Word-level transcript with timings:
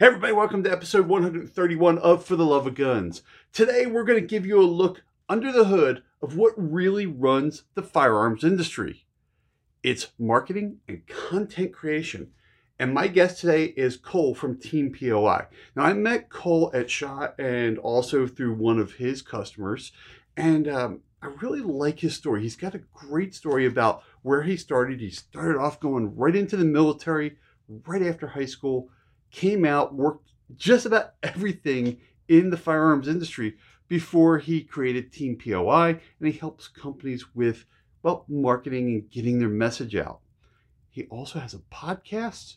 Everybody, 0.00 0.32
welcome 0.32 0.64
to 0.64 0.72
episode 0.72 1.06
131 1.06 1.98
of 1.98 2.24
For 2.24 2.34
the 2.34 2.44
Love 2.44 2.66
of 2.66 2.74
Guns. 2.74 3.22
Today 3.52 3.86
we're 3.86 4.02
going 4.02 4.20
to 4.20 4.26
give 4.26 4.44
you 4.44 4.60
a 4.60 4.66
look 4.66 5.04
under 5.28 5.52
the 5.52 5.66
hood 5.66 6.02
of 6.20 6.36
what 6.36 6.52
really 6.56 7.06
runs 7.06 7.62
the 7.76 7.82
firearms 7.82 8.42
industry. 8.42 9.06
It's 9.84 10.08
marketing 10.18 10.78
and 10.88 11.06
content 11.06 11.72
creation. 11.72 12.32
And 12.76 12.92
my 12.92 13.06
guest 13.06 13.40
today 13.40 13.66
is 13.76 13.96
Cole 13.96 14.34
from 14.34 14.58
Team 14.58 14.92
POI. 14.92 15.46
Now, 15.76 15.84
I 15.84 15.92
met 15.92 16.28
Cole 16.28 16.72
at 16.74 16.90
SHOT 16.90 17.38
and 17.38 17.78
also 17.78 18.26
through 18.26 18.54
one 18.54 18.80
of 18.80 18.94
his 18.94 19.22
customers. 19.22 19.92
And 20.36 20.66
um, 20.66 21.00
I 21.22 21.28
really 21.40 21.60
like 21.60 22.00
his 22.00 22.16
story. 22.16 22.42
He's 22.42 22.56
got 22.56 22.74
a 22.74 22.82
great 22.92 23.32
story 23.32 23.64
about 23.64 24.02
where 24.22 24.42
he 24.42 24.56
started. 24.56 25.00
He 25.00 25.10
started 25.10 25.56
off 25.56 25.78
going 25.78 26.16
right 26.16 26.34
into 26.34 26.56
the 26.56 26.64
military 26.64 27.36
right 27.68 28.02
after 28.02 28.26
high 28.26 28.46
school 28.46 28.90
came 29.34 29.64
out, 29.64 29.94
worked 29.94 30.30
just 30.56 30.86
about 30.86 31.14
everything 31.22 31.98
in 32.28 32.50
the 32.50 32.56
firearms 32.56 33.08
industry 33.08 33.56
before 33.88 34.38
he 34.38 34.62
created 34.62 35.12
Team 35.12 35.36
POI, 35.36 35.88
and 35.88 36.28
he 36.28 36.32
helps 36.32 36.68
companies 36.68 37.34
with, 37.34 37.66
well, 38.02 38.24
marketing 38.28 38.86
and 38.86 39.10
getting 39.10 39.38
their 39.40 39.48
message 39.48 39.96
out. 39.96 40.20
He 40.88 41.04
also 41.06 41.40
has 41.40 41.52
a 41.52 41.58
podcast, 41.58 42.56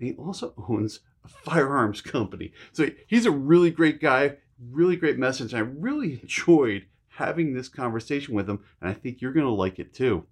and 0.00 0.08
he 0.08 0.14
also 0.14 0.54
owns 0.68 1.00
a 1.24 1.28
firearms 1.28 2.00
company. 2.00 2.52
So 2.72 2.88
he's 3.06 3.26
a 3.26 3.30
really 3.30 3.70
great 3.70 4.00
guy, 4.00 4.36
really 4.70 4.96
great 4.96 5.18
message. 5.18 5.52
I 5.52 5.60
really 5.60 6.14
enjoyed 6.22 6.86
having 7.08 7.52
this 7.52 7.68
conversation 7.68 8.34
with 8.34 8.48
him, 8.48 8.64
and 8.80 8.88
I 8.88 8.94
think 8.94 9.20
you're 9.20 9.32
going 9.32 9.46
to 9.46 9.52
like 9.52 9.78
it 9.78 9.92
too. 9.92 10.24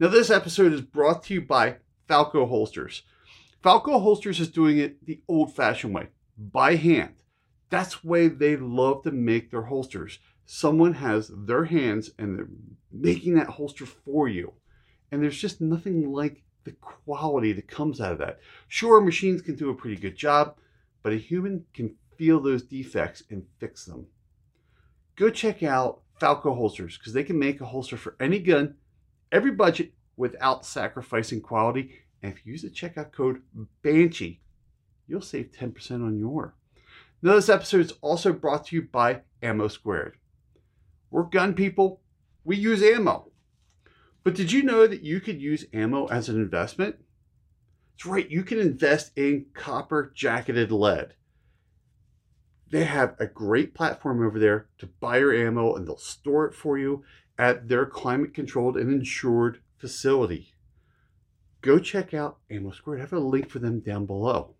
Now, 0.00 0.08
this 0.08 0.30
episode 0.30 0.72
is 0.72 0.80
brought 0.80 1.24
to 1.24 1.34
you 1.34 1.42
by 1.42 1.76
Falco 2.08 2.46
Holsters. 2.46 3.02
Falco 3.62 4.00
Holsters 4.00 4.40
is 4.40 4.48
doing 4.48 4.78
it 4.78 5.06
the 5.06 5.20
old 5.28 5.54
fashioned 5.54 5.94
way, 5.94 6.08
by 6.36 6.74
hand. 6.74 7.14
That's 7.70 8.00
the 8.00 8.08
way 8.08 8.28
they 8.28 8.56
love 8.56 9.04
to 9.04 9.12
make 9.12 9.50
their 9.50 9.62
holsters. 9.62 10.18
Someone 10.44 10.94
has 10.94 11.30
their 11.32 11.64
hands 11.66 12.10
and 12.18 12.36
they're 12.36 12.48
making 12.90 13.34
that 13.34 13.46
holster 13.46 13.86
for 13.86 14.28
you. 14.28 14.52
And 15.10 15.22
there's 15.22 15.38
just 15.38 15.60
nothing 15.60 16.10
like 16.10 16.42
the 16.64 16.72
quality 16.72 17.52
that 17.52 17.68
comes 17.68 18.00
out 18.00 18.12
of 18.12 18.18
that. 18.18 18.40
Sure, 18.66 19.00
machines 19.00 19.42
can 19.42 19.54
do 19.54 19.70
a 19.70 19.74
pretty 19.74 19.96
good 19.96 20.16
job, 20.16 20.56
but 21.02 21.12
a 21.12 21.16
human 21.16 21.64
can 21.72 21.94
feel 22.18 22.40
those 22.40 22.62
defects 22.62 23.22
and 23.30 23.46
fix 23.58 23.84
them. 23.84 24.06
Go 25.14 25.30
check 25.30 25.62
out 25.62 26.02
Falco 26.18 26.54
Holsters 26.54 26.98
because 26.98 27.12
they 27.12 27.24
can 27.24 27.38
make 27.38 27.60
a 27.60 27.66
holster 27.66 27.96
for 27.96 28.16
any 28.18 28.40
gun, 28.40 28.74
every 29.30 29.52
budget, 29.52 29.92
without 30.16 30.66
sacrificing 30.66 31.40
quality 31.40 32.02
and 32.22 32.32
if 32.32 32.46
you 32.46 32.52
use 32.52 32.62
the 32.62 32.70
checkout 32.70 33.12
code 33.12 33.42
Banshee, 33.82 34.40
you'll 35.06 35.20
save 35.20 35.50
10% 35.52 35.90
on 35.90 36.18
your. 36.18 36.54
Now, 37.20 37.34
this 37.34 37.48
episode 37.48 37.80
is 37.80 37.94
also 38.00 38.32
brought 38.32 38.66
to 38.66 38.76
you 38.76 38.82
by 38.82 39.22
Ammo 39.42 39.68
Squared. 39.68 40.16
We're 41.10 41.24
gun 41.24 41.54
people, 41.54 42.00
we 42.44 42.56
use 42.56 42.82
ammo. 42.82 43.30
But 44.24 44.34
did 44.34 44.52
you 44.52 44.62
know 44.62 44.86
that 44.86 45.02
you 45.02 45.20
could 45.20 45.40
use 45.40 45.66
ammo 45.72 46.06
as 46.06 46.28
an 46.28 46.36
investment? 46.36 46.96
That's 47.92 48.06
right, 48.06 48.30
you 48.30 48.42
can 48.44 48.58
invest 48.58 49.12
in 49.16 49.46
copper 49.52 50.12
jacketed 50.14 50.72
lead. 50.72 51.14
They 52.70 52.84
have 52.84 53.14
a 53.18 53.26
great 53.26 53.74
platform 53.74 54.24
over 54.24 54.38
there 54.38 54.68
to 54.78 54.86
buy 54.86 55.18
your 55.18 55.34
ammo 55.34 55.74
and 55.74 55.86
they'll 55.86 55.98
store 55.98 56.46
it 56.46 56.54
for 56.54 56.78
you 56.78 57.04
at 57.38 57.68
their 57.68 57.84
climate 57.84 58.32
controlled 58.32 58.76
and 58.76 58.90
insured 58.90 59.60
facility 59.76 60.51
go 61.62 61.78
check 61.78 62.12
out 62.12 62.38
Ammo 62.50 62.70
Squared. 62.72 63.00
I 63.00 63.02
have 63.02 63.12
a 63.12 63.18
link 63.18 63.48
for 63.48 63.60
them 63.60 63.80
down 63.80 64.04
below. 64.04 64.54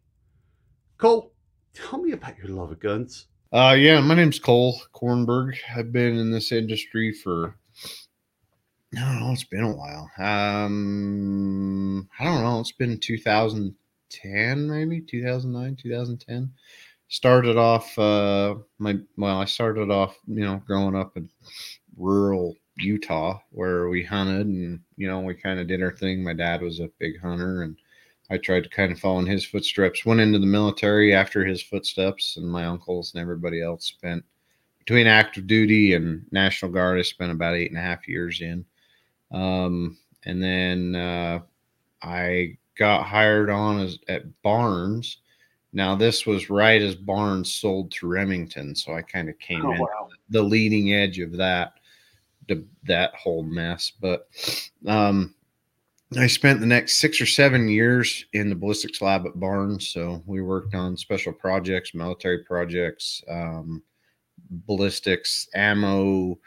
Cole, 0.99 1.33
tell 1.75 2.01
me 2.01 2.13
about 2.13 2.39
your 2.39 2.49
love 2.49 2.71
of 2.71 2.81
guns. 2.81 3.27
Uh, 3.53 3.77
yeah, 3.79 4.01
my 4.01 4.15
name's 4.15 4.39
Cole 4.39 4.81
Quarnberg. 4.95 5.57
I've 5.77 5.93
been 5.93 6.17
in 6.17 6.31
this 6.31 6.53
industry 6.53 7.13
for 7.13 7.57
I 8.97 9.01
don't 9.01 9.21
know, 9.21 9.33
it's 9.33 9.45
been 9.45 9.65
a 9.65 9.73
while. 9.73 10.11
Um, 10.19 12.09
I 12.19 12.25
don't 12.25 12.43
know, 12.43 12.61
it's 12.61 12.73
been 12.73 12.99
2010, 12.99 14.71
maybe 14.71 15.01
2009, 15.01 15.77
2010. 15.77 16.53
Started 17.09 17.57
off, 17.57 17.99
uh, 17.99 18.55
my 18.79 18.99
well, 19.17 19.39
I 19.39 19.45
started 19.47 19.91
off, 19.91 20.17
you 20.27 20.45
know, 20.45 20.63
growing 20.67 20.97
up 20.97 21.17
in 21.17 21.29
rural 21.97 22.55
Utah 22.79 23.39
where 23.51 23.89
we 23.89 24.03
hunted 24.03 24.47
and 24.47 24.81
you 24.97 25.07
know 25.07 25.21
we 25.21 25.35
kind 25.35 25.61
of 25.61 25.67
did 25.67 25.83
our 25.83 25.93
thing. 25.93 26.25
My 26.25 26.33
dad 26.33 26.63
was 26.63 26.81
a 26.81 26.91
big 26.99 27.21
hunter 27.21 27.63
and 27.63 27.77
I 28.33 28.39
tried 28.39 28.65
to 28.65 28.71
kind 28.71 28.91
of 28.91 28.99
follow 28.99 29.19
in 29.19 29.27
his 29.27 29.45
footsteps. 29.45 30.07
Went 30.07 30.21
into 30.21 30.39
the 30.39 30.47
military 30.47 31.15
after 31.15 31.45
his 31.45 31.63
footsteps, 31.63 32.39
and 32.39 32.51
my 32.51 32.65
uncles 32.65 33.13
and 33.13 33.21
everybody 33.21 33.63
else 33.63 33.85
spent 33.85 34.25
between 34.79 35.07
active 35.07 35.47
duty 35.47 35.93
and 35.93 36.25
National 36.33 36.71
Guard. 36.73 36.99
I 36.99 37.03
spent 37.03 37.31
about 37.31 37.55
eight 37.55 37.71
and 37.71 37.79
a 37.79 37.83
half 37.83 38.09
years 38.09 38.41
in, 38.41 38.65
um, 39.33 39.99
and 40.25 40.43
then 40.43 40.95
uh, 40.95 41.41
I 42.01 42.57
got 42.79 43.05
hired 43.05 43.51
on 43.51 43.81
as 43.81 43.99
at 44.09 44.25
Barnes. 44.43 45.19
Now 45.75 45.95
this 45.95 46.25
was 46.25 46.49
right 46.49 46.81
as 46.81 46.95
Barnes 46.95 47.53
sold 47.53 47.91
to 47.93 48.07
Remington, 48.07 48.75
so 48.75 48.95
I 48.95 49.03
kind 49.03 49.29
of 49.29 49.39
came 49.41 49.65
oh, 49.67 49.73
in 49.73 49.79
wow. 49.79 50.09
the 50.31 50.43
leading 50.43 50.95
edge 50.95 51.19
of 51.19 51.33
that 51.37 51.75
that 52.85 53.15
whole 53.15 53.43
mess. 53.43 53.93
But 54.01 54.29
um, 54.87 55.35
I 56.19 56.27
spent 56.27 56.61
the 56.61 56.67
next 56.67 56.97
six 56.99 57.21
or 57.21 57.27
seven 57.27 57.69
years 57.69 58.27
in 58.33 58.49
the 58.49 58.55
ballistics 58.55 59.01
lab 59.01 59.27
at 59.27 59.39
Barnes. 59.39 59.89
So 59.89 60.23
we 60.27 60.43
worked 60.43 60.75
on 60.75 60.97
special 60.97 61.33
projects, 61.33 61.95
military 61.95 62.45
projects, 62.45 63.23
um, 63.31 63.83
ballistics, 64.51 65.49
ammo, 65.55 66.39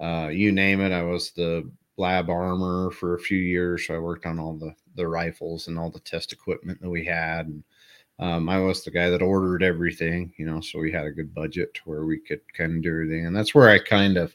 uh, 0.00 0.28
you 0.32 0.50
name 0.50 0.80
it. 0.80 0.92
I 0.92 1.02
was 1.02 1.30
the 1.30 1.70
lab 1.96 2.28
armor 2.28 2.90
for 2.90 3.14
a 3.14 3.20
few 3.20 3.38
years. 3.38 3.86
So 3.86 3.94
I 3.94 3.98
worked 3.98 4.26
on 4.26 4.40
all 4.40 4.54
the, 4.54 4.74
the 4.96 5.06
rifles 5.06 5.68
and 5.68 5.78
all 5.78 5.90
the 5.90 6.00
test 6.00 6.32
equipment 6.32 6.80
that 6.80 6.90
we 6.90 7.04
had. 7.04 7.46
And 7.46 7.62
um, 8.18 8.48
I 8.48 8.58
was 8.58 8.82
the 8.82 8.90
guy 8.90 9.10
that 9.10 9.22
ordered 9.22 9.62
everything, 9.62 10.32
you 10.36 10.46
know, 10.46 10.60
so 10.60 10.80
we 10.80 10.90
had 10.90 11.06
a 11.06 11.12
good 11.12 11.32
budget 11.34 11.74
to 11.74 11.80
where 11.84 12.04
we 12.04 12.18
could 12.18 12.40
kind 12.52 12.76
of 12.76 12.82
do 12.82 12.90
everything. 12.90 13.26
And 13.26 13.36
that's 13.36 13.54
where 13.54 13.70
I 13.70 13.78
kind 13.78 14.16
of 14.16 14.34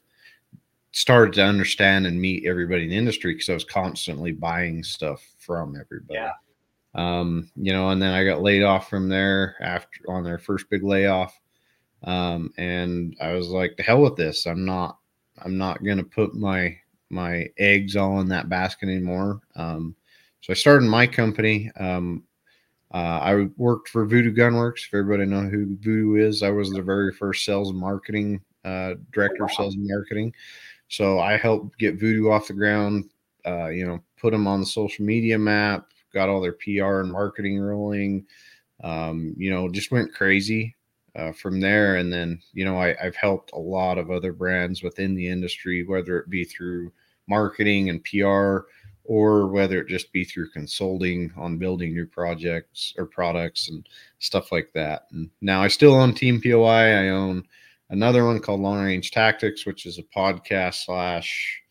started 0.91 1.33
to 1.35 1.43
understand 1.43 2.07
and 2.07 2.19
meet 2.19 2.45
everybody 2.45 2.83
in 2.83 2.89
the 2.89 2.97
industry 2.97 3.33
because 3.33 3.49
I 3.49 3.53
was 3.53 3.63
constantly 3.63 4.31
buying 4.31 4.83
stuff 4.83 5.23
from 5.37 5.75
everybody. 5.79 6.15
Yeah. 6.15 6.31
Um, 6.95 7.51
you 7.55 7.71
know, 7.71 7.89
and 7.89 8.01
then 8.01 8.13
I 8.13 8.25
got 8.25 8.41
laid 8.41 8.63
off 8.63 8.89
from 8.89 9.09
there 9.09 9.55
after 9.61 9.99
on 10.09 10.23
their 10.23 10.39
first 10.39 10.69
big 10.69 10.83
layoff. 10.83 11.39
Um, 12.03 12.51
and 12.57 13.15
I 13.21 13.33
was 13.33 13.49
like, 13.49 13.77
the 13.77 13.83
hell 13.83 14.01
with 14.01 14.15
this. 14.15 14.47
I'm 14.47 14.65
not, 14.65 14.97
I'm 15.43 15.57
not 15.57 15.83
going 15.83 15.97
to 15.97 16.03
put 16.03 16.33
my, 16.33 16.75
my 17.09 17.47
eggs 17.57 17.95
all 17.95 18.19
in 18.21 18.29
that 18.29 18.49
basket 18.49 18.89
anymore. 18.89 19.41
Um, 19.55 19.95
so 20.41 20.51
I 20.51 20.55
started 20.55 20.85
my 20.85 21.05
company. 21.05 21.69
Um, 21.79 22.23
uh, 22.91 23.19
I 23.21 23.47
worked 23.57 23.89
for 23.89 24.07
Voodoo 24.07 24.33
Gunworks. 24.33 24.85
If 24.87 24.93
everybody 24.95 25.25
know 25.25 25.47
who 25.47 25.77
Voodoo 25.77 26.15
is, 26.15 26.41
I 26.41 26.49
was 26.49 26.71
the 26.71 26.81
very 26.81 27.13
first 27.13 27.45
sales 27.45 27.69
and 27.69 27.77
marketing 27.77 28.41
uh, 28.65 28.95
director 29.11 29.43
of 29.43 29.51
sales 29.51 29.75
and 29.75 29.87
marketing. 29.87 30.33
So 30.89 31.19
I 31.19 31.37
helped 31.37 31.77
get 31.77 31.99
Voodoo 31.99 32.29
off 32.29 32.47
the 32.47 32.53
ground, 32.53 33.09
uh, 33.45 33.67
you 33.67 33.85
know, 33.85 34.01
put 34.19 34.31
them 34.31 34.47
on 34.47 34.59
the 34.59 34.65
social 34.65 35.05
media 35.05 35.37
map, 35.37 35.87
got 36.13 36.29
all 36.29 36.41
their 36.41 36.53
PR 36.53 37.01
and 37.01 37.11
marketing 37.11 37.59
rolling, 37.59 38.25
um, 38.83 39.33
you 39.37 39.51
know, 39.51 39.69
just 39.69 39.91
went 39.91 40.13
crazy 40.13 40.75
uh, 41.15 41.31
from 41.31 41.59
there. 41.59 41.97
And 41.97 42.11
then, 42.11 42.41
you 42.53 42.65
know, 42.65 42.77
I, 42.77 42.95
I've 43.01 43.15
helped 43.15 43.51
a 43.53 43.59
lot 43.59 43.97
of 43.97 44.11
other 44.11 44.33
brands 44.33 44.83
within 44.83 45.15
the 45.15 45.27
industry, 45.27 45.85
whether 45.85 46.19
it 46.19 46.29
be 46.29 46.43
through 46.43 46.91
marketing 47.27 47.89
and 47.89 48.03
PR 48.03 48.67
or 49.03 49.47
whether 49.47 49.79
it 49.79 49.87
just 49.87 50.11
be 50.11 50.23
through 50.23 50.51
consulting 50.51 51.31
on 51.35 51.57
building 51.57 51.93
new 51.93 52.05
projects 52.05 52.93
or 52.97 53.05
products 53.05 53.69
and 53.69 53.87
stuff 54.19 54.51
like 54.51 54.71
that. 54.73 55.07
And 55.11 55.29
now 55.41 55.61
I 55.61 55.67
still 55.67 55.95
own 55.95 56.13
Team 56.13 56.41
POI. 56.41 56.93
I 56.93 57.09
own 57.09 57.43
another 57.89 58.25
one 58.25 58.39
called 58.39 58.61
Long 58.61 58.83
Range 58.83 59.11
Tactics, 59.11 59.65
which 59.65 59.85
is 59.85 59.99
a 59.99 60.03
podcast 60.03 60.85
slash 60.85 61.61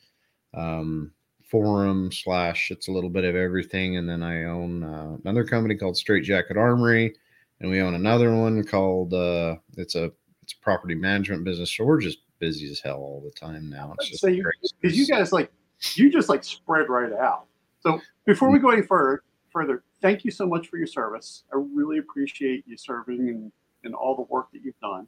um, 0.55 1.12
forum 1.50 2.11
slash 2.12 2.70
it's 2.70 2.88
a 2.88 2.93
little 2.93 3.11
bit 3.11 3.25
of 3.25 3.37
everything. 3.37 3.97
And 3.97 4.09
then 4.09 4.23
I 4.23 4.44
own 4.44 4.82
uh, 4.82 5.17
another 5.25 5.44
company 5.44 5.76
called 5.76 5.97
Straight 5.97 6.25
Jacket 6.25 6.56
Armory, 6.56 7.15
and 7.61 7.70
we 7.70 7.81
own 7.81 7.94
another 7.94 8.35
one 8.35 8.65
called 8.65 9.15
uh, 9.15 9.56
it's 9.76 9.94
a 9.94 10.12
it's 10.43 10.55
a 10.55 10.62
property 10.62 10.94
management 10.94 11.44
business. 11.44 11.75
So 11.75 11.85
we're 11.85 12.00
just 12.00 12.19
busy 12.38 12.71
as 12.71 12.81
hell 12.81 12.99
all 12.99 13.23
the 13.25 13.38
time 13.38 13.69
now. 13.69 13.94
It's 13.99 14.21
so 14.21 14.29
you 14.29 14.44
because 14.81 14.97
you 14.97 15.06
guys 15.06 15.32
like 15.32 15.50
you 15.94 16.11
just 16.11 16.29
like 16.29 16.44
spread 16.44 16.88
right 16.88 17.12
out. 17.12 17.47
So 17.81 18.00
before 18.25 18.50
we 18.50 18.59
go 18.59 18.71
any 18.71 18.82
further, 18.82 19.23
further, 19.53 19.85
thank 20.03 20.25
you 20.25 20.31
so 20.31 20.47
much 20.47 20.69
for 20.69 20.76
your 20.76 20.87
service. 20.87 21.44
I 21.53 21.56
really 21.56 21.99
appreciate 21.99 22.64
you 22.67 22.76
serving 22.76 23.29
and, 23.29 23.53
and 23.85 23.94
all 23.94 24.17
the 24.17 24.23
work 24.23 24.50
that 24.53 24.62
you've 24.64 24.79
done. 24.81 25.06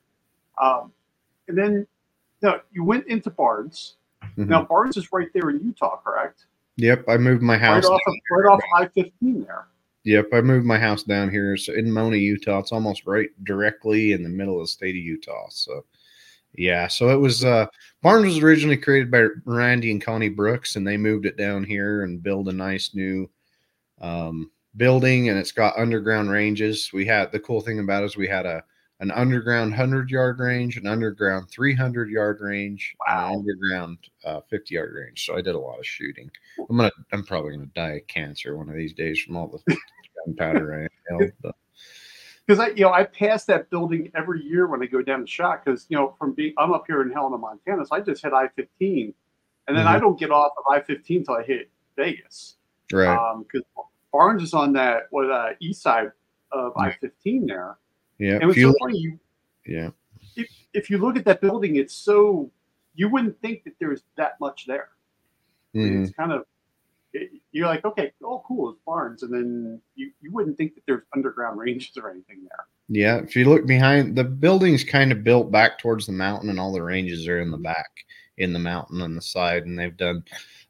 Um, 0.62 0.92
and 1.48 1.56
then 1.56 1.86
now 2.42 2.60
you 2.72 2.84
went 2.84 3.06
into 3.06 3.30
Barnes. 3.30 3.96
Mm-hmm. 4.22 4.48
Now 4.48 4.62
Barnes 4.62 4.96
is 4.96 5.12
right 5.12 5.28
there 5.34 5.50
in 5.50 5.64
Utah, 5.64 5.96
correct? 6.04 6.46
Yep, 6.76 7.04
I 7.08 7.16
moved 7.16 7.42
my 7.42 7.58
house 7.58 7.84
right 7.84 7.92
off 7.92 8.00
of, 8.06 8.14
right 8.30 8.52
off 8.52 8.60
I 8.76 8.86
fifteen 8.86 9.44
there. 9.44 9.66
Yep, 10.04 10.28
I 10.32 10.40
moved 10.40 10.64
my 10.64 10.78
house 10.78 11.02
down 11.02 11.30
here. 11.30 11.56
So 11.56 11.74
in 11.74 11.92
Mona, 11.92 12.16
Utah. 12.16 12.60
It's 12.60 12.72
almost 12.72 13.06
right 13.06 13.28
directly 13.44 14.12
in 14.12 14.22
the 14.22 14.28
middle 14.28 14.56
of 14.56 14.62
the 14.62 14.68
state 14.68 14.96
of 14.96 15.02
Utah. 15.02 15.48
So 15.50 15.84
yeah, 16.54 16.88
so 16.88 17.10
it 17.10 17.18
was 17.18 17.44
uh 17.44 17.66
Barnes 18.02 18.26
was 18.26 18.38
originally 18.38 18.76
created 18.76 19.10
by 19.10 19.26
Randy 19.44 19.90
and 19.90 20.02
Coni 20.02 20.28
Brooks, 20.28 20.76
and 20.76 20.86
they 20.86 20.96
moved 20.96 21.26
it 21.26 21.36
down 21.36 21.64
here 21.64 22.04
and 22.04 22.22
built 22.22 22.48
a 22.48 22.52
nice 22.52 22.94
new 22.94 23.28
um 24.00 24.50
building 24.76 25.28
and 25.28 25.38
it's 25.38 25.52
got 25.52 25.76
underground 25.76 26.30
ranges. 26.30 26.90
We 26.92 27.04
had 27.04 27.32
the 27.32 27.40
cool 27.40 27.60
thing 27.60 27.80
about 27.80 28.02
it 28.02 28.06
is 28.06 28.16
we 28.16 28.28
had 28.28 28.46
a 28.46 28.64
an 29.00 29.10
underground 29.12 29.70
100 29.70 30.10
yard 30.10 30.38
range, 30.38 30.76
an 30.76 30.86
underground 30.86 31.48
300 31.50 32.10
yard 32.10 32.38
range, 32.40 32.94
wow. 33.06 33.28
an 33.28 33.38
underground 33.38 33.98
uh, 34.24 34.40
50 34.48 34.74
yard 34.74 34.94
range. 34.94 35.24
So 35.24 35.36
I 35.36 35.40
did 35.40 35.54
a 35.54 35.58
lot 35.58 35.78
of 35.78 35.86
shooting. 35.86 36.30
I'm 36.68 36.76
gonna, 36.76 36.90
I'm 37.12 37.24
probably 37.24 37.52
gonna 37.52 37.66
die 37.74 37.92
of 37.92 38.06
cancer 38.06 38.56
one 38.56 38.68
of 38.68 38.76
these 38.76 38.92
days 38.92 39.18
from 39.20 39.36
all 39.36 39.48
the 39.48 39.76
gunpowder 40.26 40.84
I 40.84 41.10
held. 41.10 41.32
Because 42.46 42.60
I, 42.60 42.68
you 42.68 42.82
know, 42.82 42.92
I 42.92 43.04
pass 43.04 43.46
that 43.46 43.70
building 43.70 44.10
every 44.14 44.42
year 44.42 44.66
when 44.66 44.82
I 44.82 44.86
go 44.86 45.00
down 45.02 45.22
the 45.22 45.26
shot. 45.26 45.64
Because 45.64 45.86
you 45.88 45.96
know, 45.96 46.14
from 46.18 46.34
being, 46.34 46.52
I'm 46.58 46.72
up 46.72 46.84
here 46.86 47.00
in 47.00 47.10
Helena, 47.10 47.38
Montana, 47.38 47.86
so 47.86 47.96
I 47.96 48.00
just 48.00 48.22
hit 48.22 48.32
I-15, 48.32 49.14
and 49.68 49.76
then 49.76 49.86
mm-hmm. 49.86 49.88
I 49.88 49.98
don't 49.98 50.18
get 50.18 50.30
off 50.30 50.52
of 50.58 50.64
I-15 50.74 51.18
until 51.18 51.34
I 51.36 51.42
hit 51.42 51.70
Vegas. 51.96 52.56
Right. 52.92 53.16
Because 53.38 53.66
um, 53.78 53.84
Barnes 54.12 54.42
is 54.42 54.52
on 54.52 54.74
that 54.74 55.04
what 55.10 55.30
uh, 55.30 55.50
east 55.60 55.80
side 55.80 56.10
of 56.52 56.76
I-15 56.76 57.46
there 57.46 57.78
yeah. 58.20 58.38
And 58.40 58.50
it's 58.50 58.60
so 58.60 58.74
funny. 58.80 58.98
You, 58.98 59.18
yeah. 59.66 59.90
If, 60.36 60.48
if 60.74 60.90
you 60.90 60.98
look 60.98 61.16
at 61.16 61.24
that 61.24 61.40
building, 61.40 61.76
it's 61.76 61.94
so 61.94 62.50
you 62.94 63.08
wouldn't 63.08 63.40
think 63.40 63.64
that 63.64 63.74
there's 63.80 64.02
that 64.16 64.38
much 64.40 64.66
there. 64.66 64.90
Mm-hmm. 65.74 66.04
It's 66.04 66.12
kind 66.12 66.32
of 66.32 66.44
it, 67.12 67.30
you're 67.52 67.66
like, 67.66 67.84
okay, 67.84 68.12
oh, 68.22 68.42
cool, 68.46 68.70
it's 68.70 68.78
Barnes, 68.86 69.22
and 69.22 69.32
then 69.32 69.80
you 69.94 70.12
you 70.20 70.32
wouldn't 70.32 70.56
think 70.56 70.74
that 70.74 70.82
there's 70.86 71.02
underground 71.14 71.58
ranges 71.58 71.96
or 71.96 72.10
anything 72.10 72.42
there. 72.42 72.66
Yeah, 72.88 73.16
if 73.18 73.34
you 73.34 73.48
look 73.48 73.66
behind, 73.66 74.16
the 74.16 74.24
building's 74.24 74.84
kind 74.84 75.12
of 75.12 75.24
built 75.24 75.50
back 75.50 75.78
towards 75.78 76.06
the 76.06 76.12
mountain, 76.12 76.50
and 76.50 76.60
all 76.60 76.72
the 76.72 76.82
ranges 76.82 77.26
are 77.26 77.40
in 77.40 77.50
the 77.50 77.56
back, 77.56 77.90
in 78.38 78.52
the 78.52 78.58
mountain 78.58 79.00
on 79.00 79.14
the 79.14 79.22
side, 79.22 79.64
and 79.64 79.78
they've 79.78 79.96
done 79.96 80.24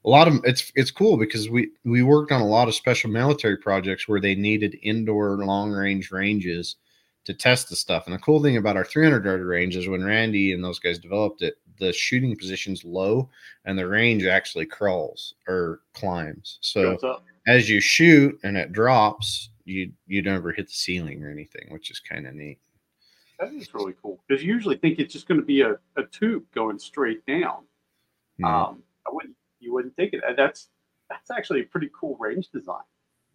a 0.04 0.08
lot 0.08 0.28
of 0.28 0.40
it's 0.44 0.72
it's 0.76 0.90
cool 0.90 1.16
because 1.16 1.50
we 1.50 1.70
we 1.84 2.02
worked 2.02 2.32
on 2.32 2.40
a 2.40 2.46
lot 2.46 2.68
of 2.68 2.74
special 2.74 3.10
military 3.10 3.56
projects 3.56 4.08
where 4.08 4.20
they 4.20 4.34
needed 4.34 4.78
indoor 4.82 5.36
long 5.44 5.70
range 5.70 6.10
ranges 6.10 6.76
to 7.24 7.34
test 7.34 7.68
the 7.68 7.76
stuff. 7.76 8.06
And 8.06 8.14
the 8.14 8.18
cool 8.18 8.42
thing 8.42 8.56
about 8.56 8.76
our 8.76 8.84
300 8.84 9.24
yard 9.24 9.42
range 9.42 9.76
is 9.76 9.88
when 9.88 10.04
Randy 10.04 10.52
and 10.52 10.64
those 10.64 10.78
guys 10.78 10.98
developed 10.98 11.42
it, 11.42 11.58
the 11.78 11.92
shooting 11.92 12.36
position's 12.36 12.84
low 12.84 13.28
and 13.64 13.78
the 13.78 13.88
range 13.88 14.24
actually 14.24 14.66
crawls 14.66 15.34
or 15.48 15.80
climbs. 15.94 16.58
So 16.60 16.98
as 17.46 17.68
you 17.68 17.80
shoot 17.80 18.38
and 18.42 18.56
it 18.56 18.72
drops, 18.72 19.50
you 19.64 19.92
you 20.06 20.22
never 20.22 20.52
hit 20.52 20.66
the 20.66 20.72
ceiling 20.72 21.24
or 21.24 21.30
anything, 21.30 21.66
which 21.70 21.90
is 21.90 22.00
kind 22.00 22.26
of 22.26 22.34
neat. 22.34 22.58
That 23.38 23.52
is 23.54 23.72
really 23.72 23.94
cool 24.02 24.22
because 24.28 24.44
you 24.44 24.52
usually 24.52 24.76
think 24.76 24.98
it's 24.98 25.12
just 25.12 25.26
going 25.26 25.40
to 25.40 25.46
be 25.46 25.62
a, 25.62 25.72
a 25.96 26.04
tube 26.10 26.44
going 26.54 26.78
straight 26.78 27.24
down. 27.26 27.64
Um, 28.44 28.82
I 29.06 29.10
wouldn't 29.10 29.36
you 29.60 29.72
wouldn't 29.72 29.96
think 29.96 30.12
it. 30.12 30.22
That's 30.36 30.68
that's 31.08 31.30
actually 31.30 31.60
a 31.60 31.64
pretty 31.64 31.90
cool 31.98 32.16
range 32.18 32.48
design. 32.50 32.82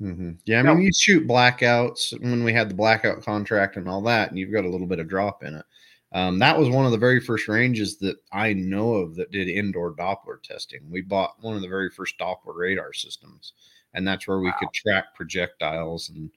Mm-hmm. 0.01 0.31
Yeah, 0.45 0.59
I 0.59 0.63
mean, 0.63 0.81
you 0.81 0.91
shoot 0.93 1.27
blackouts 1.27 2.19
when 2.21 2.43
we 2.43 2.51
had 2.51 2.69
the 2.69 2.75
blackout 2.75 3.23
contract 3.23 3.77
and 3.77 3.87
all 3.87 4.01
that, 4.03 4.29
and 4.29 4.37
you've 4.37 4.51
got 4.51 4.65
a 4.65 4.69
little 4.69 4.87
bit 4.87 4.99
of 4.99 5.07
drop 5.07 5.43
in 5.43 5.55
it. 5.55 5.65
Um, 6.11 6.39
that 6.39 6.57
was 6.57 6.69
one 6.69 6.85
of 6.85 6.91
the 6.91 6.97
very 6.97 7.19
first 7.19 7.47
ranges 7.47 7.97
that 7.97 8.17
I 8.31 8.53
know 8.53 8.93
of 8.93 9.15
that 9.15 9.31
did 9.31 9.47
indoor 9.47 9.93
Doppler 9.93 10.41
testing. 10.41 10.81
We 10.89 11.01
bought 11.01 11.41
one 11.41 11.55
of 11.55 11.61
the 11.61 11.67
very 11.67 11.89
first 11.89 12.17
Doppler 12.17 12.55
radar 12.55 12.93
systems, 12.93 13.53
and 13.93 14.07
that's 14.07 14.27
where 14.27 14.39
we 14.39 14.47
wow. 14.47 14.55
could 14.59 14.73
track 14.73 15.15
projectiles 15.15 16.09
and 16.09 16.29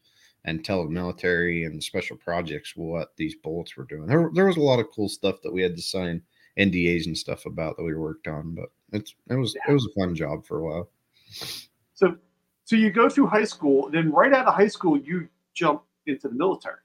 and 0.44 0.64
tell 0.64 0.84
the 0.84 0.90
military 0.90 1.64
and 1.64 1.82
special 1.82 2.16
projects 2.16 2.74
what 2.76 3.16
these 3.16 3.34
bullets 3.34 3.76
were 3.76 3.84
doing. 3.84 4.06
There, 4.06 4.30
there 4.32 4.46
was 4.46 4.56
a 4.56 4.62
lot 4.62 4.78
of 4.78 4.90
cool 4.94 5.08
stuff 5.08 5.42
that 5.42 5.52
we 5.52 5.62
had 5.62 5.76
to 5.76 5.82
sign 5.82 6.22
NDAs 6.58 7.06
and 7.06 7.18
stuff 7.18 7.44
about 7.44 7.76
that 7.76 7.84
we 7.84 7.94
worked 7.94 8.28
on, 8.28 8.54
but 8.54 8.70
it's 8.92 9.14
it 9.28 9.34
was 9.34 9.54
yeah. 9.54 9.70
it 9.70 9.74
was 9.74 9.86
a 9.86 10.00
fun 10.00 10.14
job 10.14 10.44
for 10.46 10.58
a 10.58 10.64
while. 10.64 10.90
So 11.94 12.16
so 12.68 12.76
you 12.76 12.90
go 12.90 13.08
through 13.08 13.28
high 13.28 13.44
school, 13.44 13.88
then 13.90 14.12
right 14.12 14.30
out 14.30 14.44
of 14.44 14.52
high 14.52 14.68
school, 14.68 14.98
you 14.98 15.26
jump 15.54 15.84
into 16.04 16.28
the 16.28 16.34
military. 16.34 16.76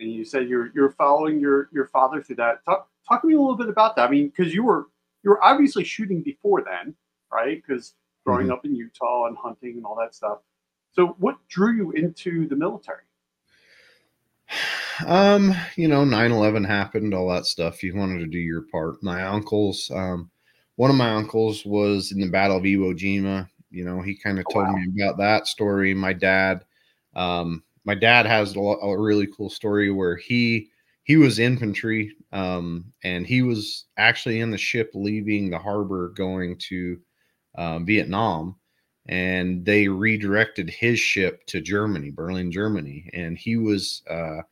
And 0.00 0.12
you 0.12 0.22
said 0.22 0.50
you're 0.50 0.70
you're 0.74 0.90
following 0.90 1.40
your 1.40 1.70
your 1.72 1.86
father 1.86 2.22
through 2.22 2.36
that. 2.36 2.62
Talk 2.66 2.90
talk 3.08 3.22
to 3.22 3.26
me 3.26 3.32
a 3.32 3.40
little 3.40 3.56
bit 3.56 3.70
about 3.70 3.96
that. 3.96 4.10
I 4.10 4.10
mean, 4.10 4.28
because 4.28 4.52
you 4.52 4.64
were 4.64 4.88
you 5.22 5.30
were 5.30 5.42
obviously 5.42 5.82
shooting 5.82 6.20
before 6.22 6.62
then, 6.62 6.94
right? 7.32 7.62
Because 7.66 7.94
growing 8.26 8.48
mm-hmm. 8.48 8.52
up 8.52 8.66
in 8.66 8.74
Utah 8.74 9.28
and 9.28 9.36
hunting 9.38 9.76
and 9.78 9.86
all 9.86 9.96
that 9.96 10.14
stuff. 10.14 10.40
So 10.90 11.16
what 11.18 11.38
drew 11.48 11.74
you 11.74 11.92
into 11.92 12.46
the 12.46 12.56
military? 12.56 13.04
Um, 15.06 15.54
you 15.74 15.88
know, 15.88 16.04
9-11 16.04 16.66
happened, 16.66 17.14
all 17.14 17.26
that 17.30 17.46
stuff. 17.46 17.82
You 17.82 17.96
wanted 17.96 18.18
to 18.18 18.26
do 18.26 18.38
your 18.38 18.60
part. 18.70 19.02
My 19.02 19.24
uncles, 19.24 19.90
um, 19.92 20.30
one 20.76 20.90
of 20.90 20.96
my 20.96 21.14
uncles 21.14 21.64
was 21.64 22.12
in 22.12 22.20
the 22.20 22.28
Battle 22.28 22.58
of 22.58 22.62
Iwo 22.62 22.94
Jima. 22.94 23.48
You 23.72 23.84
know, 23.84 24.02
he 24.02 24.14
kind 24.14 24.38
of 24.38 24.44
oh, 24.50 24.52
told 24.52 24.66
wow. 24.66 24.74
me 24.74 25.02
about 25.02 25.16
that 25.18 25.46
story. 25.46 25.94
My 25.94 26.12
dad, 26.12 26.64
um, 27.16 27.62
my 27.84 27.94
dad 27.94 28.26
has 28.26 28.54
a, 28.54 28.60
a, 28.60 29.00
really 29.00 29.26
cool 29.26 29.48
story 29.48 29.90
where 29.90 30.16
he 30.16 30.68
he 31.04 31.16
was 31.16 31.38
infantry, 31.38 32.14
um, 32.32 32.92
and 33.02 33.26
he 33.26 33.42
was 33.42 33.86
actually 33.96 34.40
in 34.40 34.50
the 34.50 34.58
ship 34.58 34.90
leaving 34.94 35.50
the 35.50 35.58
harbor 35.58 36.10
going 36.10 36.58
to 36.68 37.00
uh, 37.56 37.78
Vietnam, 37.80 38.56
and 39.06 39.64
they 39.64 39.88
redirected 39.88 40.68
his 40.68 41.00
ship 41.00 41.44
to 41.46 41.60
Germany, 41.60 42.10
Berlin, 42.10 42.52
Germany, 42.52 43.10
and 43.14 43.36
he 43.38 43.56
was. 43.56 44.02
Uh, 44.08 44.42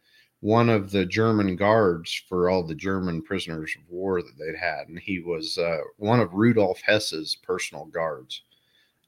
one 0.43 0.71
of 0.71 0.91
the 0.91 1.05
German 1.05 1.55
guards 1.55 2.15
for 2.27 2.49
all 2.49 2.63
the 2.63 2.75
German 2.75 3.21
prisoners 3.21 3.77
of 3.77 3.87
war 3.91 4.23
that 4.23 4.39
they'd 4.39 4.59
had, 4.59 4.89
and 4.89 4.99
he 4.99 5.21
was 5.21 5.59
uh, 5.59 5.81
one 5.99 6.19
of 6.19 6.33
Rudolf 6.33 6.81
Hess's 6.81 7.37
personal 7.37 7.85
guards 7.85 8.41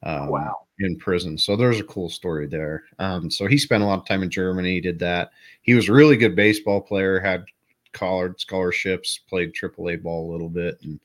um, 0.03 0.29
wow. 0.29 0.67
in 0.79 0.97
prison. 0.97 1.39
So 1.39 1.57
there's 1.57 1.81
a 1.81 1.85
cool 1.85 2.09
story 2.09 2.47
there. 2.47 2.85
Um, 2.99 3.31
so 3.31 3.47
he 3.47 3.59
spent 3.59 3.83
a 3.83 3.87
lot 3.87 3.99
of 3.99 4.07
time 4.07 4.23
in 4.23 4.31
Germany, 4.31 4.81
did 4.81 4.99
that. 5.01 5.31
He 5.63 5.75
was 5.75 5.89
a 5.89 5.93
really 5.93 6.17
good 6.17 6.37
baseball 6.37 6.81
player, 6.81 7.21
had 7.21 7.45
collared 7.93 8.41
scholarships, 8.41 9.21
played 9.29 9.55
AAA 9.55 10.03
ball 10.03 10.31
a 10.31 10.33
little 10.33 10.49
bit. 10.49 10.79
And 10.83 11.01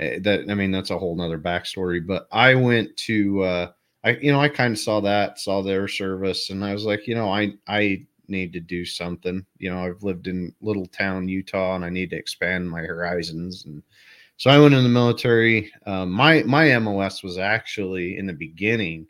uh, 0.00 0.20
that, 0.22 0.50
I 0.50 0.54
mean, 0.54 0.70
that's 0.70 0.90
a 0.90 0.98
whole 0.98 1.16
nother 1.16 1.38
backstory. 1.38 2.04
But 2.06 2.28
I 2.32 2.54
went 2.54 2.96
to, 2.98 3.42
uh, 3.42 3.70
I, 4.04 4.10
you 4.10 4.32
know, 4.32 4.40
I 4.40 4.48
kind 4.48 4.72
of 4.72 4.78
saw 4.78 5.00
that, 5.00 5.38
saw 5.38 5.62
their 5.62 5.88
service, 5.88 6.50
and 6.50 6.64
I 6.64 6.72
was 6.72 6.84
like, 6.84 7.06
you 7.06 7.14
know, 7.14 7.32
I, 7.32 7.54
I 7.66 8.06
need 8.28 8.52
to 8.52 8.60
do 8.60 8.84
something. 8.84 9.44
You 9.58 9.70
know, 9.70 9.84
I've 9.84 10.02
lived 10.02 10.28
in 10.28 10.54
little 10.60 10.86
town 10.86 11.28
Utah 11.28 11.74
and 11.74 11.84
I 11.84 11.90
need 11.90 12.10
to 12.10 12.16
expand 12.16 12.70
my 12.70 12.82
horizons. 12.82 13.64
And 13.64 13.82
so 14.38 14.50
I 14.50 14.58
went 14.58 14.74
in 14.74 14.84
the 14.84 14.88
military. 14.88 15.70
Um, 15.84 16.10
my 16.12 16.42
my 16.44 16.78
MOS 16.78 17.22
was 17.22 17.38
actually 17.38 18.16
in 18.16 18.26
the 18.26 18.32
beginning 18.32 19.06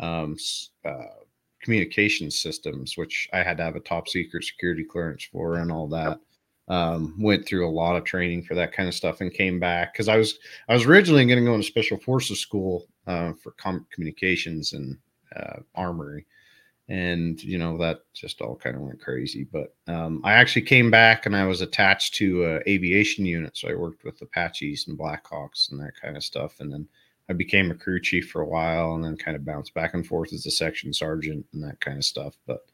um, 0.00 0.36
uh, 0.84 1.16
communication 1.62 2.30
systems, 2.30 2.96
which 2.96 3.26
I 3.32 3.42
had 3.42 3.56
to 3.56 3.64
have 3.64 3.74
a 3.74 3.80
top 3.80 4.06
secret 4.06 4.44
security 4.44 4.84
clearance 4.84 5.24
for 5.24 5.56
and 5.56 5.72
all 5.72 5.88
that. 5.88 6.20
Um, 6.68 7.14
went 7.18 7.46
through 7.46 7.66
a 7.66 7.70
lot 7.70 7.96
of 7.96 8.04
training 8.04 8.42
for 8.42 8.54
that 8.56 8.72
kind 8.72 8.88
of 8.88 8.94
stuff 8.94 9.20
and 9.20 9.32
came 9.32 9.58
back 9.60 9.94
because 9.94 10.08
I 10.08 10.16
was 10.16 10.38
I 10.68 10.74
was 10.74 10.84
originally 10.84 11.24
going 11.24 11.38
to 11.38 11.44
go 11.44 11.54
into 11.54 11.66
special 11.66 11.96
forces 11.96 12.40
school 12.40 12.86
uh, 13.06 13.32
for 13.42 13.52
com- 13.52 13.86
communications 13.92 14.72
and 14.74 14.98
uh, 15.34 15.60
armory, 15.74 16.26
and 16.88 17.42
you 17.42 17.58
know 17.58 17.76
that 17.76 18.00
just 18.14 18.40
all 18.40 18.54
kind 18.54 18.76
of 18.76 18.82
went 18.82 19.00
crazy 19.00 19.44
but 19.52 19.74
um, 19.88 20.20
i 20.24 20.32
actually 20.32 20.62
came 20.62 20.90
back 20.90 21.26
and 21.26 21.36
i 21.36 21.44
was 21.44 21.60
attached 21.60 22.14
to 22.14 22.44
a 22.44 22.70
aviation 22.70 23.26
unit 23.26 23.56
so 23.56 23.68
i 23.68 23.74
worked 23.74 24.04
with 24.04 24.20
apaches 24.22 24.86
and 24.86 24.98
blackhawks 24.98 25.70
and 25.70 25.80
that 25.80 26.00
kind 26.00 26.16
of 26.16 26.22
stuff 26.22 26.60
and 26.60 26.72
then 26.72 26.86
i 27.28 27.32
became 27.32 27.70
a 27.70 27.74
crew 27.74 28.00
chief 28.00 28.30
for 28.30 28.42
a 28.42 28.48
while 28.48 28.94
and 28.94 29.04
then 29.04 29.16
kind 29.16 29.36
of 29.36 29.44
bounced 29.44 29.74
back 29.74 29.94
and 29.94 30.06
forth 30.06 30.32
as 30.32 30.46
a 30.46 30.50
section 30.50 30.92
sergeant 30.92 31.44
and 31.52 31.62
that 31.62 31.80
kind 31.80 31.98
of 31.98 32.04
stuff 32.04 32.36
but 32.46 32.66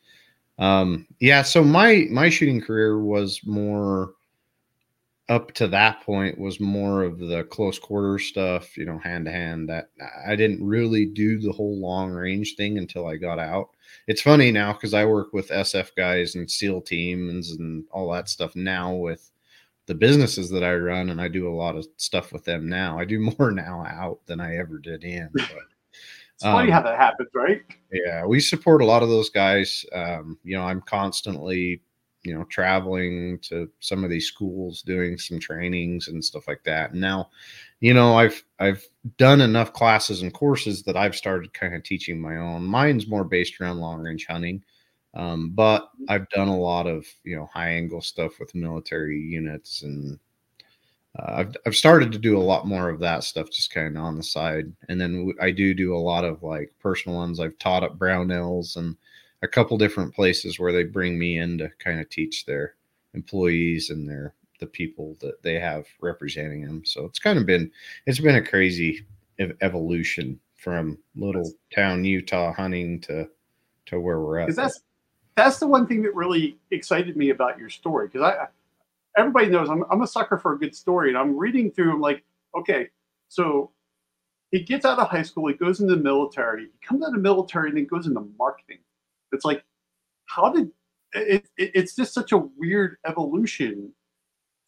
um, 0.59 1.07
yeah 1.19 1.43
so 1.43 1.65
my 1.65 2.07
my 2.11 2.29
shooting 2.29 2.61
career 2.61 3.03
was 3.03 3.41
more 3.47 4.13
up 5.29 5.53
to 5.53 5.67
that 5.69 6.03
point 6.03 6.39
was 6.39 6.61
more 6.61 7.03
of 7.03 7.19
the 7.19 7.45
close 7.45 7.79
quarter 7.79 8.19
stuff, 8.19 8.77
you 8.77 8.85
know, 8.85 8.99
hand 8.99 9.25
to 9.25 9.33
hand. 9.33 9.69
That 9.69 9.89
I 10.27 10.37
didn't 10.37 10.63
really 10.63 11.07
do 11.07 11.39
the 11.39 11.53
whole 11.53 11.81
long 11.81 12.11
range 12.11 12.55
thing 12.57 12.77
until 12.77 13.07
I 13.07 13.17
got 13.17 13.39
out. 13.39 13.71
It's 14.07 14.23
funny 14.23 14.51
now 14.51 14.73
because 14.73 14.95
I 14.95 15.05
work 15.05 15.33
with 15.33 15.49
SF 15.49 15.91
guys 15.97 16.35
and 16.35 16.51
SEAL 16.51 16.83
teams 16.83 17.53
and 17.53 17.85
all 17.91 18.11
that 18.13 18.29
stuff 18.29 18.57
now 18.57 18.95
with 18.95 19.31
the 19.87 19.95
businesses 19.95 20.49
that 20.51 20.63
I 20.63 20.75
run, 20.75 21.11
and 21.11 21.21
I 21.21 21.29
do 21.29 21.49
a 21.49 21.55
lot 21.55 21.77
of 21.77 21.87
stuff 21.97 22.33
with 22.33 22.45
them 22.45 22.69
now. 22.69 22.99
I 22.99 23.05
do 23.05 23.19
more 23.39 23.51
now 23.51 23.85
out 23.87 24.21
than 24.27 24.41
I 24.41 24.57
ever 24.57 24.79
did 24.79 25.05
in. 25.05 25.29
But, 25.33 25.49
it's 26.35 26.45
funny 26.45 26.73
um, 26.73 26.73
how 26.73 26.83
that 26.83 26.99
happens, 26.99 27.29
right? 27.35 27.63
Yeah, 27.93 28.25
we 28.25 28.41
support 28.41 28.83
a 28.83 28.87
lot 28.87 29.03
of 29.03 29.09
those 29.09 29.31
guys. 29.31 29.85
Um, 29.93 30.39
you 30.43 30.57
know, 30.57 30.65
I'm 30.65 30.81
constantly 30.83 31.83
you 32.23 32.35
know, 32.35 32.45
traveling 32.45 33.39
to 33.41 33.69
some 33.81 34.05
of 34.05 34.11
these 34.11 34.27
schools, 34.27 34.83
doing 34.83 35.19
some 35.19 35.41
trainings 35.41 36.09
and 36.09 36.25
stuff 36.25 36.47
like 36.47 36.63
that. 36.65 36.93
And 36.93 37.01
now, 37.01 37.31
you 37.83 37.93
know, 37.93 38.15
I've 38.15 38.45
I've 38.61 38.87
done 39.19 39.41
enough 39.41 39.73
classes 39.73 40.23
and 40.23 40.33
courses 40.33 40.85
that 40.85 40.97
I've 40.97 41.17
started 41.17 41.53
kind 41.53 41.75
of 41.75 41.83
teaching 41.83 42.21
my 42.21 42.37
own. 42.37 42.65
Mine's 42.65 43.09
more 43.09 43.25
based 43.25 43.61
around 43.61 43.81
long 43.81 44.01
range 44.03 44.25
hunting. 44.27 44.63
Um, 45.15 45.51
but 45.51 45.91
I've 46.09 46.29
done 46.31 46.47
a 46.47 46.57
lot 46.57 46.87
of 46.87 47.05
you 47.25 47.35
know 47.37 47.47
high 47.53 47.71
angle 47.71 48.01
stuff 48.01 48.39
with 48.39 48.55
military 48.55 49.19
units 49.19 49.83
and 49.83 50.19
uh, 51.19 51.33
I've, 51.39 51.57
I've 51.67 51.77
started 51.77 52.13
to 52.13 52.19
do 52.19 52.39
a 52.39 52.41
lot 52.41 52.69
more 52.69 52.89
of 52.89 53.01
that 53.01 53.25
stuff 53.25 53.51
just 53.51 53.75
kind 53.75 53.97
of 53.97 54.03
on 54.03 54.17
the 54.17 54.23
side 54.23 54.73
and 54.89 54.99
then 54.99 55.33
i 55.41 55.51
do 55.51 55.75
do 55.75 55.95
a 55.95 55.99
lot 55.99 56.25
of 56.25 56.43
like 56.43 56.73
personal 56.81 57.19
ones 57.19 57.41
i've 57.41 57.59
taught 57.59 57.85
at 57.85 57.99
brownells 57.99 58.77
and 58.77 58.97
a 59.43 59.49
couple 59.49 59.77
different 59.77 60.15
places 60.15 60.59
where 60.59 60.73
they 60.73 60.85
bring 60.85 61.19
me 61.19 61.37
in 61.39 61.59
to 61.59 61.69
kind 61.79 62.01
of 62.01 62.09
teach 62.09 62.47
their 62.47 62.77
employees 63.13 63.91
and 63.91 64.09
their 64.09 64.35
the 64.63 64.67
people 64.69 65.17
that 65.21 65.43
they 65.43 65.59
have 65.59 65.87
representing 66.01 66.65
them. 66.65 66.85
So 66.85 67.05
it's 67.05 67.19
kind 67.19 67.37
of 67.37 67.45
been 67.45 67.71
it's 68.07 68.21
been 68.21 68.37
a 68.37 68.47
crazy 68.47 69.05
ev- 69.41 69.57
evolution 69.61 70.39
from 70.57 70.97
little 71.17 71.53
town 71.75 72.05
utah 72.05 72.53
hunting 72.53 73.01
to 73.01 73.29
to 73.87 73.99
where 73.99 74.21
we're 74.21 74.39
at. 74.39 74.55
That's 74.55 74.81
that's 75.35 75.59
the 75.59 75.67
one 75.67 75.89
thing 75.89 76.01
that 76.03 76.15
really 76.15 76.59
excited 76.71 77.17
me 77.17 77.31
about 77.31 77.59
your 77.59 77.71
story 77.71 78.07
because 78.07 78.23
I 78.23 78.47
everybody 79.19 79.49
knows 79.49 79.69
I'm, 79.69 79.85
I'm 79.91 80.03
a 80.03 80.07
sucker 80.07 80.39
for 80.39 80.53
a 80.53 80.59
good 80.59 80.77
story 80.77 81.09
and 81.09 81.19
I'm 81.19 81.37
reading 81.37 81.73
through 81.73 81.93
I'm 81.93 82.01
like 82.01 82.23
okay 82.57 82.89
so 83.29 83.73
he 84.53 84.61
gets 84.61 84.85
out 84.85 84.99
of 84.99 85.09
high 85.09 85.23
school 85.23 85.49
he 85.49 85.55
goes 85.55 85.81
into 85.81 85.97
the 85.97 86.03
military 86.03 86.63
he 86.65 86.87
comes 86.87 87.03
out 87.03 87.09
of 87.09 87.15
the 87.15 87.21
military 87.21 87.71
and 87.71 87.77
then 87.77 87.87
goes 87.87 88.07
into 88.07 88.25
marketing. 88.39 88.79
It's 89.33 89.45
like 89.45 89.65
how 90.27 90.53
did 90.53 90.71
it, 91.15 91.49
it 91.57 91.73
it's 91.75 91.97
just 91.97 92.15
such 92.15 92.31
a 92.31 92.39
weird 92.39 92.99
evolution 93.05 93.93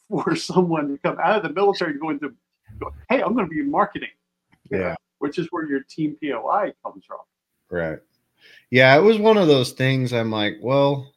for 0.09 0.37
someone 0.51 0.89
to 0.89 0.99
come 0.99 1.19
out 1.23 1.37
of 1.37 1.43
the 1.43 1.51
military 1.51 1.93
and 1.93 2.01
go 2.01 2.11
into 2.11 2.35
go, 2.79 2.93
hey 3.09 3.23
I'm 3.23 3.35
going 3.35 3.47
to 3.47 3.51
be 3.51 3.61
in 3.61 3.71
marketing 3.71 4.09
Yeah. 4.71 4.95
which 5.19 5.39
is 5.39 5.49
where 5.51 5.69
your 5.69 5.81
team 5.89 6.17
POI 6.23 6.73
comes 6.83 7.05
from 7.05 7.19
Right. 7.71 7.99
Yeah, 8.71 8.97
it 8.97 9.01
was 9.01 9.19
one 9.19 9.37
of 9.37 9.49
those 9.49 9.73
things. 9.73 10.13
I'm 10.13 10.31
like, 10.31 10.57
well, 10.61 11.13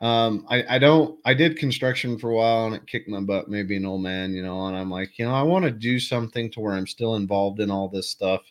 um, 0.00 0.46
I, 0.48 0.76
I 0.76 0.78
don't, 0.78 1.18
I 1.24 1.34
did 1.34 1.58
construction 1.58 2.18
for 2.18 2.30
a 2.30 2.34
while 2.34 2.66
and 2.66 2.74
it 2.74 2.86
kicked 2.86 3.08
my 3.08 3.20
butt, 3.20 3.48
maybe 3.48 3.76
an 3.76 3.84
old 3.86 4.02
man, 4.02 4.32
you 4.34 4.42
know, 4.42 4.66
and 4.66 4.76
I'm 4.76 4.90
like, 4.90 5.18
you 5.18 5.26
know, 5.26 5.34
I 5.34 5.42
want 5.42 5.64
to 5.64 5.70
do 5.70 6.00
something 6.00 6.50
to 6.52 6.60
where 6.60 6.74
I'm 6.74 6.86
still 6.86 7.16
involved 7.16 7.60
in 7.60 7.70
all 7.70 7.88
this 7.88 8.10
stuff. 8.10 8.42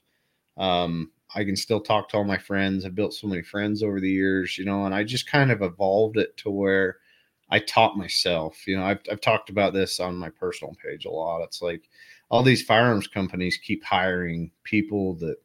Um, 0.58 1.12
I 1.36 1.44
can 1.44 1.56
still 1.56 1.82
talk 1.82 2.10
to 2.10 2.18
all 2.18 2.24
my 2.24 2.38
friends. 2.38 2.86
I've 2.86 2.96
built 2.96 3.14
so 3.14 3.28
many 3.28 3.42
friends 3.42 3.84
over 3.84 4.00
the 4.00 4.10
years, 4.10 4.58
you 4.58 4.66
know, 4.66 4.86
and 4.86 4.94
I 4.94 5.04
just 5.04 5.30
kind 5.30 5.52
of 5.52 5.62
evolved 5.62 6.18
it 6.18 6.36
to 6.38 6.50
where 6.50 6.98
I 7.50 7.60
taught 7.60 7.98
myself. 7.98 8.68
You 8.68 8.78
know, 8.78 8.84
I've, 8.86 9.00
I've 9.12 9.22
talked 9.22 9.50
about 9.50 9.74
this 9.74 10.00
on 10.00 10.16
my 10.16 10.30
personal 10.30 10.76
page 10.84 11.06
a 11.06 11.10
lot. 11.10 11.42
It's 11.44 11.62
like 11.62 11.90
all 12.30 12.44
these 12.44 12.62
firearms 12.64 13.08
companies 13.08 13.58
keep 13.58 13.84
hiring 13.84 14.52
people 14.64 15.16
that 15.16 15.36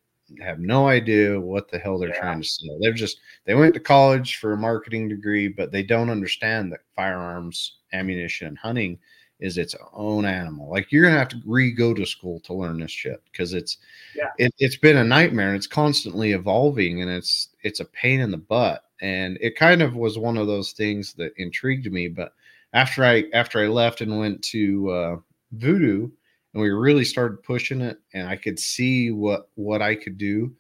have 0.43 0.59
no 0.59 0.89
idea 0.89 1.39
what 1.39 1.71
the 1.71 1.79
hell 1.79 1.99
they're 1.99 2.09
Yeah. 2.11 2.21
trying 2.21 2.41
to 2.43 2.49
sell. 2.49 2.79
They're 2.81 2.93
just 2.93 3.21
they 3.45 3.55
went 3.55 3.75
to 3.75 3.81
college 3.81 4.37
for 4.37 4.53
a 4.53 4.57
marketing 4.57 5.09
degree, 5.09 5.49
but 5.49 5.71
they 5.73 5.83
don't 5.83 6.11
understand 6.11 6.73
that 6.73 6.81
firearms, 6.97 7.77
ammunition, 7.93 8.49
and 8.49 8.59
hunting 8.59 8.99
is 9.41 9.59
its 9.59 9.75
own 9.93 10.25
animal. 10.25 10.71
Like 10.71 10.91
you're 10.93 11.05
gonna 11.05 11.19
have 11.19 11.29
to 11.29 11.43
re-go 11.45 11.93
to 11.95 12.07
school 12.07 12.41
to 12.41 12.55
learn 12.55 12.79
this 12.81 12.91
shit 12.91 13.23
because 13.31 13.53
it's 13.53 13.79
Yeah. 14.15 14.31
it, 14.39 14.55
it's 14.59 14.77
been 14.77 14.97
a 14.97 15.05
nightmare 15.05 15.49
and 15.49 15.57
it's 15.57 15.67
constantly 15.67 16.33
evolving 16.33 17.03
and 17.03 17.11
it's 17.11 17.49
it's 17.65 17.81
a 17.81 17.87
pain 17.87 18.21
in 18.21 18.31
the 18.31 18.37
butt. 18.37 18.83
And 19.01 19.37
it 19.41 19.57
kind 19.57 19.83
of 19.83 19.97
was 19.97 20.19
one 20.19 20.37
of 20.37 20.47
those 20.47 20.73
things 20.73 21.15
that 21.15 21.33
intrigued 21.37 21.91
me. 21.91 22.09
But 22.09 22.33
after 22.73 23.05
I 23.05 23.25
after 23.33 23.59
I 23.59 23.67
left 23.67 24.01
and 24.01 24.19
went 24.19 24.43
to 24.45 24.91
uh, 24.91 25.17
Voodoo, 25.53 26.11
and 26.55 26.63
we 26.63 26.71
really 26.71 27.05
started 27.05 27.43
pushing 27.43 27.81
it 27.81 27.99
and 28.15 28.27
i 28.27 28.37
could 28.37 28.59
see 28.59 29.11
what 29.11 29.49
what 29.57 29.83
i 29.83 29.95
could 29.95 30.17
do 30.17 30.53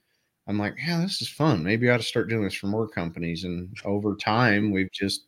i'm 0.46 0.58
like 0.58 0.74
yeah 0.86 1.00
this 1.00 1.22
is 1.22 1.28
fun 1.28 1.62
maybe 1.62 1.88
i 1.88 1.94
ought 1.94 1.98
to 1.98 2.02
start 2.02 2.28
doing 2.28 2.44
this 2.44 2.54
for 2.54 2.66
more 2.66 2.88
companies 2.88 3.44
and 3.44 3.74
over 3.84 4.14
time 4.16 4.70
we've 4.70 4.92
just 4.92 5.26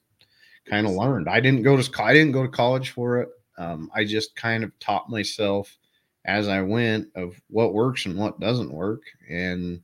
kind 0.69 0.87
of 0.87 0.93
learned 0.93 1.29
i 1.29 1.41
didn't 1.41 1.63
go 1.63 1.81
to 1.81 2.03
i 2.03 2.13
didn't 2.13 2.33
go 2.33 2.43
to 2.43 2.49
college 2.49 2.91
for 2.91 3.21
it 3.21 3.29
um, 3.59 3.91
i 3.95 4.05
just 4.05 4.37
kind 4.37 4.63
of 4.63 4.79
taught 4.79 5.09
myself 5.09 5.79
as 6.27 6.49
i 6.49 6.61
went 6.61 7.09
of 7.15 7.41
what 7.49 7.73
works 7.73 8.05
and 8.05 8.19
what 8.19 8.41
doesn't 8.41 8.73
work 8.73 9.03
and 9.31 9.81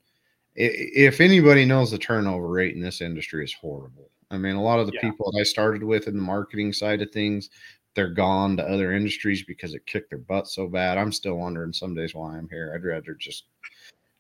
if 0.55 1.21
anybody 1.21 1.65
knows 1.65 1.91
the 1.91 1.99
turnover 1.99 2.49
rate 2.49 2.75
in 2.75 2.83
this 2.83 3.01
industry 3.01 3.45
is 3.45 3.53
horrible 3.55 4.11
i 4.31 4.37
mean 4.37 4.55
a 4.57 4.63
lot 4.63 4.79
of 4.79 4.87
the 4.87 4.93
Yeah. 4.95 5.01
people 5.11 5.31
that 5.33 5.41
i 5.41 5.43
started 5.45 5.83
with 5.83 6.09
in 6.09 6.15
the 6.17 6.23
marketing 6.23 6.73
side 6.73 7.01
of 7.03 7.11
things 7.11 7.49
they're 7.95 8.09
gone 8.09 8.57
to 8.57 8.63
other 8.67 8.93
industries 8.95 9.43
because 9.43 9.75
it 9.75 9.85
kicked 9.85 10.09
their 10.09 10.19
butt 10.19 10.49
so 10.49 10.67
bad. 10.67 10.97
I'm 10.97 11.13
still 11.13 11.35
wondering 11.35 11.75
some 11.75 11.95
days 11.95 12.15
why 12.15 12.39
I'm 12.39 12.49
here. 12.49 12.73
I'd 12.75 12.85
rather 12.87 13.13
just 13.13 13.45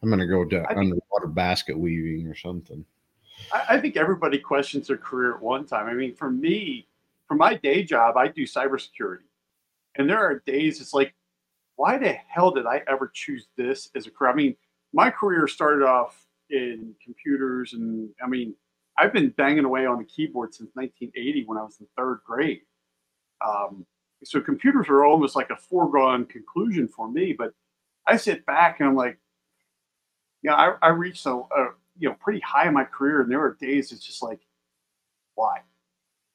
I'm 0.02 0.10
gonna 0.10 0.26
go 0.26 0.44
to 0.44 0.60
I 0.64 0.74
think- 0.74 0.78
underwater 0.92 1.28
basket 1.28 1.78
weaving 1.78 2.26
or 2.26 2.34
something. 2.34 2.84
I, 3.50 3.64
I 3.70 3.80
think 3.80 3.96
everybody 3.96 4.38
questions 4.38 4.88
their 4.88 4.98
career 4.98 5.36
at 5.36 5.40
one 5.40 5.64
time. 5.64 5.86
I 5.86 5.94
mean, 5.94 6.14
for 6.14 6.30
me, 6.30 6.86
for 7.26 7.34
my 7.34 7.54
day 7.54 7.82
job, 7.82 8.18
I 8.18 8.28
do 8.28 8.42
cybersecurity. 8.42 9.24
And 9.94 10.06
there 10.06 10.18
are 10.18 10.40
days 10.40 10.82
it's 10.82 10.92
like, 10.92 11.14
why 11.76 11.96
the 11.96 12.12
hell 12.12 12.50
did 12.50 12.66
I 12.66 12.82
ever 12.88 13.10
choose 13.14 13.46
this 13.56 13.88
as 13.96 14.06
a 14.06 14.10
career? 14.10 14.32
I 14.32 14.34
mean, 14.34 14.54
my 14.92 15.10
career 15.10 15.46
started 15.48 15.84
off 15.84 16.26
in 16.50 16.94
computers, 17.02 17.72
and 17.72 18.10
I 18.22 18.26
mean, 18.26 18.54
I've 18.98 19.12
been 19.12 19.30
banging 19.30 19.64
away 19.64 19.86
on 19.86 19.98
the 19.98 20.04
keyboard 20.04 20.54
since 20.54 20.70
1980 20.74 21.44
when 21.46 21.58
I 21.58 21.62
was 21.62 21.78
in 21.80 21.86
third 21.96 22.20
grade. 22.26 22.60
Um, 23.46 23.86
so 24.24 24.40
computers 24.40 24.88
are 24.88 25.04
almost 25.04 25.34
like 25.34 25.50
a 25.50 25.56
foregone 25.56 26.26
conclusion 26.26 26.88
for 26.88 27.10
me. 27.10 27.34
But 27.36 27.52
I 28.06 28.16
sit 28.16 28.44
back 28.46 28.80
and 28.80 28.88
I'm 28.88 28.94
like, 28.94 29.18
yeah, 30.42 30.54
I, 30.54 30.74
I 30.82 30.88
reached 30.88 31.26
a, 31.26 31.34
a 31.34 31.68
you 31.98 32.08
know 32.08 32.16
pretty 32.20 32.40
high 32.40 32.68
in 32.68 32.74
my 32.74 32.84
career, 32.84 33.20
and 33.22 33.30
there 33.30 33.40
are 33.40 33.56
days 33.60 33.92
it's 33.92 34.04
just 34.04 34.22
like, 34.22 34.40
why, 35.34 35.60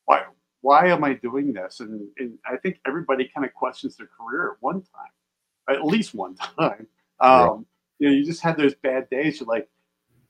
why, 0.06 0.24
why 0.62 0.88
am 0.88 1.04
I 1.04 1.14
doing 1.14 1.54
this? 1.54 1.80
And 1.80 2.08
and 2.18 2.38
I 2.46 2.58
think 2.58 2.80
everybody 2.88 3.30
kind 3.34 3.46
of 3.46 3.54
questions 3.54 3.98
their 3.98 4.08
career 4.08 4.52
at 4.52 4.58
one 4.62 4.82
time, 4.82 5.76
at 5.76 5.86
least 5.86 6.14
one 6.14 6.36
time. 6.60 6.88
Um, 7.20 7.66
You 8.00 8.10
know, 8.10 8.14
you 8.14 8.26
just 8.26 8.42
had 8.42 8.58
those 8.58 8.76
bad 8.76 9.10
days. 9.10 9.40
You're 9.40 9.48
like, 9.48 9.70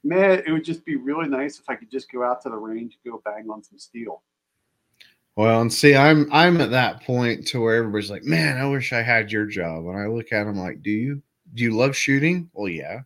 man, 0.04 0.44
it 0.46 0.52
would 0.52 0.64
just 0.64 0.86
be 0.86 0.96
really 0.96 1.28
nice 1.28 1.60
if 1.60 1.70
I 1.70 1.76
could 1.76 1.92
just 1.92 2.12
go 2.12 2.24
out 2.24 2.42
to 2.44 2.50
the 2.50 2.56
range, 2.56 2.98
and 3.04 3.12
go 3.12 3.22
bang 3.24 3.50
on 3.50 3.64
some 3.64 3.78
steel. 3.78 4.24
Well, 5.36 5.62
and 5.62 5.72
see, 5.72 5.96
I'm 5.96 6.28
I'm 6.32 6.60
at 6.62 6.72
that 6.72 7.04
point 7.04 7.46
to 7.48 7.62
where 7.62 7.76
everybody's 7.76 8.10
like, 8.10 8.24
"Man, 8.24 8.58
I 8.58 8.68
wish 8.68 8.92
I 8.92 9.04
had 9.04 9.32
your 9.32 9.46
job." 9.46 9.86
And 9.86 9.98
I 9.98 10.08
look 10.08 10.32
at 10.32 10.46
them 10.46 10.58
like, 10.58 10.82
"Do 10.82 10.90
you? 10.90 11.22
Do 11.54 11.64
you 11.64 11.76
love 11.76 11.96
shooting?" 11.96 12.50
Well, 12.54 12.70
yeah. 12.70 13.02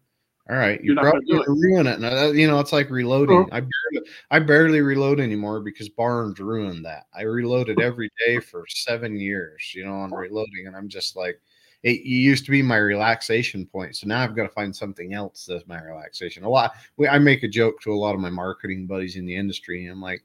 All 0.49 0.57
right, 0.57 0.83
You're 0.83 0.95
you're, 0.95 0.95
not 0.95 1.03
gonna 1.03 1.21
probably 1.27 1.45
gonna 1.45 1.59
ruin 1.59 1.87
it. 1.87 1.95
And 1.95 2.05
I, 2.05 2.27
you 2.31 2.47
know, 2.47 2.59
it's 2.59 2.73
like 2.73 2.89
reloading. 2.89 3.47
I 3.51 3.61
barely, 3.61 4.07
I 4.31 4.39
barely 4.39 4.81
reload 4.81 5.19
anymore 5.19 5.61
because 5.61 5.87
Barnes 5.87 6.39
ruined 6.39 6.83
that. 6.83 7.05
I 7.13 7.21
reloaded 7.21 7.79
every 7.79 8.09
day 8.25 8.39
for 8.39 8.65
seven 8.67 9.17
years, 9.17 9.71
you 9.73 9.85
know, 9.85 9.93
on 9.93 10.11
reloading, 10.11 10.67
and 10.67 10.75
I'm 10.75 10.89
just 10.89 11.15
like, 11.15 11.39
it, 11.83 12.01
used 12.01 12.45
to 12.45 12.51
be 12.51 12.61
my 12.61 12.77
relaxation 12.77 13.65
point. 13.65 13.95
So 13.95 14.07
now 14.07 14.21
I've 14.21 14.35
got 14.35 14.43
to 14.43 14.49
find 14.49 14.75
something 14.75 15.13
else 15.13 15.45
that's 15.45 15.67
my 15.67 15.81
relaxation. 15.81 16.43
A 16.43 16.49
lot. 16.49 16.73
We, 16.97 17.07
I 17.07 17.17
make 17.19 17.43
a 17.43 17.47
joke 17.47 17.81
to 17.81 17.93
a 17.93 17.97
lot 17.97 18.13
of 18.13 18.21
my 18.21 18.29
marketing 18.29 18.87
buddies 18.87 19.15
in 19.15 19.25
the 19.25 19.35
industry. 19.35 19.85
And 19.85 19.93
I'm 19.93 20.01
like, 20.01 20.23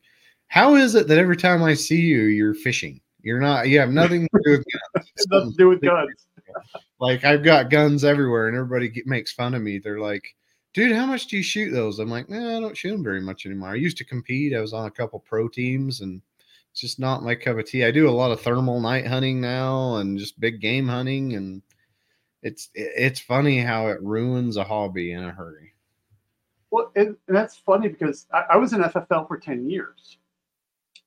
how 0.48 0.75
is 0.75 0.94
it 0.94 1.08
that 1.08 1.18
every 1.18 1.36
time 1.36 1.62
I 1.62 1.75
see 1.75 2.00
you, 2.00 2.22
you're 2.25 2.54
fishing? 2.54 3.00
You're 3.22 3.40
not. 3.40 3.68
You 3.68 3.80
have 3.80 3.90
nothing 3.90 4.28
to 4.32 4.40
do 4.44 4.50
with 4.52 4.64
guns. 4.94 5.12
Nothing 5.30 5.50
to 5.50 5.56
do 5.56 5.68
with 5.68 5.80
guns. 5.80 6.26
Like 6.98 7.25
I've 7.25 7.42
got 7.42 7.68
guns 7.68 8.04
everywhere, 8.04 8.48
and 8.48 8.56
everybody 8.56 8.88
get, 8.88 9.06
makes 9.06 9.30
fun 9.30 9.52
of 9.52 9.60
me. 9.60 9.78
They're 9.78 10.00
like, 10.00 10.34
"Dude, 10.72 10.96
how 10.96 11.04
much 11.04 11.26
do 11.26 11.36
you 11.36 11.42
shoot 11.42 11.70
those?" 11.70 11.98
I'm 11.98 12.08
like, 12.08 12.30
"Nah, 12.30 12.56
I 12.56 12.60
don't 12.60 12.75
shoot 12.75 12.92
them 12.92 13.04
very 13.04 13.20
much 13.20 13.44
anymore. 13.44 13.68
I 13.68 13.75
used 13.75 13.98
to 13.98 14.04
compete. 14.04 14.54
I 14.54 14.62
was 14.62 14.72
on 14.72 14.86
a 14.86 14.90
couple 14.90 15.18
pro 15.18 15.46
teams, 15.48 16.00
and 16.00 16.22
it's 16.76 16.83
just 16.83 16.99
not 16.99 17.23
my 17.23 17.35
cup 17.35 17.56
of 17.56 17.64
tea. 17.64 17.87
I 17.87 17.90
do 17.90 18.06
a 18.06 18.11
lot 18.11 18.33
of 18.33 18.42
thermal 18.42 18.83
night 18.83 19.06
hunting 19.06 19.40
now, 19.40 19.97
and 19.97 20.18
just 20.18 20.38
big 20.38 20.61
game 20.61 20.87
hunting, 20.87 21.33
and 21.33 21.62
it's 22.42 22.68
it's 22.75 23.18
funny 23.18 23.61
how 23.61 23.87
it 23.87 24.02
ruins 24.02 24.59
a 24.59 24.64
hobby 24.64 25.12
in 25.12 25.25
a 25.25 25.33
hurry. 25.33 25.73
Well, 26.71 26.92
and, 26.95 27.16
and 27.28 27.35
that's 27.35 27.56
funny 27.56 27.88
because 27.88 28.26
I, 28.30 28.42
I 28.50 28.56
was 28.59 28.75
in 28.75 28.83
FFL 28.83 29.26
for 29.26 29.38
10 29.38 29.71
years. 29.71 30.18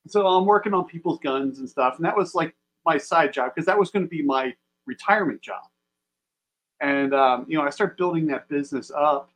So 0.08 0.26
I'm 0.26 0.48
working 0.48 0.74
on 0.74 0.86
people's 0.86 1.20
guns 1.20 1.60
and 1.60 1.70
stuff. 1.70 1.98
And 1.98 2.06
that 2.06 2.18
was 2.18 2.34
like 2.34 2.56
my 2.84 2.98
side 2.98 3.32
job 3.32 3.52
because 3.54 3.68
that 3.68 3.78
was 3.78 3.92
going 3.92 4.06
to 4.06 4.10
be 4.10 4.24
my 4.24 4.56
retirement 4.88 5.40
job. 5.40 5.62
And, 6.82 7.14
um, 7.14 7.46
you 7.48 7.60
know, 7.60 7.64
I 7.64 7.70
started 7.70 7.96
building 7.98 8.26
that 8.28 8.50
business 8.50 8.90
up. 8.90 9.30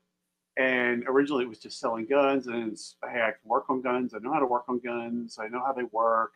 And 0.58 1.04
originally 1.08 1.44
it 1.44 1.50
was 1.50 1.60
just 1.60 1.80
selling 1.80 2.06
guns. 2.06 2.48
And 2.48 2.78
hey, 3.04 3.22
I 3.22 3.32
can 3.32 3.46
work 3.46 3.70
on 3.70 3.82
guns. 3.82 4.14
I 4.14 4.20
know 4.20 4.32
how 4.32 4.40
to 4.40 4.46
work 4.46 4.66
on 4.68 4.80
guns. 4.80 5.38
I 5.40 5.48
know 5.48 5.64
how 5.66 5.74
they 5.74 5.84
work. 5.92 6.34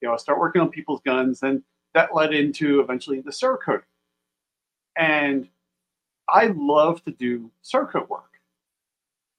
You 0.00 0.08
know, 0.08 0.14
I 0.14 0.16
start 0.16 0.38
working 0.38 0.62
on 0.62 0.70
people's 0.70 1.02
guns. 1.04 1.42
And 1.42 1.62
that 1.94 2.14
led 2.14 2.32
into 2.32 2.80
eventually 2.80 3.20
the 3.20 3.30
Cerakote. 3.30 3.82
And 4.96 5.48
I 6.28 6.46
love 6.56 7.04
to 7.04 7.10
do 7.10 7.50
Cerakote 7.64 8.08
work 8.08 8.24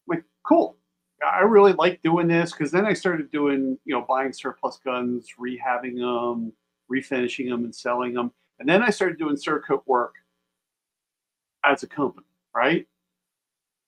like 0.08 0.24
cool 0.44 0.76
I 1.26 1.42
really 1.42 1.74
like 1.74 2.02
doing 2.02 2.28
this 2.28 2.52
because 2.52 2.72
then 2.72 2.86
I 2.86 2.94
started 2.94 3.32
doing, 3.32 3.78
you 3.86 3.94
know, 3.94 4.06
buying 4.08 4.32
surplus 4.32 4.80
guns, 4.84 5.28
rehabbing 5.40 5.98
them, 5.98 6.54
refinishing 6.92 7.50
them, 7.50 7.66
and 7.66 7.76
selling 7.76 8.14
them. 8.14 8.32
And 8.60 8.68
then 8.68 8.82
I 8.82 8.90
started 8.90 9.18
doing 9.18 9.36
Cerakote 9.36 9.82
work 9.86 10.16
as 11.64 11.84
a 11.84 11.88
company, 11.88 12.26
right? 12.56 12.88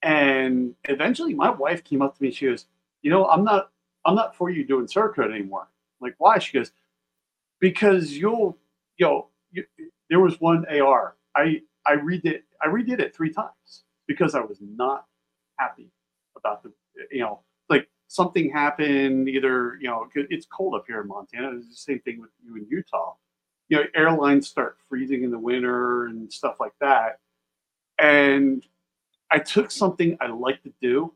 And 0.02 0.74
eventually, 0.84 1.34
my 1.34 1.50
wife 1.50 1.84
came 1.84 2.02
up 2.02 2.16
to 2.16 2.22
me. 2.22 2.30
She 2.32 2.46
goes, 2.46 2.66
"You 3.02 3.10
know, 3.10 3.26
I'm 3.28 3.44
not, 3.44 3.70
I'm 4.04 4.14
not 4.16 4.34
for 4.36 4.50
you 4.50 4.64
doing 4.64 4.86
Cerakote 4.86 5.32
anymore." 5.32 5.68
I'm 6.00 6.08
like, 6.08 6.14
why? 6.18 6.38
She 6.38 6.58
goes, 6.58 6.72
"Because 7.60 8.12
you'll, 8.12 8.58
you 8.98 9.06
know, 9.06 9.28
you, 9.52 9.64
there 10.10 10.20
was 10.20 10.40
one 10.40 10.66
AR. 10.66 11.16
I, 11.34 11.62
I 11.86 11.96
redid, 11.96 12.42
I 12.60 12.66
redid 12.66 13.00
it 13.00 13.14
three 13.14 13.32
times 13.32 13.84
because 14.06 14.34
I 14.34 14.40
was 14.40 14.58
not 14.60 15.06
happy 15.58 15.90
about 16.36 16.62
the 16.62 16.72
you 17.10 17.20
know, 17.20 17.40
like 17.70 17.88
something 18.08 18.50
happened, 18.50 19.28
either, 19.28 19.78
you 19.80 19.88
know, 19.88 20.08
it's 20.14 20.46
cold 20.46 20.74
up 20.74 20.84
here 20.86 21.00
in 21.00 21.08
Montana. 21.08 21.56
It's 21.56 21.68
the 21.68 21.74
same 21.74 22.00
thing 22.00 22.20
with 22.20 22.30
you 22.44 22.56
in 22.56 22.66
Utah. 22.68 23.14
You 23.68 23.78
know, 23.78 23.84
airlines 23.94 24.48
start 24.48 24.76
freezing 24.88 25.24
in 25.24 25.30
the 25.30 25.38
winter 25.38 26.06
and 26.06 26.30
stuff 26.32 26.56
like 26.60 26.74
that. 26.80 27.20
And 27.98 28.64
I 29.32 29.38
took 29.38 29.70
something 29.70 30.16
I 30.20 30.28
like 30.28 30.62
to 30.64 30.72
do 30.80 31.14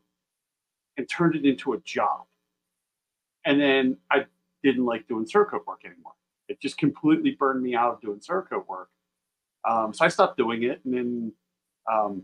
and 0.97 1.07
turned 1.09 1.35
it 1.35 1.45
into 1.45 1.73
a 1.73 1.79
job. 1.81 2.25
And 3.45 3.61
then 3.61 3.97
I 4.11 4.25
didn't 4.63 4.85
like 4.85 5.07
doing 5.07 5.25
Cerakote 5.25 5.65
work 5.67 5.81
anymore. 5.85 6.13
It 6.49 6.59
just 6.59 6.77
completely 6.77 7.31
burned 7.31 7.63
me 7.63 7.75
out 7.75 7.93
of 7.93 8.01
doing 8.01 8.19
Cerakote 8.19 8.67
work. 8.67 8.89
Um, 9.69 9.93
so 9.93 10.03
I 10.05 10.09
stopped 10.09 10.37
doing 10.37 10.63
it. 10.63 10.81
And 10.83 10.93
then 10.93 11.33
um, 11.91 12.23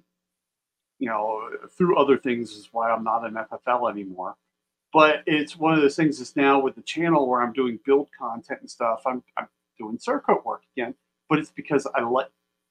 you 1.00 1.09
know, 1.09 1.50
through 1.77 1.97
other 1.97 2.17
things 2.17 2.51
is 2.51 2.69
why 2.71 2.89
I'm 2.91 3.03
not 3.03 3.25
an 3.25 3.33
FFL 3.33 3.91
anymore. 3.91 4.35
But 4.93 5.23
it's 5.25 5.57
one 5.57 5.73
of 5.73 5.81
those 5.81 5.95
things 5.95 6.19
is 6.19 6.35
now 6.35 6.59
with 6.59 6.75
the 6.75 6.81
channel 6.83 7.27
where 7.27 7.41
I'm 7.41 7.53
doing 7.53 7.79
build 7.85 8.09
content 8.17 8.62
and 8.62 8.69
stuff, 8.69 9.01
I'm, 9.05 9.23
I'm 9.38 9.47
doing 9.77 9.97
Cerakote 9.97 10.45
work 10.45 10.63
again, 10.77 10.93
but 11.29 11.39
it's 11.39 11.51
because 11.51 11.88
I 11.95 12.01
like 12.03 12.29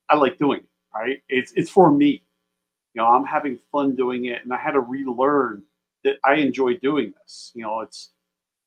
I 0.08 0.16
like 0.16 0.38
doing 0.38 0.60
it, 0.60 0.68
right? 0.94 1.22
It's 1.28 1.52
it's 1.56 1.70
for 1.70 1.90
me. 1.90 2.22
You 2.94 3.02
know, 3.02 3.08
I'm 3.08 3.25
having 3.25 3.58
fun 3.70 3.96
doing 3.96 4.26
it 4.26 4.42
and 4.44 4.52
I 4.52 4.58
had 4.58 4.72
to 4.72 4.80
relearn 4.80 5.62
that 6.04 6.16
I 6.25 6.34
enjoy 6.34 6.76
doing 6.78 7.14
this. 7.22 7.52
You 7.54 7.62
know, 7.62 7.80
it's 7.80 8.11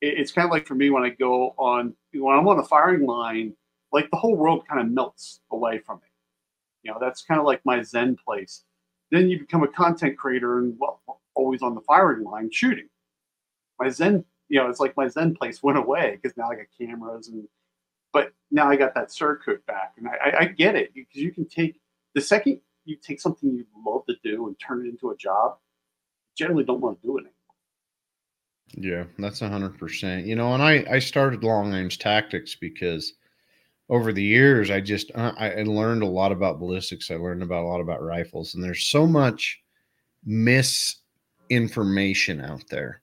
it, 0.02 0.20
it's 0.20 0.32
kind 0.32 0.46
of 0.46 0.52
like 0.52 0.68
for 0.68 0.76
me 0.76 0.90
when 0.90 1.04
I 1.04 1.10
go 1.10 1.54
on 1.58 1.94
when 2.14 2.38
I'm 2.38 2.48
on 2.48 2.58
the 2.58 2.64
firing 2.64 3.06
line, 3.06 3.54
like 3.92 4.10
the 4.12 4.18
whole 4.18 4.36
world 4.36 4.68
kind 4.68 4.82
of 4.82 4.90
melts 4.90 5.42
away 5.52 5.80
from 5.80 5.98
me. 5.98 6.08
You 6.84 6.92
know, 6.92 6.98
that's 7.00 7.24
kind 7.24 7.40
of 7.40 7.46
like 7.46 7.62
my 7.66 7.82
Zen 7.84 8.16
place 8.24 8.64
then 9.12 9.30
you 9.30 9.40
become 9.40 9.64
a 9.64 9.68
content 9.68 10.18
creator 10.18 10.60
and 10.60 10.76
well, 10.80 11.02
always 11.36 11.62
on 11.62 11.76
the 11.76 11.82
firing 11.82 12.24
line 12.24 12.50
shooting. 12.52 12.88
My 13.80 13.90
Zen, 13.90 14.24
you 14.50 14.60
know, 14.60 14.70
it's 14.70 14.80
like 14.80 14.96
my 14.98 15.08
Zen 15.08 15.36
place 15.36 15.62
went 15.62 15.78
away 15.78 16.18
because 16.22 16.36
now 16.38 16.50
I 16.50 16.56
got 16.56 16.66
cameras 16.80 17.28
and, 17.28 17.48
but 18.14 18.32
now 18.52 18.70
I 18.70 18.76
got 18.76 18.96
that 18.96 19.12
circuit 19.12 19.66
back, 19.66 19.94
and 19.98 20.08
I, 20.08 20.36
I 20.40 20.46
get 20.46 20.76
it 20.76 20.94
because 20.94 21.16
you 21.16 21.34
can 21.34 21.46
take 21.46 21.82
the 22.14 22.22
second 22.22 22.62
you 22.86 22.96
take 22.96 23.20
something 23.20 23.52
you 23.52 23.66
love 23.86 24.06
to 24.08 24.16
do 24.24 24.48
and 24.48 24.56
turn 24.60 24.86
it 24.86 24.90
into 24.90 25.12
a 25.12 25.18
job. 25.18 25.58
Generally, 26.38 26.66
don't 26.66 26.82
want 26.82 27.02
to 27.02 27.08
do 27.08 27.18
it 27.18 27.22
anymore. 27.22 27.32
Yeah, 28.74 29.06
that's 29.18 29.42
a 29.42 29.50
hundred 29.50 29.78
percent. 29.78 30.26
You 30.26 30.36
know, 30.36 30.54
and 30.54 30.64
I 30.64 30.86
I 30.90 31.00
started 31.00 31.44
long 31.44 31.72
range 31.72 32.00
tactics 32.00 32.56
because 32.56 33.14
over 33.90 34.12
the 34.12 34.24
years, 34.24 34.72
I 34.72 34.82
just 34.82 35.12
uh, 35.16 35.34
I 35.38 35.64
learned 35.64 36.04
a 36.04 36.08
lot 36.08 36.32
about 36.32 36.60
ballistics. 36.60 37.12
I 37.12 37.16
learned 37.16 37.44
about 37.44 37.64
a 37.64 37.68
lot 37.68 37.82
about 37.82 38.02
rifles, 38.02 38.56
and 38.56 38.64
there's 38.64 38.86
so 38.86 39.06
much 39.06 39.62
misinformation 40.26 42.42
out 42.42 42.64
there. 42.70 43.02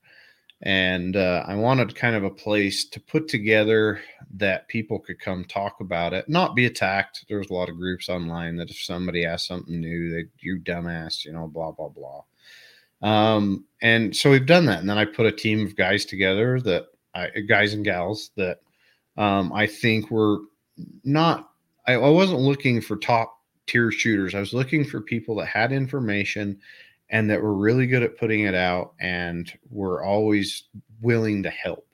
And 0.65 1.17
uh, 1.17 1.43
I 1.45 1.55
wanted 1.55 1.93
kind 1.93 2.15
of 2.15 2.23
a 2.23 2.29
place 2.29 2.85
to 2.85 2.99
put 3.01 3.27
together 3.27 4.01
that 4.35 4.69
people 4.69 4.97
could 4.97 5.19
come 5.19 5.43
talk 5.43 5.81
about 5.81 6.13
it, 6.13 6.29
not 6.29 6.55
be 6.55 6.65
attacked. 6.65 7.25
There's 7.27 7.49
a 7.49 7.53
lot 7.53 7.67
of 7.67 7.77
groups 7.77 8.07
online 8.07 8.55
that 8.57 8.71
if 8.71 8.81
somebody 8.81 9.25
asks 9.25 9.47
something 9.47 9.79
new, 9.79 10.09
they 10.09 10.23
you 10.39 10.59
dumbass, 10.59 11.25
you 11.25 11.33
know, 11.33 11.47
blah 11.47 11.71
blah 11.71 11.89
blah. 11.89 12.23
Um, 13.01 13.65
and 13.81 14.15
so 14.15 14.31
we've 14.31 14.45
done 14.45 14.65
that, 14.67 14.79
and 14.79 14.89
then 14.89 14.97
I 14.97 15.03
put 15.03 15.25
a 15.25 15.31
team 15.33 15.65
of 15.65 15.75
guys 15.75 16.05
together 16.05 16.61
that 16.61 16.85
I, 17.13 17.27
guys 17.41 17.73
and 17.73 17.83
gals 17.83 18.31
that 18.37 18.61
um, 19.17 19.51
I 19.51 19.67
think 19.67 20.09
were 20.09 20.39
not 21.03 21.49
I, 21.85 21.93
I 21.95 22.09
wasn't 22.09 22.39
looking 22.39 22.79
for 22.79 22.95
top 22.95 23.37
tier 23.67 23.91
shooters. 23.91 24.35
I 24.35 24.39
was 24.39 24.53
looking 24.53 24.85
for 24.85 25.01
people 25.01 25.35
that 25.35 25.47
had 25.47 25.71
information 25.71 26.59
and 27.13 27.29
that 27.29 27.41
were 27.41 27.53
really 27.53 27.85
good 27.85 28.01
at 28.01 28.17
putting 28.17 28.41
it 28.41 28.55
out 28.55 28.93
and 28.99 29.53
were 29.69 30.03
always 30.03 30.63
willing 31.01 31.43
to 31.43 31.49
help. 31.51 31.87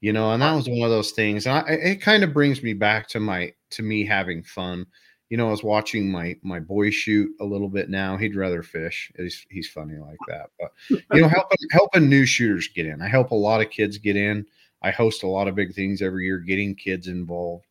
You 0.00 0.12
know, 0.12 0.32
and 0.32 0.40
that 0.40 0.54
was 0.54 0.68
one 0.68 0.82
of 0.82 0.90
those 0.90 1.10
things. 1.10 1.46
And 1.46 1.58
I, 1.58 1.72
it 1.72 2.00
kind 2.00 2.24
of 2.24 2.32
brings 2.32 2.62
me 2.62 2.72
back 2.72 3.08
to 3.08 3.20
my 3.20 3.52
to 3.70 3.82
me 3.82 4.04
having 4.04 4.42
fun. 4.42 4.86
You 5.30 5.36
know, 5.36 5.48
I 5.48 5.50
was 5.50 5.62
watching 5.62 6.10
my 6.10 6.36
my 6.42 6.60
boy 6.60 6.90
shoot 6.90 7.30
a 7.40 7.44
little 7.44 7.68
bit 7.68 7.90
now. 7.90 8.16
He'd 8.16 8.36
rather 8.36 8.62
fish. 8.62 9.12
He's 9.16 9.46
he's 9.50 9.68
funny 9.68 9.98
like 9.98 10.18
that. 10.28 10.50
But 10.58 10.72
you 10.90 11.22
know, 11.22 11.28
helping 11.28 11.58
helping 11.70 12.08
new 12.08 12.24
shooters 12.24 12.68
get 12.68 12.86
in. 12.86 13.02
I 13.02 13.08
help 13.08 13.30
a 13.30 13.36
lot 13.36 13.60
of 13.60 13.70
kids 13.70 13.98
get 13.98 14.16
in. 14.16 14.46
I 14.82 14.90
host 14.90 15.22
a 15.22 15.28
lot 15.28 15.48
of 15.48 15.54
big 15.54 15.74
things 15.74 16.02
every 16.02 16.24
year, 16.24 16.38
getting 16.38 16.74
kids 16.74 17.06
involved 17.06 17.66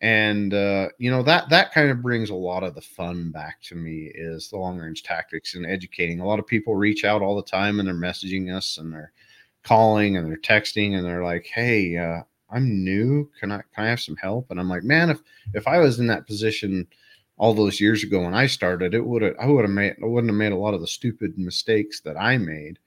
and 0.00 0.54
uh, 0.54 0.88
you 0.98 1.10
know 1.10 1.22
that 1.22 1.48
that 1.50 1.72
kind 1.72 1.90
of 1.90 2.02
brings 2.02 2.30
a 2.30 2.34
lot 2.34 2.62
of 2.62 2.74
the 2.74 2.80
fun 2.80 3.30
back 3.30 3.60
to 3.62 3.74
me 3.74 4.10
is 4.14 4.48
the 4.48 4.56
long 4.56 4.78
range 4.78 5.02
tactics 5.02 5.54
and 5.54 5.66
educating. 5.66 6.20
A 6.20 6.26
lot 6.26 6.38
of 6.38 6.46
people 6.46 6.74
reach 6.74 7.04
out 7.04 7.22
all 7.22 7.36
the 7.36 7.42
time 7.42 7.78
and 7.78 7.86
they're 7.86 7.94
messaging 7.94 8.54
us 8.54 8.78
and 8.78 8.92
they're 8.92 9.12
calling 9.62 10.16
and 10.16 10.26
they're 10.26 10.38
texting 10.38 10.96
and 10.96 11.04
they're 11.04 11.24
like 11.24 11.46
hey 11.46 11.96
uh, 11.98 12.20
i'm 12.50 12.82
new. 12.82 13.30
Can 13.38 13.52
i 13.52 13.60
can 13.74 13.84
i 13.84 13.88
have 13.88 14.00
some 14.00 14.16
help? 14.16 14.50
And 14.50 14.58
i'm 14.58 14.70
like 14.70 14.84
man 14.84 15.10
if 15.10 15.20
if 15.52 15.68
i 15.68 15.78
was 15.78 15.98
in 16.00 16.06
that 16.06 16.26
position 16.26 16.86
all 17.36 17.54
those 17.54 17.80
years 17.80 18.02
ago 18.02 18.20
when 18.20 18.34
i 18.34 18.46
started 18.46 18.92
it 18.92 19.04
would 19.04 19.22
have 19.22 19.34
i 19.40 19.46
would 19.46 19.64
have 19.64 19.70
made 19.70 19.96
i 20.02 20.06
wouldn't 20.06 20.30
have 20.30 20.36
made 20.36 20.52
a 20.52 20.56
lot 20.56 20.74
of 20.74 20.82
the 20.82 20.86
stupid 20.86 21.38
mistakes 21.38 22.00
that 22.00 22.16
i 22.16 22.38
made. 22.38 22.78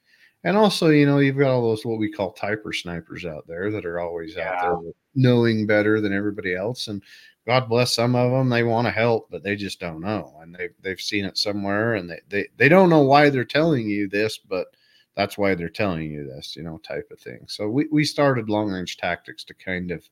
And 0.45 0.58
also, 0.58 0.89
you 0.89 1.06
know, 1.06 1.19
you've 1.19 1.38
got 1.38 1.52
all 1.52 1.62
those 1.62 1.86
what 1.86 1.99
we 1.99 2.12
call 2.12 2.34
typer 2.34 2.76
snipers 2.76 3.26
out 3.26 3.47
there 3.47 3.71
that 3.71 3.86
are 3.86 4.02
always 4.02 4.36
yeah. 4.36 4.60
out 4.62 4.84
there 4.84 4.91
knowing 5.15 5.65
better 5.65 6.02
than 6.02 6.13
everybody 6.13 6.56
else. 6.56 6.88
And 6.88 7.02
God 7.45 7.67
bless 7.67 7.93
some 7.93 8.15
of 8.15 8.32
them, 8.32 8.49
they 8.49 8.63
want 8.63 8.88
to 8.88 8.91
help, 8.91 9.30
but 9.30 9.43
they 9.43 9.56
just 9.56 9.80
don't 9.80 9.99
know. 9.99 10.34
And 10.41 10.56
they 10.56 10.69
they've 10.82 11.02
seen 11.02 11.26
it 11.26 11.38
somewhere 11.38 11.95
and 11.95 12.10
they, 12.10 12.21
they, 12.30 12.47
they 12.58 12.69
don't 12.69 12.89
know 12.89 13.04
why 13.04 13.30
they're 13.30 13.43
telling 13.43 13.89
you 13.89 14.08
this, 14.08 14.38
but 14.38 14.67
that's 15.15 15.38
why 15.38 15.54
they're 15.54 15.69
telling 15.69 16.10
you 16.10 16.26
this, 16.26 16.56
you 16.56 16.63
know, 16.63 16.80
type 16.80 17.10
of 17.12 17.19
thing. 17.19 17.45
So 17.47 17.67
we, 17.67 17.88
we 17.91 18.04
started 18.06 18.49
long 18.49 18.71
range 18.71 18.97
tactics 18.97 19.43
to 19.45 19.54
kind 19.54 19.91
of 19.91 20.08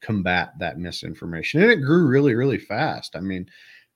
combat 0.00 0.54
that 0.58 0.78
misinformation. 0.78 1.62
And 1.62 1.70
it 1.70 1.76
grew 1.76 2.06
really, 2.06 2.34
really 2.34 2.58
fast. 2.58 3.14
I 3.14 3.20
mean, 3.20 3.48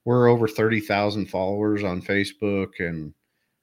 we're 0.05 0.29
over 0.29 0.47
30,000 0.47 1.27
followers 1.27 1.83
on 1.83 2.03
Facebook 2.03 2.79
and 2.79 3.14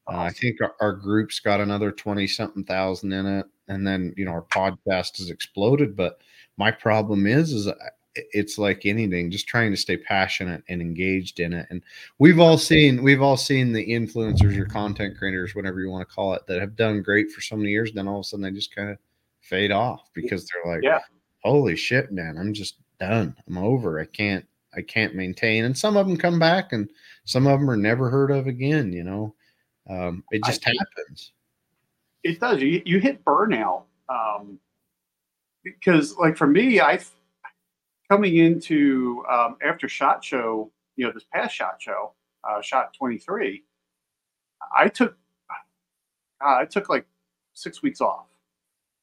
uh, 0.08 0.18
I 0.18 0.30
think 0.32 0.62
our, 0.62 0.74
our, 0.82 0.94
group's 0.94 1.40
got 1.40 1.62
another 1.62 1.92
20 1.92 2.26
something 2.28 2.64
thousand 2.64 3.14
in 3.14 3.26
it. 3.26 3.46
And 3.68 3.86
then, 3.86 4.14
you 4.18 4.26
know, 4.26 4.32
our 4.32 4.42
podcast 4.42 5.20
has 5.20 5.30
exploded. 5.30 5.96
But 5.96 6.22
my 6.58 6.72
problem 6.72 7.28
is, 7.28 7.54
is 7.54 7.68
uh, 7.68 7.74
it's 8.16 8.58
like 8.58 8.86
anything, 8.86 9.32
just 9.32 9.48
trying 9.48 9.72
to 9.72 9.78
stay 9.78 9.98
passionate 9.98 10.64
and 10.68 10.82
engaged 10.82 11.40
in 11.40 11.54
it. 11.54 11.68
And 11.70 11.82
we've 12.20 12.40
all 12.40 12.58
seen, 12.58 13.04
we've 13.04 13.22
all 13.22 13.38
seen 13.38 13.72
the 13.72 13.88
influencers 13.88 14.58
or 14.58 14.66
content 14.66 15.18
creators, 15.18 15.56
whatever 15.56 15.80
you 15.80 15.90
want 15.90 16.08
to 16.08 16.14
call 16.14 16.34
it, 16.34 16.46
that 16.48 16.60
have 16.60 16.76
done 16.76 17.02
great 17.02 17.32
for 17.32 17.42
so 17.42 17.56
many 17.56 17.70
years. 17.70 17.94
Then 17.94 18.08
all 18.08 18.20
of 18.20 18.22
a 18.22 18.24
sudden 18.26 18.44
they 18.44 18.52
just 18.52 18.76
kind 18.76 18.90
of 18.90 18.98
fade 19.40 19.72
off 19.72 20.10
because 20.14 20.48
they're 20.48 20.74
like, 20.74 20.84
yeah. 20.84 21.00
holy 21.44 21.76
shit, 21.76 22.12
man, 22.12 22.38
I'm 22.38 22.54
just 22.54 22.76
done. 23.00 23.36
I'm 23.48 23.58
over. 23.58 24.00
I 24.00 24.06
can't, 24.06 24.46
I 24.76 24.82
can't 24.82 25.16
maintain. 25.16 25.64
And 25.64 25.78
some 25.78 25.96
of 25.96 26.08
them 26.08 26.18
come 26.18 26.38
back 26.38 26.74
and 26.74 26.90
some 27.26 27.48
of 27.48 27.60
them 27.60 27.70
are 27.70 27.78
never 27.78 28.10
heard 28.10 28.32
of 28.32 28.48
again, 28.48 28.92
you 28.92 29.04
know? 29.04 29.36
Um, 29.90 30.24
it 30.32 30.44
just 30.46 30.68
I, 30.68 30.74
happens. 30.78 31.32
It 32.24 32.40
does. 32.40 32.62
You, 32.62 32.82
you 32.86 33.00
hit 33.00 33.24
burnout. 33.26 33.84
Um, 34.10 34.60
because 35.64 36.18
like 36.18 36.38
for 36.38 36.48
me, 36.48 36.80
I 36.80 37.00
coming 38.10 38.38
into 38.38 39.24
um, 39.32 39.56
after 39.64 39.88
shot 39.88 40.24
show, 40.24 40.72
you 40.96 41.06
know, 41.06 41.14
this 41.14 41.26
past 41.34 41.56
shot 41.56 41.76
show, 41.80 42.14
uh, 42.44 42.62
shot 42.62 42.94
23, 42.94 43.64
I 44.78 44.88
took, 44.90 45.16
uh, 45.50 46.56
I 46.56 46.66
took 46.66 46.90
like 46.90 47.06
six 47.54 47.82
weeks 47.82 48.02
off 48.02 48.26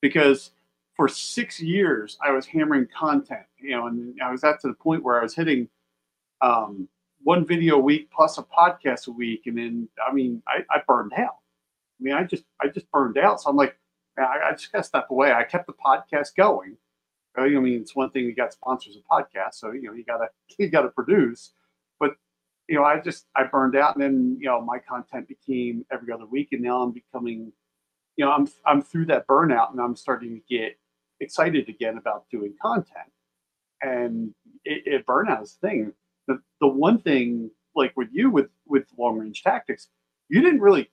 because 0.02 0.50
for 0.94 1.08
six 1.08 1.60
years 1.60 2.18
I 2.22 2.32
was 2.32 2.44
hammering 2.44 2.86
content, 2.94 3.46
you 3.58 3.70
know, 3.70 3.86
and 3.86 4.14
I 4.22 4.30
was 4.30 4.44
at 4.44 4.60
to 4.60 4.68
the 4.68 4.74
point 4.74 5.02
where 5.02 5.18
I 5.18 5.22
was 5.22 5.34
hitting 5.34 5.68
um, 6.40 6.88
one 7.22 7.46
video 7.46 7.76
a 7.76 7.80
week 7.80 8.10
plus 8.10 8.38
a 8.38 8.42
podcast 8.42 9.08
a 9.08 9.12
week, 9.12 9.42
and 9.46 9.56
then 9.56 9.88
I 10.06 10.12
mean 10.12 10.42
I, 10.46 10.64
I 10.70 10.82
burned 10.86 11.12
out. 11.14 11.36
I 11.98 12.02
mean 12.02 12.14
I 12.14 12.24
just 12.24 12.44
I 12.60 12.68
just 12.68 12.90
burned 12.90 13.18
out. 13.18 13.40
So 13.40 13.50
I'm 13.50 13.56
like, 13.56 13.76
I, 14.18 14.48
I 14.48 14.52
just 14.52 14.72
got 14.72 14.78
to 14.78 14.84
step 14.84 15.06
away. 15.10 15.32
I 15.32 15.44
kept 15.44 15.66
the 15.66 15.74
podcast 15.74 16.34
going. 16.36 16.76
Uh, 17.38 17.42
I 17.42 17.48
mean, 17.48 17.80
it's 17.80 17.94
one 17.94 18.10
thing 18.10 18.24
you 18.24 18.34
got 18.34 18.52
sponsors 18.52 18.96
of 18.96 19.02
podcasts, 19.10 19.54
so 19.54 19.72
you 19.72 19.82
know 19.82 19.92
you 19.92 20.04
gotta 20.04 20.28
you 20.58 20.68
gotta 20.68 20.88
produce. 20.88 21.52
But 22.00 22.12
you 22.68 22.76
know, 22.76 22.84
I 22.84 23.00
just 23.00 23.26
I 23.36 23.44
burned 23.44 23.76
out, 23.76 23.96
and 23.96 24.02
then 24.02 24.36
you 24.40 24.46
know 24.46 24.60
my 24.60 24.78
content 24.78 25.28
became 25.28 25.84
every 25.92 26.12
other 26.12 26.26
week, 26.26 26.48
and 26.52 26.62
now 26.62 26.82
I'm 26.82 26.92
becoming 26.92 27.52
you 28.18 28.24
know, 28.24 28.32
I'm 28.32 28.48
I'm 28.66 28.82
through 28.82 29.06
that 29.06 29.26
burnout 29.26 29.70
and 29.70 29.80
I'm 29.80 29.96
starting 29.96 30.34
to 30.34 30.54
get 30.54 30.76
excited 31.20 31.68
again 31.68 31.96
about 31.96 32.24
doing 32.30 32.52
content. 32.60 33.12
And 33.80 34.34
it, 34.64 34.82
it 34.86 35.06
burnout 35.06 35.44
is 35.44 35.56
the 35.62 35.68
thing. 35.68 35.92
The 36.26 36.42
the 36.60 36.66
one 36.66 37.00
thing 37.00 37.50
like 37.74 37.96
with 37.96 38.08
you 38.12 38.28
with 38.28 38.50
with 38.66 38.86
long 38.98 39.18
range 39.18 39.42
tactics, 39.42 39.88
you 40.28 40.42
didn't 40.42 40.60
really 40.60 40.90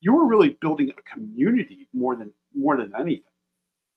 you 0.00 0.12
were 0.14 0.26
really 0.26 0.50
building 0.60 0.90
a 0.96 1.02
community 1.02 1.88
more 1.92 2.16
than 2.16 2.30
more 2.54 2.76
than 2.76 2.92
anything. 2.98 3.22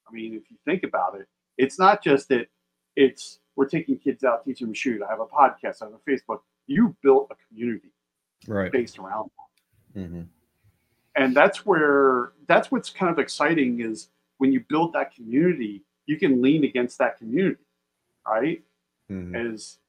I 0.08 0.12
mean, 0.14 0.34
if 0.34 0.50
you 0.50 0.58
think 0.66 0.84
about 0.84 1.16
it, 1.20 1.28
it's 1.58 1.78
not 1.78 2.04
just 2.04 2.30
that 2.30 2.48
it's 2.96 3.40
we're 3.56 3.68
taking 3.68 3.98
kids 3.98 4.24
out, 4.24 4.46
teaching 4.46 4.68
them 4.68 4.74
to 4.74 4.80
shoot. 4.80 5.02
I 5.02 5.10
have 5.10 5.20
a 5.20 5.26
podcast, 5.26 5.82
I 5.82 5.86
have 5.86 5.94
a 5.94 6.10
Facebook. 6.10 6.40
You 6.68 6.96
built 7.02 7.32
a 7.32 7.36
community 7.48 7.92
Right. 8.48 8.72
based 8.72 8.98
around 9.00 9.30
that. 9.96 10.08
hmm 10.08 10.22
and 11.16 11.36
that's 11.36 11.66
where 11.66 12.32
that's 12.48 12.72
what's 12.72 12.90
kind 12.90 13.12
of 13.12 13.18
exciting 13.20 13.82
is 13.82 14.10
when 14.38 14.52
you 14.54 14.64
build 14.70 14.94
that 14.94 15.14
community 15.14 15.84
you 16.06 16.18
can 16.18 16.42
lean 16.42 16.64
against 16.64 16.98
that 17.00 17.18
community 17.18 17.66
right 18.28 18.62
hmm 19.10 19.36
as 19.36 19.80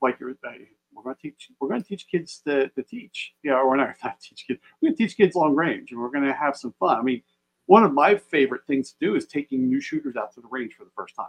like 0.00 0.18
you're 0.18 0.34
hey, 0.42 0.66
we're 0.94 1.02
going 1.02 1.16
to 1.16 1.22
teach 1.22 1.50
we're 1.60 1.68
going 1.68 1.82
to 1.82 1.88
teach 1.88 2.06
kids 2.08 2.42
to, 2.46 2.68
to 2.70 2.82
teach 2.82 3.34
yeah 3.42 3.54
or 3.54 3.76
not, 3.76 3.94
not 4.04 4.20
teach 4.20 4.44
kids 4.46 4.60
we're 4.80 4.88
going 4.88 4.96
to 4.96 5.02
teach 5.02 5.16
kids 5.16 5.34
long 5.34 5.54
range 5.54 5.90
and 5.92 6.00
we're 6.00 6.10
going 6.10 6.24
to 6.24 6.32
have 6.32 6.56
some 6.56 6.74
fun 6.78 6.98
i 6.98 7.02
mean 7.02 7.22
one 7.66 7.84
of 7.84 7.92
my 7.92 8.16
favorite 8.16 8.62
things 8.66 8.92
to 8.92 8.98
do 9.00 9.14
is 9.14 9.26
taking 9.26 9.68
new 9.68 9.80
shooters 9.80 10.16
out 10.16 10.32
to 10.32 10.40
the 10.40 10.48
range 10.50 10.74
for 10.74 10.84
the 10.84 10.90
first 10.96 11.14
time 11.14 11.26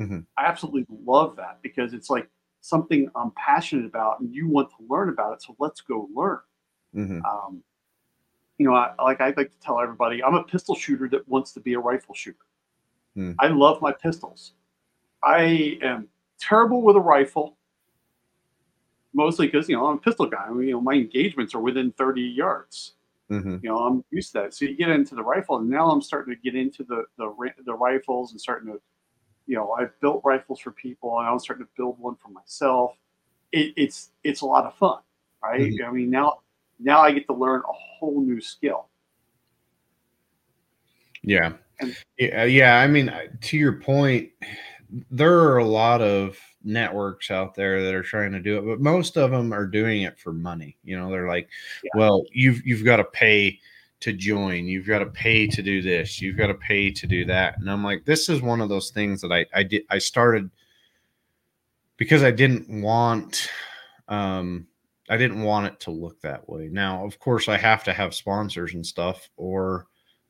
Mhm. 0.00 0.26
i 0.36 0.44
absolutely 0.44 0.86
love 1.04 1.36
that 1.36 1.58
because 1.62 1.94
it's 1.94 2.10
like 2.10 2.28
something 2.60 3.08
i'm 3.14 3.30
passionate 3.32 3.86
about 3.86 4.20
and 4.20 4.34
you 4.34 4.48
want 4.48 4.68
to 4.70 4.76
learn 4.88 5.08
about 5.08 5.32
it 5.34 5.42
so 5.42 5.56
let's 5.58 5.80
go 5.80 6.08
learn 6.14 6.40
hmm 6.92 7.20
um, 7.24 7.62
you 8.58 8.66
know, 8.66 8.74
I, 8.74 8.94
like 9.02 9.20
I 9.20 9.34
like 9.36 9.50
to 9.50 9.58
tell 9.60 9.80
everybody, 9.80 10.22
I'm 10.22 10.34
a 10.34 10.42
pistol 10.42 10.74
shooter 10.74 11.08
that 11.10 11.28
wants 11.28 11.52
to 11.52 11.60
be 11.60 11.74
a 11.74 11.78
rifle 11.78 12.14
shooter. 12.14 12.38
Hmm. 13.14 13.32
I 13.38 13.48
love 13.48 13.82
my 13.82 13.92
pistols. 13.92 14.52
I 15.22 15.78
am 15.82 16.08
terrible 16.40 16.82
with 16.82 16.96
a 16.96 17.00
rifle, 17.00 17.55
mostly 19.16 19.46
because 19.46 19.68
you 19.68 19.76
know 19.76 19.86
I'm 19.86 19.96
a 19.96 20.00
pistol 20.00 20.26
guy. 20.26 20.44
I 20.46 20.50
mean, 20.52 20.68
you 20.68 20.74
know, 20.74 20.80
my 20.80 20.92
engagements 20.94 21.54
are 21.54 21.60
within 21.60 21.90
30 21.92 22.22
yards. 22.22 22.92
hmm 23.28 23.56
You 23.62 23.70
know, 23.70 23.78
I'm 23.78 24.04
used 24.10 24.32
to 24.32 24.40
that. 24.40 24.54
So 24.54 24.66
you 24.66 24.76
get 24.76 24.90
into 24.90 25.14
the 25.16 25.24
rifle, 25.24 25.56
and 25.56 25.68
now 25.68 25.90
I'm 25.90 26.02
starting 26.02 26.34
to 26.36 26.40
get 26.40 26.54
into 26.54 26.84
the 26.84 27.04
the 27.18 27.34
the 27.64 27.74
rifles 27.74 28.30
and 28.32 28.40
starting 28.40 28.72
to, 28.72 28.80
you 29.46 29.56
know, 29.56 29.72
I've 29.72 29.98
built 30.00 30.20
rifles 30.24 30.60
for 30.60 30.70
people, 30.70 31.18
and 31.18 31.26
I'm 31.28 31.38
starting 31.40 31.64
to 31.66 31.72
build 31.76 31.98
one 31.98 32.16
for 32.16 32.28
myself. 32.28 32.92
It, 33.52 33.72
it's 33.76 34.10
it's 34.22 34.42
a 34.42 34.46
lot 34.46 34.66
of 34.66 34.74
fun, 34.76 35.00
right? 35.42 35.72
Mhm. 35.72 35.84
I 35.88 35.90
mean, 35.90 36.10
now 36.10 36.40
now 36.78 37.00
I 37.00 37.10
get 37.12 37.26
to 37.26 37.34
learn 37.34 37.62
a 37.68 37.72
whole 37.72 38.20
new 38.20 38.40
skill. 38.40 38.88
Yeah. 41.22 41.52
And- 41.80 41.96
yeah. 42.18 42.44
Yeah. 42.44 42.78
I 42.80 42.86
mean, 42.86 43.12
to 43.40 43.56
your 43.56 43.72
point, 43.80 44.30
there 45.10 45.38
are 45.40 45.58
a 45.58 45.64
lot 45.64 46.00
of 46.02 46.38
networks 46.66 47.30
out 47.30 47.54
there 47.54 47.82
that 47.82 47.94
are 47.94 48.02
trying 48.02 48.32
to 48.32 48.40
do 48.40 48.58
it, 48.58 48.66
but 48.66 48.80
most 48.80 49.16
of 49.16 49.30
them 49.30 49.52
are 49.52 49.66
doing 49.66 50.02
it 50.02 50.18
for 50.18 50.32
money. 50.32 50.76
You 50.84 50.98
know, 50.98 51.10
they're 51.10 51.28
like, 51.28 51.48
Yeah. 51.84 51.90
well, 51.94 52.24
you've 52.32 52.66
you've 52.66 52.84
got 52.84 52.96
to 52.96 53.04
pay 53.04 53.58
to 54.00 54.12
join, 54.12 54.66
you've 54.66 54.86
got 54.86 54.98
to 54.98 55.06
pay 55.06 55.46
to 55.46 55.62
do 55.62 55.80
this, 55.80 56.20
you've 56.20 56.36
got 56.36 56.48
to 56.48 56.54
pay 56.54 56.90
to 56.90 57.06
do 57.06 57.24
that. 57.24 57.58
And 57.58 57.70
I'm 57.70 57.82
like, 57.82 58.04
this 58.04 58.28
is 58.28 58.42
one 58.42 58.60
of 58.60 58.68
those 58.68 58.90
things 58.90 59.20
that 59.22 59.32
I 59.32 59.46
I 59.54 59.62
did 59.62 59.82
I 59.90 59.98
started 59.98 60.50
because 61.96 62.22
I 62.22 62.30
didn't 62.30 62.68
want 62.82 63.48
um 64.08 64.66
I 65.08 65.16
didn't 65.16 65.42
want 65.42 65.66
it 65.66 65.78
to 65.80 65.90
look 65.92 66.20
that 66.22 66.48
way. 66.48 66.68
Now, 66.70 67.04
of 67.04 67.18
course, 67.20 67.48
I 67.48 67.56
have 67.56 67.84
to 67.84 67.92
have 67.92 68.14
sponsors 68.14 68.74
and 68.74 68.84
stuff, 68.84 69.30
or 69.36 69.86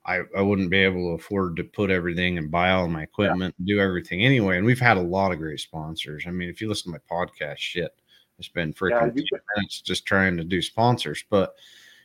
I, 0.06 0.22
I 0.36 0.40
wouldn't 0.40 0.70
be 0.70 0.78
able 0.78 1.08
to 1.08 1.20
afford 1.22 1.56
to 1.56 1.64
put 1.64 1.90
everything 1.90 2.38
and 2.38 2.50
buy 2.50 2.70
all 2.70 2.86
my 2.88 3.02
equipment 3.02 3.54
and 3.58 3.66
do 3.66 3.80
everything 3.80 4.24
anyway. 4.24 4.56
And 4.56 4.64
we've 4.64 4.78
had 4.80 4.96
a 4.96 5.02
lot 5.02 5.32
of 5.32 5.38
great 5.38 5.58
sponsors. 5.60 6.24
I 6.26 6.30
mean, 6.30 6.48
if 6.48 6.60
you 6.60 6.68
listen 6.68 6.92
to 6.92 6.98
my 6.98 7.16
podcast, 7.16 7.58
shit, 7.58 7.92
I 8.38 8.42
spend 8.42 8.76
Yeah, 8.80 8.88
freaking 8.88 9.14
10 9.16 9.40
minutes 9.56 9.80
just 9.80 10.06
trying 10.06 10.36
to 10.36 10.44
do 10.44 10.62
sponsors. 10.62 11.24
But 11.28 11.56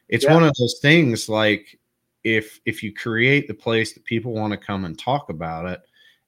it's 0.10 0.26
Yeah. 0.26 0.34
one 0.34 0.44
of 0.44 0.54
those 0.58 0.80
things 0.82 1.30
like 1.30 1.80
if 2.24 2.60
if 2.66 2.84
you 2.84 2.94
create 2.94 3.48
the 3.48 3.54
place 3.54 3.94
that 3.94 4.04
people 4.04 4.34
want 4.34 4.52
to 4.52 4.58
come 4.58 4.86
and 4.86 4.98
talk 4.98 5.30
about 5.30 5.66
it 5.66 5.82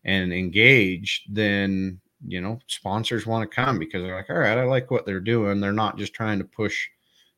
and 0.04 0.32
engage, 0.34 1.26
then 1.30 2.00
you 2.26 2.40
know 2.40 2.60
sponsors 2.68 3.26
want 3.26 3.50
to 3.50 3.56
come 3.56 3.80
because 3.80 4.02
they're 4.04 4.16
like, 4.16 4.30
all 4.30 4.38
right, 4.38 4.58
I 4.58 4.64
like 4.64 4.92
what 4.92 5.06
they're 5.06 5.20
doing. 5.20 5.60
They're 5.60 5.74
not 5.74 5.98
just 5.98 6.14
trying 6.14 6.40
to 6.40 6.46
push 6.46 6.88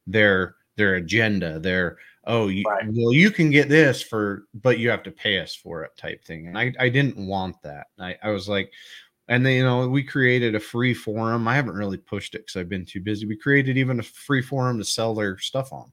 their 0.08 0.56
their 0.76 0.95
agenda. 0.95 1.60
Their 1.60 1.98
oh, 2.28 2.48
you, 2.48 2.64
Right. 2.68 2.84
well, 2.88 3.14
you 3.14 3.32
can 3.32 3.50
get 3.50 3.70
this 3.70 4.02
for, 4.02 4.46
but 4.54 4.80
you 4.80 4.90
have 4.90 5.04
to 5.04 5.12
pay 5.12 5.40
us 5.40 5.56
for 5.56 5.84
it 5.84 5.92
type 5.98 6.24
thing. 6.24 6.48
And 6.48 6.58
I 6.58 6.74
I 6.80 6.90
didn't 6.90 7.18
want 7.18 7.62
that. 7.64 7.88
I 8.00 8.16
I 8.24 8.30
was 8.32 8.48
like. 8.50 8.72
And 9.28 9.44
then, 9.44 9.54
you 9.56 9.64
know, 9.64 9.88
we 9.90 10.04
created 10.04 10.54
a 10.54 10.60
free 10.60 10.94
forum. 10.94 11.48
I 11.48 11.56
haven't 11.56 11.74
really 11.74 11.98
pushed 11.98 12.36
it 12.36 12.40
because 12.46 12.58
I've 12.58 12.70
been 12.70 12.86
too 12.86 13.02
busy. 13.02 13.26
We 13.26 13.36
created 13.36 13.76
even 13.76 14.00
a 14.00 14.04
free 14.04 14.44
forum 14.44 14.78
to 14.78 14.86
sell 14.86 15.16
their 15.16 15.40
stuff 15.40 15.74
on 15.74 15.92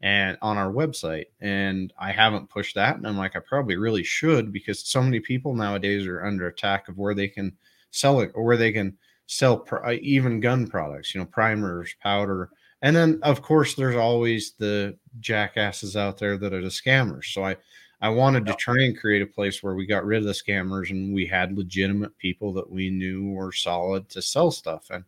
and 0.00 0.36
on 0.42 0.56
our 0.58 0.72
website 0.72 1.26
and 1.40 1.92
i 1.98 2.10
haven't 2.12 2.50
pushed 2.50 2.74
that 2.74 2.96
and 2.96 3.06
i'm 3.06 3.16
like 3.16 3.36
i 3.36 3.40
probably 3.40 3.76
really 3.76 4.02
should 4.04 4.52
because 4.52 4.86
so 4.86 5.02
many 5.02 5.20
people 5.20 5.54
nowadays 5.54 6.06
are 6.06 6.24
under 6.24 6.46
attack 6.48 6.88
of 6.88 6.98
where 6.98 7.14
they 7.14 7.28
can 7.28 7.52
sell 7.90 8.20
it 8.20 8.30
or 8.34 8.44
where 8.44 8.56
they 8.56 8.72
can 8.72 8.96
sell 9.26 9.56
pr- 9.58 9.90
even 9.92 10.40
gun 10.40 10.66
products 10.66 11.14
you 11.14 11.20
know 11.20 11.26
primers 11.26 11.94
powder 12.02 12.50
and 12.84 12.94
then 12.94 13.18
of 13.22 13.40
course 13.40 13.74
there's 13.74 13.96
always 13.96 14.52
the 14.52 14.96
jackasses 15.18 15.96
out 15.96 16.18
there 16.18 16.36
that 16.36 16.52
are 16.52 16.62
the 16.62 16.68
scammers. 16.68 17.32
So 17.32 17.44
i 17.44 17.56
i 18.00 18.08
wanted 18.08 18.44
to 18.46 18.54
try 18.54 18.82
and 18.82 18.98
create 18.98 19.22
a 19.22 19.26
place 19.26 19.62
where 19.62 19.74
we 19.74 19.86
got 19.86 20.04
rid 20.04 20.18
of 20.18 20.26
the 20.26 20.32
scammers 20.32 20.90
and 20.90 21.14
we 21.14 21.26
had 21.26 21.56
legitimate 21.56 22.16
people 22.18 22.52
that 22.52 22.70
we 22.70 22.90
knew 22.90 23.30
were 23.30 23.52
solid 23.52 24.08
to 24.10 24.20
sell 24.22 24.50
stuff. 24.50 24.90
And 24.90 25.04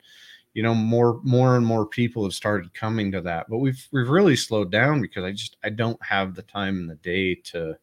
you 0.54 0.62
know 0.62 0.74
more 0.74 1.20
more 1.22 1.56
and 1.56 1.66
more 1.66 1.84
people 1.84 2.24
have 2.24 2.32
started 2.32 2.72
coming 2.72 3.12
to 3.12 3.20
that. 3.20 3.46
But 3.50 3.58
we've 3.58 3.86
we've 3.92 4.08
really 4.08 4.36
slowed 4.36 4.72
down 4.72 5.02
because 5.02 5.22
i 5.22 5.30
just 5.30 5.56
i 5.62 5.68
don't 5.68 6.02
have 6.02 6.34
the 6.34 6.42
time 6.42 6.78
in 6.78 6.86
the 6.86 6.96
day 6.96 7.34
to 7.52 7.76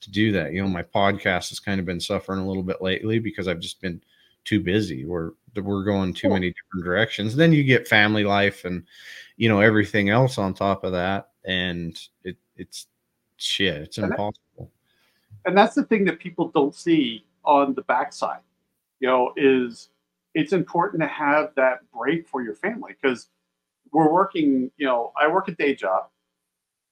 to 0.00 0.10
do 0.10 0.30
that. 0.32 0.52
You 0.52 0.62
know 0.62 0.68
my 0.68 0.82
podcast 0.82 1.48
has 1.48 1.58
kind 1.58 1.80
of 1.80 1.86
been 1.86 2.00
suffering 2.00 2.40
a 2.40 2.46
little 2.46 2.62
bit 2.62 2.82
lately 2.82 3.18
because 3.18 3.48
i've 3.48 3.60
just 3.60 3.80
been 3.80 4.02
too 4.44 4.60
busy. 4.60 5.04
We're 5.04 5.32
we're 5.56 5.84
going 5.84 6.14
too 6.14 6.28
many 6.28 6.52
different 6.52 6.84
directions. 6.84 7.34
Then 7.34 7.52
you 7.52 7.64
get 7.64 7.88
family 7.88 8.24
life 8.24 8.64
and 8.64 8.84
you 9.36 9.48
know 9.48 9.60
everything 9.60 10.10
else 10.10 10.36
on 10.36 10.52
top 10.52 10.84
of 10.84 10.92
that 10.92 11.30
and 11.44 11.98
it 12.24 12.36
it's 12.56 12.86
shit 13.36 13.76
it's 13.76 13.98
impossible. 13.98 14.70
and 15.46 15.56
that's 15.56 15.74
the 15.74 15.84
thing 15.84 16.04
that 16.04 16.18
people 16.18 16.50
don't 16.54 16.74
see 16.74 17.24
on 17.44 17.72
the 17.74 17.82
backside 17.82 18.40
you 19.00 19.08
know 19.08 19.32
is 19.36 19.88
it's 20.34 20.52
important 20.52 21.00
to 21.00 21.08
have 21.08 21.52
that 21.56 21.78
break 21.96 22.28
for 22.28 22.42
your 22.42 22.54
family 22.54 22.94
because 23.00 23.28
we're 23.92 24.12
working 24.12 24.70
you 24.76 24.86
know 24.86 25.12
i 25.20 25.26
work 25.26 25.48
a 25.48 25.52
day 25.52 25.74
job. 25.74 26.08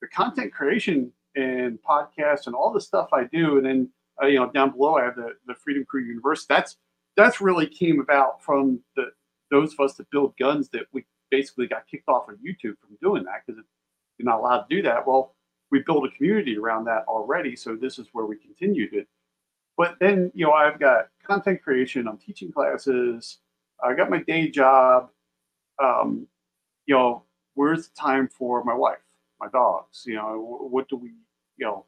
The 0.00 0.08
content 0.08 0.52
creation 0.52 1.10
and 1.36 1.78
podcasts 1.82 2.46
and 2.46 2.54
all 2.54 2.72
the 2.72 2.80
stuff 2.80 3.08
i 3.12 3.24
do 3.24 3.58
and 3.58 3.66
then 3.66 3.88
uh, 4.22 4.26
you 4.26 4.38
know 4.38 4.50
down 4.50 4.70
below 4.70 4.96
i 4.96 5.04
have 5.04 5.16
the, 5.16 5.30
the 5.46 5.54
freedom 5.54 5.84
crew 5.84 6.02
Universe. 6.02 6.46
that's 6.46 6.76
that's 7.16 7.40
really 7.40 7.66
came 7.66 8.00
about 8.00 8.42
from 8.42 8.80
the 8.96 9.06
those 9.50 9.72
of 9.74 9.80
us 9.80 9.94
that 9.94 10.10
build 10.10 10.34
guns 10.38 10.68
that 10.70 10.82
we 10.92 11.04
basically 11.30 11.66
got 11.66 11.86
kicked 11.88 12.08
off 12.08 12.28
of 12.28 12.36
youtube 12.36 12.76
from 12.80 12.96
doing 13.02 13.24
that 13.24 13.42
because 13.46 13.62
you're 14.18 14.26
not 14.26 14.40
allowed 14.40 14.62
to 14.62 14.76
do 14.76 14.82
that 14.82 15.06
well 15.06 15.34
we 15.70 15.80
built 15.80 16.06
a 16.06 16.10
community 16.16 16.56
around 16.56 16.84
that 16.84 17.04
already 17.08 17.56
so 17.56 17.76
this 17.76 17.98
is 17.98 18.06
where 18.12 18.26
we 18.26 18.36
continued 18.36 18.94
it. 18.94 19.08
But 19.76 19.96
then 20.00 20.30
you 20.34 20.46
know 20.46 20.52
i've 20.52 20.80
got 20.80 21.08
content 21.26 21.62
creation 21.62 22.08
i'm 22.08 22.18
teaching 22.18 22.52
classes 22.52 23.38
i 23.82 23.94
got 23.94 24.10
my 24.10 24.22
day 24.22 24.50
job 24.50 25.10
um, 25.82 26.26
you 26.86 26.94
know 26.94 27.24
where's 27.54 27.88
the 27.88 27.94
time 27.96 28.28
for 28.28 28.64
my 28.64 28.74
wife 28.74 28.98
my 29.40 29.48
dogs 29.48 30.04
you 30.06 30.14
know 30.14 30.68
what 30.70 30.88
do 30.88 30.96
we 30.96 31.10
you 31.58 31.66
know 31.66 31.84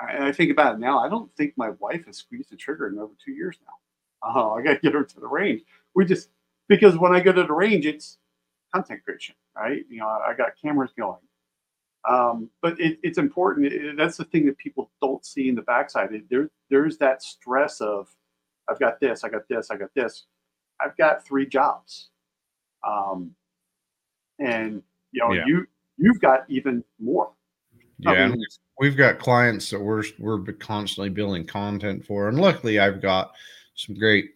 I- 0.00 0.28
i 0.28 0.32
think 0.32 0.50
about 0.50 0.74
it 0.76 0.80
now 0.80 0.98
i 1.00 1.08
don't 1.08 1.34
think 1.36 1.54
my 1.56 1.70
wife 1.80 2.06
has 2.06 2.18
squeezed 2.18 2.50
the 2.50 2.56
trigger 2.56 2.88
in 2.88 2.98
over 2.98 3.14
two 3.24 3.32
years 3.32 3.58
now 3.66 3.74
uh, 4.22 4.52
i 4.52 4.62
gotta 4.62 4.78
get 4.80 4.92
her 4.94 5.04
to 5.04 5.20
the 5.20 5.26
range 5.26 5.62
we 5.94 6.04
just 6.04 6.30
because 6.68 6.96
when 6.98 7.12
i 7.12 7.20
go 7.20 7.32
to 7.32 7.42
the 7.42 7.52
range 7.52 7.86
it's 7.86 8.18
content 8.74 9.00
creation 9.04 9.34
right 9.56 9.84
you 9.88 9.98
know 9.98 10.08
i 10.08 10.32
got 10.36 10.50
cameras 10.60 10.90
going 10.98 11.18
um, 12.08 12.48
but 12.62 12.80
it, 12.80 12.98
it's 13.02 13.18
important. 13.18 13.66
It- 13.70 13.94
that's 13.98 14.16
the 14.16 14.24
thing 14.24 14.46
that 14.46 14.56
people 14.56 14.90
don't 15.02 15.22
see 15.22 15.50
in 15.50 15.54
the 15.54 15.60
backside. 15.60 16.14
It- 16.14 16.30
There, 16.30 16.48
there's 16.70 16.96
that 16.96 17.22
stress 17.22 17.82
of, 17.82 18.08
I've 18.70 18.80
got 18.80 18.98
this, 19.00 19.22
I 19.22 19.28
got 19.28 19.46
this, 19.50 19.70
I 19.70 19.76
got 19.76 19.90
this. 19.94 20.24
I've 20.80 20.96
got 20.96 21.22
three 21.26 21.44
jobs, 21.46 22.08
um, 22.88 23.34
and 24.38 24.82
you 25.12 25.20
know, 25.22 25.32
Yeah. 25.34 25.44
you 25.46 25.66
you've 25.98 26.22
got 26.22 26.46
even 26.48 26.82
more. 26.98 27.32
I 27.76 27.78
Yeah, 27.98 28.10
mean- 28.12 28.18
and 28.22 28.32
we've- 28.32 28.46
we've 28.78 28.96
got 28.96 29.18
clients 29.18 29.68
that 29.68 29.80
we're 29.80 30.04
we're 30.18 30.40
constantly 30.54 31.10
building 31.10 31.44
content 31.46 32.06
for, 32.06 32.28
and 32.30 32.40
luckily 32.40 32.78
I've 32.78 33.02
got 33.02 33.34
some 33.74 33.94
great 33.94 34.30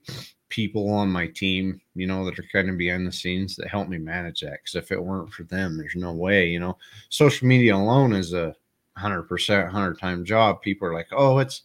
people 0.49 0.91
on 0.91 1.11
my 1.11 1.27
team, 1.27 1.81
you 1.95 2.07
know, 2.07 2.25
that 2.25 2.39
are 2.39 2.47
kind 2.53 2.71
of 2.71 2.79
behind 2.79 3.07
the 3.07 3.13
scenes 3.13 3.57
that 3.57 3.69
help 3.69 3.89
me 3.89 3.99
manage 3.99 4.41
that. 4.41 4.61
Because 4.63 4.77
if 4.77 4.93
it 4.93 5.03
weren't 5.03 5.33
for 5.33 5.43
them, 5.45 5.77
there's 5.77 5.97
no 5.97 6.13
way, 6.13 6.49
you 6.49 6.61
know. 6.61 6.79
Social 7.09 7.47
media 7.47 7.75
alone 7.75 8.13
is 8.13 8.33
a 8.33 8.55
100%, 8.99 9.65
100 9.65 9.99
time 9.99 10.25
job, 10.25 10.63
people 10.63 10.89
are 10.89 10.95
like, 10.95 11.09
oh, 11.13 11.39
it's, 11.39 11.63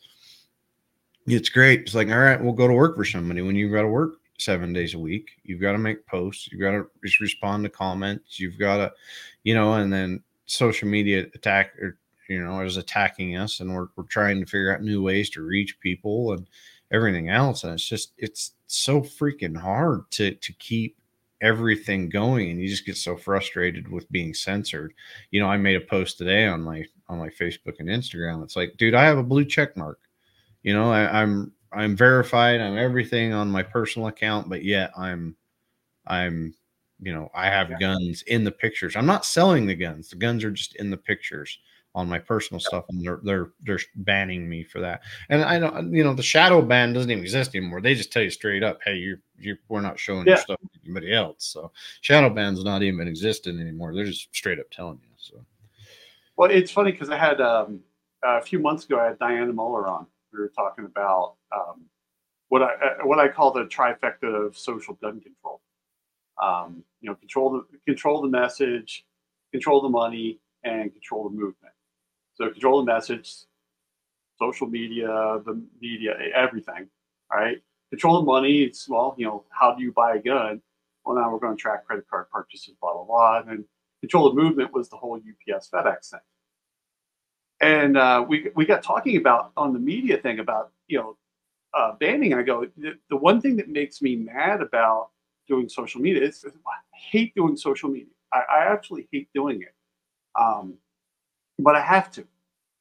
it's 1.27 1.49
great. 1.49 1.81
It's 1.81 1.95
like, 1.95 2.09
all 2.09 2.17
right, 2.17 2.41
we'll 2.41 2.53
go 2.53 2.67
to 2.67 2.73
work 2.73 2.95
for 2.95 3.05
somebody. 3.05 3.41
When 3.41 3.55
you've 3.55 3.71
got 3.71 3.83
to 3.83 3.87
work 3.87 4.13
seven 4.39 4.73
days 4.73 4.93
a 4.93 4.99
week, 4.99 5.29
you've 5.43 5.61
got 5.61 5.73
to 5.73 5.77
make 5.77 6.05
posts, 6.07 6.51
you've 6.51 6.61
got 6.61 6.71
to 6.71 6.87
respond 7.19 7.63
to 7.63 7.69
comments, 7.69 8.39
you've 8.39 8.57
got 8.57 8.77
to, 8.77 8.91
you 9.43 9.53
know, 9.53 9.73
and 9.75 9.91
then 9.91 10.23
social 10.45 10.87
media 10.87 11.27
attack 11.35 11.75
or, 11.79 11.97
you 12.27 12.43
know, 12.43 12.61
is 12.61 12.77
attacking 12.77 13.37
us 13.37 13.59
and 13.59 13.73
we're, 13.73 13.87
we're 13.95 14.03
trying 14.05 14.39
to 14.39 14.45
figure 14.45 14.73
out 14.73 14.81
new 14.81 15.03
ways 15.03 15.29
to 15.31 15.41
reach 15.41 15.79
people 15.79 16.33
and 16.33 16.47
everything 16.91 17.29
else. 17.29 17.63
And 17.63 17.73
it's 17.73 17.87
just, 17.87 18.13
it's 18.17 18.53
so 18.67 19.01
freaking 19.01 19.57
hard 19.57 20.09
to, 20.11 20.33
to 20.35 20.53
keep 20.53 20.95
everything 21.41 22.09
going 22.09 22.49
and 22.51 22.59
you 22.59 22.67
just 22.67 22.85
get 22.85 22.97
so 22.97 23.15
frustrated 23.15 23.87
with 23.87 24.11
being 24.11 24.33
censored. 24.33 24.93
You 25.31 25.39
know 25.39 25.47
i 25.47 25.55
made 25.55 25.77
a 25.77 25.81
post 25.81 26.17
today 26.17 26.45
on 26.45 26.61
my 26.61 26.83
on 27.07 27.17
my 27.17 27.29
facebook 27.29 27.79
and 27.79 27.87
instagram. 27.87 28.43
It's 28.43 28.57
like 28.57 28.75
dude 28.77 28.93
i 28.93 29.05
have 29.05 29.17
a 29.17 29.23
blue 29.23 29.45
check 29.45 29.77
mark. 29.77 29.99
You 30.63 30.73
know 30.73 30.91
I, 30.91 31.21
i'm 31.21 31.53
i'm 31.71 31.95
verified 31.95 32.59
i'm 32.59 32.77
everything 32.77 33.31
on 33.31 33.49
my 33.49 33.63
personal 33.63 34.09
account 34.09 34.49
but 34.49 34.63
yet 34.65 34.91
i'm 34.97 35.35
i'm 36.07 36.53
you 36.99 37.13
know 37.13 37.29
i 37.33 37.45
have 37.45 37.69
Yeah. 37.69 37.77
guns 37.79 38.23
in 38.23 38.43
the 38.43 38.51
pictures. 38.51 38.97
I'm 38.97 39.05
not 39.05 39.23
selling 39.25 39.65
the 39.65 39.75
guns. 39.75 40.09
The 40.09 40.17
guns 40.17 40.43
are 40.43 40.51
just 40.51 40.75
in 40.75 40.89
the 40.89 40.97
pictures 40.97 41.57
on 41.95 42.07
my 42.07 42.19
personal 42.19 42.59
stuff 42.59 42.85
and 42.89 43.03
they're 43.03 43.19
they're 43.23 43.49
they're 43.61 43.79
banning 43.95 44.47
me 44.47 44.63
for 44.63 44.79
that 44.79 45.01
and 45.29 45.43
i 45.43 45.57
don't 45.57 45.91
you 45.91 46.03
know 46.03 46.13
the 46.13 46.21
shadow 46.21 46.61
ban 46.61 46.93
doesn't 46.93 47.09
even 47.09 47.23
exist 47.23 47.55
anymore 47.55 47.81
they 47.81 47.95
just 47.95 48.13
tell 48.13 48.21
you 48.21 48.29
straight 48.29 48.63
up 48.63 48.79
hey 48.85 48.95
you 48.95 49.17
you 49.39 49.57
we're 49.69 49.81
not 49.81 49.97
showing 49.97 50.25
your 50.27 50.37
stuff 50.37 50.59
to 50.59 50.79
anybody 50.85 51.13
else 51.13 51.45
so 51.45 51.71
shadow 52.01 52.29
ban's 52.29 52.63
not 52.63 52.83
even 52.83 53.07
existing 53.07 53.59
anymore 53.59 53.93
they're 53.93 54.05
just 54.05 54.33
straight 54.35 54.59
up 54.59 54.69
telling 54.69 54.99
you 55.01 55.09
so 55.17 55.43
Well, 56.37 56.49
it's 56.49 56.71
funny 56.71 56.93
because 56.93 57.09
I 57.09 57.17
had 57.17 57.41
um, 57.41 57.81
a 58.23 58.41
few 58.41 58.59
months 58.59 58.85
ago. 58.85 58.97
I 58.97 59.07
had 59.07 59.19
Dianna 59.19 59.53
Muller 59.53 59.87
on. 59.87 60.07
We 60.31 60.39
were 60.39 60.53
talking 60.55 60.85
about 60.85 61.35
um, 61.53 61.85
what 62.47 62.63
I 62.63 62.73
uh, 62.75 63.05
what 63.05 63.19
I 63.19 63.27
call 63.27 63.51
the 63.51 63.65
trifecta 63.65 64.47
of 64.47 64.57
social 64.57 64.93
gun 64.95 65.19
control. 65.19 65.61
Um, 66.41 66.83
you 67.01 67.09
know, 67.09 67.15
control 67.15 67.51
the 67.51 67.77
control 67.85 68.21
the 68.21 68.29
message, 68.29 69.05
control 69.51 69.81
the 69.81 69.89
money, 69.89 70.39
and 70.63 70.93
control 70.93 71.25
the 71.29 71.35
movement. 71.35 71.73
So 72.39 72.49
control 72.49 72.83
the 72.83 72.91
message, 72.91 73.33
social 74.37 74.67
media, 74.67 75.07
the 75.45 75.61
media, 75.81 76.17
everything. 76.33 76.87
Right. 77.31 77.57
Control 77.91 78.19
the 78.19 78.25
money. 78.25 78.63
It's 78.63 78.87
well, 78.87 79.15
you 79.17 79.25
know, 79.25 79.43
how 79.49 79.75
do 79.75 79.83
you 79.83 79.91
buy 79.91 80.15
a 80.15 80.19
gun? 80.19 80.61
Well, 81.03 81.15
now 81.15 81.31
we're 81.31 81.39
going 81.39 81.55
to 81.55 81.61
track 81.61 81.85
credit 81.85 82.05
card 82.09 82.29
purchases, 82.31 82.75
blah 82.81 82.93
blah 82.93 83.03
blah, 83.03 83.51
and 83.51 83.65
control 84.01 84.29
the 84.29 84.41
movement 84.41 84.73
was 84.73 84.89
the 84.89 84.97
whole 84.97 85.17
UPS 85.17 85.69
FedEx 85.69 86.11
thing. 86.11 86.19
And 87.61 87.97
uh, 87.97 88.25
we 88.27 88.49
we 88.55 88.65
got 88.65 88.83
talking 88.83 89.17
about 89.17 89.51
on 89.57 89.73
the 89.73 89.79
media 89.79 90.17
thing 90.17 90.39
about 90.39 90.71
you 90.87 90.97
know 90.99 91.17
uh, 91.73 91.93
banning. 91.99 92.33
I 92.33 92.41
go 92.43 92.65
the, 92.77 92.93
the 93.09 93.17
one 93.17 93.41
thing 93.41 93.57
that 93.57 93.69
makes 93.69 94.01
me 94.01 94.15
mad 94.15 94.61
about 94.61 95.09
doing 95.47 95.67
social 95.67 95.99
media 95.99 96.23
is 96.23 96.45
I 96.45 96.77
hate 96.93 97.35
doing 97.35 97.57
social 97.57 97.89
media. 97.89 98.13
I, 98.31 98.43
I 98.49 98.65
actually 98.71 99.07
hate 99.11 99.29
doing 99.33 99.61
it, 99.61 99.73
um, 100.39 100.75
but 101.59 101.75
I 101.75 101.81
have 101.81 102.11
to, 102.11 102.25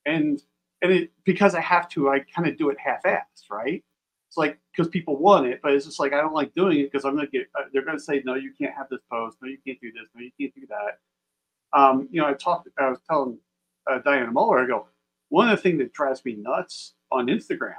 and 0.06 0.40
and 0.82 0.92
it 0.92 1.12
because 1.24 1.54
I 1.54 1.60
have 1.60 1.88
to, 1.90 2.08
I 2.08 2.20
kind 2.20 2.48
of 2.48 2.56
do 2.56 2.70
it 2.70 2.78
half-assed, 2.78 3.50
right? 3.50 3.84
It's 4.28 4.36
like 4.36 4.58
because 4.72 4.88
people 4.88 5.16
want 5.16 5.46
it, 5.46 5.60
but 5.62 5.72
it's 5.72 5.86
just 5.86 5.98
like 5.98 6.12
I 6.12 6.20
don't 6.20 6.34
like 6.34 6.54
doing 6.54 6.78
it 6.80 6.92
because 6.92 7.04
I'm 7.04 7.14
gonna 7.14 7.28
get. 7.28 7.48
Uh, 7.58 7.64
they're 7.72 7.84
gonna 7.84 7.98
say 7.98 8.22
no, 8.24 8.34
you 8.34 8.52
can't 8.58 8.74
have 8.74 8.88
this 8.90 9.00
post. 9.10 9.38
No, 9.42 9.48
you 9.48 9.58
can't 9.66 9.80
do 9.80 9.90
this. 9.92 10.08
No, 10.14 10.22
you 10.22 10.30
can't 10.38 10.54
do 10.54 10.66
that. 10.68 11.78
Um, 11.78 12.08
you 12.10 12.20
know, 12.20 12.28
I 12.28 12.34
talked. 12.34 12.68
I 12.78 12.90
was 12.90 13.00
telling 13.08 13.38
uh, 13.90 14.00
Dianna 14.06 14.32
Muller. 14.32 14.62
I 14.62 14.66
go. 14.66 14.86
One 15.30 15.48
of 15.48 15.56
the 15.56 15.62
things 15.62 15.78
that 15.78 15.92
drives 15.92 16.24
me 16.24 16.36
nuts 16.36 16.94
on 17.10 17.26
Instagram 17.26 17.74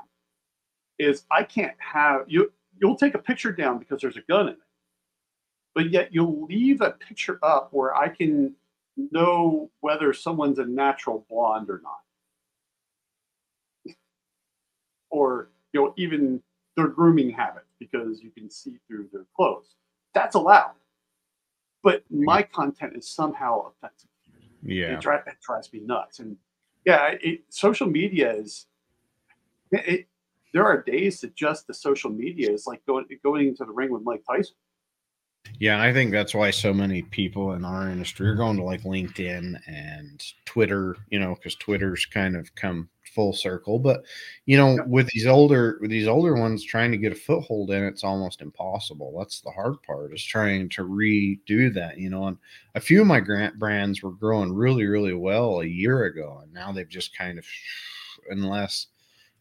is 1.00 1.24
I 1.32 1.44
can't 1.44 1.76
have 1.80 2.26
you. 2.28 2.52
You'll 2.82 2.98
take 2.98 3.16
a 3.16 3.20
picture 3.20 3.52
down 3.52 3.80
because 3.80 4.02
there's 4.02 4.18
a 4.18 4.22
gun 4.22 4.48
in 4.48 4.54
it, 4.54 4.60
but 5.76 5.92
yet 5.92 6.14
you'll 6.14 6.46
leave 6.46 6.82
a 6.82 6.92
picture 6.92 7.40
up 7.44 7.70
where 7.72 7.96
I 7.96 8.10
can 8.10 8.56
know 9.12 9.72
whether 9.82 10.14
someone's 10.14 10.60
a 10.60 10.66
natural 10.66 11.26
blonde 11.30 11.70
or 11.70 11.82
not, 11.84 12.00
or 15.12 15.50
you 15.74 15.82
know 15.82 15.94
even 15.98 16.42
their 16.78 16.88
grooming 16.90 17.30
habits 17.32 17.74
because 17.80 18.22
you 18.22 18.32
can 18.32 18.50
see 18.50 18.78
through 18.88 19.10
their 19.14 19.26
clothes. 19.36 19.76
That's 20.14 20.36
allowed, 20.36 20.74
but 21.84 22.04
my 22.12 22.44
content 22.44 22.94
is 22.98 23.08
somehow 23.10 23.68
offensive. 23.72 24.10
yeah 24.64 24.94
It, 24.94 25.02
dri- 25.02 25.18
it 25.28 25.38
drives 25.46 25.72
me 25.74 25.82
nuts. 25.82 26.20
And 26.20 26.38
yeah, 26.86 27.16
it, 27.22 27.44
social 27.50 27.88
media 27.88 28.34
is. 28.34 28.68
It, 29.72 29.88
it- 29.88 30.08
there 30.54 30.66
are 30.66 30.82
days 30.84 31.22
that 31.22 31.36
just 31.36 31.68
the 31.68 31.74
social 31.76 32.10
media 32.10 32.52
is 32.52 32.68
like 32.68 32.86
going 32.88 33.06
going 33.24 33.50
into 33.50 33.66
the 33.66 33.72
ring 33.72 33.92
with 33.92 34.04
Mike 34.04 34.24
Tyson. 34.28 34.56
Yeah, 35.60 35.82
I 35.82 35.92
think 35.94 36.12
that's 36.12 36.34
why 36.34 36.52
so 36.52 36.74
many 36.74 37.02
people 37.02 37.54
in 37.54 37.66
our 37.66 37.90
industry 37.90 38.28
are 38.30 38.36
going 38.36 38.58
to 38.58 38.64
like 38.64 38.84
LinkedIn 38.84 39.60
and 39.68 40.24
Twitter, 40.46 40.96
you 41.10 41.20
know, 41.20 41.36
because 41.36 41.56
Twitter's 41.56 42.06
kind 42.06 42.36
of 42.36 42.54
come 42.56 42.90
full 43.14 43.34
circle. 43.34 43.80
But 43.80 44.04
you 44.46 44.56
know, 44.58 44.78
Yep. 44.78 44.86
with 44.86 45.08
these 45.08 45.26
older 45.26 45.78
with 45.82 45.90
these 45.92 46.08
older 46.08 46.36
ones 46.36 46.64
trying 46.64 46.92
to 46.92 46.98
get 46.98 47.12
a 47.12 47.16
foothold 47.16 47.72
in, 47.72 47.84
it's 47.84 48.04
almost 48.04 48.42
impossible. 48.42 49.16
That's 49.18 49.42
the 49.42 49.52
hard 49.52 49.82
part 49.84 50.14
is 50.14 50.24
trying 50.24 50.70
to 50.70 50.84
redo 50.84 51.74
that, 51.74 51.98
you 51.98 52.10
know. 52.10 52.28
And 52.28 52.38
a 52.76 52.80
few 52.82 53.02
of 53.02 53.08
my 53.08 53.20
grant 53.20 53.58
brands 53.60 54.02
were 54.04 54.12
growing 54.12 54.54
really, 54.54 54.86
really 54.86 55.14
well 55.14 55.60
a 55.62 55.66
year 55.66 56.04
ago, 56.06 56.40
and 56.44 56.54
now 56.54 56.72
they've 56.72 56.88
just 56.88 57.18
kind 57.18 57.38
of 57.40 57.46
unless 58.30 58.88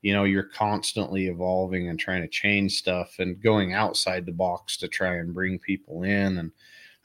you 0.02 0.12
know 0.12 0.24
you're 0.24 0.42
constantly 0.42 1.28
evolving 1.28 1.88
and 1.88 1.98
trying 1.98 2.22
to 2.22 2.28
change 2.28 2.78
stuff 2.78 3.16
and 3.18 3.42
going 3.42 3.72
outside 3.72 4.26
the 4.26 4.32
box 4.32 4.76
to 4.76 4.88
try 4.88 5.16
and 5.16 5.34
bring 5.34 5.58
people 5.58 6.02
in. 6.02 6.38
And 6.38 6.52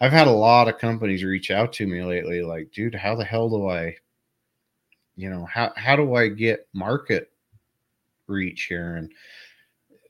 i've 0.02 0.12
had 0.12 0.28
a 0.28 0.32
lot 0.32 0.68
of 0.68 0.80
companies 0.80 1.24
reach 1.24 1.52
out 1.52 1.72
to 1.72 1.86
me 1.86 2.04
lately 2.04 2.42
like 2.42 2.72
dude 2.72 2.96
how 2.96 3.16
the 3.16 3.24
hell 3.24 3.48
do 3.48 3.70
i 3.70 3.96
you 5.16 5.30
know 5.30 5.46
how 5.46 5.72
how 5.76 5.96
do 5.96 6.16
i 6.16 6.28
get 6.28 6.68
market 6.74 7.30
reach 8.28 8.66
here? 8.66 8.96
And 8.96 9.12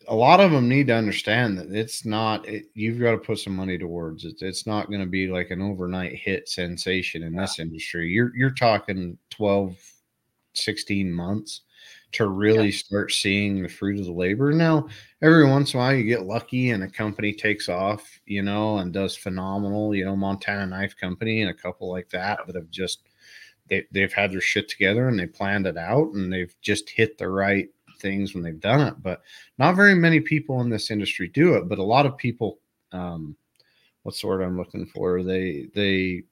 a 0.08 0.16
lot 0.16 0.40
of 0.40 0.52
them 0.52 0.68
need 0.68 0.88
to 0.88 0.96
understand 0.96 1.58
that 1.58 1.72
it's 1.72 2.06
not 2.06 2.48
it, 2.48 2.66
you've 2.74 3.00
got 3.00 3.12
to 3.12 3.18
put 3.18 3.40
some 3.40 3.56
money 3.56 3.78
towards 3.78 4.26
it. 4.26 4.42
It's 4.42 4.68
not 4.68 4.88
going 4.88 5.00
to 5.00 5.08
be 5.08 5.28
like 5.28 5.52
an 5.52 5.62
overnight 5.62 6.16
hit 6.16 6.50
sensation 6.50 7.24
in 7.24 7.36
this 7.36 7.60
industry. 7.60 8.10
You're 8.10 8.36
you're 8.36 8.52
talking 8.52 9.18
12 9.30 9.78
16 10.56 11.12
months 11.12 11.62
to 12.14 12.28
really 12.28 12.72
start 12.72 13.12
seeing 13.12 13.62
the 13.62 13.70
fruit 13.70 14.00
of 14.00 14.06
the 14.06 14.12
labor. 14.12 14.54
Now 14.54 14.88
every 15.22 15.48
once 15.50 15.74
in 15.74 15.80
a 15.80 15.84
while 15.84 15.94
you 15.94 16.04
get 16.04 16.26
lucky 16.26 16.72
and 16.72 16.84
a 16.84 16.90
company 16.90 17.34
takes 17.34 17.70
off 17.70 18.20
you 18.26 18.42
know 18.42 18.78
and 18.78 18.94
does 18.94 19.16
phenomenal 19.16 19.96
you 19.96 20.04
know 20.06 20.16
montana 20.16 20.66
knife 20.66 20.96
company 20.98 21.42
and 21.42 21.50
a 21.50 21.54
couple 21.54 21.90
like 21.90 22.10
that 22.10 22.40
that 22.46 22.56
have 22.56 22.70
just 22.70 23.04
they, 23.70 23.86
they've 23.92 24.12
had 24.14 24.32
their 24.32 24.42
shit 24.42 24.68
together 24.68 25.08
and 25.08 25.18
they 25.18 25.26
planned 25.26 25.66
it 25.66 25.78
out 25.78 26.12
and 26.14 26.32
they've 26.32 26.54
just 26.62 26.90
hit 26.90 27.18
the 27.18 27.28
right 27.28 27.70
things 28.00 28.34
when 28.34 28.44
they've 28.44 28.60
done 28.60 28.82
it 28.82 28.96
but 29.02 29.22
not 29.58 29.76
very 29.76 29.96
many 29.96 30.20
people 30.20 30.60
in 30.62 30.70
this 30.70 30.92
industry 30.92 31.30
do 31.30 31.56
it 31.56 31.70
but 31.70 31.80
a 31.80 31.84
lot 31.84 32.06
of 32.06 32.18
people 32.18 32.60
um 32.92 33.36
what's 34.04 34.20
the 34.22 34.28
word 34.28 34.42
i'm 34.42 34.58
looking 34.58 34.86
for? 34.86 35.24
They 35.24 35.68
they 35.74 36.24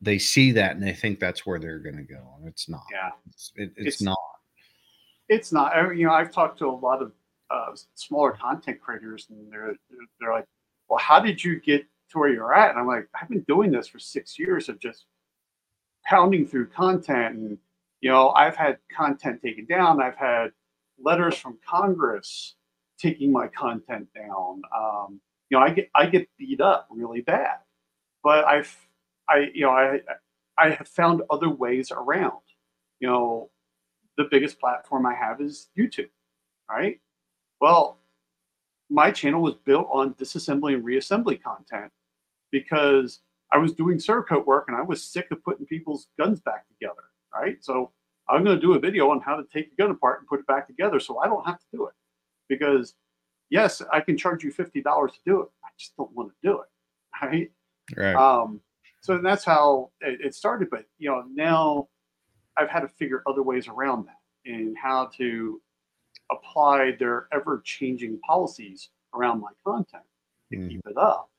they 0.00 0.18
see 0.18 0.50
that 0.52 0.72
and 0.72 0.82
they 0.82 0.94
think 0.94 1.20
that's 1.20 1.44
where 1.44 1.58
they're 1.58 1.78
going 1.78 1.98
to 1.98 2.02
go 2.02 2.22
and 2.38 2.48
it's 2.48 2.68
not. 2.70 2.80
Yeah, 2.90 3.10
it's, 3.28 3.52
it, 3.56 3.70
it's, 3.76 3.96
It's- 3.96 4.00
not 4.02 4.16
it's 5.30 5.52
not. 5.52 5.74
I- 5.74 5.92
You 5.94 6.06
know, 6.08 6.14
I've 6.14 6.32
talked 6.32 6.58
to 6.60 6.68
a 6.68 6.72
lot 6.88 7.02
of 7.02 7.12
uh, 7.50 7.74
smaller 7.96 8.32
content 8.32 8.80
creators, 8.82 9.28
and 9.30 9.52
they're 9.52 9.74
they're 10.20 10.32
like, 10.34 10.46
"Well, 10.90 11.00
how 11.00 11.20
did 11.20 11.44
you 11.44 11.60
get 11.60 11.86
to 12.12 12.20
where 12.20 12.30
you're 12.30 12.54
at?" 12.54 12.72
And 12.72 12.80
I'm 12.80 12.88
like, 12.88 13.08
"I've 13.20 13.30
been 13.30 13.44
doing 13.48 13.72
this 13.72 13.88
for 13.88 14.00
six 14.00 14.38
years 14.40 14.70
of 14.70 14.80
just 14.80 15.06
pounding 16.06 16.46
through 16.46 16.68
content, 16.68 17.36
and 17.36 17.58
you 18.00 18.10
know, 18.10 18.30
I've 18.30 18.56
had 18.56 18.78
content 18.94 19.42
taken 19.42 19.66
down. 19.66 20.02
I've 20.02 20.16
had 20.16 20.52
letters 21.02 21.36
from 21.36 21.58
Congress 21.66 22.56
taking 22.98 23.32
my 23.32 23.48
content 23.48 24.08
down. 24.14 24.62
Um, 24.76 25.20
you 25.50 25.58
know, 25.58 25.64
I 25.64 25.70
get 25.70 25.90
I 25.94 26.06
get 26.06 26.28
beat 26.38 26.60
up 26.60 26.88
really 26.90 27.20
bad, 27.20 27.58
but 28.24 28.44
I've 28.46 28.76
I 29.28 29.50
you 29.54 29.62
know 29.62 29.70
I 29.72 30.00
I 30.58 30.70
have 30.70 30.88
found 30.88 31.22
other 31.30 31.50
ways 31.50 31.92
around. 31.92 32.42
You 33.00 33.08
know, 33.08 33.50
the 34.16 34.28
biggest 34.30 34.58
platform 34.58 35.06
I 35.06 35.14
have 35.14 35.40
is 35.40 35.68
YouTube, 35.76 36.10
right? 36.68 37.00
Well, 37.60 37.98
my 38.90 39.10
channel 39.10 39.42
was 39.42 39.54
built 39.54 39.88
on 39.92 40.14
disassembly 40.14 40.74
and 40.74 40.84
reassembly 40.84 41.40
content 41.42 41.92
because 42.50 43.20
I 43.52 43.58
was 43.58 43.72
doing 43.72 43.98
Cerakote 43.98 44.46
work 44.46 44.66
and 44.68 44.76
I 44.76 44.82
was 44.82 45.04
sick 45.04 45.28
of 45.30 45.42
putting 45.44 45.66
people's 45.66 46.08
guns 46.18 46.40
back 46.40 46.66
together, 46.68 47.02
right? 47.32 47.56
So 47.60 47.92
I'm 48.28 48.44
going 48.44 48.56
to 48.56 48.60
do 48.60 48.74
a 48.74 48.78
video 48.78 49.10
on 49.10 49.20
how 49.20 49.36
to 49.36 49.44
take 49.52 49.72
a 49.72 49.76
gun 49.76 49.90
apart 49.90 50.20
and 50.20 50.28
put 50.28 50.40
it 50.40 50.46
back 50.46 50.66
together 50.66 51.00
so 51.00 51.18
I 51.18 51.26
don't 51.26 51.46
have 51.46 51.58
to 51.58 51.66
do 51.72 51.86
it. 51.86 51.94
Because 52.48 52.94
yes, 53.50 53.82
I 53.92 54.00
can 54.00 54.16
charge 54.16 54.42
you 54.42 54.52
$50 54.52 54.72
to 54.72 55.18
do 55.24 55.42
it. 55.42 55.48
I 55.64 55.68
just 55.78 55.96
don't 55.96 56.12
want 56.12 56.30
to 56.30 56.48
do 56.48 56.60
it, 56.60 56.68
right? 57.22 57.50
right 57.96 58.16
Um, 58.16 58.60
so 59.00 59.18
that's 59.18 59.44
how 59.44 59.90
it, 60.00 60.20
it 60.20 60.34
started. 60.34 60.68
But 60.70 60.84
you 60.98 61.10
know, 61.10 61.24
now 61.32 61.88
I've 62.56 62.68
had 62.68 62.80
to 62.80 62.88
figure 62.88 63.22
other 63.26 63.42
ways 63.42 63.68
around 63.68 64.06
that 64.06 64.20
and 64.50 64.76
how 64.76 65.06
to 65.16 65.60
apply 66.30 66.92
their 66.98 67.28
ever 67.32 67.60
changing 67.64 68.18
policies 68.20 68.90
around 69.14 69.40
my 69.40 69.50
content 69.64 70.04
to 70.50 70.56
Mhm. 70.56 70.68
keep 70.68 70.86
it 70.86 70.96
up. 70.96 71.30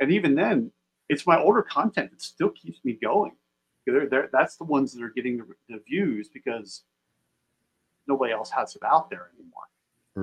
And 0.00 0.10
even 0.10 0.34
then, 0.34 0.72
it's 1.08 1.26
my 1.26 1.38
older 1.38 1.62
content 1.62 2.10
that 2.10 2.22
still 2.22 2.50
keeps 2.50 2.84
me 2.84 2.94
going. 2.94 3.36
They're, 3.86 4.08
they're, 4.08 4.30
that's 4.32 4.56
the 4.56 4.64
ones 4.64 4.92
that 4.92 5.02
are 5.02 5.10
getting 5.10 5.38
the, 5.38 5.46
the 5.68 5.78
views 5.80 6.28
because 6.28 6.84
nobody 8.06 8.32
else 8.32 8.50
has 8.50 8.74
it 8.76 8.82
out 8.84 9.10
there 9.10 9.30
anymore. 9.36 9.62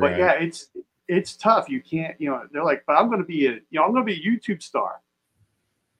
But 0.02 0.18
yeah, 0.18 0.32
it's 0.34 0.72
it's 1.08 1.36
tough. 1.36 1.70
You 1.70 1.82
can't, 1.82 2.20
you 2.22 2.30
know, 2.30 2.48
they're 2.52 2.64
like, 2.64 2.84
but 2.86 2.94
I'm 2.94 3.08
going 3.08 3.20
to 3.20 3.26
be 3.26 3.48
a, 3.48 3.54
you 3.54 3.80
know, 3.80 3.84
I'm 3.84 3.92
going 3.92 4.06
to 4.06 4.14
be 4.14 4.22
a 4.22 4.32
YouTube 4.32 4.62
star. 4.62 5.02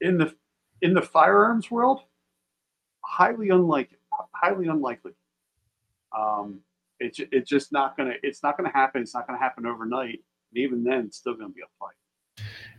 In 0.02 0.18
the 0.18 0.36
in 0.82 0.94
the 0.94 1.02
firearms 1.02 1.70
world, 1.70 2.04
highly 3.04 3.50
unlikely, 3.50 3.98
highly 4.34 4.68
unlikely. 4.68 5.14
Um, 6.18 6.60
it's 7.00 7.20
it's 7.32 7.50
just 7.50 7.72
not 7.72 7.96
gonna 7.96 8.14
it's 8.24 8.44
not 8.44 8.58
gonna 8.58 8.72
happen. 8.72 9.02
It's 9.02 9.14
not 9.14 9.28
gonna 9.28 9.40
happen 9.40 9.66
overnight. 9.66 10.24
And 10.52 10.64
even 10.64 10.84
then, 10.84 11.06
it's 11.06 11.18
still 11.18 11.36
gonna 11.36 11.50
be 11.50 11.62
a 11.62 11.66
fight. 11.80 11.96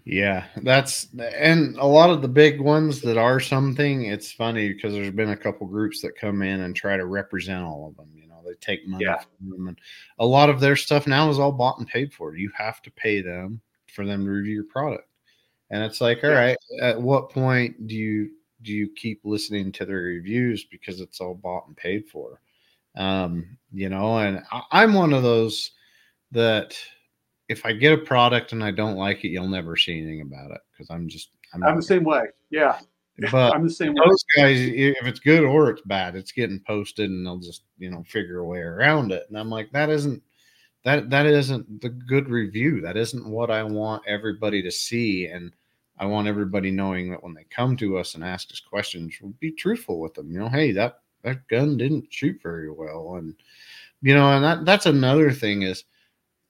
Yeah, 0.05 0.47
that's 0.57 1.09
and 1.19 1.77
a 1.77 1.87
lot 1.87 2.11
of 2.11 2.23
the 2.23 2.29
big 2.29 2.61
ones 2.61 3.01
that 3.03 3.19
are 3.19 3.39
something. 3.39 4.05
It's 4.05 4.33
funny 4.33 4.73
because 4.73 4.93
there's 4.93 5.11
been 5.11 5.31
a 5.31 5.37
couple 5.37 5.67
groups 5.67 6.01
that 6.03 6.17
come 6.17 6.43
in 6.43 6.61
and 6.61 6.75
try 6.75 6.97
to 6.97 7.07
represent 7.07 7.65
all 7.65 7.89
of 7.89 7.97
them. 7.97 8.11
You 8.15 8.27
know, 8.27 8.41
they 8.45 8.55
take 8.55 8.87
money 8.87 9.05
Yeah. 9.05 9.19
from 9.19 9.51
them, 9.51 9.69
and 9.69 9.79
a 10.19 10.27
lot 10.27 10.51
of 10.51 10.61
their 10.61 10.77
stuff 10.77 11.07
now 11.07 11.29
is 11.31 11.39
all 11.39 11.53
bought 11.53 11.79
and 11.79 11.87
paid 11.87 12.13
for. 12.13 12.35
You 12.35 12.51
have 12.57 12.83
to 12.83 12.91
pay 12.91 13.21
them 13.21 13.61
for 13.93 14.07
them 14.07 14.25
to 14.25 14.31
review 14.31 14.55
your 14.55 14.65
product, 14.65 15.09
and 15.71 15.83
it's 15.85 16.01
like, 16.01 16.25
all 16.25 16.31
Yeah. 16.31 16.41
right, 16.41 16.59
at 16.81 17.01
what 17.01 17.31
point 17.31 17.87
do 17.87 17.95
you 17.95 18.31
do 18.63 18.73
you 18.73 18.89
keep 18.97 19.21
listening 19.25 19.73
to 19.73 19.85
their 19.85 20.01
reviews 20.01 20.65
because 20.65 21.01
it's 21.01 21.21
all 21.21 21.35
bought 21.35 21.67
and 21.67 21.77
paid 21.77 22.09
for? 22.09 22.41
Um, 22.97 23.57
you 23.73 23.89
know, 23.89 24.19
and 24.19 24.43
I, 24.51 24.63
I'm 24.73 24.95
one 24.95 25.13
of 25.13 25.23
those 25.23 25.73
that 26.33 26.79
if 27.49 27.67
I 27.67 27.73
get 27.73 27.93
a 27.93 27.99
product 27.99 28.53
and 28.53 28.63
I 28.63 28.71
don't 28.71 28.97
like 28.97 29.25
it, 29.25 29.29
you'll 29.29 29.49
never 29.49 29.77
see 29.77 29.99
anything 29.99 30.21
about 30.23 30.51
it 30.53 30.61
because 30.73 30.91
I'm 30.91 31.09
just 31.09 31.31
I'm, 31.53 31.65
I'm 31.65 31.77
the 31.77 31.83
same 31.83 32.05
way. 32.05 32.27
Yeah, 32.51 32.79
but 33.31 33.55
I'm 33.55 33.65
the 33.65 33.73
same 33.73 33.95
way. 33.95 34.03
those 34.05 34.25
guys, 34.37 34.59
if 34.61 35.07
it's 35.07 35.21
good 35.21 35.45
or 35.45 35.71
it's 35.71 35.83
bad, 35.83 36.17
it's 36.17 36.33
getting 36.33 36.61
posted 36.67 37.11
and 37.11 37.27
they'll 37.27 37.39
just 37.39 37.65
you 37.79 37.91
know 37.91 38.03
figure 38.05 38.39
a 38.39 38.45
way 38.45 38.61
around 38.61 39.13
it. 39.13 39.25
And 39.29 39.39
I'm 39.39 39.51
like, 39.51 39.71
that 39.73 39.91
isn't 39.91 40.23
that 40.85 41.11
that 41.11 41.27
isn't 41.27 41.81
the 41.81 41.91
good 41.91 42.29
review. 42.29 42.81
That 42.81 42.97
isn't 42.97 43.29
what 43.29 43.51
I 43.51 43.63
want 43.63 44.05
everybody 44.07 44.63
to 44.63 44.71
see. 44.71 45.27
And 45.27 45.53
I 46.01 46.07
want 46.07 46.27
everybody 46.27 46.71
knowing 46.71 47.11
that 47.11 47.23
when 47.23 47.35
they 47.35 47.45
come 47.51 47.77
to 47.77 47.99
us 47.99 48.15
and 48.15 48.25
ask 48.25 48.51
us 48.51 48.59
questions, 48.59 49.15
we'll 49.21 49.35
be 49.39 49.53
truthful 49.53 50.01
with 50.01 50.15
them. 50.15 50.33
You 50.33 50.41
know, 50.41 50.49
hey, 50.49 50.73
that 50.73 51.01
that 51.23 51.47
gun 51.49 51.77
didn't 51.77 52.07
shoot 52.11 52.41
very 52.43 52.71
well, 52.73 53.17
and 53.17 53.35
you 54.01 54.15
know, 54.15 54.33
and 54.33 54.43
that 54.43 54.65
that's 54.65 54.87
another 54.87 55.31
thing 55.31 55.63
is 55.63 55.85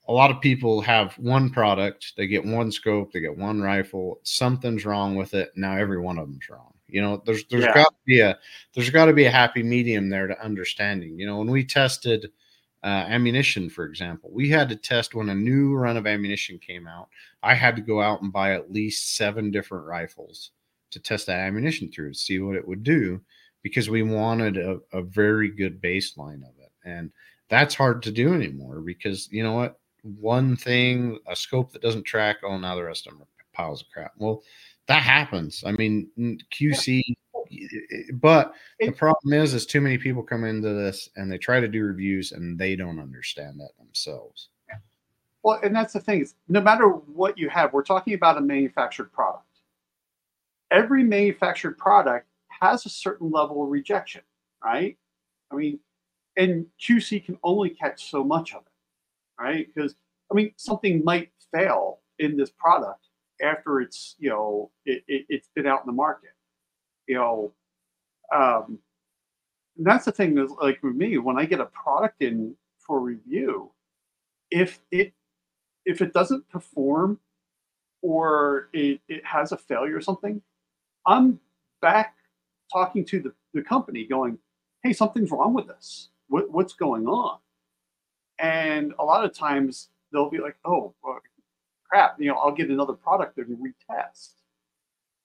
a 0.07 0.13
lot 0.13 0.31
of 0.31 0.41
people 0.41 0.81
have 0.81 1.13
one 1.17 1.49
product, 1.49 2.13
they 2.17 2.27
get 2.27 2.43
one 2.45 2.71
scope, 2.71 3.11
they 3.11 3.19
get 3.19 3.37
one 3.37 3.61
rifle, 3.61 4.19
something's 4.23 4.85
wrong 4.85 5.15
with 5.15 5.33
it. 5.33 5.51
Now 5.55 5.77
every 5.77 5.99
one 5.99 6.17
of 6.17 6.27
them's 6.27 6.49
wrong. 6.49 6.73
You 6.87 7.01
know, 7.01 7.21
there's 7.25 7.45
there's 7.45 7.65
Yeah. 7.65 7.73
got 7.73 7.89
to 7.89 7.95
be 8.05 8.19
a 8.21 8.39
there's 8.73 8.89
got 8.89 9.05
to 9.05 9.13
be 9.13 9.25
a 9.25 9.31
happy 9.31 9.63
medium 9.63 10.09
there 10.09 10.27
to 10.27 10.43
understanding. 10.43 11.19
You 11.19 11.27
know, 11.27 11.37
when 11.37 11.51
we 11.51 11.65
tested 11.65 12.31
uh, 12.83 13.05
ammunition, 13.07 13.69
for 13.69 13.85
example, 13.85 14.29
we 14.33 14.49
had 14.49 14.67
to 14.69 14.75
test 14.75 15.13
when 15.13 15.29
a 15.29 15.35
new 15.35 15.75
run 15.75 15.97
of 15.97 16.07
ammunition 16.07 16.57
came 16.57 16.87
out. 16.87 17.09
I 17.43 17.53
had 17.53 17.75
to 17.75 17.81
go 17.81 18.01
out 18.01 18.21
and 18.21 18.33
buy 18.33 18.53
at 18.53 18.71
least 18.71 19.15
seven 19.15 19.51
different 19.51 19.85
rifles 19.85 20.51
to 20.91 20.99
test 20.99 21.27
that 21.27 21.39
ammunition 21.39 21.91
through 21.91 22.13
to 22.13 22.17
see 22.17 22.39
what 22.39 22.55
it 22.55 22.67
would 22.67 22.83
do 22.83 23.21
because 23.61 23.89
we 23.89 24.01
wanted 24.01 24.57
a, 24.57 24.79
a 24.93 25.01
very 25.01 25.49
good 25.49 25.81
baseline 25.81 26.43
of 26.43 26.57
it. 26.59 26.71
And 26.83 27.11
that's 27.49 27.75
hard 27.75 28.01
to 28.03 28.11
do 28.11 28.33
anymore 28.33 28.81
because 28.81 29.29
you 29.31 29.43
know 29.43 29.53
what? 29.53 29.77
One 30.03 30.55
thing, 30.55 31.19
a 31.27 31.35
scope 31.35 31.71
that 31.73 31.83
doesn't 31.83 32.03
track, 32.03 32.37
oh, 32.43 32.57
now 32.57 32.75
the 32.75 32.83
rest 32.83 33.05
of 33.05 33.13
them 33.13 33.21
are 33.21 33.27
piles 33.53 33.81
of 33.81 33.89
crap. 33.91 34.13
Well, 34.17 34.41
that 34.87 35.03
happens. 35.03 35.63
I 35.65 35.73
mean, 35.73 36.09
QC, 36.51 37.03
but 38.13 38.53
the 38.79 38.91
problem 38.91 39.33
is, 39.33 39.53
is 39.53 39.65
too 39.65 39.81
many 39.81 39.97
people 39.97 40.23
come 40.23 40.43
into 40.43 40.73
this 40.73 41.09
and 41.15 41.31
they 41.31 41.37
try 41.37 41.59
to 41.59 41.67
do 41.67 41.83
reviews 41.83 42.31
and 42.31 42.57
they 42.57 42.75
don't 42.75 42.99
understand 42.99 43.59
that 43.59 43.71
themselves. 43.77 44.49
Well, 45.43 45.59
and 45.63 45.75
that's 45.75 45.93
the 45.93 45.99
thing 45.99 46.21
is, 46.21 46.35
no 46.47 46.61
matter 46.61 46.87
what 46.87 47.37
you 47.37 47.49
have, 47.49 47.73
we're 47.73 47.83
talking 47.83 48.13
about 48.13 48.37
a 48.37 48.41
manufactured 48.41 49.11
product. 49.11 49.45
Every 50.69 51.03
manufactured 51.03 51.77
product 51.77 52.27
has 52.61 52.85
a 52.85 52.89
certain 52.89 53.31
level 53.31 53.63
of 53.63 53.69
rejection, 53.69 54.21
right? 54.63 54.97
I 55.51 55.55
mean, 55.55 55.79
and 56.37 56.65
QC 56.79 57.25
can 57.25 57.37
only 57.43 57.71
catch 57.71 58.09
so 58.09 58.23
much 58.23 58.53
of 58.53 58.61
it, 58.61 59.43
right? 59.43 59.67
Because 59.73 59.95
I 60.31 60.35
mean, 60.35 60.53
something 60.57 61.03
might 61.03 61.31
fail 61.53 61.99
in 62.19 62.37
this 62.37 62.51
product 62.51 63.07
after 63.41 63.81
it's 63.81 64.15
you 64.19 64.29
know 64.29 64.71
it, 64.85 65.03
it, 65.07 65.25
it's 65.27 65.49
been 65.55 65.67
out 65.67 65.81
in 65.81 65.87
the 65.87 65.93
market, 65.93 66.31
you 67.07 67.15
know. 67.15 67.53
Um, 68.33 68.79
that's 69.77 70.05
the 70.05 70.11
thing 70.11 70.37
is 70.37 70.51
like 70.61 70.81
with 70.83 70.95
me 70.95 71.17
when 71.17 71.39
I 71.39 71.45
get 71.45 71.59
a 71.61 71.65
product 71.65 72.21
in 72.21 72.55
for 72.79 72.99
review, 72.99 73.71
if 74.51 74.79
it 74.91 75.13
if 75.85 76.01
it 76.01 76.13
doesn't 76.13 76.47
perform 76.49 77.19
or 78.01 78.69
it, 78.73 79.01
it 79.07 79.25
has 79.25 79.51
a 79.51 79.57
failure 79.57 79.97
or 79.97 80.01
something, 80.01 80.41
I'm 81.05 81.39
back 81.81 82.15
talking 82.71 83.05
to 83.05 83.19
the, 83.21 83.33
the 83.53 83.61
company 83.63 84.05
going, 84.05 84.37
hey, 84.83 84.93
something's 84.93 85.31
wrong 85.31 85.53
with 85.53 85.67
this. 85.67 86.09
What, 86.27 86.51
what's 86.51 86.73
going 86.73 87.07
on? 87.07 87.39
And 88.39 88.93
a 88.99 89.05
lot 89.05 89.25
of 89.25 89.33
times 89.33 89.89
they'll 90.11 90.29
be 90.29 90.39
like, 90.39 90.57
oh, 90.65 90.93
crap, 91.89 92.15
you 92.19 92.27
know, 92.27 92.35
I'll 92.35 92.53
get 92.53 92.69
another 92.69 92.93
product 92.93 93.37
and 93.37 93.57
retest. 93.57 94.31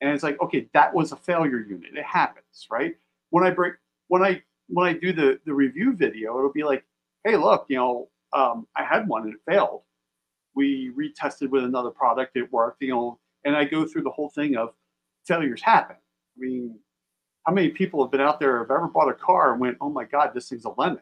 And 0.01 0.11
it's 0.11 0.23
like, 0.23 0.41
okay, 0.41 0.69
that 0.75 0.93
was 0.95 1.13
a 1.13 1.17
failure 1.17 1.61
unit. 1.61 1.97
It 1.97 2.05
happens, 2.05 2.67
right? 2.71 2.95
When 3.31 3.45
I 3.45 3.51
break, 3.51 3.75
when 4.09 4.23
I 4.23 4.43
when 4.69 4.87
I 4.87 4.93
do 4.93 5.13
the 5.13 5.41
the 5.45 5.55
review 5.55 5.95
video, 5.95 6.39
it'll 6.39 6.53
be 6.53 6.65
like, 6.65 6.85
hey, 7.25 7.37
look, 7.37 7.67
you 7.69 7.77
know, 7.77 8.09
um, 8.33 8.67
I 8.77 8.85
had 8.85 9.09
one 9.09 9.23
and 9.23 9.35
it 9.35 9.41
failed 9.49 9.83
we 10.57 10.91
retested 10.99 11.51
with 11.51 11.63
another 11.63 11.91
product 11.91 12.37
it 12.37 12.51
worked 12.53 12.83
you 12.83 12.89
know 12.89 13.21
and 13.45 13.55
i 13.55 13.65
go 13.65 13.87
through 13.87 14.03
the 14.03 14.11
whole 14.11 14.31
thing 14.31 14.57
of 14.57 14.71
failures 15.25 15.63
happen 15.63 15.97
i 15.97 16.41
mean 16.41 16.77
how 17.47 17.53
many 17.53 17.69
people 17.69 18.03
have 18.03 18.11
been 18.11 18.21
out 18.21 18.41
there 18.41 18.59
have 18.59 18.71
ever 18.71 18.89
bought 18.89 19.09
a 19.09 19.15
car 19.15 19.53
and 19.53 19.61
went 19.61 19.77
oh 19.81 19.91
my 19.91 20.05
god 20.05 20.33
this 20.35 20.49
thing's 20.49 20.65
a 20.65 20.71
lemon 20.71 20.99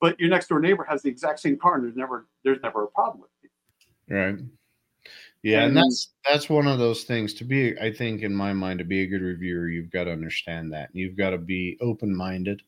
but 0.00 0.18
your 0.20 0.28
next 0.28 0.48
door 0.48 0.60
neighbor 0.60 0.86
has 0.88 1.02
the 1.02 1.08
exact 1.08 1.40
same 1.40 1.56
car 1.56 1.74
and 1.74 1.84
there's 1.84 1.96
never 1.96 2.28
there's 2.44 2.60
never 2.62 2.84
a 2.84 2.88
problem 2.88 3.20
with 3.20 3.30
it 3.42 3.50
Right. 4.12 4.38
Yeah, 5.42 5.60
and 5.64 5.68
And- 5.68 5.76
that's 5.78 6.10
that's 6.28 6.48
one 6.50 6.66
of 6.66 6.78
those 6.78 7.04
things 7.04 7.32
to 7.34 7.44
be 7.44 7.78
I 7.80 7.92
think 7.92 8.22
in 8.22 8.34
my 8.34 8.52
mind 8.52 8.78
to 8.80 8.84
be 8.84 9.02
a 9.02 9.06
good 9.06 9.22
reviewer, 9.22 9.68
you've 9.68 9.90
got 9.90 10.04
to 10.04 10.12
understand 10.12 10.72
that. 10.72 10.90
You've 10.92 11.16
got 11.16 11.30
to 11.30 11.38
be 11.38 11.78
open-minded. 11.80 12.62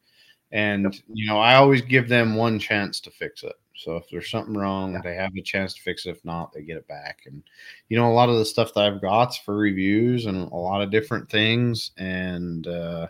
And 0.53 0.95
you 1.13 1.27
know, 1.27 1.39
I 1.41 1.57
always 1.57 1.83
give 1.83 2.09
them 2.09 2.35
one 2.37 2.59
chance 2.59 3.01
to 3.03 3.11
fix 3.11 3.43
it. 3.45 3.55
So 3.77 3.97
if 3.97 4.05
there's 4.11 4.31
something 4.31 4.55
wrong, 4.57 4.95
Yeah. 4.95 5.01
they 5.03 5.15
have 5.17 5.33
a 5.37 5.43
chance 5.43 5.75
to 5.75 5.83
fix 5.83 6.07
it. 6.07 6.11
If 6.11 6.25
not, 6.25 6.53
they 6.53 6.63
get 6.63 6.77
it 6.79 6.89
back. 6.89 7.23
And 7.27 7.43
you 7.91 7.97
know, 7.99 8.11
a 8.11 8.15
lot 8.15 8.29
of 8.31 8.39
the 8.39 8.45
stuff 8.47 8.75
that 8.75 8.85
I've 8.85 9.03
got's 9.03 9.39
for 9.39 9.57
reviews 9.57 10.27
and 10.27 10.51
a 10.53 10.57
lot 10.57 10.83
of 10.83 10.91
different 10.91 11.31
things. 11.31 11.93
And 11.99 12.67
uh 12.69 13.09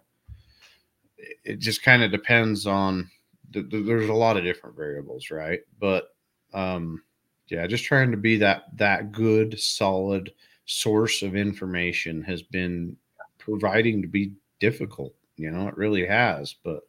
it- 1.19 1.39
it 1.45 1.59
just 1.59 1.83
kind 1.83 2.03
of 2.03 2.11
depends 2.11 2.67
on 2.67 3.11
th- 3.53 3.69
th- 3.71 3.87
there's 3.87 4.09
a 4.09 4.15
lot 4.15 4.37
of 4.37 4.45
different 4.45 4.77
variables, 4.77 5.31
right? 5.31 5.61
But 5.81 6.15
um 6.55 7.03
yeah 7.53 7.67
just 7.67 7.85
trying 7.85 8.11
to 8.11 8.17
be 8.17 8.37
that 8.37 8.65
that 8.77 9.13
good 9.13 9.59
solid 9.61 10.33
source 10.65 11.23
of 11.23 11.37
information 11.37 12.23
has 12.23 12.43
been 12.43 12.97
providing 13.39 14.01
to 14.01 14.09
be 14.09 14.33
difficult 14.59 15.15
you 15.37 15.51
know 15.51 15.69
it 15.69 15.77
really 15.77 16.07
has 16.07 16.55
but 16.65 16.81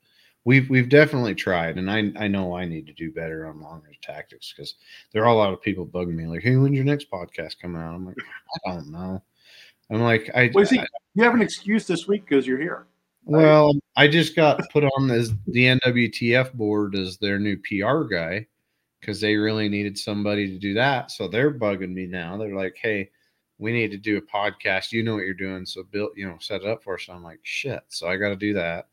we've 0.45 0.69
we've 0.69 0.89
definitely 0.89 1.35
tried 1.35 1.77
and 1.77 1.89
i 1.91 2.11
i 2.17 2.27
know 2.27 2.55
i 2.55 2.65
need 2.65 2.87
to 2.87 2.93
do 2.93 3.11
better 3.11 3.47
on 3.47 3.59
long 3.59 3.81
range 3.83 3.99
tactics 4.01 4.53
because 4.55 4.75
there 5.11 5.23
are 5.23 5.33
a 5.33 5.35
lot 5.35 5.51
of 5.53 5.61
people 5.61 5.85
bugging 5.85 6.15
me 6.15 6.27
like 6.27 6.41
hey 6.41 6.55
when's 6.55 6.75
your 6.75 6.85
next 6.85 7.09
podcast 7.11 7.59
coming 7.61 7.81
out? 7.81 7.95
I'm 7.95 8.05
like 8.05 8.17
i 8.65 8.71
don't 8.71 8.91
know. 8.91 9.21
I'm 9.91 10.01
like 10.01 10.29
i, 10.33 10.49
well, 10.53 10.65
see, 10.65 10.79
I- 10.79 10.87
you 11.15 11.23
have 11.23 11.33
an 11.35 11.41
excuse 11.41 11.85
this 11.85 12.07
week 12.07 12.25
because 12.27 12.47
you're 12.47 12.59
here. 12.61 12.87
Well 13.25 13.73
i 13.95 14.07
just 14.07 14.35
got 14.35 14.61
put 14.71 14.83
on 14.83 15.11
as 15.11 15.33
the 15.47 15.65
nwtf 15.79 16.53
board 16.53 16.95
as 16.95 17.17
their 17.17 17.39
new 17.39 17.57
pr 17.57 18.03
guy 18.13 18.45
because 19.03 19.19
they 19.19 19.35
really 19.35 19.67
needed 19.67 19.97
somebody 19.97 20.47
to 20.47 20.57
do 20.57 20.73
that. 20.75 21.11
So 21.11 21.27
they're 21.27 21.53
bugging 21.53 21.93
me 21.93 22.05
now. 22.05 22.37
They're 22.37 22.55
like, 22.55 22.77
"Hey, 22.81 23.09
we 23.57 23.73
need 23.73 23.91
to 23.91 23.97
do 23.97 24.17
a 24.17 24.21
podcast. 24.21 24.93
You 24.93 25.03
know 25.03 25.15
what 25.15 25.25
you're 25.25 25.33
doing, 25.33 25.65
so 25.65 25.83
build, 25.83 26.11
you 26.15 26.25
know, 26.25 26.37
set 26.39 26.61
it 26.61 26.67
up 26.67 26.83
for 26.83 26.95
us." 26.95 27.05
So 27.05 27.13
I'm 27.13 27.23
like, 27.23 27.41
"Shit!" 27.43 27.81
So 27.89 28.07
I 28.07 28.15
got 28.15 28.29
to 28.29 28.37
do 28.37 28.53
that. 28.53 28.87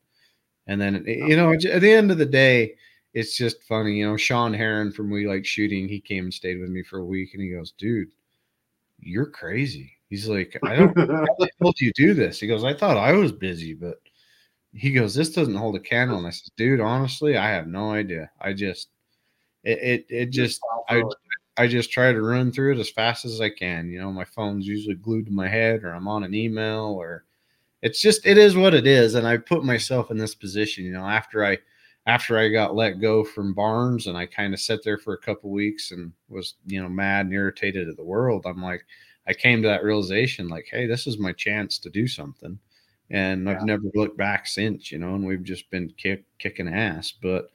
And 0.66 0.80
then, 0.80 1.04
eh, 1.06 1.26
you 1.26 1.36
know, 1.36 1.52
at 1.52 1.60
the 1.80 1.92
end 1.92 2.10
of 2.10 2.18
the 2.18 2.26
day, 2.26 2.74
it's 3.14 3.36
just 3.36 3.62
funny. 3.62 3.98
You 3.98 4.08
know, 4.08 4.16
Shawn 4.16 4.52
Herrin 4.52 4.92
from 4.92 5.10
We 5.10 5.28
Like 5.28 5.46
Shooting, 5.46 5.88
he 5.88 6.00
came 6.00 6.24
and 6.24 6.34
stayed 6.34 6.60
with 6.60 6.70
me 6.70 6.82
for 6.82 6.98
a 6.98 7.06
week, 7.06 7.34
and 7.34 7.42
he 7.42 7.50
goes, 7.50 7.72
"Dude, 7.72 8.10
you're 8.98 9.26
crazy." 9.26 9.92
He's 10.08 10.28
like, 10.28 10.58
"I 10.64 10.74
don't." 10.76 10.94
Told 11.62 11.80
you 11.80 11.92
do 11.94 12.14
this. 12.14 12.40
He 12.40 12.48
goes, 12.48 12.64
"I 12.64 12.74
thought 12.74 12.96
I 12.96 13.12
was 13.12 13.32
busy, 13.32 13.74
but." 13.74 13.98
he 14.72 14.92
goes, 14.92 15.14
"This 15.14 15.30
doesn't 15.30 15.56
hold 15.56 15.74
a 15.74 15.80
candle." 15.80 16.18
And 16.18 16.26
I 16.28 16.30
said, 16.30 16.52
"Dude, 16.56 16.80
honestly, 16.80 17.36
I 17.36 17.50
have 17.50 17.66
no 17.66 17.90
idea. 17.90 18.30
I 18.40 18.52
just 18.52 18.88
it 19.64 19.78
it, 19.78 20.06
it 20.08 20.30
just 20.30 20.60
I 20.88 21.02
I 21.56 21.66
just 21.66 21.90
try 21.92 22.12
to 22.12 22.22
run 22.22 22.52
through 22.52 22.74
it 22.74 22.80
as 22.80 22.90
fast 22.90 23.24
as 23.24 23.40
I 23.40 23.50
can. 23.50 23.90
You 23.90 24.00
know, 24.00 24.12
my 24.12 24.24
phone's 24.24 24.66
usually 24.66 24.94
glued 24.94 25.26
to 25.26 25.32
my 25.32 25.48
head, 25.48 25.84
or 25.84 25.92
I'm 25.92 26.08
on 26.08 26.24
an 26.24 26.34
email, 26.34 26.96
or 26.98 27.24
it's 27.82 28.00
just 28.00 28.26
it 28.26 28.38
is 28.38 28.56
what 28.56 28.74
it 28.74 28.86
is. 28.86 29.14
And 29.14 29.26
I 29.26 29.36
put 29.36 29.64
myself 29.64 30.10
in 30.10 30.18
this 30.18 30.34
position. 30.34 30.84
You 30.84 30.92
know, 30.92 31.06
after 31.06 31.44
I 31.44 31.58
after 32.06 32.38
I 32.38 32.48
got 32.48 32.74
let 32.74 33.00
go 33.00 33.24
from 33.24 33.54
Barnes, 33.54 34.06
and 34.06 34.16
I 34.16 34.26
kind 34.26 34.54
of 34.54 34.60
sat 34.60 34.80
there 34.84 34.98
for 34.98 35.14
a 35.14 35.18
couple 35.18 35.50
weeks 35.50 35.90
and 35.92 36.12
was 36.28 36.54
you 36.66 36.82
know 36.82 36.88
mad 36.88 37.26
and 37.26 37.34
irritated 37.34 37.88
at 37.88 37.96
the 37.96 38.04
world. 38.04 38.46
I'm 38.46 38.62
like, 38.62 38.84
I 39.26 39.34
came 39.34 39.62
to 39.62 39.68
that 39.68 39.84
realization, 39.84 40.48
like, 40.48 40.66
hey, 40.70 40.86
this 40.86 41.06
is 41.06 41.18
my 41.18 41.32
chance 41.32 41.78
to 41.78 41.90
do 41.90 42.06
something 42.06 42.58
and 43.10 43.46
yeah. 43.46 43.52
I've 43.52 43.64
never 43.64 43.84
looked 43.94 44.16
back 44.16 44.46
since, 44.46 44.90
you 44.92 44.98
know, 44.98 45.14
and 45.14 45.26
we've 45.26 45.42
just 45.42 45.68
been 45.70 45.92
kick, 45.96 46.24
kicking 46.38 46.68
ass. 46.68 47.12
But 47.12 47.50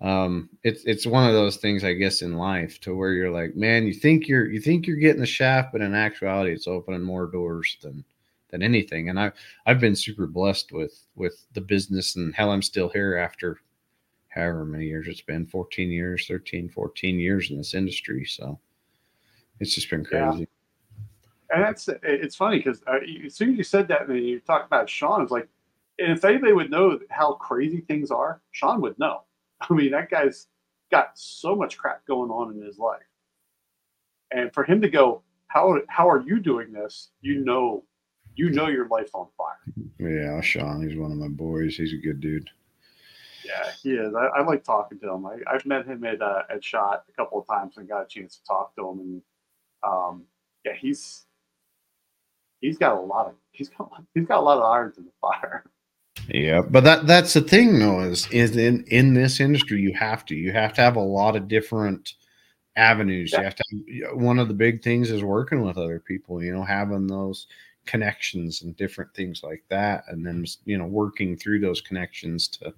um, 0.00 0.48
it's 0.62 0.84
it's 0.84 1.06
one 1.06 1.26
of 1.26 1.34
those 1.34 1.56
things, 1.56 1.84
I 1.84 1.92
guess, 1.94 2.22
in 2.22 2.34
life 2.34 2.80
to 2.82 2.94
where 2.94 3.12
you're 3.12 3.30
like, 3.30 3.56
man, 3.56 3.86
you 3.86 3.94
think 3.94 4.28
you're 4.28 4.50
you 4.50 4.60
think 4.60 4.86
you're 4.86 4.96
getting 4.96 5.20
the 5.20 5.26
shaft, 5.26 5.72
but 5.72 5.80
in 5.80 5.94
actuality, 5.94 6.52
it's 6.52 6.66
opening 6.66 7.02
more 7.02 7.26
doors 7.26 7.76
than 7.82 8.04
than 8.50 8.62
anything. 8.62 9.08
And 9.08 9.20
I 9.20 9.32
I've 9.66 9.80
been 9.80 9.96
super 9.96 10.26
blessed 10.26 10.72
with 10.72 11.04
with 11.14 11.44
the 11.52 11.60
business, 11.60 12.16
and 12.16 12.34
hell, 12.34 12.50
I'm 12.50 12.62
still 12.62 12.88
here 12.88 13.16
after 13.16 13.58
however 14.28 14.64
many 14.64 14.86
years 14.86 15.08
it's 15.08 15.20
been 15.20 15.44
14 15.44 15.90
years 15.90 16.28
13 16.28 16.68
14 16.68 17.18
years 17.18 17.50
in 17.50 17.56
this 17.56 17.74
industry 17.74 18.24
so 18.24 18.60
it's 19.58 19.74
just 19.74 19.90
been 19.90 20.04
crazy 20.04 20.38
yeah 20.38 20.44
and 21.52 21.62
that's 21.62 21.88
it's 22.02 22.36
funny 22.36 22.58
because 22.58 22.82
uh, 22.86 22.98
as 23.26 23.34
soon 23.34 23.50
as 23.50 23.58
you 23.58 23.64
said 23.64 23.88
that 23.88 24.08
and 24.08 24.24
you 24.24 24.40
talked 24.40 24.66
about 24.66 24.88
Sean, 24.88 25.22
it's 25.22 25.32
like, 25.32 25.48
and 25.98 26.12
if 26.12 26.24
anybody 26.24 26.52
would 26.52 26.70
know 26.70 26.98
how 27.10 27.34
crazy 27.34 27.80
things 27.80 28.10
are, 28.10 28.40
Sean 28.52 28.80
would 28.80 28.98
know. 28.98 29.22
I 29.70 29.74
mean, 29.74 29.90
that 29.92 30.10
guy's 30.10 30.46
got 30.90 31.10
so 31.14 31.54
much 31.54 31.78
crap 31.78 32.06
going 32.06 32.30
on 32.30 32.54
in 32.54 32.62
his 32.64 32.78
life, 32.78 33.00
and 34.30 34.52
for 34.52 34.64
him 34.64 34.80
to 34.80 34.88
go, 34.88 35.22
how 35.48 35.78
how 35.88 36.08
are 36.08 36.20
you 36.20 36.40
doing 36.40 36.72
this? 36.72 37.10
You 37.20 37.44
know, 37.44 37.84
you 38.34 38.50
know 38.50 38.68
your 38.68 38.88
life's 38.88 39.10
on 39.14 39.28
fire. 39.36 39.56
Yeah, 39.98 40.40
Sean, 40.40 40.86
he's 40.88 40.98
one 40.98 41.12
of 41.12 41.18
my 41.18 41.28
boys. 41.28 41.76
He's 41.76 41.92
a 41.92 41.96
good 41.96 42.20
dude. 42.20 42.48
Yeah, 43.44 43.70
he 43.82 43.90
is. 43.92 44.14
I, 44.14 44.40
I 44.40 44.42
like 44.44 44.64
talking 44.64 44.98
to 45.00 45.10
him. 45.10 45.26
I, 45.26 45.36
have 45.52 45.66
met 45.66 45.86
him 45.86 46.04
at 46.04 46.22
uh, 46.22 46.42
at 46.50 46.62
Shot 46.62 47.04
a 47.08 47.12
couple 47.12 47.40
of 47.40 47.46
times 47.46 47.76
and 47.76 47.88
got 47.88 48.02
a 48.02 48.06
chance 48.06 48.36
to 48.36 48.44
talk 48.44 48.74
to 48.76 48.88
him, 48.88 49.00
and 49.00 49.22
um, 49.82 50.24
yeah, 50.64 50.74
he's 50.78 51.26
he's 52.60 52.78
got 52.78 52.96
a 52.96 53.00
lot 53.00 53.26
of 53.26 53.34
he's 53.52 53.68
got 53.68 53.90
he's 54.14 54.26
got 54.26 54.38
a 54.38 54.42
lot 54.42 54.58
of 54.58 54.64
irons 54.64 54.98
in 54.98 55.04
the 55.04 55.12
fire. 55.20 55.64
Yeah, 56.32 56.60
but 56.68 56.84
that 56.84 57.06
that's 57.06 57.32
the 57.32 57.40
thing 57.40 57.78
though 57.78 58.00
is 58.00 58.28
is 58.30 58.56
in 58.56 58.84
in 58.84 59.14
this 59.14 59.40
industry 59.40 59.80
you 59.80 59.92
have 59.94 60.24
to 60.26 60.34
you 60.34 60.52
have 60.52 60.72
to 60.74 60.80
have 60.80 60.96
a 60.96 61.00
lot 61.00 61.34
of 61.34 61.48
different 61.48 62.14
avenues. 62.76 63.32
Yeah. 63.32 63.40
You 63.40 63.44
have 63.44 63.54
to 63.56 63.64
have, 64.08 64.16
one 64.16 64.38
of 64.38 64.48
the 64.48 64.54
big 64.54 64.82
things 64.82 65.10
is 65.10 65.24
working 65.24 65.62
with 65.62 65.76
other 65.76 65.98
people, 65.98 66.42
you 66.42 66.54
know, 66.54 66.62
having 66.62 67.06
those 67.06 67.46
connections 67.86 68.62
and 68.62 68.76
different 68.76 69.12
things 69.14 69.42
like 69.42 69.64
that 69.68 70.04
and 70.08 70.24
then 70.24 70.44
you 70.66 70.76
know 70.76 70.84
working 70.84 71.34
through 71.34 71.58
those 71.58 71.80
connections 71.80 72.46
to 72.46 72.72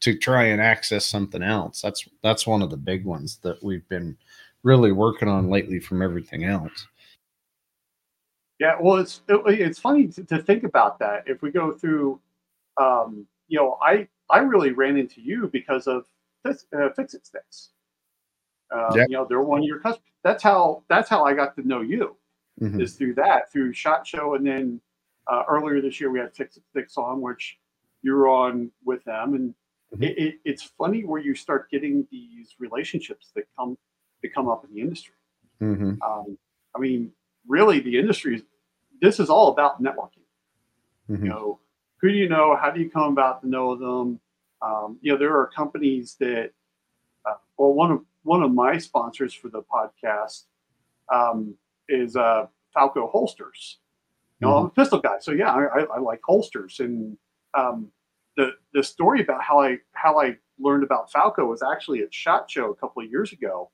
to 0.00 0.16
try 0.18 0.44
and 0.44 0.62
access 0.62 1.04
something 1.04 1.42
else 1.42 1.82
that's 1.82 2.08
that's 2.22 2.46
one 2.46 2.62
of 2.62 2.70
the 2.70 2.76
big 2.76 3.04
ones 3.04 3.38
that 3.42 3.62
we've 3.62 3.86
been 3.90 4.16
really 4.62 4.92
working 4.92 5.28
on 5.28 5.50
lately 5.50 5.78
from 5.78 6.00
everything 6.00 6.44
else 6.44 6.88
yeah, 8.58 8.76
well, 8.80 8.96
it's 8.96 9.20
it, 9.28 9.40
it's 9.46 9.78
funny 9.78 10.08
to, 10.08 10.24
to, 10.24 10.42
think 10.42 10.64
about 10.64 10.98
that. 11.00 11.24
If 11.26 11.42
we 11.42 11.50
go 11.50 11.72
through, 11.72 12.20
um, 12.78 13.26
you 13.48 13.58
know, 13.58 13.78
I 13.82 14.08
I 14.30 14.38
really 14.38 14.72
ran 14.72 14.96
into 14.96 15.20
you 15.20 15.48
because 15.52 15.86
of 15.86 16.04
this, 16.44 16.66
uh, 16.76 16.88
Fix 16.94 17.14
It 17.14 17.26
Sticks. 17.26 17.70
Um, 18.72 18.96
yeah. 18.96 19.04
You 19.08 19.16
know, 19.16 19.26
they're 19.28 19.40
one 19.42 19.60
of 19.60 19.64
your 19.64 19.78
customers. 19.78 20.10
That's 20.24 20.42
how 20.42 20.82
that's 20.88 21.08
how 21.08 21.24
I 21.24 21.34
got 21.34 21.54
to 21.56 21.66
know 21.66 21.82
you. 21.82 22.16
Mm-hmm. 22.60 22.80
Is 22.80 22.94
through 22.94 23.14
that 23.14 23.52
through 23.52 23.74
Shot 23.74 24.06
Show, 24.06 24.34
and 24.34 24.46
then 24.46 24.80
uh, 25.30 25.42
earlier 25.48 25.80
this 25.80 26.00
year 26.00 26.10
we 26.10 26.18
had 26.18 26.34
Fix 26.34 26.56
It 26.56 26.62
Sticks 26.70 26.96
on, 26.96 27.20
which 27.20 27.58
you 28.02 28.14
were 28.14 28.28
on 28.28 28.70
with 28.84 29.04
them, 29.04 29.34
and 29.34 29.54
mm-hmm. 29.94 30.02
it, 30.02 30.18
it, 30.18 30.34
it's 30.44 30.62
funny 30.62 31.04
where 31.04 31.20
you 31.20 31.34
start 31.34 31.70
getting 31.70 32.06
these 32.10 32.54
relationships 32.58 33.30
that 33.34 33.44
come 33.58 33.76
that 34.22 34.34
come 34.34 34.48
up 34.48 34.64
in 34.64 34.74
the 34.74 34.80
industry. 34.80 35.14
Mm-hmm. 35.60 36.00
Um, 36.02 36.38
I 36.74 36.78
mean, 36.78 37.12
really 37.46 37.80
the 37.80 37.98
industry 37.98 38.36
is 38.36 38.42
this 39.00 39.20
is 39.20 39.28
all 39.28 39.48
about 39.48 39.82
networking. 39.82 40.24
Mm-hmm. 41.10 41.24
You 41.24 41.30
know, 41.30 41.60
who 42.00 42.10
do 42.10 42.14
you 42.14 42.28
know? 42.28 42.56
How 42.60 42.70
do 42.70 42.80
you 42.80 42.90
come 42.90 43.12
about 43.12 43.42
to 43.42 43.48
know 43.48 43.76
them? 43.76 44.20
Um, 44.62 44.98
you 45.00 45.12
know, 45.12 45.18
there 45.18 45.36
are 45.36 45.50
companies 45.54 46.16
that, 46.20 46.50
uh, 47.28 47.34
well, 47.56 47.72
one 47.72 47.90
of 47.90 48.00
one 48.22 48.42
of 48.42 48.52
my 48.52 48.78
sponsors 48.78 49.32
for 49.32 49.48
the 49.48 49.62
podcast 49.62 50.44
um, 51.12 51.54
is 51.88 52.16
uh, 52.16 52.46
Falco 52.74 53.08
holsters. 53.08 53.78
You 54.40 54.48
know, 54.48 54.54
mm-hmm. 54.54 54.64
I'm 54.64 54.66
a 54.66 54.70
pistol 54.70 55.00
guy, 55.00 55.18
so 55.20 55.32
yeah, 55.32 55.52
I, 55.52 55.82
I 55.82 55.98
like 55.98 56.20
holsters. 56.24 56.80
And 56.80 57.16
um, 57.54 57.88
the 58.36 58.52
the 58.74 58.82
story 58.82 59.22
about 59.22 59.42
how 59.42 59.60
I 59.60 59.78
how 59.92 60.20
I 60.20 60.36
learned 60.58 60.84
about 60.84 61.10
Falco 61.10 61.46
was 61.46 61.62
actually 61.62 62.00
at 62.00 62.12
Shot 62.12 62.50
Show 62.50 62.70
a 62.70 62.74
couple 62.74 63.02
of 63.02 63.10
years 63.10 63.32
ago. 63.32 63.70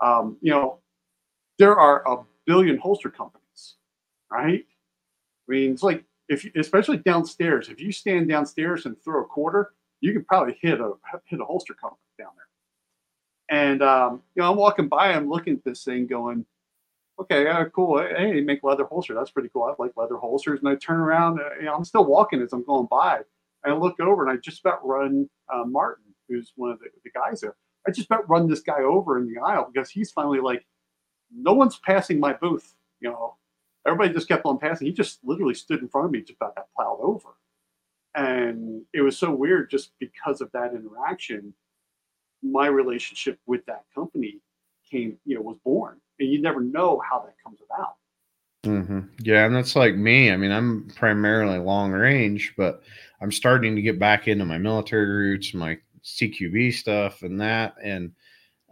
Um, 0.00 0.36
you 0.40 0.50
know, 0.50 0.80
there 1.58 1.78
are 1.78 2.06
a 2.06 2.22
billion 2.44 2.76
holster 2.78 3.10
companies, 3.10 3.76
right? 4.30 4.64
I 5.48 5.52
mean, 5.52 5.72
it's 5.72 5.82
like 5.82 6.04
if 6.28 6.44
you, 6.44 6.50
especially 6.56 6.98
downstairs, 6.98 7.68
if 7.68 7.80
you 7.80 7.92
stand 7.92 8.28
downstairs 8.28 8.86
and 8.86 9.00
throw 9.02 9.22
a 9.22 9.26
quarter, 9.26 9.72
you 10.00 10.12
can 10.12 10.24
probably 10.24 10.58
hit 10.60 10.80
a 10.80 10.92
hit 11.26 11.40
a 11.40 11.44
holster 11.44 11.74
company 11.74 12.00
down 12.18 12.30
there. 12.36 13.58
And 13.58 13.82
um, 13.82 14.22
you 14.34 14.42
know, 14.42 14.50
I'm 14.50 14.56
walking 14.56 14.88
by, 14.88 15.12
I'm 15.12 15.28
looking 15.28 15.54
at 15.54 15.64
this 15.64 15.84
thing, 15.84 16.06
going, 16.06 16.44
okay, 17.20 17.44
yeah, 17.44 17.64
cool. 17.74 17.98
Hey, 17.98 18.32
they 18.32 18.40
make 18.40 18.62
leather 18.62 18.84
holsters. 18.84 19.16
That's 19.16 19.30
pretty 19.30 19.48
cool. 19.52 19.64
I 19.64 19.74
like 19.82 19.92
leather 19.96 20.16
holsters. 20.16 20.60
And 20.60 20.68
I 20.68 20.74
turn 20.76 21.00
around, 21.00 21.40
uh, 21.40 21.54
you 21.58 21.66
know, 21.66 21.74
I'm 21.74 21.84
still 21.84 22.04
walking 22.04 22.42
as 22.42 22.52
I'm 22.52 22.64
going 22.64 22.88
by. 22.90 23.20
And 23.64 23.74
I 23.74 23.76
look 23.76 23.98
over 24.00 24.26
and 24.26 24.30
I 24.30 24.40
just 24.40 24.60
about 24.60 24.86
run 24.86 25.28
uh, 25.52 25.64
Martin, 25.64 26.04
who's 26.28 26.52
one 26.56 26.70
of 26.70 26.78
the, 26.80 26.86
the 27.04 27.10
guys 27.10 27.40
there. 27.40 27.56
I 27.86 27.90
just 27.90 28.06
about 28.06 28.28
run 28.28 28.48
this 28.48 28.60
guy 28.60 28.82
over 28.82 29.18
in 29.18 29.32
the 29.32 29.40
aisle 29.40 29.70
because 29.72 29.90
he's 29.90 30.10
finally 30.10 30.40
like, 30.40 30.66
no 31.34 31.52
one's 31.52 31.78
passing 31.78 32.20
my 32.20 32.32
booth. 32.32 32.74
You 33.00 33.10
know, 33.10 33.36
everybody 33.86 34.12
just 34.12 34.28
kept 34.28 34.44
on 34.44 34.58
passing. 34.58 34.86
He 34.86 34.92
just 34.92 35.20
literally 35.24 35.54
stood 35.54 35.80
in 35.80 35.88
front 35.88 36.06
of 36.06 36.10
me, 36.10 36.20
just 36.20 36.36
about 36.40 36.56
got 36.56 36.68
plowed 36.74 36.98
over. 37.00 37.30
And 38.14 38.82
it 38.92 39.02
was 39.02 39.18
so 39.18 39.30
weird 39.30 39.70
just 39.70 39.92
because 40.00 40.40
of 40.40 40.50
that 40.52 40.74
interaction. 40.74 41.52
My 42.42 42.66
relationship 42.66 43.38
with 43.46 43.64
that 43.66 43.84
company 43.94 44.40
came, 44.90 45.18
you 45.24 45.36
know, 45.36 45.42
was 45.42 45.58
born. 45.64 46.00
And 46.18 46.30
you 46.30 46.40
never 46.40 46.60
know 46.60 47.00
how 47.08 47.20
that 47.20 47.34
comes 47.44 47.60
about. 47.64 47.96
Mm-hmm. 48.64 49.00
Yeah, 49.20 49.46
and 49.46 49.54
that's 49.54 49.76
like 49.76 49.94
me. 49.94 50.30
I 50.30 50.36
mean, 50.36 50.50
I'm 50.50 50.88
primarily 50.96 51.58
long 51.58 51.92
range, 51.92 52.54
but 52.56 52.82
I'm 53.20 53.30
starting 53.30 53.76
to 53.76 53.82
get 53.82 53.98
back 53.98 54.28
into 54.28 54.44
my 54.44 54.58
military 54.58 55.06
roots, 55.06 55.54
my 55.54 55.78
CQB 56.02 56.74
stuff, 56.74 57.22
and 57.22 57.40
that. 57.40 57.74
And 57.82 58.12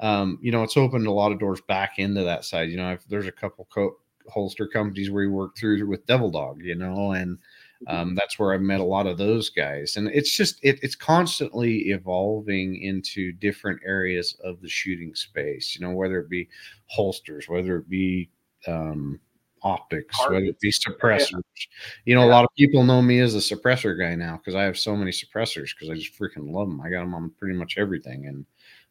um, 0.00 0.38
you 0.42 0.50
know, 0.50 0.62
it's 0.62 0.76
opened 0.76 1.06
a 1.06 1.12
lot 1.12 1.32
of 1.32 1.38
doors 1.38 1.60
back 1.68 1.98
into 1.98 2.24
that 2.24 2.44
side. 2.44 2.70
You 2.70 2.76
know, 2.76 2.92
if 2.92 3.06
there's 3.06 3.28
a 3.28 3.32
couple 3.32 3.68
co- 3.72 3.96
holster 4.28 4.66
companies 4.66 5.10
where 5.10 5.24
you 5.24 5.30
work 5.30 5.56
through 5.56 5.86
with 5.86 6.06
Devil 6.06 6.30
Dog, 6.30 6.60
you 6.62 6.74
know, 6.74 7.12
and 7.12 7.36
mm-hmm. 7.36 7.94
um, 7.94 8.14
that's 8.14 8.38
where 8.38 8.52
I've 8.52 8.60
met 8.60 8.80
a 8.80 8.84
lot 8.84 9.06
of 9.06 9.18
those 9.18 9.50
guys. 9.50 9.96
And 9.96 10.08
it's 10.08 10.34
just 10.34 10.58
it, 10.62 10.78
it's 10.82 10.94
constantly 10.94 11.90
evolving 11.90 12.80
into 12.82 13.32
different 13.32 13.80
areas 13.84 14.36
of 14.42 14.60
the 14.60 14.68
shooting 14.68 15.14
space. 15.14 15.76
You 15.76 15.86
know, 15.86 15.92
whether 15.92 16.18
it 16.18 16.28
be 16.28 16.48
holsters, 16.86 17.48
whether 17.48 17.76
it 17.76 17.88
be 17.88 18.30
um, 18.66 19.20
optics, 19.62 20.18
whether 20.28 20.44
it 20.44 20.60
be 20.60 20.70
suppressors. 20.70 21.32
Yeah. 21.32 21.40
You 22.04 22.14
know, 22.14 22.22
yeah. 22.22 22.30
a 22.30 22.32
lot 22.32 22.44
of 22.44 22.50
people 22.56 22.84
know 22.84 23.02
me 23.02 23.20
as 23.20 23.34
a 23.34 23.38
suppressor 23.38 23.98
guy 23.98 24.14
now 24.14 24.36
because 24.36 24.54
I 24.54 24.62
have 24.62 24.78
so 24.78 24.96
many 24.96 25.10
suppressors 25.10 25.70
because 25.74 25.90
I 25.90 25.94
just 25.94 26.18
freaking 26.18 26.52
love 26.52 26.68
them. 26.68 26.80
I 26.80 26.90
got 26.90 27.00
them 27.00 27.14
on 27.14 27.32
pretty 27.38 27.54
much 27.58 27.76
everything, 27.78 28.26
and 28.26 28.46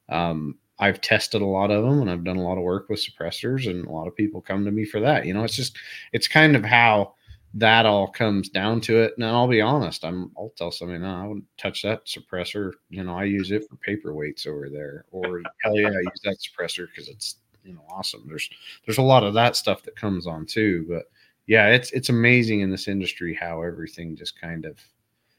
um, 0.10 0.58
I've 0.80 1.02
tested 1.02 1.42
a 1.42 1.46
lot 1.46 1.72
of 1.72 1.84
them 1.84 2.02
and 2.02 2.10
I've 2.10 2.24
done 2.24 2.38
a 2.38 2.44
lot 2.44 2.58
of 2.58 2.64
work 2.64 2.90
with 2.90 3.00
suppressors 3.00 3.70
and 3.70 3.86
a 3.86 3.92
lot 3.92 4.08
of 4.08 4.16
people 4.16 4.42
come 4.42 4.66
to 4.66 4.72
me 4.72 4.86
for 4.86 5.00
that. 5.02 5.26
You 5.26 5.34
know, 5.34 5.44
it's 5.44 5.56
just 5.56 5.78
it's 6.12 6.28
kind 6.28 6.56
of 6.56 6.66
how 6.66 7.14
that 7.56 7.86
all 7.86 8.08
comes 8.08 8.50
down 8.50 8.82
to 8.82 9.00
it. 9.00 9.14
And 9.16 9.26
I'll 9.26 9.48
be 9.48 9.62
honest, 9.62 10.04
I'm 10.04 10.32
I'll 10.38 10.54
tell 10.58 10.72
somebody, 10.72 11.00
no, 11.00 11.16
I 11.16 11.28
wouldn't 11.28 11.46
touch 11.58 11.84
that 11.84 12.06
suppressor. 12.06 12.74
You 12.90 13.04
know, 13.04 13.16
I 13.18 13.26
use 13.26 13.52
it 13.52 13.68
for 13.70 13.76
paperweights 13.76 14.48
over 14.48 14.70
there. 14.70 15.06
Or 15.12 15.42
hell 15.62 15.78
yeah, 15.78 15.90
I 15.90 15.92
use 15.92 16.22
that 16.24 16.38
suppressor 16.40 16.88
because 16.88 17.10
it's 17.10 17.36
you 17.64 17.74
know 17.74 17.86
awesome. 17.90 18.26
There's 18.28 18.50
there's 18.86 18.98
a 18.98 19.04
lot 19.04 19.24
of 19.24 19.34
that 19.36 19.56
stuff 19.56 19.84
that 19.84 19.96
comes 19.96 20.26
on 20.26 20.46
too. 20.46 20.86
But 20.90 21.06
yeah, 21.46 21.68
it's 21.68 21.92
it's 21.92 22.10
amazing 22.10 22.62
in 22.62 22.72
this 22.72 22.88
industry 22.88 23.34
how 23.34 23.62
everything 23.62 24.16
just 24.16 24.40
kind 24.40 24.66
of 24.66 24.80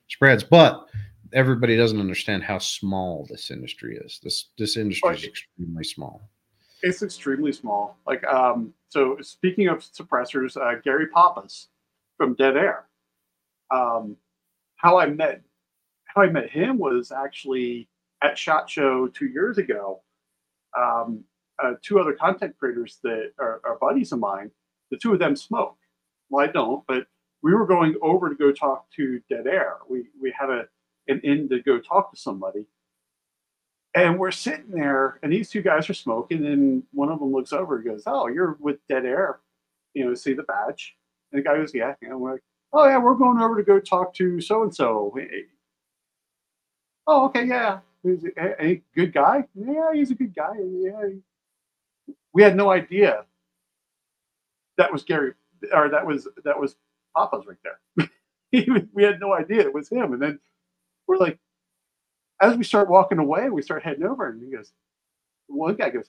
spreads. 0.09 0.45
But 0.45 0.87
everybody 1.35 1.77
doesn't 1.77 2.01
understand 2.01 2.43
how 2.43 2.59
small 2.59 3.27
this 3.29 3.51
industry 3.51 3.99
is. 4.03 4.21
This 4.23 4.51
this 4.57 4.77
industry 4.77 5.15
is 5.15 5.25
extremely 5.25 5.85
small. 5.85 6.31
It's 6.83 7.03
extremely 7.03 7.53
small. 7.53 7.99
Like 8.07 8.25
um, 8.25 8.73
so. 8.89 9.19
Speaking 9.21 9.69
of 9.69 9.79
suppressors, 9.79 10.57
uh, 10.57 10.81
Gary 10.83 11.09
Pappas 11.09 11.69
from 12.17 12.35
Dead 12.35 12.57
Air. 12.57 12.87
Um, 13.71 14.17
how 14.77 14.99
I 14.99 15.07
met 15.07 15.43
how 16.05 16.23
I 16.23 16.29
met 16.29 16.49
him 16.49 16.79
was 16.79 17.11
actually 17.11 17.89
at 18.23 18.39
Shot 18.39 18.71
Show 18.71 19.09
two 19.09 19.27
years 19.27 19.59
ago. 19.59 20.01
Um, 20.79 21.25
uh, 21.63 21.75
two 21.83 22.01
other 22.01 22.13
content 22.13 22.55
creators 22.59 22.99
that 23.03 23.33
are, 23.39 23.61
are 23.65 23.79
buddies 23.81 24.13
of 24.13 24.19
mine. 24.19 24.51
The 24.91 24.97
two 24.97 25.13
of 25.13 25.19
them 25.21 25.37
smoke. 25.37 25.77
Well, 26.29 26.45
I 26.45 26.51
don't, 26.51 26.85
but 26.89 27.07
we 27.43 27.55
were 27.55 27.67
going 27.67 27.95
over 28.03 28.29
to 28.29 28.35
go 28.35 28.51
talk 28.53 28.91
to 28.97 29.21
Dead 29.29 29.47
Air. 29.47 29.77
We 29.89 30.05
we 30.21 30.33
had 30.39 30.51
a 30.51 30.69
an 31.09 31.21
in 31.25 31.49
to 31.51 31.61
go 31.63 31.79
talk 31.79 32.13
to 32.13 32.17
somebody, 32.19 32.67
and 33.95 34.19
we're 34.19 34.31
sitting 34.31 34.71
there, 34.71 35.19
and 35.23 35.33
these 35.33 35.51
two 35.51 35.63
guys 35.63 35.89
are 35.89 35.95
smoking, 35.95 36.45
and 36.47 36.83
one 36.93 37.11
of 37.11 37.21
them 37.21 37.33
looks 37.33 37.53
over 37.53 37.77
and 37.77 37.85
goes, 37.85 38.03
"Oh, 38.07 38.29
you're 38.29 38.57
with 38.61 38.79
Dead 38.89 39.05
Air, 39.05 39.41
you 39.95 40.05
know, 40.05 40.15
see 40.15 40.33
the 40.35 40.43
badge." 40.45 40.97
And 41.33 41.41
the 41.41 41.45
guy 41.45 41.57
goes, 41.57 41.75
"Yeah," 41.75 41.95
and 42.03 42.21
we're 42.21 42.33
like, 42.33 42.43
"Oh 42.73 42.87
yeah, 42.87 42.99
we're 42.99 43.15
going 43.15 43.41
over 43.41 43.57
to 43.57 43.63
go 43.63 43.81
talk 43.81 44.15
to 44.15 44.41
so 44.41 44.63
and 44.63 44.75
so." 44.75 45.15
Oh, 47.07 47.27
okay, 47.27 47.45
yeah. 47.45 47.81
He's 48.03 48.25
a, 48.25 48.65
a 48.65 48.83
good 48.95 49.13
guy. 49.13 49.45
Yeah, 49.55 49.93
he's 49.95 50.11
a 50.11 50.15
good 50.15 50.35
guy. 50.35 50.55
Yeah, 50.59 51.09
we 52.33 52.43
had 52.43 52.57
no 52.57 52.71
idea 52.71 53.25
that 54.77 54.93
was 54.93 55.05
Gary 55.05 55.35
or 55.73 55.89
that 55.89 56.07
was 56.07 56.29
that 56.45 56.59
was 56.59 56.77
Pappas 57.17 57.45
right 57.47 57.57
there. 57.63 58.09
we 58.93 59.03
had 59.03 59.21
no 59.21 59.35
idea 59.35 59.61
it 59.61 59.75
was 59.75 59.89
him. 59.89 60.13
And 60.13 60.23
then 60.23 60.39
we're 61.07 61.19
like, 61.19 61.39
as 62.41 62.57
we 62.57 62.65
start 62.65 62.89
walking 62.89 63.19
away, 63.19 63.49
we 63.51 63.63
start 63.63 63.83
heading 63.83 64.05
over, 64.05 64.29
and 64.29 64.43
he 64.43 64.51
goes, 64.51 64.73
one 65.47 65.77
guy 65.77 65.91
goes, 65.91 66.09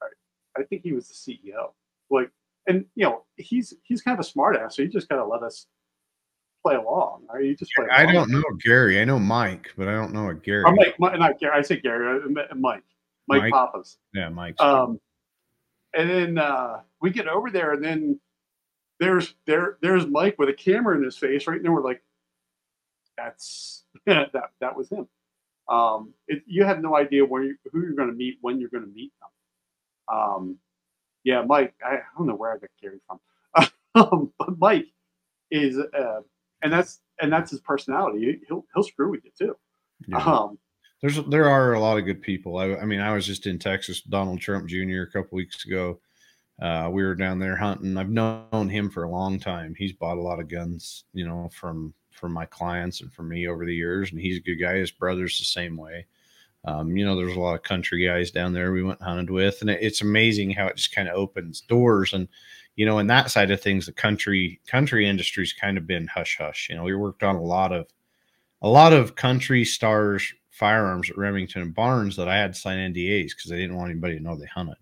All 0.00 0.08
right, 0.08 0.62
I 0.62 0.66
think 0.66 0.82
he 0.82 0.92
was 0.92 1.08
the 1.08 1.14
CEO. 1.14 1.72
Like, 2.10 2.30
and 2.66 2.84
you 2.94 3.04
know, 3.04 3.24
he's 3.36 3.74
he's 3.82 4.02
kind 4.02 4.18
of 4.18 4.24
a 4.24 4.28
smartass, 4.28 4.72
so 4.72 4.82
he 4.82 4.88
just 4.88 5.08
kind 5.08 5.20
of 5.20 5.28
let 5.28 5.42
us 5.42 5.66
play 6.64 6.76
along. 6.76 7.26
Right? 7.32 7.44
You 7.44 7.56
just 7.56 7.70
play 7.76 7.86
I 7.90 8.02
along. 8.02 8.14
don't 8.14 8.30
know 8.30 8.42
Gary. 8.64 9.00
I 9.00 9.04
know 9.04 9.18
Mike, 9.18 9.72
but 9.76 9.88
I 9.88 9.92
don't 9.92 10.12
know 10.12 10.28
a 10.28 10.34
Gary. 10.34 10.64
Or 10.64 10.72
Mike, 10.72 10.96
Mike, 10.98 11.18
not 11.18 11.38
Gary. 11.38 11.58
I 11.58 11.62
say 11.62 11.76
Gary. 11.76 12.20
Mike. 12.30 12.82
Mike, 13.26 13.42
Mike. 13.42 13.52
Pappas. 13.52 13.98
Yeah, 14.12 14.28
Mike. 14.28 14.60
Um, 14.60 15.00
and 15.94 16.10
then 16.10 16.38
uh, 16.38 16.80
we 17.00 17.10
get 17.10 17.28
over 17.28 17.50
there, 17.50 17.72
and 17.72 17.84
then 17.84 18.20
there's 19.00 19.34
there 19.46 19.78
there's 19.82 20.06
Mike 20.06 20.36
with 20.38 20.48
a 20.48 20.54
camera 20.54 20.96
in 20.96 21.02
his 21.02 21.16
face, 21.16 21.46
right? 21.46 21.60
And 21.60 21.72
we're 21.72 21.82
like, 21.82 22.02
that's 23.16 23.84
that 24.06 24.32
that 24.60 24.76
was 24.76 24.88
him. 24.90 25.08
Um, 25.68 26.12
it, 26.28 26.42
you 26.46 26.64
have 26.64 26.80
no 26.80 26.96
idea 26.96 27.24
where 27.24 27.42
you, 27.42 27.56
who 27.72 27.80
you're 27.80 27.94
going 27.94 28.10
to 28.10 28.14
meet, 28.14 28.38
when 28.42 28.60
you're 28.60 28.68
going 28.68 28.84
to 28.84 28.92
meet 28.92 29.12
them. 29.20 30.16
Um, 30.16 30.58
yeah, 31.24 31.42
Mike. 31.42 31.74
I, 31.84 31.94
I 31.94 32.00
don't 32.18 32.26
know 32.26 32.34
where 32.34 32.52
I 32.52 32.58
got 32.58 32.70
Gary 32.80 33.00
from, 33.06 33.70
um, 33.94 34.32
but 34.38 34.58
Mike 34.58 34.88
is, 35.50 35.78
uh, 35.78 36.20
and 36.62 36.72
that's 36.72 37.00
and 37.20 37.32
that's 37.32 37.50
his 37.50 37.60
personality. 37.60 38.40
He'll 38.46 38.64
he'll 38.74 38.82
screw 38.82 39.10
with 39.10 39.24
you 39.24 39.30
too. 39.38 39.56
Yeah. 40.06 40.18
Um, 40.18 40.58
There's 41.00 41.22
there 41.26 41.48
are 41.48 41.72
a 41.72 41.80
lot 41.80 41.96
of 41.96 42.04
good 42.04 42.20
people. 42.20 42.58
I, 42.58 42.76
I 42.76 42.84
mean, 42.84 43.00
I 43.00 43.14
was 43.14 43.26
just 43.26 43.46
in 43.46 43.58
Texas, 43.58 44.02
Donald 44.02 44.40
Trump 44.40 44.68
Jr. 44.68 45.02
a 45.02 45.10
couple 45.10 45.36
weeks 45.36 45.64
ago. 45.64 45.98
Uh, 46.60 46.88
we 46.92 47.02
were 47.02 47.14
down 47.14 47.38
there 47.38 47.56
hunting. 47.56 47.96
I've 47.96 48.10
known 48.10 48.68
him 48.68 48.90
for 48.90 49.04
a 49.04 49.10
long 49.10 49.40
time. 49.40 49.74
He's 49.76 49.92
bought 49.92 50.18
a 50.18 50.22
lot 50.22 50.38
of 50.38 50.48
guns, 50.48 51.04
you 51.12 51.26
know, 51.26 51.50
from 51.52 51.94
from 52.14 52.32
my 52.32 52.46
clients 52.46 53.00
and 53.00 53.12
for 53.12 53.22
me 53.22 53.48
over 53.48 53.66
the 53.66 53.74
years, 53.74 54.10
and 54.12 54.20
he's 54.20 54.38
a 54.38 54.42
good 54.42 54.56
guy. 54.56 54.76
His 54.76 54.90
brother's 54.90 55.38
the 55.38 55.44
same 55.44 55.76
way. 55.76 56.06
Um, 56.64 56.96
you 56.96 57.04
know, 57.04 57.16
there's 57.16 57.36
a 57.36 57.40
lot 57.40 57.54
of 57.54 57.62
country 57.62 58.06
guys 58.06 58.30
down 58.30 58.52
there 58.54 58.72
we 58.72 58.82
went 58.82 59.02
hunted 59.02 59.30
with, 59.30 59.60
and 59.60 59.70
it, 59.70 59.80
it's 59.82 60.02
amazing 60.02 60.50
how 60.52 60.66
it 60.68 60.76
just 60.76 60.94
kind 60.94 61.08
of 61.08 61.16
opens 61.16 61.60
doors. 61.62 62.14
And 62.14 62.28
you 62.76 62.86
know, 62.86 62.98
in 62.98 63.06
that 63.08 63.30
side 63.30 63.50
of 63.50 63.60
things, 63.60 63.86
the 63.86 63.92
country 63.92 64.60
country 64.66 65.08
industry's 65.08 65.52
kind 65.52 65.78
of 65.78 65.86
been 65.86 66.06
hush 66.08 66.38
hush. 66.38 66.68
You 66.70 66.76
know, 66.76 66.84
we 66.84 66.94
worked 66.94 67.22
on 67.22 67.36
a 67.36 67.42
lot 67.42 67.72
of 67.72 67.86
a 68.62 68.68
lot 68.68 68.92
of 68.92 69.14
country 69.16 69.64
stars 69.64 70.32
firearms 70.50 71.10
at 71.10 71.18
Remington 71.18 71.62
and 71.62 71.74
Barnes 71.74 72.16
that 72.16 72.28
I 72.28 72.36
had 72.36 72.54
to 72.54 72.60
sign 72.60 72.78
NDAs 72.78 73.30
because 73.36 73.52
I 73.52 73.56
didn't 73.56 73.76
want 73.76 73.90
anybody 73.90 74.16
to 74.18 74.22
know 74.22 74.36
they 74.36 74.46
hunted. 74.46 74.76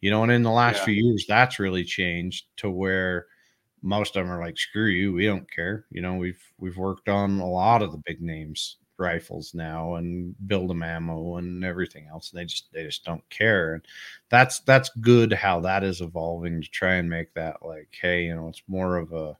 You 0.00 0.10
know, 0.10 0.22
and 0.24 0.32
in 0.32 0.42
the 0.42 0.50
last 0.50 0.78
Yeah. 0.78 0.84
few 0.86 0.94
years, 0.94 1.24
that's 1.28 1.58
really 1.58 1.84
changed 1.84 2.46
to 2.58 2.70
where 2.70 3.26
most 3.82 4.16
of 4.16 4.24
them 4.24 4.32
are 4.32 4.40
like, 4.40 4.58
"Screw 4.58 4.86
you, 4.86 5.12
we 5.12 5.26
don't 5.26 5.50
care." 5.50 5.86
You 5.90 6.02
know, 6.02 6.14
we've 6.14 6.42
we've 6.58 6.76
worked 6.76 7.08
on 7.08 7.40
a 7.40 7.48
lot 7.48 7.82
of 7.82 7.92
the 7.92 8.02
big 8.06 8.20
names 8.22 8.76
rifles 9.02 9.52
now 9.52 9.96
and 9.96 10.34
build 10.46 10.70
them 10.70 10.82
ammo 10.82 11.36
and 11.36 11.64
everything 11.64 12.06
else 12.10 12.30
and 12.30 12.40
they 12.40 12.44
just 12.44 12.72
they 12.72 12.84
just 12.84 13.04
don't 13.04 13.28
care 13.30 13.74
and 13.74 13.84
that's 14.28 14.60
that's 14.60 14.90
good 15.00 15.32
how 15.32 15.60
that 15.60 15.82
is 15.82 16.00
evolving 16.00 16.62
to 16.62 16.68
try 16.68 16.94
and 16.94 17.10
make 17.10 17.32
that 17.34 17.56
like 17.62 17.88
hey 18.00 18.24
you 18.24 18.34
know 18.34 18.48
it's 18.48 18.62
more 18.68 18.96
of 18.96 19.12
a 19.12 19.36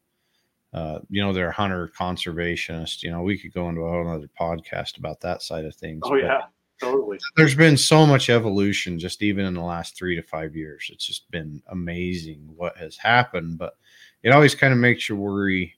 uh, 0.75 0.99
you 1.11 1.23
know 1.23 1.35
they're 1.35 1.49
a 1.51 1.53
hunter 1.53 1.91
conservationist 1.97 3.03
you 3.03 3.11
know 3.11 3.23
we 3.23 3.39
could 3.39 3.53
go 3.53 3.69
into 3.69 3.83
a 3.83 3.91
whole 3.91 4.09
other 4.09 4.29
podcast 4.41 4.99
about 4.99 5.21
that 5.21 5.43
side 5.43 5.67
of 5.67 5.75
things 5.75 6.01
oh 6.05 6.15
yeah, 6.15 6.41
totally. 6.81 7.19
there's 7.37 7.55
been 7.55 7.77
so 7.77 8.07
much 8.07 8.31
evolution 8.31 8.99
just 8.99 9.23
even 9.23 9.45
in 9.45 9.53
the 9.53 9.61
last 9.61 9.97
three 9.97 10.17
to 10.17 10.23
five 10.23 10.57
years 10.57 10.89
it's 10.91 11.07
just 11.07 11.31
been 11.31 11.63
amazing 11.69 12.41
what 12.57 12.75
has 12.79 12.97
happened 12.97 13.59
but 13.59 13.75
it 14.23 14.31
always 14.31 14.55
kind 14.55 14.73
of 14.73 14.79
makes 14.79 15.09
you 15.09 15.17
worry 15.17 15.75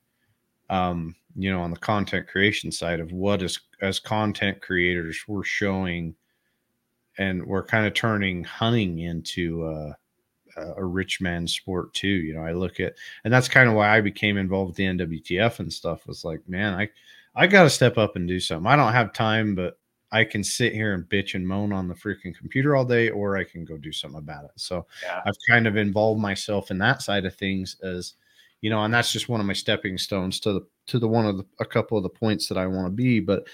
um 0.70 1.14
you 1.36 1.50
know 1.50 1.60
on 1.60 1.70
the 1.70 1.78
content 1.78 2.26
creation 2.28 2.70
side 2.70 3.00
of 3.00 3.12
what 3.12 3.42
is 3.42 3.60
as 3.82 3.98
content 3.98 4.60
creators 4.60 5.24
we're 5.26 5.44
showing 5.44 6.14
and 7.18 7.44
we're 7.44 7.64
kind 7.64 7.86
of 7.86 7.94
turning 7.94 8.44
hunting 8.44 9.00
into 9.00 9.64
uh 9.64 9.92
a 10.76 10.84
rich 10.84 11.20
man's 11.20 11.52
sport 11.52 11.92
too 11.94 12.06
you 12.06 12.32
know 12.32 12.42
i 12.44 12.52
look 12.52 12.78
at 12.78 12.94
and 13.24 13.34
that's 13.34 13.48
kind 13.48 13.68
of 13.68 13.74
why 13.74 13.88
i 13.88 14.00
became 14.00 14.36
involved 14.36 14.68
with 14.68 14.76
the 14.76 14.84
nwtf 14.84 15.58
and 15.58 15.72
stuff 15.72 16.06
was 16.06 16.24
like 16.24 16.40
man 16.48 16.74
i 16.74 16.88
i 17.34 17.44
gotta 17.44 17.68
step 17.68 17.98
up 17.98 18.14
and 18.14 18.28
do 18.28 18.38
something 18.38 18.70
i 18.70 18.76
don't 18.76 18.92
have 18.92 19.12
time 19.12 19.54
but 19.54 19.78
I 20.12 20.22
can 20.22 20.44
sit 20.44 20.72
here 20.72 20.94
and 20.94 21.02
bitch 21.08 21.34
and 21.34 21.46
moan 21.46 21.72
on 21.72 21.88
the 21.88 21.94
freaking 21.94 22.36
computer 22.36 22.76
all 22.76 22.84
day, 22.84 23.10
or 23.10 23.36
I 23.36 23.42
can 23.42 23.64
go 23.64 23.76
do 23.76 23.90
something 23.90 24.20
about 24.20 24.44
it. 24.44 24.52
So 24.54 24.86
Yeah. 25.02 25.22
I've 25.26 25.34
kind 25.48 25.66
of 25.66 25.76
involved 25.76 26.20
myself 26.20 26.70
in 26.70 26.78
that 26.78 27.02
side 27.02 27.24
of 27.24 27.34
things 27.34 27.76
as 27.82 28.14
you 28.64 28.70
know, 28.70 28.82
and 28.82 28.94
that's 28.94 29.12
just 29.12 29.28
one 29.28 29.40
of 29.40 29.46
my 29.46 29.52
stepping 29.52 29.98
stones 29.98 30.40
to 30.40 30.54
the 30.54 30.66
to 30.86 30.98
the 30.98 31.06
one 31.06 31.26
of 31.26 31.36
the, 31.36 31.44
a 31.60 31.66
couple 31.66 31.98
of 31.98 32.02
the 32.02 32.08
points 32.08 32.48
that 32.48 32.56
I 32.56 32.66
want 32.66 32.86
to 32.86 32.90
be. 32.90 33.20
But 33.20 33.46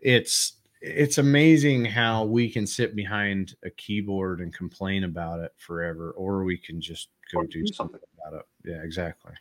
it's 0.00 0.54
it's 0.80 1.18
amazing 1.18 1.84
how 1.84 2.24
we 2.24 2.50
can 2.50 2.66
sit 2.66 2.96
behind 2.96 3.54
a 3.64 3.70
keyboard 3.70 4.40
and 4.40 4.52
complain 4.52 5.04
about 5.04 5.38
it 5.38 5.52
forever, 5.56 6.10
or 6.16 6.42
we 6.42 6.58
can 6.58 6.80
just 6.80 7.10
go 7.32 7.42
do 7.42 7.64
do 7.64 7.72
something 7.72 8.00
about 8.18 8.40
it. 8.40 8.46
Yeah, 8.68 8.82
exactly. 8.82 9.34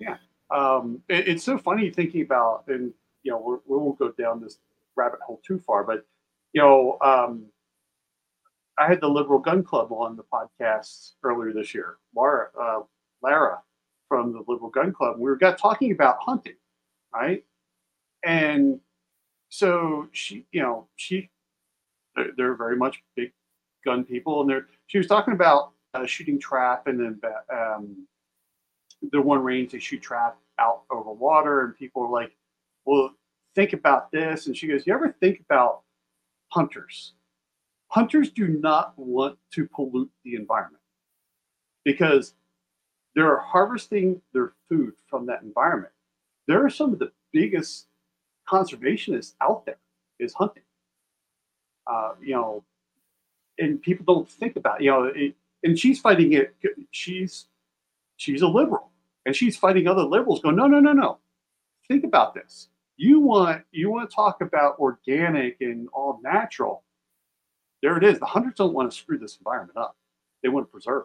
Yeah, 0.00 0.16
um, 0.50 1.00
it, 1.08 1.28
it's 1.28 1.44
so 1.44 1.56
funny 1.56 1.88
thinking 1.90 2.22
about, 2.22 2.64
and 2.66 2.92
you 3.22 3.30
know, 3.30 3.38
we're, 3.38 3.58
we 3.68 3.78
won't 3.80 3.96
go 3.96 4.10
down 4.10 4.40
this 4.40 4.58
rabbit 4.96 5.20
hole 5.24 5.40
too 5.46 5.60
far, 5.60 5.84
but 5.84 6.04
you 6.52 6.60
know, 6.60 6.98
um, 7.00 7.46
I 8.76 8.88
had 8.88 9.00
the 9.00 9.08
Liberal 9.08 9.38
Gun 9.38 9.62
Club 9.62 9.92
on 9.92 10.16
the 10.16 10.24
podcast 10.24 11.12
earlier 11.22 11.52
this 11.52 11.72
year. 11.76 11.98
Laura, 12.12 12.48
uh, 12.60 12.80
Lara 13.22 13.60
from 14.08 14.32
the 14.32 14.40
Liberal 14.46 14.70
Gun 14.70 14.92
Club. 14.92 15.16
We 15.18 15.24
were 15.24 15.36
got 15.36 15.58
talking 15.58 15.92
about 15.92 16.16
hunting, 16.20 16.56
right? 17.14 17.44
And 18.24 18.80
so 19.48 20.08
she, 20.12 20.46
you 20.52 20.62
know, 20.62 20.88
she, 20.96 21.30
they're, 22.16 22.30
they're 22.36 22.54
very 22.54 22.76
much 22.76 23.02
big 23.16 23.32
gun 23.84 24.04
people, 24.04 24.40
and 24.40 24.50
they're. 24.50 24.66
She 24.86 24.98
was 24.98 25.06
talking 25.06 25.34
about 25.34 25.72
uh, 25.94 26.06
shooting 26.06 26.38
trap, 26.38 26.86
and 26.86 26.98
then 27.00 27.20
um, 27.52 28.06
the 29.12 29.20
one 29.20 29.42
range 29.42 29.72
they 29.72 29.78
shoot 29.78 30.02
trap 30.02 30.38
out 30.58 30.82
over 30.90 31.12
water, 31.12 31.64
and 31.64 31.76
people 31.76 32.02
are 32.02 32.10
like, 32.10 32.32
"Well, 32.84 33.10
think 33.54 33.72
about 33.72 34.10
this." 34.10 34.46
And 34.46 34.56
she 34.56 34.66
goes, 34.66 34.86
"You 34.86 34.94
ever 34.94 35.14
think 35.20 35.40
about 35.40 35.82
hunters? 36.48 37.14
Hunters 37.88 38.30
do 38.30 38.48
not 38.48 38.94
want 38.96 39.38
to 39.52 39.68
pollute 39.68 40.10
the 40.24 40.34
environment 40.34 40.82
because 41.84 42.34
they're 43.14 43.38
harvesting 43.38 44.20
their 44.32 44.52
food 44.68 44.94
from 45.08 45.26
that 45.26 45.42
environment. 45.42 45.92
There 46.46 46.64
are 46.64 46.70
some 46.70 46.92
of 46.92 46.98
the 46.98 47.12
biggest 47.32 47.86
conservationists 48.48 49.34
out 49.40 49.64
there 49.66 49.78
is 50.18 50.34
hunting. 50.34 50.62
Uh, 51.86 52.12
you 52.20 52.34
know, 52.34 52.64
and 53.58 53.80
people 53.80 54.04
don't 54.04 54.28
think 54.28 54.56
about 54.56 54.82
you 54.82 54.90
know, 54.90 55.04
it, 55.04 55.34
and 55.62 55.78
she's 55.78 56.00
fighting 56.00 56.32
it. 56.32 56.54
She's 56.90 57.46
she's 58.16 58.42
a 58.42 58.48
liberal, 58.48 58.90
and 59.26 59.34
she's 59.34 59.56
fighting 59.56 59.86
other 59.86 60.02
liberals. 60.02 60.40
Going, 60.40 60.56
no, 60.56 60.66
no, 60.66 60.80
no, 60.80 60.92
no. 60.92 61.18
Think 61.88 62.04
about 62.04 62.34
this. 62.34 62.68
You 62.96 63.20
want 63.20 63.62
you 63.70 63.90
want 63.90 64.08
to 64.08 64.14
talk 64.14 64.40
about 64.40 64.78
organic 64.78 65.56
and 65.60 65.88
all 65.92 66.20
natural. 66.22 66.82
There 67.82 67.96
it 67.98 68.04
is. 68.04 68.18
The 68.18 68.26
hunters 68.26 68.54
don't 68.56 68.72
want 68.72 68.90
to 68.90 68.96
screw 68.96 69.18
this 69.18 69.36
environment 69.36 69.76
up. 69.76 69.96
They 70.42 70.48
want 70.48 70.66
to 70.66 70.70
preserve. 70.70 71.04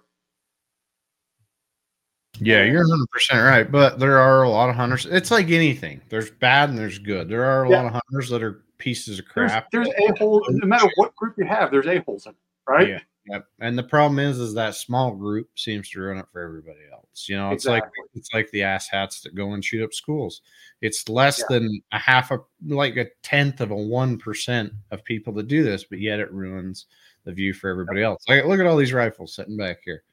Yeah, 2.41 2.63
you're 2.63 2.81
100 2.81 3.09
percent 3.11 3.41
right. 3.43 3.69
But 3.71 3.99
there 3.99 4.17
are 4.19 4.43
a 4.43 4.49
lot 4.49 4.69
of 4.69 4.75
hunters. 4.75 5.05
It's 5.05 5.31
like 5.31 5.49
anything. 5.49 6.01
There's 6.09 6.31
bad 6.31 6.69
and 6.69 6.77
there's 6.77 6.99
good. 6.99 7.29
There 7.29 7.43
are 7.45 7.65
a 7.65 7.69
Yeah. 7.69 7.77
lot 7.83 7.85
of 7.87 8.01
hunters 8.09 8.29
that 8.29 8.43
are 8.43 8.63
pieces 8.77 9.19
of 9.19 9.25
crap. 9.25 9.69
there's 9.71 9.89
a 9.89 10.17
hole. 10.17 10.45
No 10.49 10.65
matter 10.67 10.89
what 10.95 11.15
group 11.15 11.35
you 11.37 11.45
have, 11.45 11.69
there's 11.71 11.87
a 11.87 11.99
holes 11.99 12.25
in 12.25 12.31
it, 12.31 12.37
right? 12.67 12.87
Yeah. 12.89 12.99
Yep. 13.25 13.45
And 13.59 13.77
the 13.77 13.83
problem 13.83 14.17
is, 14.17 14.39
is 14.39 14.53
that 14.55 14.73
small 14.73 15.11
group 15.15 15.49
seems 15.55 15.89
to 15.91 16.01
run 16.01 16.17
it 16.17 16.25
for 16.31 16.41
everybody 16.41 16.79
else. 16.91 17.27
You 17.27 17.37
know, 17.37 17.51
it's 17.51 17.65
like 17.65 17.83
it's 18.15 18.29
like 18.33 18.49
the 18.51 18.63
ass 18.63 18.87
hats 18.87 19.21
that 19.21 19.35
go 19.35 19.51
and 19.53 19.63
shoot 19.63 19.83
up 19.83 19.93
schools. 19.93 20.41
It's 20.81 21.07
less 21.09 21.39
Yeah. 21.39 21.59
than 21.59 21.81
a 21.91 21.99
half 21.99 22.31
a 22.31 22.39
like 22.65 22.95
a 22.97 23.05
tenth 23.21 23.61
of 23.61 23.71
a 23.71 23.75
one 23.75 24.17
percent 24.17 24.73
of 24.91 25.03
people 25.03 25.33
that 25.33 25.47
do 25.47 25.61
this, 25.63 25.83
but 25.83 25.99
yet 25.99 26.19
it 26.19 26.31
ruins 26.31 26.85
the 27.25 27.33
view 27.33 27.53
for 27.53 27.69
everybody 27.69 28.01
else. 28.01 28.23
Like, 28.27 28.45
look 28.45 28.59
at 28.61 28.65
all 28.65 28.77
these 28.77 28.93
rifles 28.93 29.35
sitting 29.35 29.57
back 29.57 29.81
here. 29.83 30.03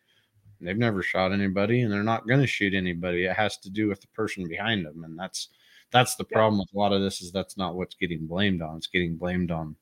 They've 0.60 0.76
never 0.76 1.02
shot 1.02 1.32
anybody, 1.32 1.82
and 1.82 1.92
they're 1.92 2.02
not 2.02 2.26
going 2.26 2.40
to 2.40 2.46
shoot 2.46 2.74
anybody. 2.74 3.24
It 3.24 3.36
has 3.36 3.58
to 3.58 3.70
do 3.70 3.88
with 3.88 4.00
the 4.00 4.08
person 4.08 4.48
behind 4.48 4.86
them, 4.86 5.04
and 5.04 5.18
that's 5.18 5.48
that's 5.92 6.16
the 6.16 6.26
Yeah. 6.30 6.36
problem 6.36 6.58
with 6.58 6.74
a 6.74 6.78
lot 6.78 6.92
of 6.92 7.00
this. 7.02 7.20
Is 7.20 7.32
that's 7.32 7.56
not 7.56 7.74
what's 7.76 7.94
getting 7.94 8.26
blamed 8.26 8.62
on. 8.62 8.76
It's 8.78 8.86
getting 8.86 9.16
blamed 9.16 9.50
on 9.50 9.76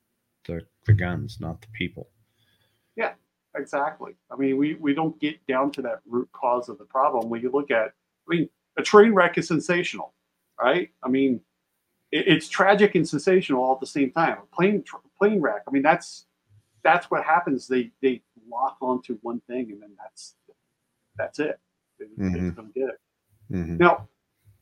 the 0.45 0.65
the 0.85 0.93
guns, 0.93 1.39
not 1.39 1.61
the 1.61 1.67
people. 1.73 2.09
Yeah, 2.95 3.13
exactly. 3.55 4.13
I 4.31 4.35
mean, 4.35 4.57
we, 4.57 4.75
we 4.75 4.93
don't 4.93 5.19
get 5.19 5.45
down 5.47 5.71
to 5.73 5.81
that 5.81 6.01
root 6.05 6.29
cause 6.31 6.69
of 6.69 6.77
the 6.77 6.85
problem. 6.85 7.29
When 7.29 7.41
you 7.41 7.51
look 7.51 7.71
at, 7.71 7.87
I 7.87 8.35
mean, 8.35 8.49
a 8.77 8.83
train 8.83 9.13
wreck 9.13 9.37
is 9.37 9.47
sensational, 9.47 10.13
right? 10.61 10.89
I 11.03 11.09
mean, 11.09 11.41
it, 12.11 12.27
it's 12.27 12.47
tragic 12.47 12.95
and 12.95 13.07
sensational 13.07 13.63
all 13.63 13.73
at 13.73 13.79
the 13.79 13.87
same 13.87 14.11
time. 14.11 14.37
A 14.37 14.55
plane 14.55 14.83
tr- 14.83 14.97
plane 15.17 15.41
wreck. 15.41 15.63
I 15.67 15.71
mean, 15.71 15.83
that's 15.83 16.25
that's 16.83 17.09
what 17.09 17.23
happens. 17.23 17.67
They 17.67 17.91
they 18.01 18.21
lock 18.49 18.77
onto 18.81 19.17
one 19.21 19.41
thing, 19.47 19.71
and 19.71 19.81
then 19.81 19.95
that's 19.97 20.35
that's 21.17 21.39
it. 21.39 21.59
Mhm. 22.01 22.33
just 22.33 22.55
don't 22.55 22.73
get 22.73 22.89
it. 22.89 22.99
Mhm. 23.51 23.79
Now, 23.79 24.07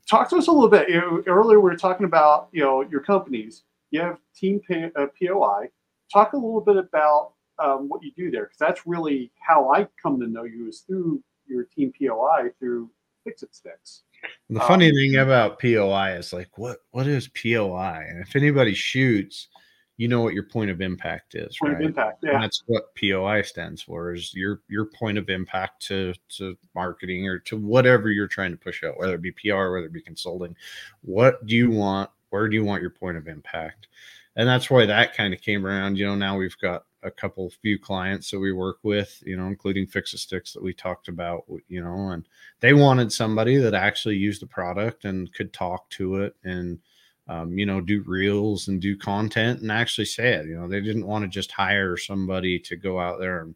talk 0.09 0.29
to 0.29 0.37
us 0.37 0.47
a 0.47 0.51
little 0.51 0.69
bit. 0.69 0.89
You 0.89 1.01
know, 1.01 1.23
earlier, 1.27 1.59
we 1.59 1.69
were 1.69 1.75
talking 1.77 2.05
about 2.05 2.49
you 2.51 2.61
know 2.61 2.81
your 2.81 3.01
companies. 3.01 3.63
You 3.91 4.01
have 4.01 4.19
Team 4.35 4.59
P- 4.59 4.91
uh, 4.95 5.07
POI. 5.19 5.69
Talk 6.11 6.33
a 6.33 6.37
little 6.37 6.61
bit 6.61 6.77
about 6.77 7.33
um, 7.59 7.87
what 7.87 8.01
you 8.03 8.11
do 8.17 8.31
there, 8.31 8.43
because 8.45 8.57
that's 8.57 8.87
really 8.87 9.31
how 9.39 9.71
I 9.71 9.87
come 10.01 10.19
to 10.19 10.27
know 10.27 10.43
you 10.43 10.67
is 10.67 10.81
through 10.81 11.23
your 11.47 11.65
Team 11.65 11.93
POI 11.99 12.49
through 12.59 12.89
Fix 13.23 13.43
It 13.43 13.53
Sticks. 13.55 14.03
The 14.49 14.59
Um, 14.61 14.67
funny 14.67 14.91
thing 14.91 15.17
about 15.17 15.59
POI 15.59 16.13
is 16.17 16.33
like, 16.33 16.57
what 16.57 16.79
what 16.91 17.07
is 17.07 17.27
POI? 17.29 18.05
And 18.09 18.19
if 18.21 18.35
anybody 18.35 18.73
shoots, 18.73 19.49
you 19.97 20.07
know 20.07 20.21
what 20.21 20.33
your 20.33 20.43
point 20.43 20.71
of 20.71 20.81
impact 20.81 21.35
is, 21.35 21.55
Point 21.57 21.73
right? 21.73 21.81
of 21.81 21.87
impact. 21.87 22.23
And 22.23 22.33
Yeah, 22.33 22.41
that's 22.41 22.63
what 22.65 22.95
POI 22.95 23.43
stands 23.43 23.81
for 23.81 24.13
is 24.13 24.33
your 24.33 24.61
your 24.67 24.85
point 24.85 25.17
of 25.17 25.29
impact 25.29 25.85
to 25.87 26.13
to 26.37 26.57
marketing 26.73 27.27
or 27.27 27.39
to 27.39 27.57
whatever 27.57 28.09
you're 28.09 28.27
trying 28.27 28.51
to 28.51 28.57
push 28.57 28.83
out, 28.83 28.97
whether 28.97 29.15
it 29.15 29.21
be 29.21 29.31
PR, 29.31 29.71
whether 29.71 29.85
it 29.85 29.93
be 29.93 30.01
consulting. 30.01 30.55
What 31.01 31.45
do 31.45 31.55
you 31.55 31.69
want? 31.69 32.09
Where 32.29 32.47
do 32.47 32.55
you 32.55 32.63
want 32.63 32.81
your 32.81 32.91
point 32.91 33.17
of 33.17 33.27
impact? 33.27 33.87
And 34.35 34.49
that's 34.49 34.69
why 34.69 34.87
that 34.87 35.15
kind 35.15 35.33
of 35.33 35.41
came 35.41 35.65
around. 35.65 35.97
You 35.97 36.07
know, 36.07 36.15
now 36.15 36.37
we've 36.37 36.57
got 36.57 36.85
a 37.03 37.11
couple 37.11 37.51
few 37.61 37.77
clients 37.77 38.31
that 38.31 38.39
we 38.39 38.51
work 38.51 38.77
with, 38.81 39.21
you 39.25 39.37
know, 39.37 39.47
including 39.47 39.85
Fix 39.85 40.13
It 40.13 40.19
Sticks 40.19 40.53
that 40.53 40.63
we 40.63 40.73
talked 40.73 41.07
about, 41.07 41.43
you 41.67 41.83
know, 41.83 42.09
and 42.09 42.25
they 42.59 42.73
wanted 42.73 43.11
somebody 43.11 43.57
that 43.57 43.73
actually 43.75 44.15
used 44.15 44.41
the 44.41 44.47
product 44.47 45.05
and 45.05 45.31
could 45.33 45.53
talk 45.53 45.89
to 45.91 46.15
it 46.15 46.35
and 46.43 46.79
um, 47.27 47.57
you 47.57 47.65
know, 47.65 47.79
do 47.79 48.03
reels 48.05 48.67
and 48.67 48.81
do 48.81 48.97
content 48.97 49.61
and 49.61 49.71
actually 49.71 50.05
say 50.05 50.33
it. 50.33 50.45
You 50.45 50.59
know, 50.59 50.67
they 50.67 50.81
didn't 50.81 51.07
want 51.07 51.23
to 51.23 51.29
just 51.29 51.51
hire 51.51 51.95
somebody 51.95 52.59
to 52.59 52.75
go 52.75 52.99
out 52.99 53.19
there 53.19 53.41
and, 53.41 53.55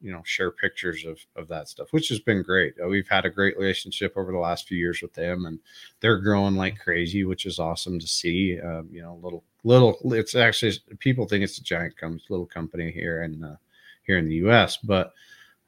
you 0.00 0.12
know, 0.12 0.22
share 0.24 0.50
pictures 0.50 1.04
of, 1.04 1.18
of 1.36 1.48
that 1.48 1.68
stuff, 1.68 1.92
which 1.92 2.08
has 2.08 2.20
been 2.20 2.42
great. 2.42 2.74
Uh, 2.82 2.88
we've 2.88 3.08
had 3.08 3.24
a 3.24 3.30
great 3.30 3.58
relationship 3.58 4.14
over 4.16 4.32
the 4.32 4.38
last 4.38 4.68
few 4.68 4.78
years 4.78 5.02
with 5.02 5.12
them 5.12 5.46
and 5.46 5.58
they're 6.00 6.18
growing 6.18 6.54
like 6.54 6.78
crazy, 6.78 7.24
which 7.24 7.46
is 7.46 7.58
awesome 7.58 7.98
to 7.98 8.06
see. 8.06 8.60
Um, 8.60 8.88
you 8.90 9.02
know, 9.02 9.18
little, 9.22 9.44
little, 9.64 9.98
it's 10.12 10.34
actually, 10.34 10.72
people 11.00 11.26
think 11.26 11.42
it's 11.42 11.58
a 11.58 11.64
giant 11.64 11.96
com- 11.98 12.20
little 12.28 12.46
company 12.46 12.90
here 12.90 13.22
and, 13.22 13.44
uh, 13.44 13.56
here 14.04 14.18
in 14.18 14.28
the 14.28 14.36
US, 14.36 14.76
but, 14.76 15.12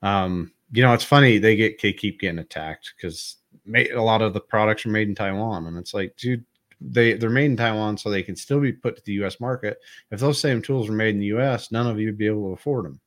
um, 0.03 0.53
you 0.72 0.82
know, 0.82 0.95
it's 0.95 1.05
funny 1.05 1.38
they 1.38 1.55
get 1.55 1.80
they 1.82 1.93
keep 1.93 2.18
getting 2.18 2.38
attacked 2.38 2.95
because 2.97 3.36
a 3.74 3.95
lot 3.97 4.22
of 4.22 4.32
the 4.32 4.40
products 4.40 4.86
are 4.86 4.90
made 4.90 5.09
in 5.09 5.14
Taiwan, 5.14 5.66
and 5.66 5.76
it's 5.76 5.95
like, 5.95 6.16
dude, 6.16 6.45
they 6.90 7.14
they're 7.14 7.30
made 7.30 7.46
in 7.46 7.56
Taiwan 7.56 7.96
so 7.96 8.10
they 8.10 8.22
can 8.22 8.36
still 8.36 8.60
be 8.60 8.72
put 8.72 8.96
to 8.96 9.02
the 9.04 9.12
U.S. 9.14 9.40
market. 9.40 9.78
If 10.10 10.20
those 10.20 10.40
same 10.40 10.62
tools 10.62 10.88
were 10.88 10.94
made 10.94 11.14
in 11.14 11.20
the 11.20 11.26
U.S., 11.26 11.70
none 11.72 11.86
of 11.86 11.98
you 12.00 12.06
would 12.06 12.18
be 12.18 12.26
able 12.26 12.48
to 12.48 12.54
afford 12.54 12.84
them. 12.86 13.00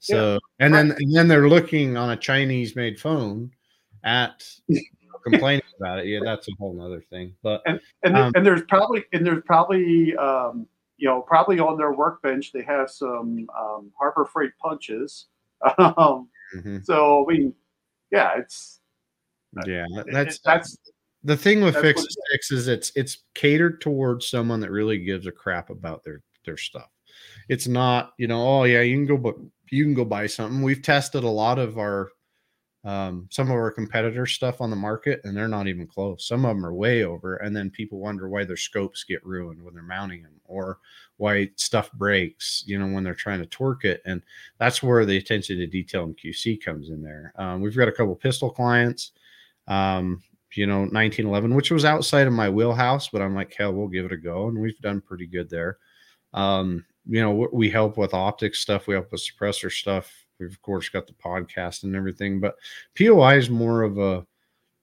So, 0.00 0.38
and 0.60 0.72
then 0.72 0.92
and 0.92 1.14
then 1.16 1.26
they're 1.28 1.48
looking 1.48 1.96
on 1.96 2.10
a 2.10 2.16
Chinese 2.16 2.76
made 2.76 3.00
phone 3.00 3.50
at 4.04 4.44
complaining 5.24 5.62
about 5.80 5.98
it. 5.98 6.06
Yeah, 6.06 6.20
that's 6.24 6.46
a 6.48 6.52
whole 6.58 6.80
other 6.80 7.00
thing. 7.00 7.34
But 7.42 7.62
and 7.66 7.80
there- 8.02 8.24
Um, 8.24 8.32
and 8.36 8.46
there's 8.46 8.62
probably 8.68 9.04
and 9.12 9.26
there's 9.26 9.42
probably 9.44 10.16
um, 10.16 10.66
you 10.98 11.08
know 11.08 11.20
probably 11.22 11.58
on 11.58 11.76
their 11.76 11.92
workbench 11.92 12.52
they 12.52 12.62
have 12.62 12.90
some 12.90 13.48
um, 13.58 13.90
Harbor 13.98 14.24
Freight 14.24 14.52
punches. 14.60 15.26
Um, 15.78 16.28
mhm, 16.56 16.84
so 16.84 17.26
I 17.28 17.32
mean, 17.32 17.52
yeah, 18.12 18.38
it's 18.38 18.78
yeah, 19.66 19.86
that's 20.12 20.36
it- 20.36 20.40
that's 20.44 20.78
the 21.28 21.36
thing 21.36 21.60
with 21.60 21.76
Fix 21.76 22.02
It 22.02 22.10
Sticks 22.10 22.50
is 22.50 22.68
it's 22.68 22.90
it's 22.96 23.18
catered 23.34 23.82
towards 23.82 24.26
someone 24.26 24.60
that 24.60 24.70
really 24.70 24.98
gives 24.98 25.26
a 25.26 25.32
crap 25.32 25.68
about 25.68 26.02
their 26.02 26.22
their 26.46 26.56
stuff. 26.56 26.88
It's 27.50 27.68
not 27.68 28.14
you 28.18 28.26
know 28.26 28.40
oh 28.40 28.64
yeah 28.64 28.80
you 28.80 28.96
can 28.96 29.06
go 29.06 29.18
but 29.18 29.36
you 29.70 29.84
can 29.84 29.92
go 29.92 30.06
buy 30.06 30.26
something. 30.26 30.62
We've 30.62 30.80
tested 30.80 31.24
a 31.24 31.28
lot 31.28 31.58
of 31.58 31.76
our 31.76 32.08
um, 32.84 33.28
some 33.30 33.48
of 33.48 33.54
our 33.54 33.70
competitor 33.70 34.24
stuff 34.24 34.62
on 34.62 34.70
the 34.70 34.76
market 34.76 35.20
and 35.24 35.36
they're 35.36 35.48
not 35.48 35.66
even 35.66 35.86
close. 35.86 36.26
Some 36.26 36.46
of 36.46 36.56
them 36.56 36.64
are 36.64 36.72
way 36.72 37.04
over 37.04 37.36
and 37.36 37.54
then 37.54 37.68
people 37.68 37.98
wonder 37.98 38.30
why 38.30 38.44
their 38.44 38.56
scopes 38.56 39.04
get 39.04 39.24
ruined 39.26 39.62
when 39.62 39.74
they're 39.74 39.82
mounting 39.82 40.22
them 40.22 40.40
or 40.46 40.78
why 41.18 41.50
stuff 41.56 41.92
breaks 41.92 42.64
you 42.66 42.78
know 42.78 42.86
when 42.86 43.04
they're 43.04 43.14
trying 43.14 43.40
to 43.40 43.46
torque 43.46 43.84
it 43.84 44.00
and 44.06 44.22
that's 44.58 44.82
where 44.82 45.04
the 45.04 45.18
attention 45.18 45.58
to 45.58 45.66
detail 45.66 46.04
and 46.04 46.16
qc 46.16 46.64
comes 46.64 46.88
in 46.88 47.02
there. 47.02 47.34
Um, 47.36 47.60
we've 47.60 47.76
got 47.76 47.88
a 47.88 47.92
couple 47.92 48.14
pistol 48.16 48.48
clients. 48.48 49.12
Um, 49.66 50.22
you 50.58 50.66
know 50.66 50.80
1911 50.80 51.54
which 51.54 51.70
was 51.70 51.84
outside 51.84 52.26
of 52.26 52.32
my 52.32 52.50
wheelhouse 52.50 53.08
but 53.08 53.22
i'm 53.22 53.34
like 53.34 53.54
hell 53.54 53.72
we'll 53.72 53.86
give 53.86 54.04
it 54.04 54.12
a 54.12 54.16
go 54.16 54.48
and 54.48 54.58
we've 54.58 54.80
done 54.80 55.00
pretty 55.00 55.26
good 55.26 55.48
there. 55.48 55.78
Um 56.34 56.84
you 57.06 57.22
know 57.22 57.48
we- 57.52 57.70
help 57.70 57.96
with 57.96 58.12
optics 58.12 58.58
stuff 58.58 58.86
we 58.86 58.94
help 58.94 59.10
with 59.12 59.22
suppressor 59.22 59.70
stuff 59.70 60.12
we've 60.38 60.50
of 60.50 60.60
course 60.60 60.88
got 60.88 61.06
the 61.06 61.12
podcast 61.14 61.84
and 61.84 61.94
everything 61.94 62.40
but 62.40 62.56
poi 62.98 63.36
is 63.36 63.48
more 63.48 63.82
of 63.82 63.98
a 63.98 64.26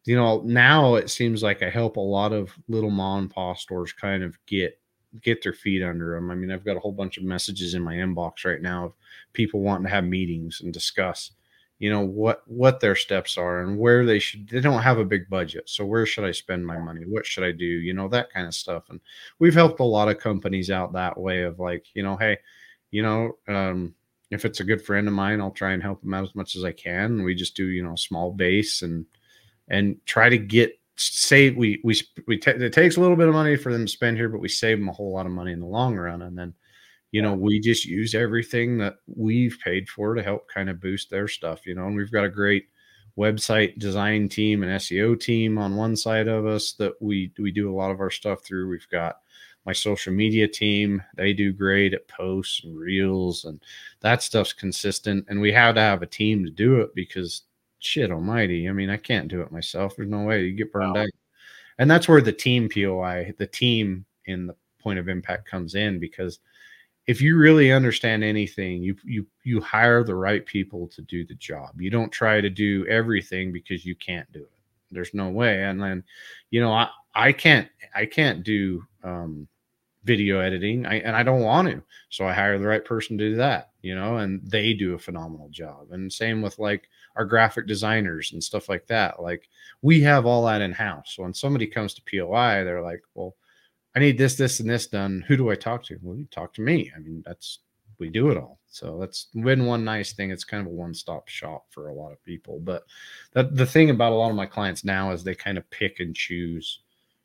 you 0.06 0.16
know 0.16 0.42
now 0.46 0.96
it 0.96 1.10
seems 1.10 1.44
like 1.44 1.62
i 1.62 1.70
help 1.70 1.98
a 1.98 2.00
lot 2.00 2.32
of 2.32 2.52
little 2.70 2.90
mom 2.90 3.24
and 3.24 3.32
pop 3.32 3.58
stores 3.58 3.92
kind 3.92 4.24
of 4.24 4.38
get 4.48 4.80
get 5.22 5.44
their 5.44 5.54
feet 5.54 5.84
under 5.84 6.16
them 6.16 6.32
i 6.32 6.36
mean 6.36 6.52
i've 6.52 6.66
got 6.66 6.78
a 6.78 6.80
whole 6.80 6.92
bunch 6.92 7.18
of 7.18 7.24
messages 7.24 7.74
in 7.74 7.82
my 7.84 7.96
inbox 7.96 8.46
right 8.46 8.62
now 8.62 8.86
of 8.86 8.94
people 9.34 9.60
wanting 9.60 9.84
to 9.86 9.90
have 9.90 10.04
meetings 10.06 10.62
and 10.62 10.74
discuss 10.74 11.32
you 11.80 11.90
know 11.90 12.02
what 12.02 12.42
what 12.48 12.80
their 12.80 12.96
steps 12.96 13.38
are 13.38 13.62
and 13.62 13.78
where 13.78 14.06
they 14.06 14.20
should 14.20 14.48
they 14.48 14.62
don't 14.62 14.82
have 14.82 14.98
a 14.98 15.06
big 15.06 15.30
budget 15.30 15.68
so 15.70 15.86
where 15.86 16.06
should 16.06 16.24
i 16.24 16.32
spend 16.32 16.66
my 16.66 16.78
money? 16.78 17.02
What 17.06 17.26
should 17.26 17.44
i 17.44 17.52
do? 17.52 17.66
You 17.66 17.94
know 17.94 18.08
that 18.10 18.32
kind 18.32 18.48
of 18.48 18.54
stuff 18.54 18.84
and 18.90 19.00
we've 19.40 19.54
helped 19.54 19.80
a 19.80 19.84
lot 19.84 20.10
of 20.10 20.20
companies 20.20 20.72
out 20.72 20.94
that 20.94 21.18
way 21.18 21.44
of 21.44 21.60
like 21.60 21.86
you 21.94 22.04
know 22.04 22.16
hey 22.16 22.38
you 22.92 23.04
know 23.04 23.38
um 23.48 23.94
if 24.32 24.46
it's 24.46 24.60
a 24.60 24.66
good 24.66 24.84
friend 24.84 25.08
of 25.08 25.14
mine 25.14 25.42
i'll 25.42 25.52
try 25.52 25.74
and 25.74 25.84
help 25.84 26.02
them 26.02 26.14
out 26.14 26.24
as 26.24 26.36
much 26.36 26.56
as 26.56 26.64
i 26.64 26.72
can. 26.72 27.06
And 27.06 27.24
we 27.26 27.36
just 27.36 27.56
do 27.56 27.68
you 27.68 27.84
know 27.84 27.94
a 27.94 27.98
small 27.98 28.32
base 28.32 28.82
and 28.82 29.06
and 29.68 29.98
try 30.06 30.30
to 30.30 30.38
get 30.38 30.80
save 30.98 31.58
we 31.58 31.82
we 31.84 32.00
we 32.26 32.38
ta 32.38 32.52
it 32.52 32.72
takes 32.72 32.96
a 32.96 33.02
little 33.02 33.18
bit 33.18 33.28
of 33.28 33.34
money 33.34 33.58
for 33.58 33.74
them 33.74 33.86
to 33.86 33.92
spend 33.92 34.16
here 34.16 34.30
but 34.30 34.40
we 34.40 34.48
save 34.48 34.80
them 34.80 34.88
a 34.88 34.94
whole 34.94 35.12
lot 35.12 35.26
of 35.26 35.32
money 35.34 35.52
in 35.52 35.60
the 35.60 35.66
long 35.66 35.98
run 35.98 36.22
and 36.22 36.38
then 36.38 36.54
you 37.16 37.22
know 37.22 37.34
we 37.34 37.60
just 37.60 37.86
use 37.86 38.14
everything 38.14 38.78
that 38.78 38.96
we've 39.08 39.58
paid 39.64 39.88
for 39.88 40.16
to 40.16 40.24
help 40.24 40.48
kind 40.50 40.70
of 40.70 40.82
boost 40.82 41.10
their 41.10 41.28
stuff 41.28 41.66
you 41.66 41.74
know 41.76 41.86
and 41.88 41.96
we've 41.96 42.12
got 42.12 42.26
a 42.26 42.30
great 42.42 42.66
website 43.18 43.78
design 43.80 44.28
team 44.28 44.64
and 44.64 44.72
seo 44.82 45.18
team 45.18 45.58
on 45.58 45.78
one 45.78 45.96
side 45.96 46.28
of 46.28 46.46
us 46.46 46.74
that 46.74 46.94
we 47.00 47.32
we 47.40 47.52
do 47.52 47.72
a 47.72 47.78
lot 47.82 47.92
of 47.92 48.02
our 48.02 48.12
stuff 48.12 48.44
through. 48.44 48.70
We've 48.70 48.90
got 48.92 49.14
my 49.66 49.74
social 49.74 50.14
media 50.14 50.48
team 50.48 51.02
they 51.16 51.32
do 51.34 51.54
great 51.54 51.94
at 51.94 52.08
posts 52.10 52.64
and 52.66 52.78
reels 52.78 53.46
and 53.46 53.62
that 54.02 54.22
stuff's 54.22 54.54
consistent 54.54 55.26
and 55.30 55.40
we 55.40 55.52
have 55.54 55.76
to 55.76 55.82
have 55.82 56.02
a 56.02 56.08
team 56.08 56.44
to 56.44 56.52
do 56.52 56.82
it 56.82 56.94
because 56.96 57.44
shit 57.80 58.12
almighty 58.12 58.68
i 58.70 58.72
mean 58.74 58.90
i 58.90 58.98
can't 58.98 59.28
do 59.30 59.42
it 59.42 59.52
myself 59.52 59.96
there's 59.96 60.10
no 60.10 60.24
way 60.24 60.44
you 60.44 60.52
get 60.54 60.72
burned 60.74 60.96
Wow. 60.96 61.04
out. 61.04 61.10
And 61.80 61.90
that's 61.90 62.08
where 62.08 62.22
the 62.22 62.32
team 62.32 62.70
poi 62.70 63.34
the 63.38 63.48
team 63.48 64.06
in 64.26 64.48
the 64.48 64.56
point 64.80 65.00
of 65.00 65.10
impact 65.10 65.50
comes 65.50 65.76
in 65.76 66.00
because 66.00 66.40
if 67.08 67.22
you 67.22 67.38
really 67.38 67.72
understand 67.72 68.24
anything 68.24 68.82
you 68.82 68.96
you 69.04 69.26
you 69.44 69.62
hire 69.62 70.04
the 70.04 70.16
right 70.16 70.46
people 70.46 70.88
to 70.88 71.02
do 71.04 71.26
the 71.26 71.36
job. 71.36 71.80
You 71.80 71.90
don't 71.90 72.12
try 72.12 72.42
to 72.42 72.50
do 72.50 72.86
everything 72.88 73.52
because 73.52 73.86
you 73.86 73.96
can't 73.96 74.32
do 74.32 74.40
it. 74.40 74.52
There's 74.92 75.14
no 75.14 75.30
way. 75.30 75.64
And 75.64 75.82
then 75.82 76.04
you 76.50 76.62
know 76.62 76.72
i 76.72 76.90
i 77.14 77.32
can't 77.32 77.70
i 77.94 78.06
can't 78.06 78.44
do 78.44 78.84
um 79.04 79.48
video 80.04 80.40
editing. 80.40 80.86
I, 80.86 80.96
and 81.00 81.16
i 81.16 81.24
don't 81.24 81.42
want 81.42 81.68
to. 81.70 81.82
So 82.10 82.28
i 82.28 82.34
hire 82.34 82.58
the 82.58 82.68
right 82.68 82.86
person 82.86 83.18
to 83.18 83.30
do 83.30 83.36
that 83.36 83.72
you 83.82 83.94
know 83.94 84.18
and 84.18 84.42
they 84.44 84.74
do 84.74 84.96
a 84.96 85.00
phenomenal 85.00 85.50
job. 85.50 85.92
And 85.92 86.12
same 86.12 86.42
with 86.42 86.58
like 86.58 86.90
our 87.16 87.26
graphic 87.26 87.68
designers 87.68 88.34
and 88.34 88.44
stuff 88.44 88.68
like 88.68 88.88
that. 88.88 89.22
Like 89.22 89.48
we 89.82 90.02
have 90.02 90.26
all 90.26 90.46
that 90.46 90.62
in 90.62 90.72
house 90.72 91.14
so 91.16 91.24
when 91.24 91.34
somebody 91.34 91.68
comes 91.68 91.94
to 91.94 92.02
poi 92.02 92.64
they're 92.64 92.82
like 92.82 93.04
well 93.14 93.36
I 93.96 94.00
need 94.00 94.18
this, 94.18 94.36
this, 94.36 94.60
and 94.60 94.70
this 94.70 94.88
done. 94.88 95.24
Who 95.28 95.38
do 95.38 95.50
I 95.50 95.56
talk 95.56 95.84
to? 95.86 95.98
Well, 96.02 96.18
you 96.18 96.28
talk 96.32 96.54
to 96.56 96.62
me. 96.62 96.92
I 96.96 97.00
mean, 97.00 97.24
that's 97.26 97.60
we 98.00 98.10
do 98.10 98.30
it 98.30 98.38
all. 98.38 98.60
So 98.68 98.98
that's 99.00 99.28
been 99.34 99.66
one 99.66 99.84
nice 99.84 100.14
thing. 100.14 100.32
It's 100.32 100.44
kind 100.44 100.62
of 100.62 100.68
a 100.68 100.76
one 100.76 100.94
stop 100.94 101.28
shop 101.28 101.66
for 101.70 101.88
a 101.88 101.94
lot 101.94 102.12
of 102.12 102.24
people. 102.24 102.60
But 102.60 102.84
that 103.34 103.56
the 103.56 103.66
thing 103.66 103.90
about 103.90 104.12
a 104.12 104.16
lot 104.16 104.30
of 104.30 104.36
my 104.36 104.46
clients 104.46 104.84
now 104.84 105.12
is 105.12 105.24
they 105.24 105.36
kind 105.36 105.58
of 105.58 105.70
pick 105.70 106.00
and 106.00 106.16
choose, 106.16 106.82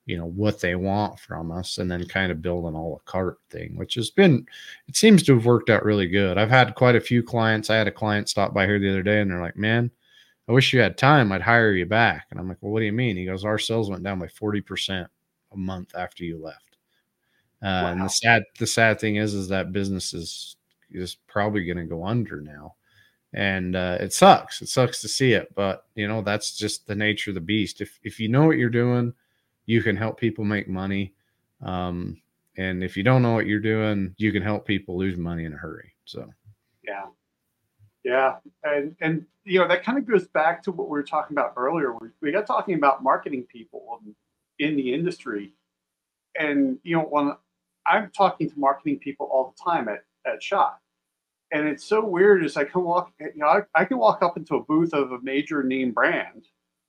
you 0.06 0.16
know, 0.16 0.26
what 0.26 0.60
they 0.60 0.76
want 0.76 1.18
from 1.18 1.50
us 1.50 1.78
and 1.78 1.90
then 1.90 2.06
kind 2.06 2.30
of 2.30 2.42
build 2.42 2.66
an 2.66 2.74
a 2.74 2.88
la 2.88 2.98
carte 3.04 3.40
thing, 3.50 3.76
which 3.76 3.94
has 3.94 4.10
been, 4.10 4.46
it 4.86 4.96
seems 4.96 5.22
to 5.24 5.34
have 5.34 5.46
worked 5.46 5.70
out 5.70 5.84
really 5.84 6.06
good. 6.06 6.38
I've 6.38 6.50
had 6.50 6.74
quite 6.74 6.96
a 6.96 7.00
few 7.00 7.22
clients. 7.22 7.70
I 7.70 7.76
had 7.76 7.88
a 7.88 7.92
client 7.92 8.28
stop 8.28 8.54
by 8.54 8.66
here 8.66 8.78
the 8.78 8.90
other 8.90 9.02
day 9.02 9.20
and 9.20 9.30
they're 9.30 9.40
like, 9.40 9.56
man, 9.56 9.90
I 10.48 10.52
wish 10.52 10.72
you 10.72 10.80
had 10.80 10.96
time. 10.96 11.32
I'd 11.32 11.42
hire 11.42 11.72
you 11.72 11.86
back. 11.86 12.26
And 12.30 12.38
I'm 12.38 12.48
like, 12.48 12.58
well, 12.60 12.72
what 12.72 12.80
do 12.80 12.86
you 12.86 12.92
mean? 12.92 13.16
He 13.16 13.24
goes, 13.26 13.44
our 13.44 13.58
sales 13.58 13.90
went 13.90 14.02
down 14.02 14.18
by 14.18 14.26
40% 14.26 15.06
a 15.52 15.56
month 15.56 15.94
after 15.94 16.24
you 16.24 16.42
left. 16.42 16.76
Uh, 17.62 17.84
wow. 17.84 17.86
And 17.92 18.00
the 18.02 18.08
sad, 18.08 18.42
the 18.58 18.66
sad 18.66 19.00
thing 19.00 19.16
is, 19.16 19.34
is 19.34 19.48
that 19.48 19.72
business 19.72 20.14
is 20.14 20.56
is 20.92 21.16
probably 21.26 21.64
going 21.64 21.78
to 21.78 21.84
go 21.84 22.04
under 22.04 22.40
now. 22.40 22.74
And 23.32 23.76
uh, 23.76 23.98
it 24.00 24.12
sucks. 24.12 24.60
It 24.60 24.68
sucks 24.68 25.00
to 25.02 25.08
see 25.08 25.34
it, 25.34 25.54
but 25.54 25.84
you 25.94 26.08
know 26.08 26.20
that's 26.20 26.56
just 26.56 26.86
the 26.86 26.96
nature 26.96 27.30
of 27.30 27.36
the 27.36 27.40
beast. 27.40 27.80
If 27.80 28.00
if 28.02 28.18
you 28.18 28.28
know 28.28 28.44
what 28.44 28.56
you're 28.56 28.70
doing, 28.70 29.12
you 29.66 29.82
can 29.82 29.96
help 29.96 30.18
people 30.18 30.44
make 30.44 30.68
money. 30.68 31.14
Um, 31.62 32.20
and 32.56 32.82
if 32.82 32.96
you 32.96 33.04
don't 33.04 33.22
know 33.22 33.32
what 33.32 33.46
you're 33.46 33.60
doing, 33.60 34.14
you 34.16 34.32
can 34.32 34.42
help 34.42 34.66
people 34.66 34.98
lose 34.98 35.16
money 35.16 35.44
in 35.44 35.52
a 35.52 35.56
hurry. 35.56 35.92
So, 36.06 36.28
yeah, 36.82 37.06
yeah, 38.02 38.36
and 38.64 38.96
and 39.00 39.24
you 39.44 39.60
know 39.60 39.68
that 39.68 39.84
kind 39.84 39.96
of 39.96 40.06
goes 40.06 40.26
back 40.26 40.60
to 40.64 40.72
what 40.72 40.88
we 40.88 40.92
were 40.92 41.04
talking 41.04 41.36
about 41.36 41.52
earlier. 41.56 41.94
We, 41.94 42.08
we 42.20 42.32
got 42.32 42.46
talking 42.46 42.74
about 42.74 43.04
marketing 43.04 43.44
people 43.44 44.00
in 44.60 44.76
the 44.76 44.94
industry, 44.94 45.52
and 46.38 46.78
you 46.84 46.96
know 46.96 47.02
when 47.02 47.32
I'm 47.86 48.10
talking 48.10 48.48
to 48.50 48.58
marketing 48.58 48.98
people 48.98 49.28
all 49.32 49.54
the 49.56 49.62
time 49.62 49.88
at 49.88 50.04
at 50.26 50.42
shot. 50.42 50.78
And 51.52 51.66
it's 51.66 51.84
so 51.84 52.04
weird 52.04 52.44
is 52.44 52.56
I 52.56 52.64
can 52.64 52.84
walk, 52.84 53.12
you 53.18 53.32
know, 53.34 53.46
I, 53.48 53.60
I 53.74 53.84
can 53.84 53.98
walk 53.98 54.22
up 54.22 54.36
into 54.36 54.54
a 54.54 54.62
booth 54.62 54.92
of 54.94 55.12
a 55.12 55.20
major 55.20 55.64
name 55.64 55.90
brand 55.90 56.46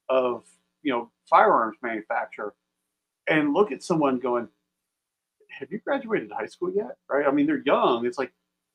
of, 0.09 0.43
you 0.84 0.91
know, 0.91 1.09
firearms 1.28 1.78
manufacturer 1.82 2.53
and 3.28 3.53
look 3.53 3.72
at 3.72 3.84
someone 3.84 4.19
going, 4.19 4.47
have 5.49 5.72
you 5.72 5.80
graduated 5.80 6.32
high 6.32 6.45
school 6.45 6.72
yet? 6.74 6.97
Right. 7.09 7.26
I 7.26 7.32
mean, 7.32 7.47
they're 7.47 7.63
young. 7.65 8.05
It's 8.05 8.17
like, 8.17 8.32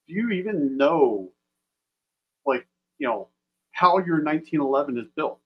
do 0.09 0.15
you 0.15 0.31
even 0.31 0.77
know, 0.77 1.31
like, 2.45 2.67
you 2.99 3.07
know, 3.07 3.29
how 3.73 3.99
your 3.99 4.23
1911 4.23 4.99
is 4.99 5.07
built? 5.15 5.41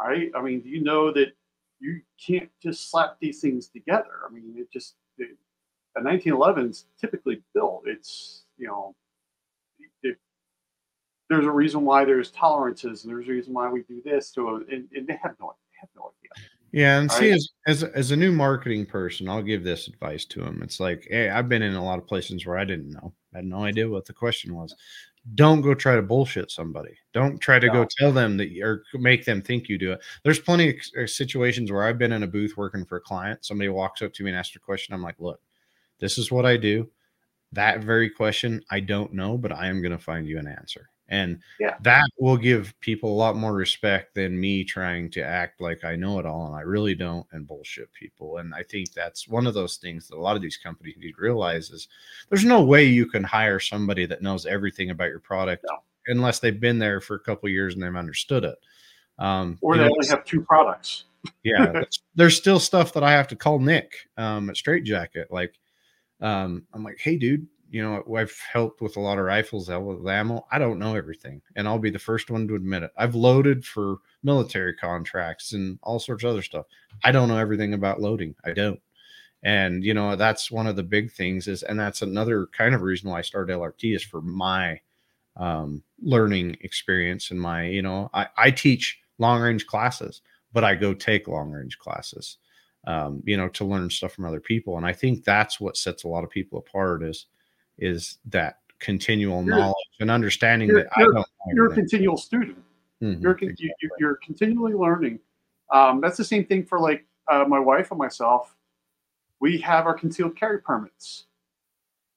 Right. 0.00 0.30
I 0.36 0.42
mean, 0.42 0.60
do 0.60 0.68
you 0.68 0.82
know 0.82 1.12
that 1.12 1.32
you 1.80 2.00
can't 2.24 2.50
just 2.62 2.90
slap 2.90 3.16
these 3.20 3.40
things 3.40 3.68
together? 3.68 4.20
I 4.28 4.32
mean, 4.32 4.54
it 4.56 4.70
just, 4.72 4.94
it, 5.18 5.36
a 5.96 6.02
1911 6.02 6.70
is 6.70 6.86
typically 7.00 7.42
built. 7.54 7.82
It's 7.86 8.44
you 8.56 8.66
know, 8.66 8.94
it, 10.02 10.16
there's 11.30 11.46
a 11.46 11.50
reason 11.50 11.84
why 11.84 12.04
there's 12.04 12.30
tolerances, 12.30 13.04
and 13.04 13.12
there's 13.12 13.28
a 13.28 13.32
reason 13.32 13.54
why 13.54 13.70
we 13.70 13.82
do 13.82 14.02
this. 14.04 14.32
So, 14.32 14.56
and, 14.70 14.88
and 14.94 15.06
they 15.06 15.18
have 15.22 15.34
no, 15.40 15.54
they 15.70 15.78
have 15.80 15.90
no 15.96 16.12
idea. 16.18 16.48
Yeah, 16.70 16.98
and 16.98 17.10
see, 17.10 17.30
as, 17.30 17.48
as 17.66 17.82
as 17.82 18.10
a 18.10 18.16
new 18.16 18.30
marketing 18.30 18.84
person, 18.84 19.28
I'll 19.28 19.42
give 19.42 19.64
this 19.64 19.88
advice 19.88 20.26
to 20.26 20.42
them. 20.42 20.60
It's 20.62 20.80
like, 20.80 21.06
hey, 21.10 21.30
I've 21.30 21.48
been 21.48 21.62
in 21.62 21.74
a 21.74 21.84
lot 21.84 21.98
of 21.98 22.06
places 22.06 22.44
where 22.44 22.58
I 22.58 22.64
didn't 22.64 22.90
know, 22.90 23.14
I 23.34 23.38
had 23.38 23.46
no 23.46 23.64
idea 23.64 23.88
what 23.88 24.04
the 24.04 24.12
question 24.12 24.54
was. 24.54 24.74
Don't 25.34 25.60
go 25.60 25.74
try 25.74 25.96
to 25.96 26.02
bullshit 26.02 26.50
somebody. 26.50 26.96
Don't 27.12 27.38
try 27.38 27.58
to 27.58 27.66
no. 27.66 27.72
go 27.72 27.86
tell 27.98 28.12
them 28.12 28.36
that 28.36 28.48
or 28.62 28.84
make 28.94 29.24
them 29.24 29.42
think 29.42 29.68
you 29.68 29.78
do 29.78 29.92
it. 29.92 30.00
There's 30.24 30.38
plenty 30.38 30.78
of 30.96 31.10
situations 31.10 31.72
where 31.72 31.82
I've 31.82 31.98
been 31.98 32.12
in 32.12 32.22
a 32.22 32.28
booth 32.28 32.56
working 32.56 32.84
for 32.84 32.96
a 32.96 33.00
client. 33.00 33.44
Somebody 33.44 33.68
walks 33.68 34.00
up 34.02 34.12
to 34.14 34.24
me 34.24 34.30
and 34.30 34.38
asks 34.38 34.56
a 34.56 34.60
question. 34.60 34.94
I'm 34.94 35.02
like, 35.02 35.18
look, 35.18 35.40
this 35.98 36.18
is 36.18 36.30
what 36.30 36.46
I 36.46 36.56
do. 36.56 36.90
That 37.52 37.82
very 37.82 38.10
question, 38.10 38.62
I 38.70 38.80
don't 38.80 39.12
know, 39.14 39.38
but 39.38 39.52
I 39.52 39.68
am 39.68 39.80
going 39.80 39.92
to 39.92 39.98
find 39.98 40.26
you 40.26 40.38
an 40.38 40.46
answer. 40.46 40.90
And 41.08 41.40
yeah. 41.58 41.76
that 41.82 42.08
will 42.18 42.36
give 42.36 42.78
people 42.80 43.10
a 43.10 43.16
lot 43.16 43.34
more 43.34 43.54
respect 43.54 44.14
than 44.14 44.38
me 44.38 44.62
trying 44.62 45.10
to 45.12 45.22
act 45.22 45.60
like 45.60 45.84
I 45.84 45.96
know 45.96 46.18
it 46.18 46.26
all 46.26 46.46
and 46.46 46.54
I 46.54 46.60
really 46.60 46.94
don't 46.94 47.26
and 47.32 47.46
bullshit 47.46 47.90
people. 47.94 48.38
And 48.38 48.54
I 48.54 48.62
think 48.62 48.92
that's 48.92 49.26
one 49.26 49.46
of 49.46 49.54
those 49.54 49.76
things 49.76 50.08
that 50.08 50.16
a 50.16 50.20
lot 50.20 50.36
of 50.36 50.42
these 50.42 50.58
companies 50.58 50.96
need 50.98 51.12
to 51.12 51.22
realize 51.22 51.70
is 51.70 51.88
there's 52.28 52.44
no 52.44 52.62
way 52.62 52.84
you 52.84 53.06
can 53.06 53.24
hire 53.24 53.58
somebody 53.58 54.04
that 54.04 54.22
knows 54.22 54.44
everything 54.44 54.90
about 54.90 55.08
your 55.08 55.20
product 55.20 55.64
no. 55.68 55.78
unless 56.08 56.40
they've 56.40 56.60
been 56.60 56.78
there 56.78 57.00
for 57.00 57.14
a 57.14 57.20
couple 57.20 57.48
years 57.48 57.74
and 57.74 57.82
they've 57.82 57.96
understood 57.96 58.44
it. 58.44 58.58
Um, 59.18 59.58
or 59.62 59.76
they 59.76 59.84
know, 59.84 59.90
only 59.90 60.08
have 60.08 60.24
two 60.24 60.42
products. 60.42 61.04
yeah, 61.42 61.82
there's 62.14 62.36
still 62.36 62.60
stuff 62.60 62.92
that 62.92 63.02
I 63.02 63.12
have 63.12 63.28
to 63.28 63.36
call 63.36 63.58
Nick 63.58 63.92
um, 64.16 64.50
at 64.50 64.56
Straight 64.56 64.84
Jacket. 64.84 65.28
Like, 65.30 65.54
um, 66.20 66.64
I'm 66.72 66.84
like, 66.84 66.98
hey, 67.00 67.16
dude, 67.16 67.46
you 67.70 67.82
know, 67.82 68.02
I've 68.16 68.36
helped 68.52 68.80
with 68.80 68.96
a 68.96 69.00
lot 69.00 69.18
of 69.18 69.24
rifles, 69.24 69.68
ammo. 69.70 70.46
I 70.50 70.58
don't 70.58 70.78
know 70.78 70.94
everything, 70.94 71.42
and 71.56 71.68
I'll 71.68 71.78
be 71.78 71.90
the 71.90 71.98
first 71.98 72.30
one 72.30 72.48
to 72.48 72.54
admit 72.54 72.82
it. 72.82 72.90
I've 72.96 73.14
loaded 73.14 73.64
for 73.64 73.98
military 74.22 74.74
contracts 74.74 75.52
and 75.52 75.78
all 75.82 75.98
sorts 75.98 76.24
of 76.24 76.30
other 76.30 76.42
stuff. 76.42 76.66
I 77.04 77.12
don't 77.12 77.28
know 77.28 77.38
everything 77.38 77.74
about 77.74 78.00
loading. 78.00 78.34
I 78.44 78.52
don't. 78.52 78.80
And 79.42 79.84
you 79.84 79.94
know, 79.94 80.16
that's 80.16 80.50
one 80.50 80.66
of 80.66 80.76
the 80.76 80.82
big 80.82 81.12
things 81.12 81.46
is, 81.46 81.62
and 81.62 81.78
that's 81.78 82.02
another 82.02 82.46
kind 82.46 82.74
of 82.74 82.82
reason 82.82 83.10
why 83.10 83.18
I 83.18 83.22
started 83.22 83.54
LRT 83.54 83.94
is 83.94 84.02
for 84.02 84.20
my 84.20 84.80
um, 85.36 85.82
learning 86.00 86.56
experience 86.62 87.30
and 87.30 87.40
my, 87.40 87.66
you 87.66 87.82
know, 87.82 88.10
I, 88.12 88.26
I 88.36 88.50
teach 88.50 88.98
long 89.18 89.40
range 89.40 89.66
classes, 89.66 90.22
but 90.52 90.64
I 90.64 90.74
go 90.74 90.94
take 90.94 91.28
long 91.28 91.52
range 91.52 91.78
classes 91.78 92.38
um, 92.86 93.22
you 93.26 93.36
know, 93.36 93.48
to 93.48 93.64
learn 93.64 93.90
stuff 93.90 94.12
from 94.12 94.24
other 94.24 94.40
people. 94.40 94.76
And 94.76 94.86
I 94.86 94.92
think 94.92 95.24
that's 95.24 95.60
what 95.60 95.76
sets 95.76 96.04
a 96.04 96.08
lot 96.08 96.24
of 96.24 96.30
people 96.30 96.58
apart 96.58 97.02
is 97.02 97.26
is 97.78 98.18
that 98.26 98.58
continual 98.78 99.44
you're, 99.44 99.56
knowledge 99.56 99.74
and 100.00 100.10
understanding 100.10 100.68
that 100.74 100.88
I 100.96 101.02
don't. 101.02 101.26
You're 101.52 101.72
a 101.72 101.74
continual 101.74 102.16
student. 102.16 102.58
Mm-hmm, 103.02 103.22
you're 103.22 103.32
exactly. 103.32 103.72
you, 103.98 104.08
are 104.08 104.18
continually 104.24 104.74
learning. 104.74 105.20
Um, 105.72 106.00
that's 106.00 106.16
the 106.16 106.24
same 106.24 106.44
thing 106.44 106.64
for 106.64 106.80
like 106.80 107.06
uh, 107.30 107.44
my 107.46 107.58
wife 107.58 107.90
and 107.90 107.98
myself. 107.98 108.54
We 109.40 109.58
have 109.58 109.86
our 109.86 109.94
concealed 109.94 110.36
carry 110.36 110.60
permits, 110.60 111.26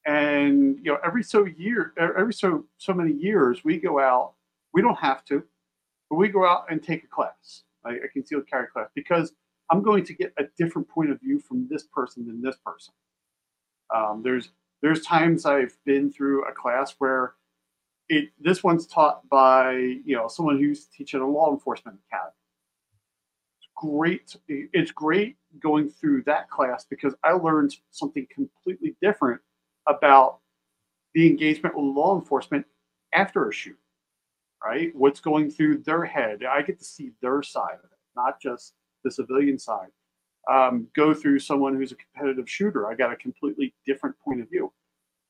and 0.06 0.78
you 0.78 0.92
know 0.92 0.98
every 1.06 1.24
so 1.24 1.46
year, 1.46 1.94
every 1.98 2.34
so 2.34 2.66
so 2.78 2.94
many 2.94 3.14
years, 3.14 3.64
we 3.64 3.78
go 3.78 4.00
out. 4.00 4.34
We 4.74 4.82
don't 4.82 4.98
have 4.98 5.24
to, 5.26 5.44
but 6.10 6.16
we 6.16 6.30
go 6.30 6.48
out 6.48 6.66
and 6.70 6.82
take 6.82 7.04
a 7.04 7.08
class, 7.08 7.64
like 7.86 8.02
a 8.04 8.08
concealed 8.08 8.48
carry 8.50 8.68
class, 8.68 8.88
because 8.96 9.34
I'm 9.70 9.82
going 9.82 10.04
to 10.06 10.14
get 10.14 10.34
a 10.38 10.44
different 10.58 10.88
point 10.88 11.12
of 11.12 11.20
view 11.20 11.40
from 11.40 11.68
this 11.70 11.84
person 11.84 12.26
than 12.26 12.42
this 12.42 12.58
person. 12.66 12.94
Um, 13.94 14.22
there's 14.24 14.50
there's 14.82 15.02
times 15.02 15.46
I've 15.46 15.78
been 15.86 16.12
through 16.12 16.44
a 16.46 16.54
class 16.54 16.96
where 16.98 17.36
it 18.10 18.30
this 18.40 18.64
one's 18.64 18.88
taught 18.88 19.28
by 19.30 19.74
you 19.74 20.16
know 20.16 20.28
someone 20.28 20.58
who's 20.58 20.86
teaching 20.86 21.22
a 21.22 21.28
law 21.28 21.52
enforcement 21.52 21.98
academy. 22.12 22.34
It's 23.60 23.70
great. 23.76 24.36
It's 24.48 24.92
great 24.92 25.38
going 25.60 25.90
through 25.90 26.24
that 26.24 26.50
class 26.50 26.86
because 26.90 27.16
I 27.24 27.32
learned 27.32 27.76
something 27.92 28.28
completely 28.34 28.96
different 29.02 29.42
about 29.88 30.40
the 31.14 31.28
engagement 31.28 31.76
with 31.76 31.86
law 31.86 32.18
enforcement 32.20 32.66
after 33.14 33.48
a 33.48 33.54
shoot. 33.54 33.78
Right? 34.64 34.92
What's 34.96 35.20
going 35.20 35.50
through 35.50 35.80
their 35.80 36.06
head? 36.06 36.44
I 36.44 36.62
get 36.62 36.78
to 36.80 36.86
see 36.86 37.12
their 37.22 37.42
side 37.42 37.80
of 37.84 37.86
it, 37.86 37.98
not 38.16 38.40
just 38.40 38.74
the 39.04 39.10
civilian 39.10 39.58
side. 39.58 39.90
Um, 40.50 40.88
go 40.96 41.14
through 41.14 41.40
someone 41.40 41.76
who's 41.76 41.92
a 41.92 41.96
competitive 41.96 42.50
shooter. 42.50 42.88
I 42.88 42.96
got 42.96 43.12
a 43.12 43.16
completely 43.16 43.74
different 43.86 44.18
point 44.20 44.42
of 44.42 44.50
view. 44.50 44.72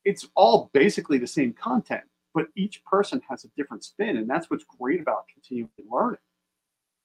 It's 0.05 0.28
all 0.36 0.70
basically 0.74 1.18
the 1.18 1.28
same 1.28 1.53
content, 1.53 2.03
but 2.34 2.47
each 2.55 2.84
person 2.86 3.22
has 3.30 3.43
a 3.43 3.49
different 3.57 3.84
spin, 3.84 4.18
and 4.18 4.30
that's 4.30 4.49
what's 4.49 4.64
great 4.80 5.01
about 5.01 5.26
continuing 5.34 5.70
learning. 5.91 6.20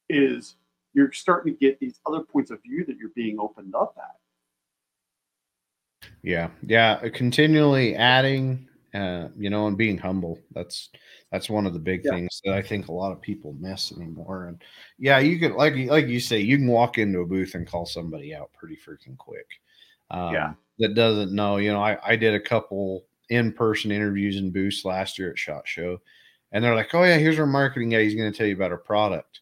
Is 0.09 0.57
you're 0.95 1.13
starting 1.13 1.53
to 1.53 1.59
get 1.59 1.79
these 1.79 2.01
other 2.07 2.21
points 2.21 2.51
of 2.51 2.63
view 2.63 2.85
that 2.87 2.97
you're 2.97 3.11
being 3.15 3.39
opened 3.39 3.75
up 3.75 3.97
at. 3.99 4.17
Yeah, 6.23 6.49
yeah, 6.63 7.09
continually 7.11 7.95
adding 7.95 8.69
uh, 8.97 9.28
you 9.36 9.51
know, 9.51 9.66
and 9.66 9.76
being 9.76 9.99
humble. 9.99 10.38
That's 10.53 10.88
that's 11.30 11.51
one 11.51 11.66
of 11.66 11.74
the 11.74 11.78
big 11.78 12.03
yeah. 12.05 12.12
things 12.12 12.40
that 12.44 12.55
I 12.55 12.62
think 12.62 12.88
a 12.88 12.92
lot 12.92 13.12
of 13.12 13.20
people 13.20 13.55
miss 13.61 13.92
anymore. 13.92 14.47
And 14.47 14.62
yeah, 14.99 15.18
you 15.18 15.38
can 15.38 15.55
like 15.55 15.74
like 15.76 16.07
you 16.07 16.18
say, 16.18 16.40
you 16.40 16.57
can 16.57 16.68
walk 16.68 16.97
into 16.97 17.20
a 17.20 17.26
booth 17.26 17.55
and 17.55 17.66
call 17.66 17.84
somebody 17.84 18.34
out 18.34 18.53
pretty 18.55 18.76
freaking 18.76 19.18
quick. 19.18 19.47
Um, 20.11 20.32
yeah, 20.32 20.53
that 20.78 20.94
doesn't 20.94 21.32
know. 21.32 21.59
You 21.59 21.72
know, 21.72 21.82
I 21.82 21.99
I 22.03 22.16
did 22.16 22.34
a 22.34 22.40
couple 22.40 23.05
in 23.28 23.53
person 23.53 23.90
interviews 23.90 24.36
in 24.36 24.51
booths 24.51 24.84
last 24.84 25.18
year 25.18 25.30
at 25.30 25.38
Shot 25.38 25.68
Show, 25.68 26.01
and 26.53 26.64
they're 26.64 26.76
like, 26.76 26.94
"Oh 26.94 27.05
yeah, 27.05 27.18
here's 27.18 27.38
our 27.38 27.47
marketing 27.47 27.90
guy. 27.90 28.03
He's 28.03 28.14
going 28.14 28.32
to 28.32 28.36
tell 28.36 28.47
you 28.47 28.57
about 28.57 28.72
our 28.72 28.78
product." 28.78 29.40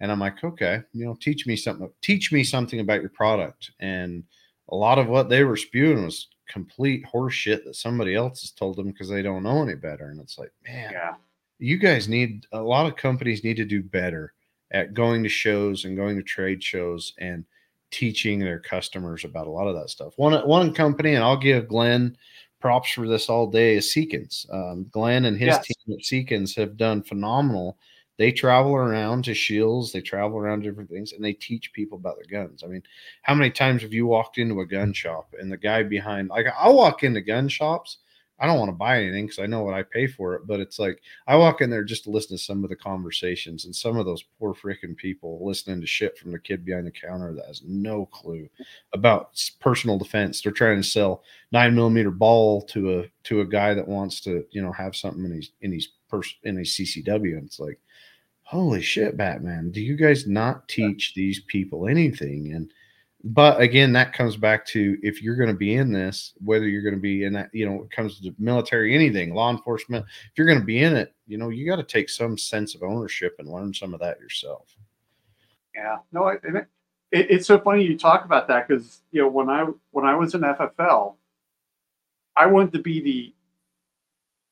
And 0.00 0.12
I'm 0.12 0.20
like, 0.20 0.44
"Okay, 0.44 0.82
you 0.92 1.06
know, 1.06 1.16
teach 1.20 1.46
me 1.46 1.56
something. 1.56 1.90
Teach 2.02 2.32
me 2.32 2.44
something 2.44 2.80
about 2.80 3.00
your 3.00 3.10
product." 3.10 3.70
And 3.80 4.24
a 4.68 4.76
lot 4.76 4.98
of 4.98 5.08
what 5.08 5.30
they 5.30 5.44
were 5.44 5.56
spewing 5.56 6.04
was 6.04 6.28
complete 6.50 7.04
horseshit 7.04 7.64
that 7.64 7.76
somebody 7.76 8.14
else 8.14 8.40
has 8.42 8.50
told 8.50 8.76
them 8.76 8.88
because 8.88 9.08
they 9.08 9.22
don't 9.22 9.42
know 9.42 9.62
any 9.62 9.74
better. 9.74 10.10
And 10.10 10.20
it's 10.20 10.38
like, 10.38 10.52
man, 10.66 10.92
yeah. 10.92 11.14
you 11.58 11.78
guys 11.78 12.08
need 12.08 12.46
a 12.52 12.60
lot 12.60 12.86
of 12.86 12.96
companies 12.96 13.44
need 13.44 13.56
to 13.56 13.64
do 13.64 13.82
better 13.82 14.34
at 14.72 14.94
going 14.94 15.22
to 15.22 15.28
shows 15.28 15.84
and 15.84 15.96
going 15.96 16.16
to 16.16 16.22
trade 16.22 16.62
shows 16.62 17.12
and 17.18 17.44
teaching 17.90 18.38
their 18.38 18.60
customers 18.60 19.24
about 19.24 19.46
a 19.46 19.50
lot 19.50 19.66
of 19.66 19.74
that 19.74 19.90
stuff. 19.90 20.12
One 20.16 20.46
one 20.46 20.72
company, 20.72 21.14
and 21.14 21.24
I'll 21.24 21.36
give 21.36 21.68
Glenn 21.68 22.16
props 22.60 22.90
for 22.92 23.08
this 23.08 23.28
all 23.28 23.46
day 23.46 23.76
is 23.76 23.86
Seekins. 23.92 24.46
Um, 24.52 24.86
Glenn 24.90 25.24
and 25.24 25.36
his 25.36 25.48
Yes. 25.48 25.66
team 25.66 25.94
at 25.96 26.04
Seekins 26.04 26.54
have 26.56 26.76
done 26.76 27.02
phenomenal. 27.02 27.78
They 28.20 28.32
travel 28.32 28.74
around 28.74 29.24
to 29.24 29.34
shields, 29.34 29.92
they 29.92 30.02
travel 30.02 30.36
around 30.36 30.60
different 30.60 30.90
things, 30.90 31.12
and 31.12 31.24
they 31.24 31.32
teach 31.32 31.72
people 31.72 31.96
about 31.96 32.16
their 32.16 32.42
guns. 32.42 32.62
I 32.62 32.66
mean, 32.66 32.82
how 33.22 33.34
many 33.34 33.50
times 33.50 33.80
have 33.80 33.94
you 33.94 34.06
walked 34.06 34.36
into 34.36 34.60
a 34.60 34.66
gun 34.66 34.92
shop 34.92 35.34
and 35.40 35.50
the 35.50 35.56
guy 35.56 35.84
behind, 35.84 36.28
like, 36.28 36.44
I'll 36.54 36.76
walk 36.76 37.02
into 37.02 37.22
gun 37.22 37.48
shops. 37.48 37.96
I 38.38 38.44
don't 38.46 38.58
want 38.58 38.68
to 38.68 38.76
buy 38.76 39.00
anything 39.00 39.24
because 39.24 39.38
I 39.38 39.46
know 39.46 39.62
what 39.62 39.72
I 39.72 39.84
pay 39.84 40.06
for 40.06 40.34
it, 40.34 40.46
but 40.46 40.60
it's 40.60 40.78
like 40.78 41.00
I 41.26 41.36
walk 41.36 41.62
in 41.62 41.70
there 41.70 41.82
just 41.82 42.04
to 42.04 42.10
listen 42.10 42.36
to 42.36 42.42
some 42.42 42.62
of 42.62 42.68
the 42.68 42.76
conversations 42.76 43.64
and 43.64 43.74
some 43.74 43.96
of 43.96 44.04
those 44.04 44.24
poor 44.38 44.52
freaking 44.52 44.98
people 44.98 45.42
listening 45.42 45.80
to 45.80 45.86
shit 45.86 46.18
from 46.18 46.32
the 46.32 46.38
kid 46.38 46.62
behind 46.62 46.86
the 46.86 46.90
counter 46.90 47.32
that 47.34 47.46
has 47.46 47.62
no 47.64 48.04
clue 48.04 48.50
about 48.92 49.30
personal 49.60 49.96
defense. 49.96 50.42
They're 50.42 50.52
trying 50.52 50.82
to 50.82 50.86
sell 50.86 51.22
nine 51.52 51.74
millimeter 51.74 52.10
ball 52.10 52.60
to 52.66 53.00
a 53.00 53.10
to 53.24 53.40
a 53.40 53.46
guy 53.46 53.72
that 53.72 53.88
wants 53.88 54.20
to 54.22 54.44
you 54.50 54.60
know 54.60 54.72
have 54.72 54.94
something 54.94 55.24
in 55.24 55.32
his 55.32 55.52
in 55.62 55.72
his 55.72 55.88
pers- 56.10 56.38
in 56.42 56.56
his 56.56 56.74
CCW, 56.74 57.38
and 57.38 57.46
it's 57.46 57.60
like, 57.60 57.78
holy 58.50 58.82
shit, 58.82 59.16
Batman! 59.16 59.70
Do 59.70 59.80
you 59.80 59.96
guys 59.96 60.26
not 60.26 60.66
teach 60.68 61.14
these 61.14 61.40
people 61.46 61.86
anything? 61.86 62.52
And 62.52 62.72
but 63.22 63.60
again, 63.60 63.92
that 63.92 64.12
comes 64.12 64.36
back 64.36 64.66
to 64.66 64.96
if 65.02 65.22
you're 65.22 65.36
going 65.36 65.50
to 65.50 65.56
be 65.56 65.74
in 65.74 65.92
this, 65.92 66.32
whether 66.42 66.66
you're 66.66 66.82
going 66.82 66.94
to 66.94 67.00
be 67.00 67.24
in 67.24 67.32
that, 67.34 67.50
you 67.52 67.64
know, 67.64 67.82
it 67.84 67.90
comes 67.90 68.18
to 68.20 68.34
military, 68.38 68.94
anything, 68.94 69.34
law 69.34 69.50
enforcement. 69.50 70.04
If 70.24 70.32
you're 70.36 70.48
going 70.48 70.58
to 70.58 70.64
be 70.64 70.82
in 70.82 70.96
it, 70.96 71.14
you 71.28 71.38
know, 71.38 71.50
you 71.50 71.64
got 71.64 71.76
to 71.76 71.84
take 71.84 72.08
some 72.08 72.36
sense 72.36 72.74
of 72.74 72.82
ownership 72.82 73.36
and 73.38 73.48
learn 73.48 73.72
some 73.72 73.94
of 73.94 74.00
that 74.00 74.18
yourself. 74.18 74.74
Yeah, 75.74 75.98
no, 76.10 76.24
I, 76.24 76.32
it, 76.34 76.56
it, 77.12 77.30
it's 77.30 77.46
so 77.46 77.58
funny 77.60 77.84
you 77.84 77.96
talk 77.96 78.24
about 78.24 78.48
that 78.48 78.66
because 78.66 79.02
you 79.12 79.22
know 79.22 79.28
when 79.28 79.48
I 79.48 79.66
when 79.92 80.04
I 80.04 80.16
was 80.16 80.34
in 80.34 80.40
FFL, 80.40 81.14
I 82.36 82.46
wanted 82.46 82.72
to 82.72 82.80
be 82.80 83.00
the, 83.00 83.34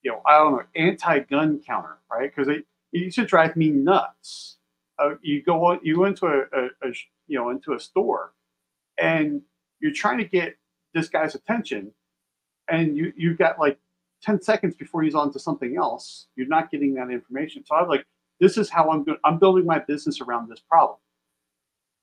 you 0.03 0.12
know, 0.12 0.22
I 0.24 0.38
don't 0.38 0.53
know, 0.53 0.62
anti-gun 0.76 1.61
counter, 1.66 1.99
right? 2.11 2.30
Because 2.34 2.49
it, 2.93 2.99
used 2.99 3.16
to 3.16 3.24
drive 3.24 3.57
me 3.57 3.70
nuts. 3.70 4.57
Uh, 4.99 5.14
you 5.22 5.43
go 5.43 5.64
on, 5.66 5.80
you 5.82 6.05
into 6.05 6.26
a, 6.26 6.41
a, 6.53 6.66
a 6.82 6.93
you 7.26 7.39
know 7.39 7.51
into 7.51 7.74
a 7.74 7.80
store, 7.80 8.32
and 8.99 9.43
you're 9.80 9.93
trying 9.93 10.18
to 10.18 10.24
get 10.24 10.57
this 10.95 11.09
guy's 11.09 11.34
attention, 11.34 11.93
and 12.68 12.97
you 12.97 13.12
you've 13.16 13.39
got 13.39 13.59
like 13.59 13.78
ten 14.22 14.41
seconds 14.41 14.74
before 14.74 15.03
he's 15.03 15.14
on 15.14 15.32
to 15.32 15.39
something 15.39 15.76
else. 15.76 16.26
You're 16.36 16.49
not 16.49 16.70
getting 16.70 16.95
that 16.95 17.11
information. 17.11 17.64
So 17.64 17.76
I'm 17.76 17.89
like, 17.89 18.05
this 18.41 18.59
is 18.59 18.70
how 18.70 18.91
I'm 18.91 19.05
going. 19.05 19.18
I'm 19.24 19.39
building 19.39 19.66
my 19.66 19.78
business 19.78 20.20
around 20.20 20.49
this 20.49 20.61
problem. 20.61 20.99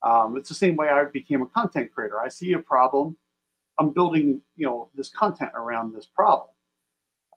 Um, 0.04 0.38
it's 0.38 0.50
the 0.50 0.56
same 0.56 0.76
way 0.76 0.90
I 0.90 1.06
became 1.06 1.42
a 1.42 1.48
content 1.48 1.92
creator. 1.92 2.20
I 2.20 2.30
see 2.30 2.54
a 2.54 2.60
problem, 2.60 3.18
I'm 3.80 3.90
building, 3.90 4.42
you 4.56 4.66
know, 4.66 4.90
this 4.96 5.10
content 5.10 5.52
around 5.56 5.94
this 5.94 6.06
problem. 6.06 6.50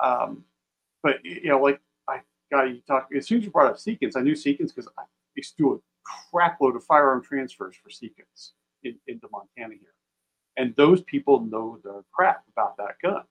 Um, 0.01 0.45
but 1.03 1.25
you 1.25 1.49
know, 1.49 1.61
like 1.61 1.81
Got 2.51 2.71
you 2.71 2.81
talk 2.87 3.09
as 3.17 3.27
soon 3.27 3.39
as 3.39 3.45
you 3.45 3.51
brought 3.51 3.71
up 3.71 3.77
Seekins, 3.77 4.17
I 4.17 4.21
knew 4.21 4.33
Seekins 4.33 4.75
because 4.75 4.89
I 4.99 5.03
used 5.35 5.57
to 5.57 5.63
do 5.63 5.73
a 5.75 5.79
crap 6.31 6.61
load 6.61 6.77
of 6.77 6.85
firearm 6.85 7.23
transfers 7.23 7.77
for 7.77 7.91
Seekins 7.91 8.53
in, 8.83 8.99
into 9.07 9.29
Montana 9.31 9.75
here, 9.79 9.95
and 10.57 10.75
those 10.77 11.03
people 11.03 11.41
know 11.41 11.79
the 11.85 12.03
crap 12.13 12.45
about 12.53 12.77
that 12.79 12.97
gun. 13.03 13.25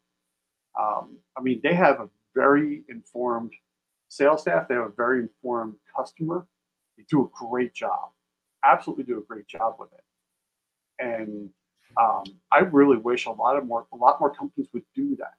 Um, 0.80 1.18
I 1.36 1.41
mean, 1.41 1.59
they 1.63 1.74
have 1.74 1.99
a 1.99 2.09
very 2.36 2.84
informed 2.89 3.53
sales 4.09 4.41
staff. 4.41 4.68
They 4.68 4.76
have 4.76 4.86
a 4.86 4.95
very 4.95 5.22
informed 5.22 5.76
customer. 5.95 6.45
They 6.97 7.03
do 7.09 7.26
a 7.26 7.30
great 7.34 7.74
job. 7.74 8.09
Absolutely 8.63 9.05
do 9.05 9.18
a 9.18 9.24
great 9.24 9.47
job 9.47 9.76
with 9.80 9.89
it. 9.93 10.03
And 10.99 11.49
um, 11.99 12.24
I 12.51 12.59
really 12.59 12.97
wish 12.97 13.26
a 13.26 13.32
lot 13.32 13.57
of 13.57 13.65
more, 13.65 13.88
a 13.91 13.95
lot 13.95 14.20
more 14.20 14.34
companies 14.34 14.68
would 14.74 14.84
do 14.95 15.15
that. 15.18 15.34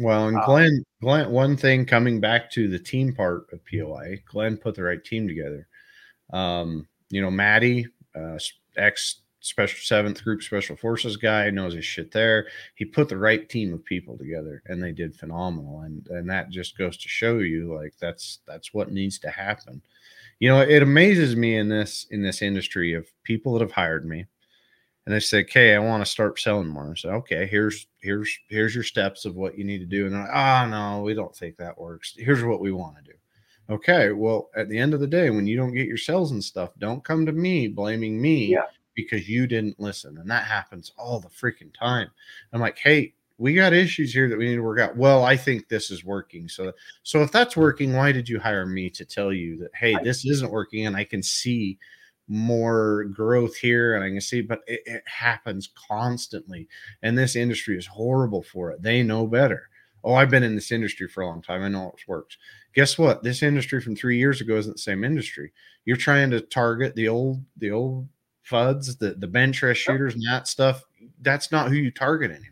Well, 0.00 0.28
and 0.28 0.36
Uh, 0.38 0.46
Glenn, 0.46 0.84
Glenn, 1.02 1.30
one 1.30 1.56
thing 1.56 1.84
coming 1.84 2.20
back 2.20 2.50
to 2.52 2.68
the 2.68 2.78
team 2.78 3.14
part 3.14 3.46
of 3.52 3.60
POI, 3.66 4.22
Glenn 4.26 4.56
put 4.56 4.74
the 4.74 4.82
right 4.82 5.02
team 5.04 5.28
together. 5.28 5.68
Um, 6.32 6.88
you 7.10 7.20
know, 7.20 7.30
Maddie, 7.30 7.86
uh, 8.14 8.38
ex 8.76 9.22
special 9.40 9.78
seventh 9.80 10.22
group 10.22 10.42
special 10.42 10.76
forces 10.76 11.16
guy, 11.16 11.50
knows 11.50 11.74
his 11.74 11.84
shit 11.84 12.12
there. 12.12 12.48
He 12.74 12.84
put 12.84 13.08
the 13.08 13.16
right 13.18 13.48
team 13.48 13.72
of 13.74 13.84
people 13.84 14.16
together, 14.18 14.62
and 14.66 14.82
they 14.82 14.92
did 14.92 15.14
phenomenal. 15.14 15.80
And 15.82 16.06
and 16.08 16.28
that 16.30 16.50
just 16.50 16.78
goes 16.78 16.96
to 16.98 17.08
show 17.08 17.38
you, 17.38 17.74
like 17.74 17.94
that's 18.00 18.40
that's 18.46 18.72
what 18.74 18.92
needs 18.92 19.18
to 19.20 19.30
happen. 19.30 19.82
You 20.38 20.48
know, 20.50 20.60
it 20.62 20.82
amazes 20.82 21.36
me 21.36 21.56
in 21.56 21.68
this 21.68 22.06
in 22.10 22.22
this 22.22 22.42
industry 22.42 22.94
of 22.94 23.06
people 23.24 23.52
that 23.54 23.62
have 23.62 23.72
hired 23.72 24.06
me 24.06 24.26
and 25.10 25.16
they 25.16 25.20
say, 25.20 25.40
"Okay, 25.40 25.74
I 25.74 25.80
want 25.80 26.04
to 26.04 26.10
start 26.10 26.38
selling 26.38 26.68
more." 26.68 26.92
I 26.92 26.94
said, 26.94 27.10
"Okay, 27.14 27.44
here's 27.46 27.88
here's 27.98 28.32
here's 28.48 28.74
your 28.76 28.84
steps 28.84 29.24
of 29.24 29.34
what 29.34 29.58
you 29.58 29.64
need 29.64 29.78
to 29.78 29.84
do." 29.86 30.06
And 30.06 30.14
they're 30.14 30.22
like, 30.22 30.30
"Ah, 30.32 30.66
no, 30.66 31.02
we 31.02 31.14
don't 31.14 31.34
think 31.34 31.56
that 31.56 31.76
works. 31.76 32.14
Here's 32.16 32.44
what 32.44 32.60
we 32.60 32.70
want 32.70 32.96
to 32.98 33.02
do." 33.02 33.18
Okay, 33.68 34.12
well, 34.12 34.50
at 34.54 34.68
the 34.68 34.78
end 34.78 34.94
of 34.94 35.00
the 35.00 35.06
day, 35.08 35.30
when 35.30 35.48
you 35.48 35.56
don't 35.56 35.74
get 35.74 35.88
your 35.88 35.96
sales 35.96 36.30
and 36.30 36.42
stuff, 36.42 36.70
don't 36.78 37.02
come 37.04 37.26
to 37.26 37.32
me 37.32 37.66
blaming 37.66 38.22
me 38.22 38.46
Yeah. 38.52 38.66
because 38.94 39.28
you 39.28 39.48
didn't 39.48 39.80
listen, 39.80 40.16
and 40.18 40.30
that 40.30 40.44
happens 40.44 40.92
all 40.96 41.18
the 41.18 41.28
freaking 41.28 41.74
time. 41.76 42.08
I'm 42.52 42.60
like, 42.60 42.78
"Hey." 42.78 43.14
We 43.38 43.54
got 43.54 43.72
issues 43.72 44.12
here 44.12 44.28
that 44.28 44.36
we 44.36 44.44
need 44.48 44.56
to 44.56 44.62
work 44.62 44.80
out. 44.80 44.98
Well, 44.98 45.24
I 45.24 45.34
think 45.34 45.66
this 45.66 45.90
is 45.90 46.04
working. 46.04 46.46
So, 46.46 46.74
so 47.04 47.22
if 47.22 47.32
that's 47.32 47.56
working, 47.56 47.94
why 47.94 48.12
did 48.12 48.28
you 48.28 48.38
hire 48.38 48.66
me 48.66 48.90
to 48.90 49.02
tell 49.06 49.32
you 49.32 49.56
that? 49.60 49.70
Hey, 49.74 49.96
this 50.04 50.26
isn't 50.26 50.52
working, 50.52 50.84
and 50.84 50.94
I 50.94 51.04
can 51.04 51.22
see 51.22 51.78
more 52.30 53.04
growth 53.04 53.56
here 53.56 53.96
and 53.96 54.04
I 54.04 54.08
can 54.08 54.20
see, 54.20 54.40
but 54.40 54.60
it, 54.68 54.82
it 54.86 55.02
happens 55.04 55.68
constantly. 55.88 56.68
And 57.02 57.18
this 57.18 57.34
industry 57.34 57.76
is 57.76 57.86
horrible 57.86 58.42
for 58.42 58.70
it. 58.70 58.80
They 58.80 59.02
know 59.02 59.26
better. 59.26 59.68
Oh, 60.04 60.14
I've 60.14 60.30
been 60.30 60.44
in 60.44 60.54
this 60.54 60.70
industry 60.70 61.08
for 61.08 61.22
a 61.22 61.26
long 61.26 61.42
time. 61.42 61.62
I 61.62 61.68
know 61.68 61.88
it 61.88 62.08
works. 62.08 62.38
Guess 62.74 62.96
what? 62.96 63.24
This 63.24 63.42
industry 63.42 63.80
from 63.80 63.96
three 63.96 64.16
years 64.16 64.40
ago 64.40 64.56
isn't 64.56 64.76
the 64.76 64.78
same 64.78 65.02
industry. 65.02 65.52
You're 65.84 65.96
trying 65.96 66.30
to 66.30 66.40
target 66.40 66.94
the 66.94 67.08
old, 67.08 67.44
the 67.58 67.72
old 67.72 68.08
fuds, 68.48 68.96
the, 68.96 69.14
the 69.14 69.26
bench 69.26 69.60
rest 69.62 69.80
shooters 69.80 70.14
and 70.14 70.22
that 70.26 70.46
stuff. 70.46 70.84
That's 71.20 71.50
not 71.50 71.68
who 71.68 71.76
you 71.76 71.90
target 71.90 72.30
anymore. 72.30 72.46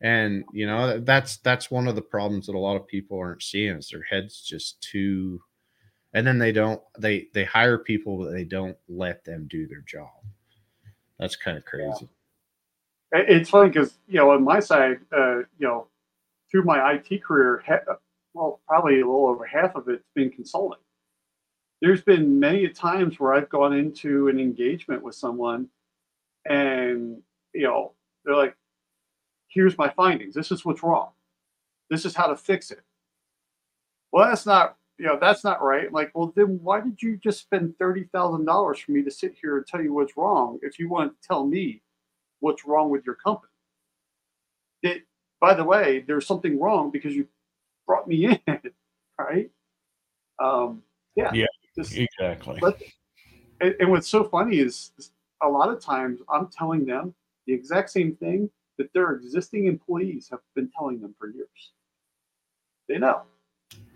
And 0.00 0.44
you 0.52 0.66
know, 0.66 0.98
that's 0.98 1.36
that's 1.38 1.70
one 1.70 1.86
of 1.86 1.94
the 1.94 2.02
problems 2.02 2.46
that 2.46 2.56
a 2.56 2.58
lot 2.58 2.76
of 2.76 2.86
people 2.86 3.18
aren't 3.18 3.42
seeing 3.42 3.76
is 3.76 3.88
their 3.88 4.02
heads 4.02 4.40
just 4.42 4.80
too 4.80 5.40
and 6.14 6.26
then 6.26 6.38
they 6.38 6.52
don't 6.52 6.82
they 6.98 7.28
they 7.34 7.44
hire 7.44 7.78
people 7.78 8.18
but 8.18 8.32
they 8.32 8.44
don't 8.44 8.76
let 8.88 9.24
them 9.24 9.46
do 9.50 9.66
their 9.66 9.82
job 9.82 10.10
that's 11.18 11.36
kind 11.36 11.58
of 11.58 11.64
crazy 11.64 12.08
It- 13.12 13.28
It's 13.30 13.50
funny 13.50 13.70
because 13.70 13.98
you 14.08 14.16
know 14.18 14.30
on 14.32 14.44
my 14.44 14.60
side, 14.60 15.00
uh, 15.12 15.38
you 15.58 15.66
know, 15.68 15.88
through 16.50 16.64
my 16.64 16.92
IT 16.94 17.20
career, 17.24 17.62
well, 18.34 18.60
probably 18.68 18.94
a 19.00 19.06
little 19.06 19.26
over 19.28 19.44
half 19.46 19.74
of 19.76 19.88
it's 19.88 20.08
been 20.14 20.30
consulting. 20.30 20.80
There's 21.80 22.02
been 22.02 22.40
many 22.40 22.68
times 22.70 23.20
where 23.20 23.34
I've 23.34 23.48
gone 23.50 23.72
into 23.74 24.28
an 24.28 24.40
engagement 24.40 25.02
with 25.02 25.14
someone, 25.14 25.68
and 26.46 27.22
you 27.54 27.62
know, 27.64 27.94
they're 28.24 28.36
like, 28.36 28.56
"Here's 29.48 29.78
my 29.78 29.90
findings. 29.90 30.34
This 30.34 30.52
is 30.52 30.64
what's 30.64 30.82
wrong. 30.82 31.12
This 31.90 32.04
is 32.04 32.14
how 32.16 32.28
to 32.28 32.36
fix 32.36 32.70
it." 32.70 32.82
Well, 34.12 34.28
that's 34.28 34.46
not 34.46 34.78
you 34.98 35.06
know 35.06 35.18
that's 35.20 35.44
not 35.44 35.62
right. 35.62 35.86
I'm 35.86 35.92
like, 35.92 36.12
well, 36.14 36.32
then 36.36 36.60
why 36.62 36.80
did 36.80 37.02
you 37.02 37.16
just 37.16 37.40
spend 37.40 37.78
thirty 37.78 38.04
thousand 38.12 38.44
dollars 38.44 38.78
for 38.78 38.92
me 38.92 39.02
to 39.02 39.10
sit 39.10 39.34
here 39.40 39.56
and 39.56 39.66
tell 39.66 39.82
you 39.82 39.92
what's 39.92 40.16
wrong 40.16 40.58
if 40.62 40.78
you 40.78 40.88
want 40.88 41.20
to 41.20 41.28
tell 41.28 41.46
me 41.46 41.82
what's 42.40 42.66
wrong 42.66 42.90
with 42.90 43.06
your 43.06 43.14
company. 43.14 43.50
It, 44.82 45.04
by 45.40 45.54
the 45.54 45.64
way, 45.64 46.04
there's 46.06 46.26
something 46.26 46.60
wrong 46.60 46.90
because 46.90 47.14
you 47.14 47.26
brought 47.86 48.06
me 48.06 48.38
in, 48.46 48.60
right? 49.18 49.50
Um, 50.38 50.82
yeah. 51.16 51.30
Yeah, 51.32 51.46
Just, 51.74 51.96
exactly 51.96 52.58
let, 52.60 52.82
and, 53.60 53.74
and 53.80 53.90
what's 53.90 54.08
so 54.08 54.24
funny 54.24 54.58
is 54.58 54.92
a 55.42 55.48
lot 55.48 55.70
of 55.70 55.80
times 55.80 56.20
I'm 56.28 56.48
telling 56.48 56.84
them 56.84 57.14
the 57.46 57.52
exact 57.52 57.90
same 57.90 58.14
thing 58.16 58.50
that 58.78 58.92
their 58.92 59.12
existing 59.12 59.66
employees 59.66 60.28
have 60.30 60.40
been 60.54 60.70
telling 60.76 61.00
them 61.00 61.14
for 61.18 61.28
years. 61.28 61.72
They 62.88 62.98
know. 62.98 63.22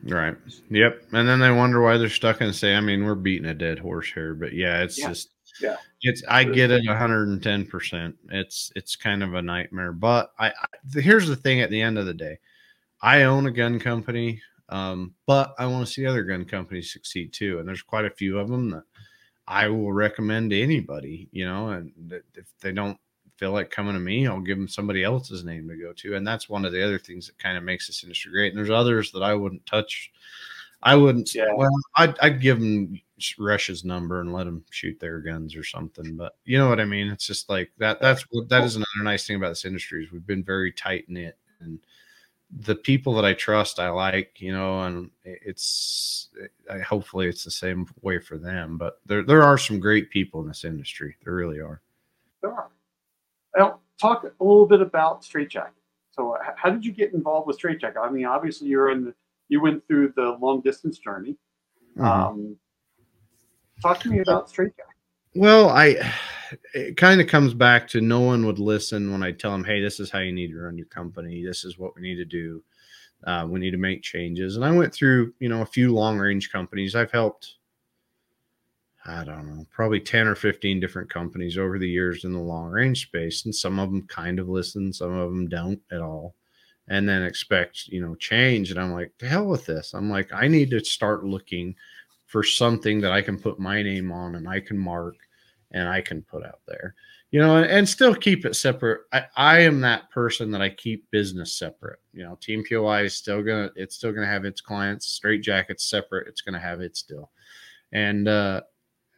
Right 0.05 0.37
yep 0.71 1.03
and 1.13 1.29
then 1.29 1.41
they 1.41 1.51
wonder 1.51 1.81
why 1.83 1.97
they're 1.97 2.09
stuck 2.09 2.41
in 2.41 2.53
say 2.53 2.75
i 2.75 2.81
mean 2.81 3.05
we're 3.05 3.15
beating 3.15 3.49
a 3.49 3.55
dead 3.55 3.79
horse 3.79 4.11
here 4.13 4.35
but 4.35 4.53
yeah 4.53 4.81
it's 4.83 4.97
Yeah. 4.99 5.09
just 5.09 5.31
Yeah. 5.61 5.77
it's 6.03 6.23
i 6.29 6.45
get 6.45 6.71
it 6.71 6.85
110% 6.87 8.15
it's 8.31 8.73
it's 8.77 8.95
kind 8.97 9.23
of 9.25 9.35
a 9.35 9.43
nightmare 9.43 9.93
but 9.93 10.31
I, 10.39 10.49
I 10.51 11.01
here's 11.01 11.27
the 11.27 11.37
thing 11.37 11.61
at 11.61 11.71
the 11.71 11.81
end 11.83 11.99
of 11.99 12.07
the 12.07 12.15
day 12.15 12.39
i 13.03 13.23
own 13.25 13.47
a 13.47 13.51
gun 13.51 13.79
company 13.81 14.41
um, 14.71 15.15
but 15.27 15.55
i 15.59 15.67
want 15.67 15.87
to 15.87 15.93
see 15.93 16.07
other 16.07 16.23
gun 16.23 16.45
companies 16.45 16.93
succeed 16.93 17.33
too 17.33 17.59
and 17.59 17.67
there's 17.67 17.83
quite 17.83 18.05
a 18.05 18.11
few 18.11 18.39
of 18.39 18.49
them 18.49 18.71
that 18.71 18.85
i 19.49 19.67
will 19.67 19.93
recommend 19.93 20.51
to 20.51 20.63
anybody 20.63 21.29
you 21.33 21.45
know 21.45 21.71
and 21.71 21.91
if 22.37 22.47
they 22.61 22.71
don't 22.71 22.99
feel 23.39 23.53
like 23.53 23.71
coming 23.71 23.95
to 23.95 24.01
me 24.01 24.27
i'll 24.27 24.41
give 24.41 24.59
them 24.59 24.69
somebody 24.69 25.05
else's 25.05 25.45
name 25.45 25.69
to 25.69 25.77
go 25.77 25.93
to 25.93 26.15
and 26.17 26.27
that's 26.27 26.49
one 26.49 26.65
of 26.65 26.73
the 26.73 26.85
other 26.85 26.99
things 26.99 27.27
that 27.27 27.39
kind 27.39 27.57
of 27.57 27.65
makes 27.65 27.87
this 27.87 28.03
industry 28.03 28.31
great 28.33 28.49
and 28.53 28.59
there's 28.59 28.71
others 28.71 29.11
that 29.13 29.23
i 29.23 29.35
wouldn't 29.35 29.65
touch 29.67 30.11
i 30.83 30.95
wouldn't 30.95 31.35
Yeah. 31.35 31.53
well 31.55 31.71
I'd, 31.97 32.19
I'd 32.21 32.41
give 32.41 32.61
them 32.61 33.01
rush's 33.39 33.85
number 33.85 34.21
and 34.21 34.33
let 34.33 34.45
them 34.45 34.65
shoot 34.71 34.99
their 35.01 35.21
guns 35.21 35.57
or 35.57 35.65
something 35.65 36.17
but 36.17 36.37
you 36.45 36.59
know 36.59 36.69
what 36.69 36.81
i 36.81 36.85
mean 36.85 37.09
it's 37.09 37.27
just 37.27 37.49
like 37.49 37.71
that 37.79 38.01
that's 38.01 38.23
what 38.31 38.49
that 38.49 38.65
is 38.65 38.77
another 38.77 39.03
nice 39.03 39.27
thing 39.27 39.37
about 39.37 39.49
this 39.51 39.65
industry 39.65 40.05
is 40.05 40.13
we've 40.13 40.27
been 40.27 40.45
very 40.45 40.73
tight 40.73 41.05
knit 41.09 41.37
and 41.61 41.79
the 42.51 42.75
people 42.75 43.15
that 43.15 43.25
I 43.25 43.35
trust, 43.35 43.79
I 43.79 43.91
like, 43.91 44.41
you 44.41 44.53
know, 44.53 44.81
and 44.81 45.11
it's 45.25 46.29
I, 46.71 46.79
hopefully 46.79 47.29
it's 47.29 47.45
the 47.45 47.51
same 47.51 47.87
way 48.01 48.19
for 48.19 48.39
them. 48.39 48.79
But 48.79 49.01
there 49.07 49.23
there 49.23 49.43
are 49.43 49.59
some 49.59 49.79
great 49.79 50.11
people 50.11 50.41
in 50.41 50.49
this 50.49 50.65
industry. 50.65 51.17
There 51.25 51.35
really 51.35 51.61
are. 51.61 51.83
There 52.41 52.53
are. 52.53 52.71
Now, 53.59 53.81
talk 54.01 54.25
a 54.25 54.45
little 54.45 54.67
bit 54.67 54.81
about 54.81 55.25
Straight 55.25 55.51
Jacket. 55.51 55.75
So, 56.13 56.37
how 56.57 56.71
did 56.71 56.85
you 56.85 56.93
get 56.93 57.13
involved 57.13 57.47
with 57.47 57.57
Straight 57.57 57.81
Jacket? 57.81 58.01
I 58.01 58.11
mean, 58.11 58.25
obviously, 58.25 58.69
you're 58.69 58.91
in 58.91 59.07
the, 59.07 59.15
you 59.49 59.61
went 59.61 59.87
through 59.87 60.13
the 60.17 60.37
long 60.41 60.61
distance 60.61 60.99
journey. 60.99 61.37
Mm-hmm. 61.97 62.05
Um, 62.05 62.57
talk 63.83 64.01
to 64.01 64.11
me 64.11 64.21
about 64.21 64.49
Straight 64.49 64.77
Jacket. 64.77 64.95
Well, 65.35 65.71
I 65.71 65.97
it 66.75 66.97
kind 66.97 67.21
of 67.21 67.27
comes 67.27 67.55
back 67.55 67.87
to 67.89 68.01
no 68.01 68.21
one 68.21 68.47
would 68.47 68.59
listen 68.59 69.13
when 69.13 69.23
I 69.23 69.33
tell 69.33 69.53
them, 69.53 69.65
"Hey, 69.65 69.81
this 69.81 70.01
is 70.01 70.11
how 70.11 70.21
you 70.21 70.33
need 70.33 70.53
to 70.53 70.59
run 70.59 70.79
your 70.79 70.87
company. 70.87 71.45
This 71.45 71.65
is 71.65 71.79
what 71.79 71.95
we 71.95 72.03
need 72.03 72.17
to 72.17 72.25
do. 72.25 72.63
Uh, 73.25 73.47
we 73.49 73.61
need 73.61 73.73
to 73.73 73.79
make 73.79 74.03
changes." 74.03 74.57
And 74.57 74.65
I 74.65 74.71
went 74.71 74.93
through, 74.93 75.35
you 75.41 75.49
know, 75.49 75.63
a 75.63 75.67
few 75.67 75.93
long 75.93 76.19
range 76.19 76.51
companies. 76.51 76.95
I've 76.95 77.13
helped, 77.13 77.58
I 79.09 79.25
don't 79.25 79.47
know, 79.47 79.67
probably 79.71 80.01
ten 80.01 80.27
or 80.27 80.35
fifteen 80.35 80.81
different 80.81 81.11
companies 81.11 81.57
over 81.57 81.79
the 81.79 81.89
years 81.89 82.25
in 82.25 82.33
the 82.33 82.39
long 82.39 82.71
range 82.71 83.07
space, 83.07 83.45
and 83.45 83.55
some 83.55 83.79
of 83.79 83.91
them 83.91 84.07
kind 84.07 84.39
of 84.39 84.49
listen, 84.49 84.93
some 84.93 85.17
of 85.17 85.31
them 85.31 85.49
don't 85.49 85.81
at 85.91 86.01
all, 86.01 86.35
and 86.89 87.09
then 87.09 87.23
expect, 87.23 87.89
you 87.89 88.01
know, 88.01 88.15
change. 88.17 88.71
And 88.71 88.79
I'm 88.79 88.93
like, 88.93 89.13
"The 89.19 89.29
hell 89.29 89.47
with 89.47 89.67
this!" 89.67 89.95
I'm 89.95 90.11
like, 90.11 90.33
I 90.33 90.47
need 90.49 90.71
to 90.71 90.85
start 90.85 91.25
looking 91.25 91.75
for 92.27 92.43
something 92.43 93.01
that 93.01 93.13
I 93.13 93.23
can 93.23 93.39
put 93.39 93.59
my 93.59 93.83
name 93.83 94.13
on 94.13 94.35
and 94.35 94.47
I 94.47 94.61
can 94.61 94.79
mark 94.79 95.17
and 95.73 95.89
I 95.89 96.01
can 96.01 96.23
put 96.23 96.45
out 96.45 96.61
there, 96.67 96.95
you 97.31 97.41
know, 97.41 97.57
and, 97.57 97.67
and 97.67 97.89
still 97.89 98.15
keep 98.15 98.45
it 98.45 98.55
separate. 98.55 99.03
I, 99.13 99.25
I 99.37 99.59
am 99.61 99.81
that 99.81 100.11
person 100.11 100.51
that 100.53 100.63
I 100.63 100.69
keep 100.69 101.11
business 101.11 101.55
separate. 101.59 101.99
You 102.13 102.25
know, 102.25 102.39
Team 102.41 102.63
POI 102.69 103.05
is 103.05 103.15
still 103.15 103.43
gonna, 103.43 103.71
it's 103.77 103.97
still 103.97 104.13
gonna 104.13 104.27
have 104.27 104.45
its 104.45 104.61
clients. 104.61 105.09
Straight 105.09 105.43
Jacket's 105.43 105.85
separate. 105.85 106.29
It's 106.29 106.43
gonna 106.43 106.61
have 106.61 106.81
it 106.81 106.97
still. 106.97 107.31
And 107.93 108.29
uh, 108.29 108.63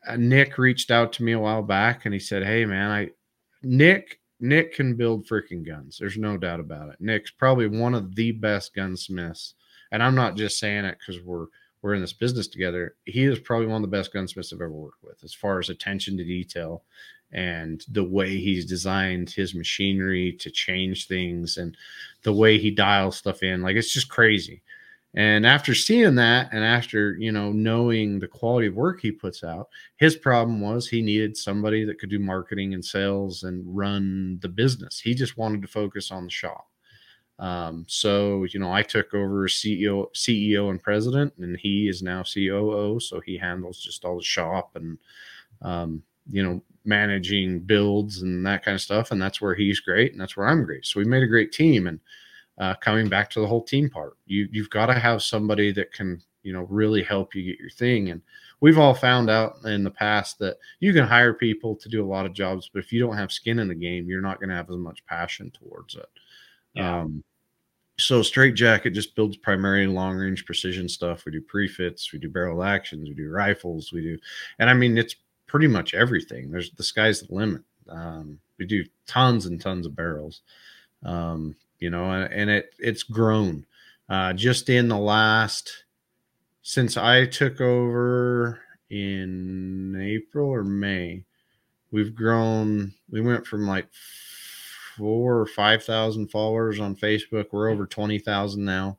Uh, 0.07 0.17
Nick 0.17 0.57
reached 0.59 0.91
out 0.91 1.13
to 1.15 1.23
me 1.23 1.33
a 1.33 1.39
while 1.39 1.63
back 1.63 2.05
and 2.05 2.15
he 2.15 2.21
said, 2.21 2.45
"Hey, 2.45 2.65
man, 2.65 2.91
I 2.91 3.11
Nick 3.63 4.21
Nick 4.41 4.75
can 4.75 4.97
build 4.97 5.27
freaking 5.27 5.67
guns. 5.67 5.99
There's 5.99 6.17
no 6.17 6.37
doubt 6.37 6.61
about 6.61 6.89
it. 6.89 6.97
Nick's 7.01 7.31
probably 7.31 7.69
one 7.69 7.95
of 7.95 8.15
the 8.15 8.33
best 8.33 8.75
gunsmiths, 8.75 9.55
and 9.93 10.03
I'm 10.03 10.15
not 10.15 10.37
just 10.37 10.59
saying 10.59 10.85
it 10.87 10.99
because 10.99 11.23
we're 11.23 11.47
we're 11.83 11.95
in 11.95 12.01
this 12.01 12.13
business 12.13 12.47
together, 12.47 12.97
he 13.05 13.25
is 13.25 13.39
probably 13.39 13.67
one 13.67 13.83
of 13.83 13.91
the 13.91 13.97
best 13.97 14.13
gunsmiths 14.13 14.53
I've 14.53 14.61
ever 14.61 14.71
worked 14.71 15.03
with 15.03 15.23
as 15.25 15.33
far 15.33 15.59
as 15.59 15.71
attention 15.71 16.17
to 16.17 16.25
detail 16.25 16.83
and 17.33 17.85
the 17.91 18.05
way 18.05 18.37
he's 18.37 18.67
designed 18.67 19.31
his 19.31 19.55
machinery 19.55 20.33
to 20.41 20.51
change 20.51 21.07
things 21.07 21.57
and 21.57 21.77
the 22.23 22.33
way 22.33 22.59
he 22.59 22.71
dials 22.71 23.17
stuff 23.17 23.43
in. 23.43 23.63
Like 23.63 23.77
it's 23.77 23.93
just 23.93 24.09
crazy. 24.09 24.63
And 25.15 25.45
after 25.45 25.75
seeing 25.75 26.15
that, 26.17 26.51
and 26.53 26.65
after 26.65 27.17
you 27.19 27.33
know 27.33 27.51
knowing 27.51 28.21
the 28.21 28.29
quality 28.29 28.69
of 28.69 28.75
work 28.75 29.01
he 29.01 29.11
puts 29.11 29.43
out, 29.43 29.69
his 29.97 30.15
problem 30.17 30.61
was 30.61 30.89
he 30.89 31.03
needed 31.03 31.37
somebody 31.37 31.85
that 31.85 31.99
could 31.99 32.11
do 32.11 32.21
marketing 32.21 32.75
and 32.75 32.85
sales 32.85 33.43
and 33.43 33.65
run 33.67 34.39
the 34.41 34.49
business. 34.49 35.01
He 35.01 35.15
just 35.15 35.37
wanted 35.37 35.63
to 35.63 35.69
focus 35.69 36.13
on 36.13 36.25
the 36.25 36.31
shop. 36.31 36.69
Um, 37.41 37.87
so 37.89 38.45
you 38.45 38.61
know, 38.61 38.73
I 38.73 38.83
took 38.83 39.13
over 39.13 39.49
CEO, 39.49 40.07
CEO 40.15 40.71
and 40.71 40.81
president, 40.81 41.33
and 41.39 41.57
he 41.59 41.89
is 41.89 42.03
now 42.03 42.23
COO. 42.23 43.01
So 43.01 43.21
he 43.21 43.37
handles 43.37 43.81
just 43.81 44.05
all 44.05 44.17
the 44.17 44.23
shop 44.23 44.77
and 44.77 44.97
um, 45.63 46.03
you 46.31 46.43
know 46.45 46.63
managing 46.85 47.61
builds 47.61 48.23
and 48.23 48.47
that 48.47 48.65
kind 48.65 48.77
of 48.77 48.81
stuff. 48.81 49.11
And 49.11 49.21
that's 49.21 49.41
where 49.41 49.57
he's 49.57 49.81
great, 49.81 50.13
and 50.13 50.21
that's 50.21 50.37
where 50.37 50.47
I'm 50.47 50.65
great. 50.65 50.87
So 50.87 51.01
we 51.01 51.05
made 51.05 51.25
a 51.25 51.27
great 51.27 51.51
team. 51.51 51.89
And 51.89 51.99
uh, 52.61 52.75
coming 52.75 53.09
back 53.09 53.31
to 53.31 53.41
the 53.41 53.47
whole 53.47 53.63
team 53.63 53.91
part, 53.91 54.17
you 54.27 54.47
you've 54.53 54.71
got 54.71 54.87
to 54.87 54.95
have 54.95 55.23
somebody 55.23 55.73
that 55.73 55.93
can 55.93 56.23
you 56.43 56.53
know 56.53 56.67
really 56.71 57.03
help 57.03 57.35
you 57.35 57.43
get 57.43 57.59
your 57.59 57.71
thing. 57.71 58.11
And 58.11 58.21
we've 58.61 58.79
all 58.79 58.95
found 58.95 59.31
out 59.31 59.57
in 59.65 59.83
the 59.83 59.91
past 59.91 60.39
that 60.39 60.59
you 60.79 60.93
can 60.93 61.07
hire 61.07 61.33
people 61.35 61.75
to 61.77 61.89
do 61.89 62.05
a 62.05 62.07
lot 62.07 62.27
of 62.27 62.35
jobs, 62.35 62.71
but 62.73 62.81
if 62.85 62.93
you 62.93 63.01
don't 63.01 63.17
have 63.17 63.33
skin 63.33 63.59
in 63.59 63.69
the 63.69 63.75
game, 63.75 64.09
you're 64.09 64.21
not 64.21 64.39
going 64.39 64.51
to 64.51 64.55
have 64.55 64.71
as 64.71 64.77
much 64.77 65.05
passion 65.07 65.51
towards 65.51 65.97
it. 65.97 66.09
Yeah. 66.75 67.01
Um, 67.01 67.25
so 67.99 68.23
straight 68.23 68.55
jacket 68.55 68.91
just 68.91 69.15
builds 69.15 69.37
primarily 69.37 69.87
long 69.87 70.17
range 70.17 70.47
precision 70.47 70.89
stuff 70.89 71.27
we 71.27 71.33
do 71.33 71.41
prefits 71.43 72.13
we 72.13 72.19
do 72.19 72.31
barrel 72.31 72.63
actions 72.63 73.11
we 73.11 73.15
do 73.15 73.29
rifles 73.29 73.93
we 73.93 74.01
do 74.01 74.19
and 74.59 74.71
i 74.71 74.73
mean 74.73 74.97
it's 74.97 75.17
pretty 75.47 75.67
much 75.67 75.93
everything 75.93 76.51
there's 76.51 76.71
the 76.73 76.83
sky's 76.83 77.21
the 77.21 77.35
limit 77.35 77.61
um, 77.91 78.39
we 78.59 78.65
do 78.65 78.83
tons 79.07 79.45
and 79.45 79.61
tons 79.61 79.85
of 79.85 79.95
barrels 79.95 80.41
um, 81.05 81.55
you 81.81 81.91
know 81.91 82.11
and, 82.11 82.51
it 82.51 82.75
it's 82.79 83.03
grown 83.03 83.67
uh, 84.09 84.33
just 84.33 84.69
in 84.69 84.89
the 84.89 84.99
last 84.99 85.85
since 86.63 86.97
i 86.97 87.27
took 87.27 87.61
over 87.61 88.61
in 88.91 89.97
april 90.01 90.49
or 90.49 90.65
may 90.65 91.25
we've 91.91 92.15
grown 92.15 92.93
we 93.11 93.21
went 93.21 93.47
from 93.47 93.67
like 93.67 93.89
four 95.01 95.39
or 95.39 95.47
five 95.47 95.83
thousand 95.83 96.31
followers 96.31 96.79
on 96.79 96.95
Facebook. 96.95 97.47
We're 97.53 97.71
over 97.71 97.87
twenty 97.87 98.19
thousand 98.19 98.65
now. 98.65 98.99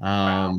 Um, 0.00 0.06
wow. 0.06 0.58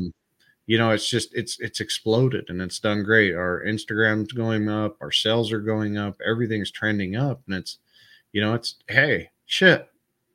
you 0.66 0.78
know, 0.78 0.90
it's 0.90 1.08
just 1.08 1.34
it's 1.34 1.58
it's 1.60 1.80
exploded 1.80 2.46
and 2.48 2.62
it's 2.62 2.78
done 2.78 3.02
great. 3.02 3.34
Our 3.34 3.64
Instagram's 3.66 4.32
going 4.32 4.68
up, 4.68 4.96
our 5.00 5.10
sales 5.10 5.50
are 5.52 5.60
going 5.60 5.98
up, 5.98 6.20
everything's 6.24 6.70
trending 6.70 7.16
up, 7.16 7.42
and 7.46 7.56
it's 7.56 7.78
you 8.32 8.40
know, 8.40 8.54
it's 8.54 8.76
hey, 8.88 9.30
shit. 9.46 9.89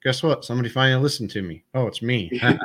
Guess 0.06 0.22
what? 0.22 0.46
Somebody 0.46 0.70
finally 0.70 1.02
listened 1.02 1.32
to 1.32 1.42
me. 1.42 1.64
Oh, 1.74 1.88
it's 1.88 2.04
me. 2.04 2.30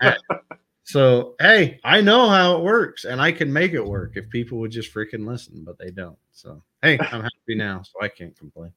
so 0.84 1.34
hey, 1.40 1.80
I 1.82 2.00
know 2.00 2.28
how 2.28 2.56
it 2.56 2.62
works, 2.62 3.04
and 3.04 3.20
I 3.20 3.32
can 3.32 3.52
make 3.52 3.72
it 3.72 3.84
work 3.84 4.12
if 4.14 4.30
people 4.30 4.58
would 4.58 4.70
just 4.70 4.94
freaking 4.94 5.26
listen, 5.26 5.64
but 5.64 5.78
they 5.80 5.90
don't. 5.90 6.16
So 6.30 6.62
hey, 6.80 6.96
I'm 7.10 7.22
happy 7.22 7.56
now, 7.56 7.82
so 7.82 8.00
I 8.00 8.06
can't 8.06 8.38
complain. 8.38 8.72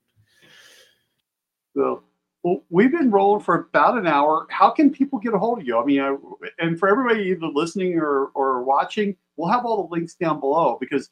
So 1.75 2.03
well, 2.41 2.63
we've 2.71 2.91
been 2.91 3.11
rolling 3.11 3.43
for 3.43 3.55
about 3.71 3.99
an 3.99 4.07
hour. 4.07 4.47
How 4.49 4.71
can 4.71 4.89
people 4.89 5.19
get 5.19 5.35
a 5.35 5.37
hold 5.37 5.59
of 5.59 5.67
you? 5.67 5.77
I 5.77 5.85
mean, 5.85 6.01
I, 6.01 6.17
and 6.57 6.79
for 6.79 6.89
everybody 6.89 7.29
either 7.29 7.45
listening 7.45 7.99
or, 7.99 8.31
or 8.33 8.63
watching, 8.63 9.15
we'll 9.37 9.49
have 9.49 9.65
all 9.65 9.87
the 9.87 9.95
links 9.95 10.15
down 10.15 10.39
below 10.39 10.77
because 10.81 11.11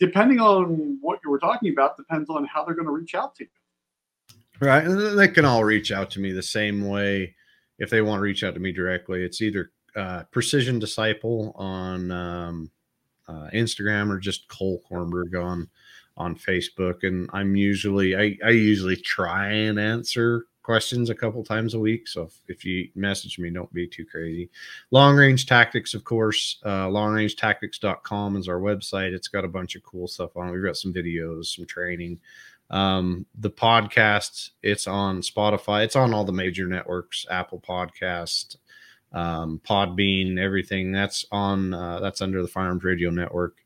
depending 0.00 0.40
on 0.40 0.98
what 1.00 1.20
you 1.24 1.30
were 1.30 1.38
talking 1.38 1.72
about, 1.72 1.96
depends 1.96 2.28
on 2.28 2.44
how 2.44 2.64
they're 2.64 2.74
going 2.74 2.86
to 2.86 2.92
reach 2.92 3.14
out 3.14 3.36
to 3.36 3.44
you. 3.44 3.50
Right. 4.62 4.84
And 4.84 5.18
they 5.18 5.26
can 5.26 5.44
all 5.44 5.64
reach 5.64 5.90
out 5.90 6.08
to 6.12 6.20
me 6.20 6.30
the 6.30 6.40
same 6.40 6.86
way 6.86 7.34
if 7.80 7.90
they 7.90 8.00
want 8.00 8.20
to 8.20 8.22
reach 8.22 8.44
out 8.44 8.54
to 8.54 8.60
me 8.60 8.70
directly. 8.70 9.24
It's 9.24 9.42
either 9.42 9.72
uh, 9.96 10.22
Precision 10.30 10.78
Disciple 10.78 11.52
on 11.56 12.12
um, 12.12 12.70
uh, 13.26 13.48
Instagram 13.52 14.08
or 14.08 14.20
just 14.20 14.46
Cole 14.46 14.80
Quarnberg 14.88 15.34
on 15.34 15.68
on 16.16 16.36
Facebook, 16.36 17.02
and 17.02 17.28
I'm 17.32 17.56
usually 17.56 18.14
I, 18.14 18.38
I 18.44 18.50
usually 18.50 18.94
try 18.94 19.50
and 19.50 19.80
answer 19.80 20.46
questions 20.62 21.10
a 21.10 21.14
couple 21.14 21.42
times 21.42 21.74
a 21.74 21.78
week. 21.80 22.06
So 22.06 22.22
if, 22.22 22.40
if 22.46 22.64
you 22.64 22.88
message 22.94 23.40
me, 23.40 23.50
don't 23.50 23.72
be 23.72 23.88
too 23.88 24.06
crazy. 24.06 24.48
Long 24.92 25.16
range 25.16 25.46
tactics, 25.46 25.92
of 25.92 26.04
course, 26.04 26.58
uh, 26.64 26.86
longrangetactics.com 26.86 28.36
is 28.36 28.46
our 28.46 28.60
website. 28.60 29.12
It's 29.12 29.26
got 29.26 29.44
a 29.44 29.48
bunch 29.48 29.74
of 29.74 29.82
cool 29.82 30.06
stuff 30.06 30.36
on 30.36 30.48
it. 30.48 30.52
We've 30.52 30.62
got 30.62 30.76
some 30.76 30.92
videos, 30.92 31.46
some 31.46 31.66
training. 31.66 32.20
Um, 32.72 33.26
the 33.38 33.50
podcast, 33.50 34.50
it's 34.62 34.86
on 34.86 35.20
Spotify. 35.20 35.84
It's 35.84 35.96
on 35.96 36.12
all 36.12 36.24
the 36.24 36.32
major 36.32 36.66
networks, 36.66 37.26
Apple 37.30 37.60
Podcast, 37.60 38.56
um, 39.12 39.60
Podbean, 39.64 40.38
everything. 40.38 40.90
That's 40.90 41.24
on, 41.30 41.74
uh, 41.74 42.00
that's 42.00 42.22
under 42.22 42.42
the 42.42 42.48
Firearms 42.48 42.82
Radio 42.82 43.10
Network 43.10 43.62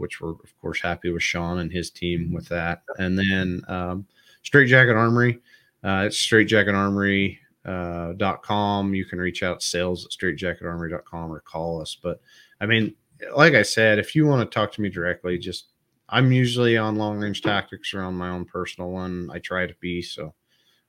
which 0.00 0.20
we're 0.20 0.30
of 0.30 0.58
course 0.60 0.80
happy 0.80 1.10
with 1.10 1.22
Shawn 1.22 1.58
and 1.58 1.70
his 1.70 1.90
team 1.90 2.32
with 2.32 2.48
that. 2.48 2.82
And 2.98 3.18
then 3.18 3.62
um, 3.68 4.06
Straight 4.42 4.66
Jacket 4.66 4.96
Armory, 4.96 5.40
uh, 5.84 6.04
it's 6.06 6.16
straightjacketarmory.com. 6.26 7.36
Uh, 7.62 8.14
.com. 8.38 8.94
you 8.94 9.04
can 9.04 9.18
reach 9.18 9.42
out 9.42 9.62
sales 9.62 10.06
at 10.06 10.10
straightjacketarmory.com 10.12 11.30
or 11.30 11.40
call 11.40 11.82
us. 11.82 11.94
But 12.02 12.18
I 12.58 12.64
mean, 12.64 12.94
like 13.36 13.52
I 13.52 13.60
said, 13.60 13.98
if 13.98 14.16
you 14.16 14.26
want 14.26 14.50
to 14.50 14.54
talk 14.54 14.72
to 14.72 14.80
me 14.80 14.88
directly, 14.88 15.36
just 15.36 15.66
I'm 16.10 16.32
usually 16.32 16.76
on 16.76 16.96
long 16.96 17.18
range 17.18 17.42
tactics 17.42 17.94
or 17.94 18.02
on 18.02 18.14
my 18.14 18.28
own 18.28 18.44
personal 18.44 18.90
one. 18.90 19.30
I 19.32 19.38
try 19.38 19.66
to 19.66 19.74
be 19.80 20.02
so 20.02 20.34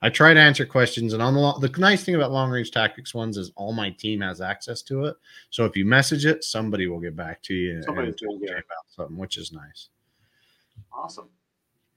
I 0.04 0.10
try 0.10 0.34
to 0.34 0.40
answer 0.40 0.66
questions, 0.66 1.12
and 1.12 1.22
on 1.22 1.34
the 1.34 1.40
long, 1.40 1.60
the 1.60 1.68
nice 1.78 2.02
thing 2.02 2.16
about 2.16 2.32
long 2.32 2.50
range 2.50 2.72
tactics 2.72 3.14
ones 3.14 3.36
is 3.36 3.52
all 3.54 3.72
my 3.72 3.90
team 3.90 4.20
has 4.20 4.40
access 4.40 4.82
to 4.82 5.04
it. 5.04 5.16
So 5.50 5.64
if 5.64 5.76
you 5.76 5.84
message 5.84 6.26
it, 6.26 6.42
somebody 6.42 6.88
will 6.88 6.98
get 6.98 7.14
back 7.14 7.40
to 7.42 7.54
you 7.54 7.82
somebody 7.84 8.08
and 8.08 8.18
talk 8.18 8.42
about 8.42 8.64
something, 8.88 9.16
which 9.16 9.38
is 9.38 9.52
nice. 9.52 9.90
Awesome. 10.92 11.28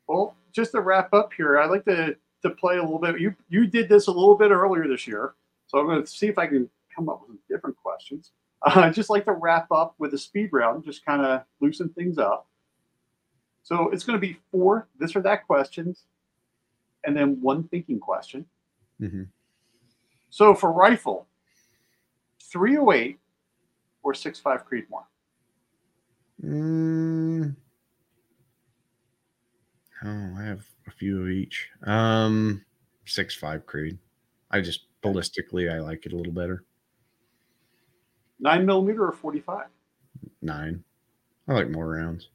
Well, 0.08 0.36
just 0.52 0.74
to 0.74 0.82
wrap 0.82 1.14
up 1.16 1.34
here, 1.34 1.58
I'd 1.58 1.72
like 1.72 1.86
to 1.86 2.16
to 2.44 2.50
play 2.52 2.78
a 2.78 2.82
little 2.84 3.00
bit. 3.00 3.20
You 3.20 3.34
you 3.50 3.66
did 3.66 3.90
this 3.90 4.06
a 4.06 4.12
little 4.12 4.36
bit 4.36 4.52
earlier 4.52 4.88
this 4.88 5.08
year, 5.08 5.34
so 5.66 5.80
I'm 5.80 5.88
going 5.88 6.04
to 6.04 6.08
see 6.08 6.28
if 6.28 6.38
I 6.38 6.46
can 6.46 6.70
come 6.96 7.10
up 7.10 7.22
with 7.22 7.30
some 7.30 7.40
different 7.50 7.76
questions. 7.76 8.34
Uh, 8.62 8.74
I'd 8.82 8.94
just 8.94 9.10
like 9.10 9.26
to 9.26 9.34
wrap 9.34 9.72
up 9.72 9.96
with 9.98 10.14
a 10.14 10.18
speed 10.18 10.50
round, 10.54 10.86
just 10.86 11.04
kind 11.04 11.24
of 11.26 11.42
loosen 11.60 11.90
things 11.90 12.20
up. 12.20 12.48
So 13.66 13.90
it's 13.90 14.04
going 14.04 14.16
to 14.16 14.22
be 14.26 14.38
four 14.52 14.88
this 15.00 15.16
or 15.16 15.22
that 15.22 15.48
questions 15.48 16.04
and 17.04 17.18
then 17.18 17.42
one 17.42 17.64
thinking 17.64 18.00
question. 18.00 18.46
Mm-hmm. 19.02 19.24
So 20.30 20.54
for 20.54 20.72
rifle, 20.72 21.26
308 22.52 23.18
or 24.04 24.14
6.5 24.14 24.64
Creedmoor. 24.68 25.04
Mm. 26.44 27.56
Oh, 30.04 30.36
I 30.38 30.44
have 30.44 30.64
a 30.86 30.92
few 30.92 31.24
of 31.24 31.30
each. 31.30 31.68
Um, 31.88 32.64
six 33.06 33.34
five 33.34 33.66
Creed. 33.66 33.98
I 34.52 34.62
just 34.62 34.82
ballistically, 35.02 35.74
I 35.74 35.80
like 35.80 36.06
it 36.06 36.14
a 36.14 36.16
little 36.16 36.34
better. 36.34 36.66
Nine 38.40 38.64
millimeter 38.68 39.08
or 39.08 39.12
45? 39.12 39.66
Nine. 40.44 40.84
I 41.48 41.54
like 41.54 41.72
more 41.72 41.88
rounds. 41.88 42.30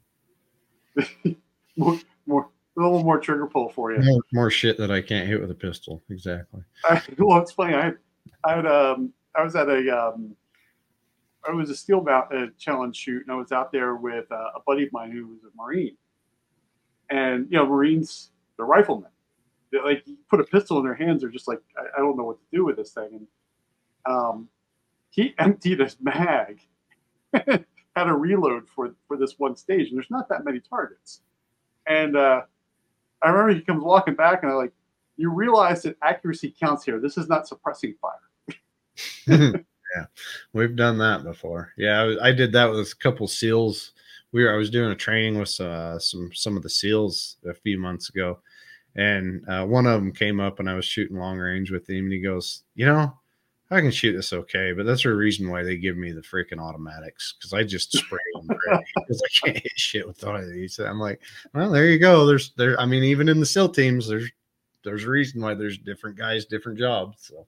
More, 1.76 1.99
more, 2.26 2.51
a 2.76 2.80
little 2.80 3.03
more 3.03 3.18
trigger 3.18 3.47
pull 3.47 3.70
for 3.70 3.93
you. 3.93 4.03
More, 4.03 4.22
more 4.32 4.51
shit 4.51 4.76
that 4.78 4.91
I 4.91 5.01
can't 5.01 5.26
hit 5.26 5.41
with 5.41 5.51
a 5.51 5.55
pistol. 5.55 6.03
Exactly. 6.11 6.62
I, 6.84 7.01
well, 7.18 7.38
it's 7.38 7.53
funny. 7.53 7.74
I 7.74 7.84
had, 7.84 7.99
I 8.45 8.57
had 8.57 8.66
um, 8.66 9.12
I 9.34 9.43
was 9.43 9.57
at 9.57 9.68
a 9.68 9.88
um, 9.91 10.34
I 11.49 11.53
was 11.53 11.70
a 11.70 11.76
steel 11.76 12.03
mount 12.03 12.34
uh, 12.34 12.47
challenge 12.59 12.97
shoot, 12.97 13.22
and 13.22 13.32
I 13.32 13.36
was 13.36 13.53
out 13.53 13.72
there 13.72 13.97
with 13.97 14.30
uh, 14.30 14.51
a 14.57 14.61
buddy 14.66 14.84
of 14.84 14.93
mine 14.93 15.11
who 15.11 15.26
was 15.28 15.41
a 15.45 15.57
Marine, 15.57 15.97
and 17.09 17.47
you 17.51 17.57
know, 17.57 17.66
Marines 17.66 18.30
they're 18.57 18.66
riflemen. 18.66 19.11
They're 19.72 19.84
like 19.84 20.03
you 20.07 20.16
put 20.28 20.41
a 20.41 20.45
pistol 20.45 20.78
in 20.78 20.84
their 20.84 20.95
hands, 20.95 21.22
they're 21.22 21.30
just 21.30 21.49
like 21.49 21.61
I, 21.76 21.99
I 21.99 22.01
don't 22.01 22.16
know 22.16 22.24
what 22.24 22.38
to 22.38 22.57
do 22.57 22.64
with 22.64 22.76
this 22.76 22.93
thing. 22.93 23.26
And 24.07 24.14
um, 24.14 24.49
he 25.11 25.34
emptied 25.38 25.80
his 25.80 25.97
mag, 26.01 26.61
a 28.09 28.16
reload 28.16 28.68
for 28.68 28.94
for 29.07 29.16
this 29.16 29.38
one 29.38 29.57
stage, 29.57 29.88
and 29.88 29.96
there's 29.96 30.11
not 30.11 30.28
that 30.28 30.44
many 30.44 30.61
targets. 30.61 31.22
And 31.86 32.16
uh, 32.16 32.42
I 33.22 33.28
remember 33.28 33.55
he 33.55 33.61
comes 33.61 33.82
walking 33.82 34.14
back, 34.14 34.42
and 34.42 34.53
I 34.53 34.55
like, 34.55 34.72
you 35.16 35.30
realize 35.30 35.82
that 35.82 35.96
accuracy 36.03 36.55
counts 36.59 36.84
here. 36.84 36.98
This 37.01 37.18
is 37.18 37.28
not 37.28 37.46
suppressing 37.46 37.94
fire. 38.01 38.57
yeah, 39.96 40.05
we've 40.53 40.76
done 40.76 40.98
that 40.98 41.24
before. 41.24 41.72
Yeah, 41.76 42.03
I, 42.03 42.28
I 42.28 42.32
did 42.32 42.53
that 42.53 42.70
with 42.70 42.78
a 42.80 42.94
couple 42.96 43.26
seals. 43.28 43.92
We 44.32 44.44
were 44.44 44.55
I 44.55 44.57
was 44.57 44.70
doing 44.70 44.90
a 44.90 44.96
training 44.96 45.38
with 45.38 45.61
uh, 45.61 45.98
some 45.98 46.30
some 46.32 46.57
of 46.57 46.62
the 46.62 46.70
seals 46.70 47.36
a 47.46 47.55
few 47.55 47.78
months 47.78 48.09
ago, 48.09 48.38
and 48.96 49.46
uh, 49.48 49.66
one 49.66 49.86
of 49.86 50.01
them 50.01 50.12
came 50.12 50.40
up 50.40 50.61
and 50.61 50.70
I 50.70 50.74
was 50.74 50.84
shooting 50.84 51.18
long 51.18 51.38
range 51.38 51.70
with 51.70 51.88
him, 51.88 52.05
and 52.05 52.12
he 52.12 52.20
goes, 52.20 52.62
"You 52.74 52.86
know, 52.86 53.19
I 53.70 53.80
can 53.80 53.90
shoot 53.90 54.12
this 54.14 54.32
okay, 54.32 54.72
but 54.72 54.84
that's 54.84 55.04
the 55.04 55.14
reason 55.14 55.48
why 55.48 55.62
they 55.62 55.76
give 55.76 55.96
me 55.96 56.10
the 56.10 56.22
freaking 56.22 56.58
automatics 56.58 57.34
because 57.38 57.52
I 57.52 57.62
just 57.62 57.92
spray 57.92 58.18
them 58.34 58.48
because 58.96 59.22
I 59.24 59.46
can't 59.46 59.58
hit 59.58 59.72
shit 59.76 60.06
with 60.06 60.24
one 60.24 60.36
of 60.36 60.50
these." 60.50 60.78
I'm 60.78 60.98
like, 60.98 61.20
"Well, 61.54 61.70
there 61.70 61.86
you 61.86 61.98
go. 61.98 62.26
There's 62.26 62.52
there. 62.56 62.78
I 62.80 62.86
mean, 62.86 63.04
even 63.04 63.28
in 63.28 63.38
the 63.38 63.46
SEAL 63.46 63.70
teams, 63.70 64.08
there's 64.08 64.30
there's 64.82 65.04
a 65.04 65.10
reason 65.10 65.40
why 65.40 65.54
there's 65.54 65.78
different 65.78 66.16
guys, 66.16 66.46
different 66.46 66.78
jobs." 66.78 67.26
So. 67.28 67.46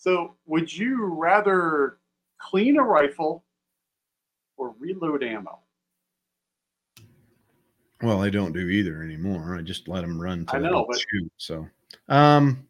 So, 0.00 0.36
would 0.46 0.72
you 0.72 1.06
rather 1.06 1.98
clean 2.38 2.78
a 2.78 2.82
rifle 2.82 3.44
or 4.56 4.72
reload 4.78 5.24
ammo? 5.24 5.58
Well, 8.00 8.22
I 8.22 8.30
don't 8.30 8.52
do 8.52 8.68
either 8.68 9.02
anymore. 9.02 9.56
I 9.56 9.62
just 9.62 9.88
let 9.88 10.02
them 10.02 10.20
run. 10.20 10.44
I 10.48 10.58
know, 10.58 10.86
but- 10.88 11.00
shoot. 11.00 11.32
So, 11.36 11.66
um, 12.08 12.68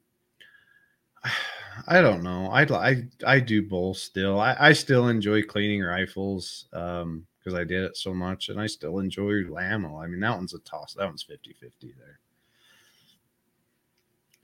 I 1.86 2.00
don't 2.00 2.22
know. 2.22 2.48
I 2.50 2.62
I 2.62 3.02
I 3.26 3.40
do 3.40 3.62
both 3.62 3.98
still. 3.98 4.40
I, 4.40 4.56
I 4.58 4.72
still 4.72 5.08
enjoy 5.08 5.42
cleaning 5.42 5.82
rifles 5.82 6.66
um 6.72 7.26
because 7.38 7.58
I 7.58 7.64
did 7.64 7.84
it 7.84 7.96
so 7.96 8.12
much, 8.12 8.48
and 8.48 8.60
I 8.60 8.66
still 8.66 8.98
enjoy 8.98 9.44
ammo. 9.58 10.00
I 10.00 10.06
mean, 10.06 10.20
that 10.20 10.36
one's 10.36 10.54
a 10.54 10.58
toss. 10.60 10.94
That 10.94 11.06
one's 11.06 11.24
50-50 11.24 11.94
there. 11.96 12.18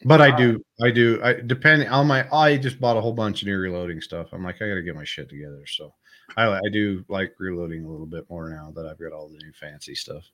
But 0.07 0.21
I 0.21 0.37
do, 0.37 0.63
I 0.83 0.91
do. 0.91 1.21
I 1.23 1.35
depending 1.35 1.89
on 1.89 2.07
my. 2.07 2.27
I 2.35 2.57
just 2.57 2.81
bought 2.81 2.97
a 2.97 3.01
whole 3.01 3.13
bunch 3.13 3.43
of 3.43 3.49
new 3.49 3.59
reloading 3.59 4.01
stuff. 4.01 4.29
I'm 4.33 4.43
like, 4.45 4.57
I 4.57 4.69
got 4.69 4.75
to 4.75 4.83
get 4.83 4.95
my 4.95 5.05
shit 5.05 5.29
together. 5.29 5.65
So, 5.67 5.95
I 6.37 6.47
I 6.47 6.69
do 6.73 7.05
like 7.09 7.35
reloading 7.39 7.85
a 7.85 7.89
little 7.89 8.07
bit 8.07 8.29
more 8.29 8.51
now 8.51 8.71
that 8.75 8.87
I've 8.87 8.99
got 8.99 9.13
all 9.13 9.29
the 9.29 9.39
new 9.39 9.53
fancy 9.53 9.95
stuff. 9.95 10.25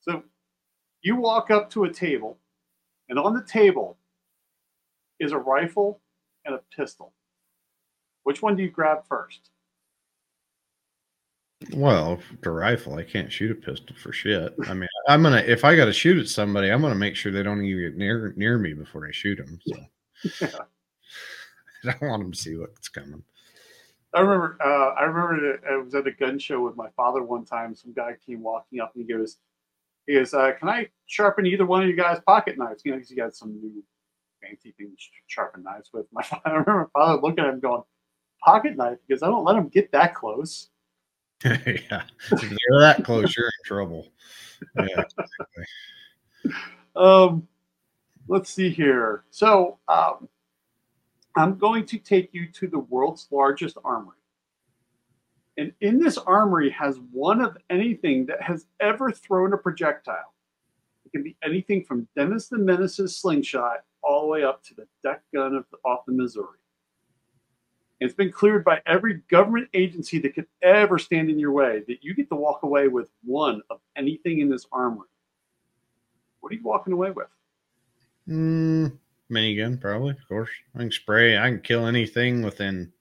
So, 0.00 0.22
you 1.02 1.16
walk 1.16 1.50
up 1.50 1.68
to 1.70 1.84
a 1.84 1.92
table, 1.92 2.38
and 3.10 3.18
on 3.18 3.34
the 3.34 3.42
table 3.42 3.98
is 5.20 5.32
a 5.32 5.38
rifle 5.38 6.00
and 6.44 6.54
a 6.54 6.60
pistol. 6.74 7.12
Which 8.24 8.42
one 8.42 8.56
do 8.56 8.62
you 8.62 8.70
grab 8.70 9.06
first? 9.06 9.50
Well, 11.74 12.18
the 12.42 12.50
rifle, 12.50 12.94
I 12.94 13.04
can't 13.04 13.30
shoot 13.30 13.50
a 13.50 13.54
pistol 13.54 13.94
for 14.02 14.12
shit. 14.12 14.54
I 14.66 14.72
mean, 14.72 14.88
I'm 15.08 15.22
gonna 15.22 15.44
if 15.46 15.64
I 15.64 15.76
got 15.76 15.84
to 15.84 15.92
shoot 15.92 16.18
at 16.18 16.28
somebody, 16.28 16.70
I'm 16.70 16.80
gonna 16.80 16.94
make 16.94 17.16
sure 17.16 17.30
they 17.30 17.42
don't 17.42 17.62
even 17.62 17.82
get 17.90 17.96
near 17.98 18.32
near 18.36 18.56
me 18.58 18.72
before 18.72 19.06
I 19.06 19.10
shoot 19.12 19.36
them. 19.36 19.60
So 19.66 19.76
Yeah. 20.40 20.48
I 21.84 21.92
don't 21.98 22.08
want 22.08 22.22
them 22.22 22.32
to 22.32 22.38
see 22.38 22.56
what's 22.56 22.88
coming. 22.88 23.22
I 24.12 24.20
remember. 24.20 24.56
Uh, 24.64 24.94
I 24.94 25.04
remember 25.04 25.60
I 25.70 25.76
was 25.76 25.94
at 25.94 26.06
a 26.06 26.12
gun 26.12 26.38
show 26.38 26.62
with 26.64 26.76
my 26.76 26.88
father 26.96 27.22
one 27.22 27.44
time. 27.44 27.74
Some 27.74 27.92
guy 27.92 28.16
came 28.26 28.42
walking 28.42 28.80
up 28.80 28.92
and 28.94 29.04
he 29.06 29.12
goes, 29.12 29.36
"He 30.06 30.14
goes, 30.14 30.34
uh, 30.34 30.52
can 30.58 30.68
I 30.68 30.88
sharpen 31.06 31.46
either 31.46 31.64
one 31.66 31.82
of 31.82 31.88
you 31.88 31.96
guys' 31.96 32.20
pocket 32.26 32.58
knives? 32.58 32.82
You 32.84 32.92
know, 32.92 32.98
'cause 32.98 33.08
he 33.08 33.16
got 33.16 33.34
some 33.34 33.60
new 33.60 33.84
fancy 34.50 34.74
things 34.76 34.98
to 34.98 35.18
sharpen 35.26 35.62
knives 35.62 35.90
with." 35.92 36.06
My 36.12 36.22
father, 36.22 36.42
I 36.44 36.50
remember 36.50 36.90
my 36.94 37.00
father 37.00 37.20
looking 37.20 37.44
at 37.44 37.54
him 37.54 37.60
going, 37.60 37.82
"Pocket 38.44 38.76
knife?" 38.76 38.98
Because 39.06 39.22
I 39.22 39.26
don't 39.26 39.44
let 39.44 39.56
him 39.56 39.68
get 39.68 39.92
that 39.92 40.14
close. 40.14 40.68
yeah, 41.44 42.02
if 42.32 42.40
they're 42.40 42.80
that 42.80 43.02
close, 43.04 43.34
you're 43.36 43.46
in 43.46 43.64
trouble. 43.64 44.08
Yeah, 44.76 45.04
Um, 46.96 47.46
let's 48.28 48.50
see 48.50 48.70
here. 48.70 49.24
So, 49.30 49.78
um, 49.88 50.28
I'm 51.36 51.56
going 51.56 51.86
to 51.86 51.98
take 51.98 52.30
you 52.32 52.50
to 52.52 52.66
the 52.66 52.80
world's 52.80 53.28
largest 53.30 53.78
armory. 53.84 54.16
And 55.56 55.72
in 55.80 55.98
this 55.98 56.18
armory 56.18 56.70
has 56.70 56.98
one 57.12 57.40
of 57.40 57.56
anything 57.68 58.26
that 58.26 58.42
has 58.42 58.66
ever 58.80 59.10
thrown 59.10 59.52
a 59.52 59.58
projectile. 59.58 60.34
It 61.04 61.12
can 61.12 61.22
be 61.22 61.36
anything 61.44 61.84
from 61.84 62.08
Dennis 62.16 62.48
the 62.48 62.58
Menace's 62.58 63.16
slingshot 63.16 63.84
all 64.02 64.22
the 64.22 64.28
way 64.28 64.44
up 64.44 64.62
to 64.64 64.74
the 64.74 64.86
deck 65.02 65.22
gun 65.34 65.54
of 65.54 65.64
the, 65.70 65.78
off 65.84 66.06
the 66.06 66.12
Missouri. 66.12 66.58
And 68.00 68.08
it's 68.08 68.16
been 68.16 68.32
cleared 68.32 68.64
by 68.64 68.80
every 68.86 69.20
government 69.30 69.68
agency 69.74 70.18
that 70.20 70.34
could 70.34 70.46
ever 70.62 70.98
stand 70.98 71.28
in 71.28 71.38
your 71.38 71.52
way 71.52 71.82
that 71.86 72.02
you 72.02 72.14
get 72.14 72.28
to 72.30 72.36
walk 72.36 72.62
away 72.62 72.88
with 72.88 73.10
one 73.24 73.60
of 73.68 73.80
anything 73.96 74.40
in 74.40 74.48
this 74.48 74.66
armory. 74.72 75.08
What 76.40 76.52
are 76.52 76.54
you 76.54 76.62
walking 76.62 76.94
away 76.94 77.10
with? 77.10 77.28
mm, 78.26 78.96
minigun 79.30 79.80
probably. 79.80 80.10
Of 80.10 80.28
course, 80.28 80.50
I 80.74 80.78
can 80.78 80.90
spray. 80.90 81.36
I 81.36 81.48
can 81.50 81.60
kill 81.60 81.86
anything 81.86 82.42
within 82.42 82.92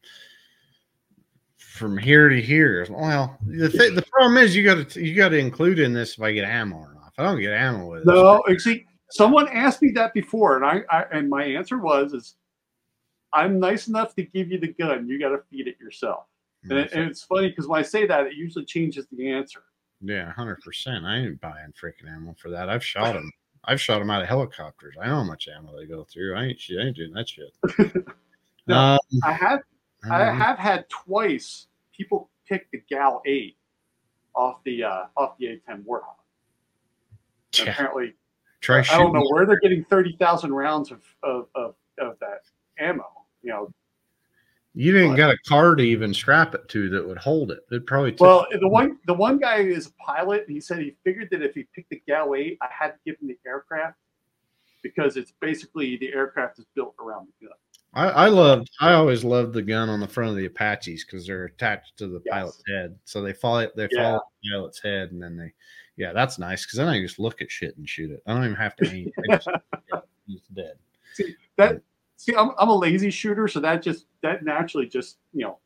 from 1.58 1.98
here 1.98 2.28
to 2.28 2.42
here. 2.42 2.86
Well, 2.90 3.38
the 3.46 3.70
th- 3.70 3.96
the 3.96 4.06
problem 4.12 4.38
is 4.38 4.56
you 4.56 4.66
got 4.66 4.90
to 4.90 5.02
you 5.02 5.16
got 5.16 5.30
to 5.30 5.38
include 5.38 5.80
in 5.80 5.94
this 5.94 6.18
if 6.18 6.22
I 6.22 6.34
get 6.34 6.46
ammo 6.46 6.78
or 6.78 6.94
not. 6.94 7.14
If 7.14 7.20
I 7.20 7.24
don't 7.24 7.40
get 7.40 7.54
ammo 7.54 7.90
with 7.90 8.02
it, 8.02 8.06
No, 8.06 8.44
see, 8.58 8.86
someone 9.12 9.48
asked 9.50 9.82
me 9.82 9.92
that 9.92 10.14
before, 10.14 10.56
and 10.56 10.66
I, 10.66 10.82
I 10.90 11.04
and 11.12 11.30
my 11.30 11.44
answer 11.44 11.78
was 11.80 12.14
is 12.14 12.36
I'm 13.34 13.60
nice 13.60 13.88
enough 13.88 14.16
to 14.16 14.24
give 14.24 14.52
you 14.52 14.60
the 14.60 14.74
gun. 14.74 15.08
You 15.08 15.20
got 15.20 15.30
to 15.30 15.40
feed 15.52 15.68
it 15.68 15.80
yourself. 15.80 16.26
And, 16.64 16.74
it- 16.80 16.92
and 16.94 17.10
it's 17.10 17.24
funny 17.24 17.50
because 17.50 17.68
when 17.68 17.80
I 17.80 17.84
say 17.84 18.06
that, 18.08 18.26
it 18.28 18.34
usually 18.34 18.66
changes 18.66 19.06
the 19.12 19.32
answer. 19.32 19.64
Yeah, 20.02 20.32
hundred 20.32 20.62
percent. 20.62 21.06
I 21.06 21.18
ain't 21.18 21.42
buying 21.42 21.74
freaking 21.82 22.10
ammo 22.10 22.36
for 22.42 22.50
that. 22.52 22.70
I've 22.70 22.84
shot 22.84 23.14
them. 23.14 23.32
I've 23.66 23.82
shot 23.82 24.00
them 24.00 24.10
out 24.10 24.22
of 24.22 24.28
helicopters. 24.30 24.96
I 25.00 25.08
know 25.08 25.16
how 25.16 25.24
much 25.26 25.48
ammo 25.50 25.78
they 25.78 25.86
go 25.86 26.06
through. 26.06 26.36
I 26.36 26.46
ain't, 26.46 26.62
I 26.72 26.82
ain't 26.86 26.96
doing 26.96 27.14
that 27.14 27.28
shit. 27.30 27.54
No, 28.68 28.78
Um, 28.78 29.00
I 29.24 29.32
have 29.34 29.60
I 30.12 30.24
have 30.26 30.60
had 30.60 30.88
twice 30.90 31.68
people 31.92 32.30
pick 32.48 32.70
the 32.72 32.82
GAU-8 32.90 33.56
off 34.36 34.64
the 34.64 34.84
uh, 34.84 35.04
off 35.18 35.38
the 35.40 35.48
A10 35.68 35.84
Warthog. 35.86 36.04
Yeah, 37.58 37.72
Apparently, 37.72 38.14
try 38.62 38.80
I 38.80 38.98
don't 38.98 39.14
know 39.14 39.26
where 39.30 39.46
they're 39.46 39.60
getting 39.60 39.84
thirty 39.86 40.16
thousand 40.20 40.54
rounds 40.54 40.92
of, 40.92 41.02
of 41.24 41.48
of 41.56 41.76
of 42.00 42.18
that 42.20 42.42
ammo. 42.80 43.06
You 43.42 43.52
know, 43.52 43.74
You 44.74 44.92
didn't 44.92 45.16
got 45.16 45.32
a 45.32 45.38
car 45.48 45.76
to 45.76 45.84
even 45.84 46.14
strap 46.14 46.54
it 46.56 46.68
to 46.70 46.90
that 46.90 47.08
would 47.08 47.18
hold 47.18 47.52
it. 47.52 47.60
It 47.72 47.86
probably 47.86 48.12
took. 48.12 48.22
Well, 48.22 48.48
the 48.60 48.68
one 48.68 48.98
the 49.08 49.14
one 49.14 49.40
guy 49.40 49.58
is 49.60 49.88
a 49.88 49.92
pilot, 49.94 50.46
and 50.48 50.54
he 50.54 50.62
said 50.62 50.80
he 50.80 50.96
figured 51.04 51.30
that 51.32 51.42
if 51.42 51.54
he 51.56 51.66
picked 51.74 51.90
the 51.90 52.02
GAU-8, 52.08 52.58
I 52.62 52.68
had 52.70 52.90
to 52.90 52.98
give 53.06 53.16
him 53.22 53.28
the 53.30 53.38
aircraft 53.48 53.98
because 54.84 55.18
it's 55.18 55.34
basically 55.42 55.98
the 55.98 56.14
aircraft 56.14 56.60
is 56.60 56.66
built 56.76 56.96
around 57.02 57.28
the 57.40 57.48
gun. 57.48 57.56
I, 57.94 58.26
I 58.26 58.28
loved. 58.28 58.70
I 58.80 58.94
always 58.94 59.24
loved 59.24 59.54
the 59.54 59.64
gun 59.64 59.90
on 59.90 60.00
the 60.00 60.08
front 60.08 60.30
of 60.30 60.36
the 60.36 60.46
Apaches 60.46 61.04
because 61.04 61.26
they're 61.26 61.46
attached 61.46 61.98
to 61.98 62.08
the 62.08 62.22
Yes. 62.26 62.34
pilot's 62.34 62.64
head, 62.68 63.00
so 63.04 63.22
they 63.22 63.34
follow 63.34 63.68
they 63.76 63.88
Yeah. 63.92 64.04
follow 64.04 64.22
the 64.44 64.50
pilot's 64.52 64.82
head, 64.82 65.12
and 65.12 65.22
then 65.22 65.36
they. 65.38 65.54
Yeah, 66.00 66.14
that's 66.14 66.40
nice 66.40 66.66
because 66.66 66.78
then 66.78 66.88
I 66.88 67.02
just 67.02 67.20
look 67.20 67.42
at 67.42 67.52
shit 67.52 67.76
and 67.76 67.88
shoot 67.88 68.10
it. 68.10 68.24
I 68.26 68.34
don't 68.34 68.46
even 68.46 68.56
have 68.56 68.74
to 68.78 68.90
aim. 68.90 69.12
I 69.18 69.36
just, 69.36 69.48
yeah, 69.92 70.00
it's 70.30 70.48
dead. 70.48 70.78
That 71.58 71.82
see, 72.16 72.34
I'm, 72.34 72.52
I'm 72.58 72.70
a 72.70 72.76
lazy 72.76 73.10
shooter, 73.10 73.50
so 73.50 73.60
that 73.60 73.84
just 73.84 74.06
that 74.24 74.46
naturally 74.46 74.88
just 74.88 75.18
you 75.34 75.44
know 75.44 75.58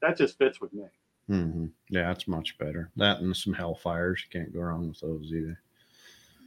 that 0.00 0.16
just 0.16 0.38
fits 0.38 0.60
with 0.60 0.72
me. 0.72 0.84
hmm 1.26 1.66
Yeah, 1.90 2.06
that's 2.06 2.28
much 2.28 2.56
better. 2.58 2.92
That 2.94 3.18
and 3.18 3.36
some 3.36 3.52
Hellfires. 3.52 4.18
You 4.22 4.40
can't 4.40 4.54
go 4.54 4.60
wrong 4.60 4.86
with 4.86 5.00
those 5.00 5.32
either. 5.32 5.60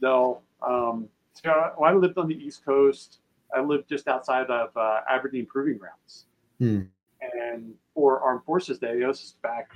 No, 0.00 0.40
um, 0.66 1.06
so 1.34 1.50
I, 1.50 1.90
I 1.90 1.92
lived 1.92 2.16
on 2.16 2.28
the 2.28 2.42
East 2.42 2.64
Coast. 2.64 3.18
I 3.54 3.60
lived 3.60 3.86
just 3.86 4.08
outside 4.08 4.48
of 4.48 4.74
uh, 4.74 5.00
Aberdeen 5.10 5.44
Proving 5.44 5.76
Grounds. 5.76 6.24
Hmm. 6.58 6.84
And 7.20 7.74
for 7.92 8.18
Armed 8.20 8.44
Forces 8.44 8.78
Day, 8.78 8.98
this 8.98 9.22
is 9.22 9.34
back 9.42 9.68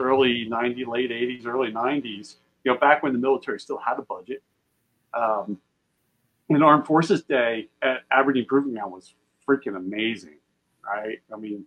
early 0.00 0.48
90s, 0.48 0.86
late 0.86 1.10
80s, 1.10 1.46
early 1.46 1.72
90s, 1.72 2.36
you 2.64 2.72
know, 2.72 2.78
back 2.78 3.02
when 3.02 3.12
the 3.12 3.18
military 3.18 3.60
still 3.60 3.78
had 3.78 3.98
a 3.98 4.02
budget. 4.02 4.42
Um, 5.14 5.58
and 6.48 6.64
Armed 6.64 6.86
Forces 6.86 7.22
Day 7.22 7.68
at 7.82 7.98
Aberdeen 8.10 8.46
Proving 8.46 8.72
Ground 8.72 8.92
was 8.92 9.14
freaking 9.46 9.76
amazing, 9.76 10.38
right? 10.84 11.18
I 11.32 11.36
mean, 11.36 11.64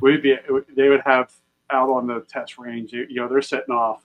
we'd 0.00 0.22
be, 0.22 0.36
they 0.76 0.88
would 0.88 1.02
have 1.04 1.32
out 1.70 1.88
on 1.88 2.06
the 2.06 2.20
test 2.28 2.58
range, 2.58 2.92
you 2.92 3.06
know, 3.14 3.28
they're 3.28 3.42
setting 3.42 3.74
off 3.74 4.04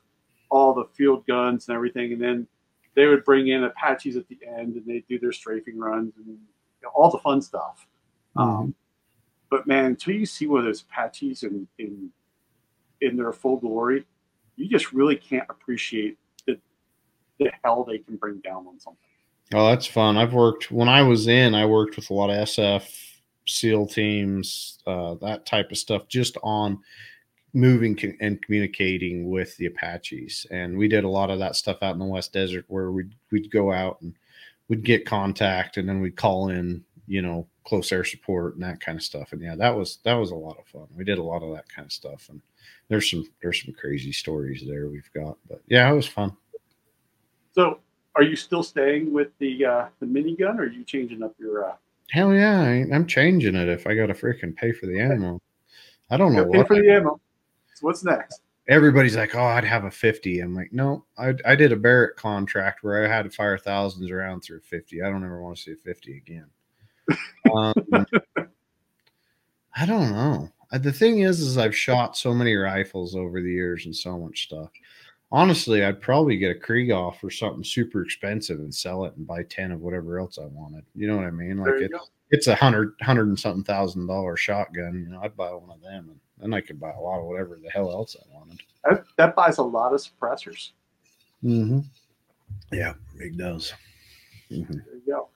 all 0.50 0.74
the 0.74 0.86
field 0.94 1.26
guns 1.28 1.68
and 1.68 1.76
everything, 1.76 2.14
and 2.14 2.22
then 2.22 2.48
they 2.96 3.08
would 3.08 3.26
bring 3.26 3.48
in 3.48 3.64
Apaches 3.64 4.16
at 4.16 4.28
the 4.28 4.38
end, 4.48 4.76
and 4.76 4.86
they'd 4.86 5.08
do 5.08 5.20
their 5.20 5.32
strafing 5.32 5.78
runs 5.78 6.14
and 6.18 6.28
you 6.28 6.38
know, 6.84 6.90
all 6.96 7.10
the 7.10 7.18
fun 7.18 7.42
stuff. 7.42 7.88
Um, 8.36 8.76
but 9.50 9.68
man, 9.68 9.86
until 9.86 10.16
you 10.16 10.26
see 10.26 10.48
one 10.48 10.60
of 10.60 10.66
those 10.66 10.82
Apaches 10.84 11.44
in 11.44 11.68
in 11.78 12.10
in 13.06 13.16
their 13.16 13.32
full 13.32 13.58
glory, 13.58 14.06
you 14.56 14.68
just 14.68 14.92
really 14.92 15.16
can't 15.16 15.46
appreciate 15.50 16.18
the 16.46 16.60
the 17.40 17.52
hell 17.64 17.84
they 17.84 18.00
can 18.00 18.16
bring 18.16 18.40
down 18.40 18.68
on 18.68 18.80
something. 18.80 19.00
Oh, 19.54 19.70
that's 19.70 19.86
fun. 19.86 20.18
I've 20.18 20.34
worked 20.34 20.72
when 20.72 20.90
I 20.90 21.04
was 21.04 21.28
in. 21.28 21.54
I 21.54 21.66
worked 21.66 21.96
with 21.96 22.10
a 22.10 22.14
lot 22.14 22.30
of 22.30 22.38
SF 22.48 22.90
SEAL 23.48 23.88
teams, 23.88 24.80
uh, 24.88 25.16
that 25.22 25.46
type 25.46 25.72
of 25.72 25.78
stuff, 25.78 26.08
just 26.08 26.38
on 26.42 26.80
moving 27.54 27.98
and 28.20 28.42
communicating 28.42 29.30
with 29.30 29.56
the 29.58 29.68
Apaches. 29.68 30.48
And 30.50 30.78
we 30.78 30.88
did 30.88 31.04
a 31.04 31.10
lot 31.10 31.30
of 31.30 31.40
that 31.40 31.56
stuff 31.56 31.78
out 31.84 31.94
in 31.94 32.00
the 32.00 32.06
West 32.06 32.34
Desert, 32.34 32.66
where 32.68 32.92
we'd 32.92 33.14
we'd 33.32 33.52
go 33.52 33.72
out 33.72 34.02
and 34.02 34.14
we'd 34.68 34.84
get 34.84 35.06
contact, 35.06 35.78
and 35.78 35.88
then 35.88 36.02
we'd 36.02 36.16
call 36.16 36.50
in, 36.50 36.84
you 37.08 37.22
know, 37.22 37.48
close 37.66 37.92
air 37.92 38.04
support 38.04 38.56
and 38.56 38.64
that 38.64 38.80
kind 38.80 38.98
of 38.98 39.04
stuff. 39.04 39.32
And 39.32 39.42
yeah, 39.42 39.56
that 39.56 39.76
was 39.76 40.00
that 40.04 40.16
was 40.16 40.32
a 40.32 40.36
lot 40.36 40.58
of 40.58 40.68
fun. 40.68 40.88
We 40.96 41.04
did 41.04 41.20
a 41.20 41.24
lot 41.24 41.44
of 41.44 41.54
that 41.54 41.70
kind 41.70 41.86
of 41.86 41.92
stuff, 41.92 42.30
and 42.30 42.42
there's 42.90 43.10
some 43.10 43.26
there's 43.42 43.64
some 43.64 43.74
crazy 43.74 44.12
stories 44.12 44.64
there 44.68 44.88
we've 44.88 45.10
got. 45.14 45.38
But 45.50 45.62
yeah, 45.68 45.92
it 45.92 45.96
was 45.96 46.08
fun. 46.08 46.36
So, 47.54 47.80
are 48.16 48.24
you 48.24 48.36
still 48.36 48.64
staying 48.64 49.14
with 49.14 49.30
the 49.40 49.66
uh, 49.66 49.86
the 50.00 50.06
minigun, 50.06 50.58
or 50.58 50.64
are 50.64 50.72
you 50.72 50.84
changing 50.84 51.24
up 51.24 51.34
your? 51.40 51.70
Uh... 51.70 51.76
Hell 52.12 52.34
yeah, 52.34 52.62
I, 52.62 52.86
am 52.96 53.08
changing 53.08 53.56
it 53.56 53.70
if 53.70 53.88
I 53.88 53.96
got 53.96 54.08
to 54.08 54.14
freaking 54.14 54.56
pay 54.56 54.72
for 54.72 54.86
the 54.86 55.00
ammo. 55.00 55.42
I 56.10 56.18
don't 56.18 56.34
know 56.34 56.46
pay 56.46 56.60
what. 56.60 56.68
for 56.68 56.76
the 56.76 56.92
ammo. 56.92 57.20
So 57.74 57.88
what's 57.88 58.04
next? 58.04 58.42
Everybody's 58.68 59.16
like, 59.16 59.36
"Oh, 59.36 59.44
I'd 59.44 59.64
have 59.64 59.86
a 59.86 59.92
50." 59.92 60.40
I'm 60.40 60.56
like, 60.56 60.72
"No, 60.72 61.06
I, 61.18 61.34
I 61.46 61.56
did 61.56 61.72
a 61.72 61.76
Barrett 61.76 62.16
contract 62.16 62.84
where 62.84 63.04
I 63.04 63.08
had 63.08 63.24
to 63.24 63.30
fire 63.30 63.58
thousands 63.58 64.12
around 64.12 64.42
through 64.42 64.62
50. 64.62 65.02
I 65.02 65.10
don't 65.10 65.24
ever 65.24 65.42
want 65.42 65.58
to 65.58 65.64
see 65.64 65.72
a 65.72 65.76
50 65.76 66.18
again." 66.18 66.48
um, 67.56 67.74
I 69.76 69.86
don't 69.86 70.12
know. 70.12 70.50
The 70.78 70.92
thing 70.92 71.20
is, 71.20 71.40
is 71.40 71.58
I've 71.58 71.76
shot 71.76 72.18
so 72.18 72.34
many 72.34 72.56
rifles 72.56 73.16
over 73.16 73.42
the 73.42 73.52
years 73.52 73.86
and 73.86 73.96
so 73.96 74.18
much 74.18 74.44
stuff. 74.44 74.70
Honestly, 75.32 75.84
I'd 75.84 76.02
probably 76.02 76.38
get 76.38 76.56
a 76.56 76.60
Krieghoff 76.60 77.24
or 77.24 77.30
something 77.30 77.64
super 77.64 78.04
expensive 78.04 78.60
and 78.60 78.74
sell 78.74 79.06
it 79.06 79.16
and 79.18 79.28
buy 79.28 79.44
ten 79.44 79.72
of 79.72 79.82
whatever 79.82 80.20
else 80.20 80.38
I 80.38 80.46
wanted. 80.46 80.86
You 80.96 81.08
know 81.08 81.18
what 81.18 81.26
I 81.26 81.32
mean? 81.32 81.58
Like 81.58 81.82
it, 81.82 81.92
it's 82.32 82.48
a 82.48 82.56
hundred, 82.56 82.94
hundred 83.02 83.28
and 83.28 83.40
something 83.40 83.64
thousand 83.64 84.08
dollar 84.08 84.38
shotgun. 84.38 85.06
You 85.06 85.14
know, 85.14 85.22
I'd 85.22 85.36
buy 85.36 85.52
one 85.52 85.72
of 85.72 85.82
them, 85.82 86.10
and 86.10 86.20
then 86.40 86.54
I 86.54 86.62
could 86.62 86.80
buy 86.80 86.92
a 86.92 87.00
lot 87.00 87.20
of 87.20 87.26
whatever 87.26 87.60
the 87.62 87.70
hell 87.70 87.92
else 87.92 88.16
I 88.20 88.34
wanted. 88.34 88.62
That, 88.84 89.04
that 89.18 89.36
buys 89.36 89.58
a 89.58 89.64
lot 89.64 89.94
of 89.94 90.02
suppressors. 90.02 90.72
Mm-hmm. 91.44 91.80
Yeah, 92.72 92.94
it 93.20 93.38
does. 93.38 93.74
Mm-hmm. 94.52 94.74
There 94.74 94.96
you 94.96 95.02
go. 95.08 95.30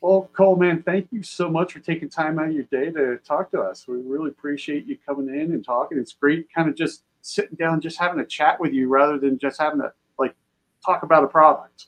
Well, 0.00 0.30
Cole, 0.32 0.56
man, 0.56 0.82
thank 0.82 1.08
you 1.10 1.22
so 1.22 1.50
much 1.50 1.74
for 1.74 1.80
taking 1.80 2.08
time 2.08 2.38
out 2.38 2.48
of 2.48 2.54
your 2.54 2.64
day 2.64 2.90
to 2.90 3.18
talk 3.18 3.50
to 3.50 3.60
us. 3.60 3.86
We 3.86 3.96
really 3.96 4.30
appreciate 4.30 4.86
you 4.86 4.96
coming 5.04 5.28
in 5.28 5.52
and 5.52 5.64
talking. 5.64 5.98
It's 5.98 6.14
great 6.14 6.48
kind 6.54 6.68
of 6.68 6.74
just 6.74 7.04
sitting 7.20 7.56
down, 7.56 7.82
just 7.82 7.98
having 7.98 8.20
a 8.20 8.24
chat 8.24 8.58
with 8.58 8.72
you 8.72 8.88
rather 8.88 9.18
than 9.18 9.38
just 9.38 9.60
having 9.60 9.80
to 9.80 9.92
like 10.18 10.34
talk 10.84 11.02
about 11.02 11.24
a 11.24 11.28
product. 11.28 11.86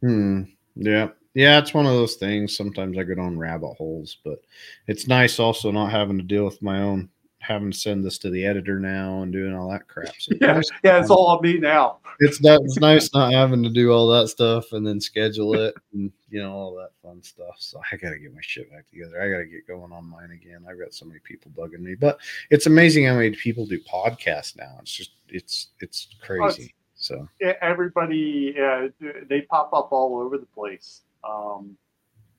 Hmm. 0.00 0.42
Yeah. 0.74 1.08
Yeah, 1.34 1.58
it's 1.58 1.72
one 1.72 1.86
of 1.86 1.92
those 1.92 2.16
things. 2.16 2.56
Sometimes 2.56 2.98
I 2.98 3.04
get 3.04 3.18
on 3.18 3.38
rabbit 3.38 3.74
holes, 3.74 4.18
but 4.24 4.40
it's 4.86 5.06
nice 5.06 5.38
also 5.38 5.70
not 5.70 5.90
having 5.90 6.18
to 6.18 6.24
deal 6.24 6.44
with 6.44 6.60
my 6.62 6.80
own 6.82 7.08
having 7.42 7.72
to 7.72 7.78
send 7.78 8.04
this 8.04 8.18
to 8.18 8.30
the 8.30 8.44
editor 8.46 8.78
now 8.78 9.22
and 9.22 9.32
doing 9.32 9.54
all 9.54 9.70
that 9.70 9.88
crap. 9.88 10.14
So 10.18 10.34
yeah, 10.40 10.54
nice 10.54 10.70
yeah, 10.84 11.00
it's 11.00 11.10
all 11.10 11.26
on 11.26 11.42
me 11.42 11.58
now. 11.58 11.98
It's 12.20 12.38
that 12.40 12.60
it's 12.64 12.78
nice 12.78 13.12
not 13.14 13.32
having 13.32 13.62
to 13.62 13.70
do 13.70 13.92
all 13.92 14.06
that 14.08 14.28
stuff 14.28 14.72
and 14.72 14.86
then 14.86 15.00
schedule 15.00 15.54
it 15.54 15.74
and 15.92 16.12
you 16.32 16.42
know 16.42 16.52
all 16.52 16.74
that 16.76 16.90
fun 17.02 17.22
stuff. 17.22 17.56
So 17.58 17.78
I 17.92 17.96
got 17.96 18.10
to 18.10 18.18
get 18.18 18.34
my 18.34 18.40
shit 18.40 18.72
back 18.72 18.88
together. 18.88 19.20
I 19.22 19.30
got 19.30 19.38
to 19.38 19.44
get 19.44 19.68
going 19.68 19.92
on 19.92 20.08
mine 20.08 20.30
again. 20.30 20.64
I've 20.68 20.78
got 20.78 20.94
so 20.94 21.04
many 21.04 21.20
people 21.20 21.52
bugging 21.54 21.80
me, 21.80 21.94
but 21.94 22.18
it's 22.50 22.66
amazing 22.66 23.04
how 23.04 23.16
many 23.16 23.32
people 23.32 23.66
do 23.66 23.78
podcasts 23.80 24.56
now. 24.56 24.78
It's 24.80 24.92
just 24.92 25.12
it's 25.28 25.68
it's 25.80 26.08
crazy. 26.22 26.74
So 26.94 27.28
everybody, 27.60 28.54
uh, 28.58 28.88
they 29.28 29.42
pop 29.42 29.74
up 29.74 29.88
all 29.90 30.20
over 30.20 30.38
the 30.38 30.46
place. 30.46 31.02
Um, 31.28 31.76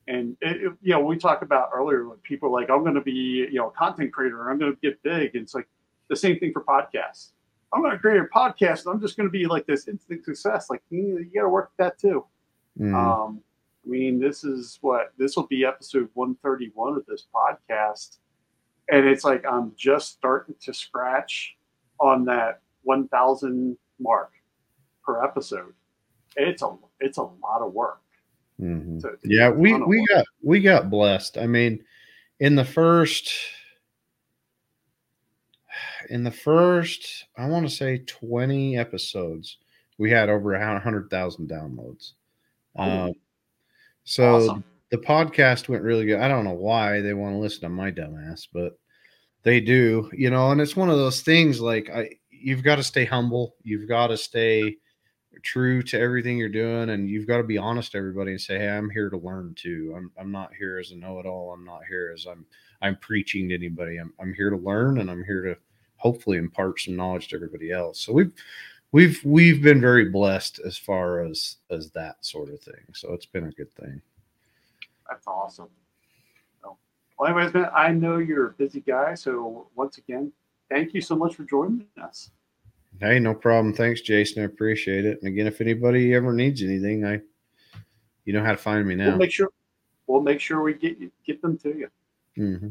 and 0.08 0.36
it, 0.40 0.56
it, 0.56 0.72
you 0.82 0.92
know, 0.92 1.00
we 1.00 1.18
talked 1.18 1.42
about 1.42 1.68
earlier 1.72 2.08
when 2.08 2.16
people 2.18 2.50
like, 2.50 2.70
I'm 2.70 2.80
going 2.80 2.94
to 2.94 3.02
be, 3.02 3.12
you 3.12 3.54
know, 3.54 3.68
a 3.68 3.70
content 3.72 4.12
creator, 4.12 4.50
I'm 4.50 4.58
going 4.58 4.72
to 4.72 4.78
get 4.80 5.02
big. 5.02 5.34
And 5.34 5.44
it's 5.44 5.54
like 5.54 5.68
the 6.08 6.16
same 6.16 6.38
thing 6.38 6.52
for 6.52 6.64
podcasts. 6.64 7.32
I'm 7.74 7.82
going 7.82 7.92
to 7.92 7.98
create 7.98 8.20
a 8.20 8.24
podcast. 8.24 8.90
I'm 8.90 9.02
just 9.02 9.18
going 9.18 9.28
to 9.28 9.30
be 9.30 9.46
like 9.46 9.66
this 9.66 9.86
instant 9.86 10.24
success. 10.24 10.70
Like 10.70 10.82
you, 10.88 11.18
you 11.18 11.30
got 11.34 11.42
to 11.42 11.48
work 11.50 11.72
that 11.76 11.98
too. 11.98 12.24
Mm. 12.80 12.94
Um, 12.94 13.40
I 13.84 13.88
mean, 13.88 14.18
this 14.18 14.44
is 14.44 14.78
what 14.80 15.12
this 15.18 15.36
will 15.36 15.46
be 15.46 15.64
episode 15.64 16.08
131 16.14 16.96
of 16.96 17.06
this 17.06 17.26
podcast, 17.34 18.18
and 18.90 19.06
it's 19.06 19.24
like 19.24 19.44
I'm 19.44 19.72
just 19.76 20.12
starting 20.12 20.54
to 20.62 20.72
scratch 20.72 21.56
on 22.00 22.24
that 22.26 22.60
1,000 22.82 23.76
mark 24.00 24.32
per 25.04 25.22
episode. 25.22 25.74
It's 26.36 26.62
a 26.62 26.76
it's 27.00 27.18
a 27.18 27.22
lot 27.22 27.60
of 27.60 27.72
work. 27.72 28.00
Mm-hmm. 28.60 29.00
So 29.00 29.16
yeah, 29.24 29.50
we 29.50 29.74
we 29.74 30.04
got 30.06 30.24
we 30.42 30.60
got 30.60 30.90
blessed. 30.90 31.38
I 31.38 31.46
mean, 31.46 31.84
in 32.40 32.54
the 32.54 32.64
first 32.64 33.32
in 36.08 36.24
the 36.24 36.30
first, 36.30 37.26
I 37.36 37.46
want 37.46 37.68
to 37.68 37.74
say 37.74 37.98
twenty 37.98 38.76
episodes, 38.76 39.58
we 39.98 40.10
had 40.10 40.28
over 40.28 40.54
a 40.54 40.80
hundred 40.80 41.10
thousand 41.10 41.48
downloads. 41.48 42.12
Um, 42.76 43.12
so 44.04 44.36
awesome. 44.36 44.64
the 44.90 44.98
podcast 44.98 45.68
went 45.68 45.82
really 45.82 46.06
good. 46.06 46.20
I 46.20 46.28
don't 46.28 46.44
know 46.44 46.52
why 46.52 47.00
they 47.00 47.14
want 47.14 47.34
to 47.34 47.38
listen 47.38 47.62
to 47.62 47.68
my 47.68 47.90
dumbass, 47.90 48.46
but 48.52 48.78
they 49.42 49.60
do, 49.60 50.10
you 50.12 50.30
know. 50.30 50.50
And 50.50 50.60
it's 50.60 50.76
one 50.76 50.90
of 50.90 50.98
those 50.98 51.22
things 51.22 51.60
like 51.60 51.90
I, 51.90 52.10
you've 52.30 52.62
got 52.62 52.76
to 52.76 52.82
stay 52.82 53.04
humble. 53.04 53.56
You've 53.62 53.88
got 53.88 54.08
to 54.08 54.16
stay 54.16 54.76
true 55.42 55.82
to 55.82 55.98
everything 55.98 56.38
you're 56.38 56.48
doing 56.48 56.90
and 56.90 57.08
you've 57.08 57.26
got 57.26 57.38
to 57.38 57.42
be 57.42 57.58
honest 57.58 57.92
to 57.92 57.98
everybody 57.98 58.32
and 58.32 58.40
say 58.40 58.58
hey 58.58 58.68
i'm 58.68 58.90
here 58.90 59.10
to 59.10 59.16
learn 59.16 59.54
too 59.56 59.92
i'm, 59.96 60.10
I'm 60.18 60.30
not 60.30 60.52
here 60.56 60.78
as 60.78 60.90
a 60.90 60.96
know-it-all 60.96 61.52
i'm 61.52 61.64
not 61.64 61.80
here 61.88 62.12
as 62.14 62.26
i'm 62.26 62.46
i'm 62.82 62.96
preaching 62.96 63.48
to 63.48 63.54
anybody 63.54 63.98
I'm, 63.98 64.12
I'm 64.20 64.34
here 64.34 64.50
to 64.50 64.56
learn 64.56 64.98
and 65.00 65.10
i'm 65.10 65.24
here 65.24 65.42
to 65.42 65.56
hopefully 65.96 66.38
impart 66.38 66.80
some 66.80 66.96
knowledge 66.96 67.28
to 67.28 67.36
everybody 67.36 67.72
else 67.72 68.00
so 68.00 68.12
we've 68.12 68.32
we've 68.94 69.20
we've 69.24 69.60
been 69.60 69.80
very 69.80 70.08
blessed 70.10 70.60
as 70.64 70.78
far 70.78 71.24
as 71.24 71.56
as 71.70 71.90
that 71.90 72.16
sort 72.24 72.48
of 72.48 72.60
thing 72.60 72.84
so 72.92 73.12
it's 73.12 73.26
been 73.26 73.46
a 73.46 73.50
good 73.50 73.72
thing 73.74 74.00
that's 75.10 75.26
awesome 75.26 75.68
well 76.62 76.78
anyways 77.26 77.52
man 77.52 77.68
i 77.74 77.90
know 77.90 78.18
you're 78.18 78.48
a 78.48 78.52
busy 78.52 78.80
guy 78.80 79.14
so 79.14 79.66
once 79.74 79.98
again 79.98 80.32
thank 80.70 80.94
you 80.94 81.00
so 81.00 81.16
much 81.16 81.34
for 81.34 81.44
joining 81.44 81.86
us 82.00 82.30
Hey, 83.00 83.18
no 83.18 83.34
problem. 83.34 83.74
Thanks, 83.74 84.00
Jason. 84.02 84.42
I 84.42 84.46
appreciate 84.46 85.04
it. 85.04 85.18
And 85.20 85.28
again, 85.28 85.46
if 85.46 85.60
anybody 85.60 86.14
ever 86.14 86.32
needs 86.32 86.62
anything, 86.62 87.04
I 87.04 87.20
you 88.24 88.32
know 88.32 88.42
how 88.42 88.52
to 88.52 88.56
find 88.56 88.86
me 88.86 88.94
now. 88.94 89.08
We'll 89.08 89.18
make 89.18 89.32
sure 89.32 89.48
we'll 90.06 90.22
make 90.22 90.40
sure 90.40 90.62
we 90.62 90.74
get 90.74 90.98
you, 90.98 91.10
get 91.26 91.42
them 91.42 91.58
to 91.58 91.76
you. 91.76 91.88
Mm-hmm. 92.38 92.68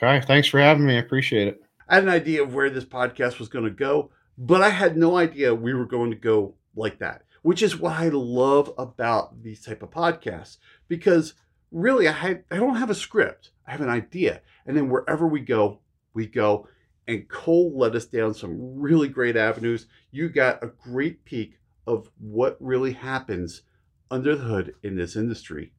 Okay. 0.00 0.24
Thanks 0.26 0.48
for 0.48 0.60
having 0.60 0.86
me. 0.86 0.96
I 0.96 1.00
appreciate 1.00 1.48
it. 1.48 1.62
I 1.88 1.96
had 1.96 2.04
an 2.04 2.10
idea 2.10 2.42
of 2.42 2.54
where 2.54 2.70
this 2.70 2.84
podcast 2.84 3.38
was 3.38 3.48
going 3.48 3.64
to 3.64 3.70
go, 3.70 4.10
but 4.38 4.62
I 4.62 4.70
had 4.70 4.96
no 4.96 5.16
idea 5.16 5.54
we 5.54 5.74
were 5.74 5.86
going 5.86 6.10
to 6.10 6.16
go 6.16 6.54
like 6.74 6.98
that, 6.98 7.24
which 7.42 7.62
is 7.62 7.78
what 7.78 7.98
I 7.98 8.08
love 8.08 8.72
about 8.78 9.42
these 9.42 9.64
type 9.64 9.82
of 9.82 9.90
podcasts 9.90 10.58
because 10.88 11.34
really 11.70 12.08
I 12.08 12.12
had, 12.12 12.44
I 12.50 12.56
don't 12.56 12.76
have 12.76 12.90
a 12.90 12.94
script. 12.94 13.50
I 13.66 13.72
have 13.72 13.80
an 13.80 13.88
idea. 13.88 14.40
And 14.66 14.76
then 14.76 14.88
wherever 14.88 15.26
we 15.26 15.40
go, 15.40 15.80
we 16.14 16.26
go 16.26 16.68
and 17.06 17.28
Cole 17.28 17.76
led 17.76 17.96
us 17.96 18.06
down 18.06 18.34
some 18.34 18.80
really 18.80 19.08
great 19.08 19.36
avenues. 19.36 19.86
You 20.10 20.28
got 20.28 20.62
a 20.62 20.68
great 20.68 21.24
peek 21.24 21.58
of 21.86 22.10
what 22.18 22.56
really 22.60 22.92
happens 22.92 23.62
under 24.10 24.36
the 24.36 24.44
hood 24.44 24.74
in 24.82 24.96
this 24.96 25.16
industry. 25.16 25.72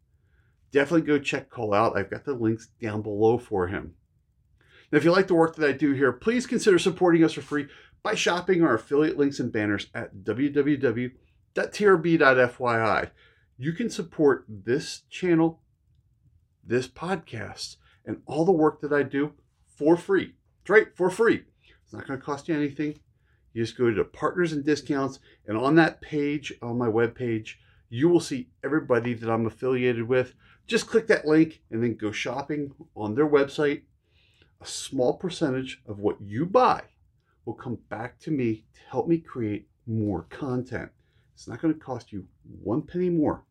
Definitely 0.71 1.07
go 1.07 1.19
check 1.19 1.49
Cole 1.49 1.73
out. 1.73 1.97
I've 1.97 2.09
got 2.09 2.25
the 2.25 2.33
links 2.33 2.67
down 2.81 3.01
below 3.01 3.37
for 3.37 3.67
him. 3.67 3.93
Now, 4.91 4.97
if 4.97 5.03
you 5.03 5.11
like 5.11 5.27
the 5.27 5.35
work 5.35 5.55
that 5.55 5.69
I 5.69 5.71
do 5.71 5.93
here, 5.93 6.11
please 6.11 6.45
consider 6.45 6.77
supporting 6.77 7.23
us 7.23 7.33
for 7.33 7.41
free 7.41 7.67
by 8.03 8.13
shopping 8.13 8.61
our 8.61 8.75
affiliate 8.75 9.17
links 9.17 9.39
and 9.39 9.51
banners 9.51 9.87
at 9.95 10.17
www.trb.fyi. 10.17 11.11
you 13.57 13.71
can 13.71 13.89
support 13.89 14.45
this 14.49 15.03
channel, 15.09 15.61
this 16.65 16.87
podcast, 16.87 17.77
and 18.05 18.21
all 18.25 18.43
the 18.43 18.51
work 18.51 18.81
that 18.81 18.91
I 18.91 19.03
do 19.03 19.31
for 19.65 19.95
free. 19.95 20.33
That's 20.59 20.69
right, 20.69 20.87
for 20.95 21.09
free. 21.09 21.45
It's 21.85 21.93
not 21.93 22.05
going 22.05 22.19
to 22.19 22.25
cost 22.25 22.49
you 22.49 22.55
anything. 22.55 22.99
You 23.53 23.63
just 23.63 23.77
go 23.77 23.89
to 23.89 24.03
partners 24.03 24.51
and 24.51 24.65
discounts, 24.65 25.19
and 25.47 25.57
on 25.57 25.75
that 25.75 26.01
page, 26.01 26.51
on 26.61 26.77
my 26.77 26.87
webpage, 26.87 27.53
you 27.89 28.09
will 28.09 28.19
see 28.19 28.49
everybody 28.65 29.13
that 29.13 29.29
I'm 29.29 29.45
affiliated 29.45 30.09
with. 30.09 30.33
Just 30.67 30.87
click 30.87 31.07
that 31.07 31.25
link 31.25 31.61
and 31.71 31.81
then 31.81 31.95
go 31.95 32.11
shopping 32.11 32.73
on 32.95 33.15
their 33.15 33.29
website. 33.29 33.83
A 34.59 34.65
small 34.65 35.13
percentage 35.13 35.81
of 35.87 35.99
what 35.99 36.19
you 36.21 36.45
buy 36.45 36.83
will 37.45 37.53
come 37.53 37.77
back 37.89 38.19
to 38.19 38.31
me 38.31 38.63
to 38.73 38.81
help 38.89 39.07
me 39.07 39.17
create 39.17 39.67
more 39.85 40.23
content. 40.29 40.89
It's 41.33 41.47
not 41.47 41.61
going 41.61 41.73
to 41.73 41.79
cost 41.79 42.11
you 42.11 42.25
one 42.61 42.81
penny 42.81 43.09
more 43.09 43.43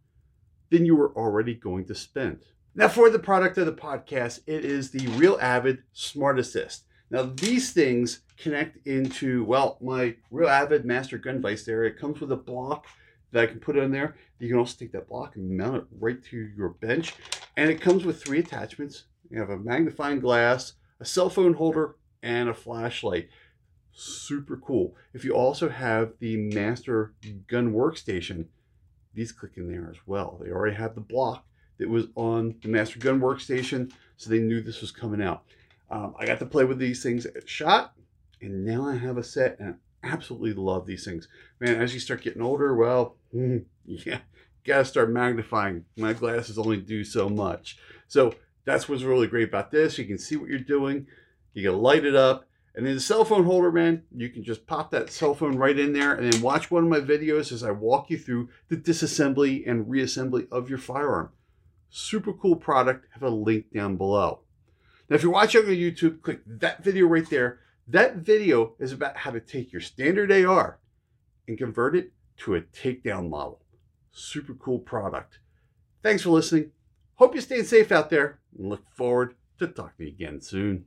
than 0.70 0.86
you 0.86 0.96
were 0.96 1.14
already 1.14 1.54
going 1.54 1.84
to 1.86 1.94
spend. 1.94 2.40
Now, 2.74 2.88
for 2.88 3.10
the 3.10 3.18
product 3.18 3.58
of 3.58 3.66
the 3.66 3.72
podcast, 3.72 4.40
it 4.46 4.64
is 4.64 4.90
the 4.90 5.06
Real 5.08 5.38
Avid 5.42 5.82
Smart 5.92 6.38
Assist. 6.38 6.84
Now, 7.10 7.24
these 7.24 7.74
things 7.74 8.20
connect 8.38 8.86
into, 8.86 9.44
well, 9.44 9.76
my 9.82 10.16
Real 10.30 10.48
Avid 10.48 10.86
Master 10.86 11.18
Gun 11.18 11.42
Vice 11.42 11.64
there. 11.64 11.84
It 11.84 11.98
comes 11.98 12.20
with 12.20 12.32
a 12.32 12.36
block 12.36 12.86
that 13.32 13.42
I 13.42 13.46
can 13.46 13.60
put 13.60 13.78
on 13.78 13.90
there. 13.90 14.16
You 14.38 14.48
can 14.48 14.58
also 14.58 14.78
take 14.78 14.92
that 14.92 15.08
block 15.08 15.36
and 15.36 15.56
mount 15.56 15.76
it 15.76 15.84
right 16.00 16.22
to 16.24 16.50
your 16.56 16.70
bench. 16.70 17.14
And 17.58 17.70
it 17.70 17.82
comes 17.82 18.04
with 18.04 18.22
three 18.22 18.38
attachments. 18.38 19.04
You 19.30 19.38
have 19.38 19.50
a 19.50 19.58
magnifying 19.58 20.20
glass, 20.20 20.72
a 21.00 21.04
cell 21.04 21.28
phone 21.28 21.52
holder, 21.52 21.96
and 22.22 22.48
a 22.48 22.54
flashlight. 22.54 23.28
Super 23.92 24.56
cool. 24.56 24.94
If 25.12 25.24
you 25.24 25.32
also 25.32 25.68
have 25.68 26.14
the 26.18 26.36
Master 26.36 27.12
Gun 27.46 27.72
Workstation, 27.72 28.46
these 29.14 29.32
click 29.32 29.52
in 29.56 29.70
there 29.70 29.88
as 29.90 29.98
well. 30.06 30.40
They 30.42 30.50
already 30.50 30.76
have 30.76 30.94
the 30.94 31.00
block 31.00 31.44
that 31.78 31.88
was 31.88 32.06
on 32.14 32.54
the 32.62 32.68
Master 32.68 32.98
Gun 32.98 33.20
Workstation, 33.20 33.92
so 34.16 34.30
they 34.30 34.38
knew 34.38 34.60
this 34.60 34.80
was 34.80 34.90
coming 34.90 35.22
out. 35.22 35.44
Um, 35.90 36.14
I 36.18 36.24
got 36.24 36.38
to 36.38 36.46
play 36.46 36.64
with 36.64 36.78
these 36.78 37.02
things 37.02 37.26
at 37.26 37.48
SHOT, 37.48 37.92
and 38.40 38.64
now 38.64 38.86
I 38.86 38.96
have 38.96 39.18
a 39.18 39.22
set, 39.22 39.58
and 39.60 39.76
I 40.02 40.08
absolutely 40.08 40.54
love 40.54 40.86
these 40.86 41.04
things. 41.04 41.28
Man, 41.60 41.80
as 41.80 41.92
you 41.92 42.00
start 42.00 42.22
getting 42.22 42.42
older, 42.42 42.74
well, 42.74 43.16
yeah, 43.84 44.20
gotta 44.64 44.84
start 44.84 45.10
magnifying. 45.10 45.84
My 45.96 46.12
glasses 46.12 46.58
only 46.58 46.78
do 46.78 47.04
so 47.04 47.28
much. 47.28 47.78
So 48.08 48.34
that's 48.64 48.88
what's 48.88 49.02
really 49.02 49.26
great 49.26 49.48
about 49.48 49.70
this. 49.70 49.98
You 49.98 50.06
can 50.06 50.18
see 50.18 50.36
what 50.36 50.48
you're 50.48 50.58
doing. 50.58 51.06
You 51.52 51.68
can 51.68 51.78
light 51.78 52.04
it 52.04 52.14
up. 52.14 52.46
And 52.74 52.86
then 52.86 52.94
the 52.94 53.00
cell 53.00 53.24
phone 53.24 53.44
holder, 53.44 53.70
man, 53.70 54.04
you 54.16 54.30
can 54.30 54.42
just 54.42 54.66
pop 54.66 54.90
that 54.90 55.10
cell 55.10 55.34
phone 55.34 55.56
right 55.56 55.78
in 55.78 55.92
there 55.92 56.14
and 56.14 56.32
then 56.32 56.40
watch 56.40 56.70
one 56.70 56.84
of 56.84 56.88
my 56.88 57.00
videos 57.00 57.52
as 57.52 57.62
I 57.62 57.70
walk 57.70 58.08
you 58.08 58.16
through 58.16 58.48
the 58.68 58.76
disassembly 58.76 59.68
and 59.68 59.86
reassembly 59.86 60.50
of 60.50 60.70
your 60.70 60.78
firearm. 60.78 61.30
Super 61.90 62.32
cool 62.32 62.56
product. 62.56 63.06
Have 63.12 63.22
a 63.22 63.28
link 63.28 63.66
down 63.74 63.96
below. 63.96 64.40
Now, 65.10 65.16
if 65.16 65.22
you're 65.22 65.32
watching 65.32 65.62
on 65.62 65.68
YouTube, 65.68 66.22
click 66.22 66.40
that 66.46 66.82
video 66.82 67.06
right 67.06 67.28
there. 67.28 67.60
That 67.86 68.16
video 68.16 68.74
is 68.78 68.92
about 68.92 69.18
how 69.18 69.32
to 69.32 69.40
take 69.40 69.72
your 69.72 69.82
standard 69.82 70.32
AR 70.32 70.78
and 71.46 71.58
convert 71.58 71.94
it 71.94 72.12
to 72.38 72.54
a 72.54 72.62
takedown 72.62 73.28
model. 73.28 73.60
Super 74.12 74.54
cool 74.54 74.78
product. 74.78 75.40
Thanks 76.02 76.22
for 76.22 76.30
listening. 76.30 76.70
Hope 77.16 77.34
you're 77.34 77.42
staying 77.42 77.64
safe 77.64 77.92
out 77.92 78.08
there 78.08 78.38
and 78.56 78.70
look 78.70 78.90
forward 78.90 79.34
to 79.58 79.66
talking 79.66 79.92
to 79.98 80.04
you 80.04 80.10
again 80.10 80.40
soon. 80.40 80.80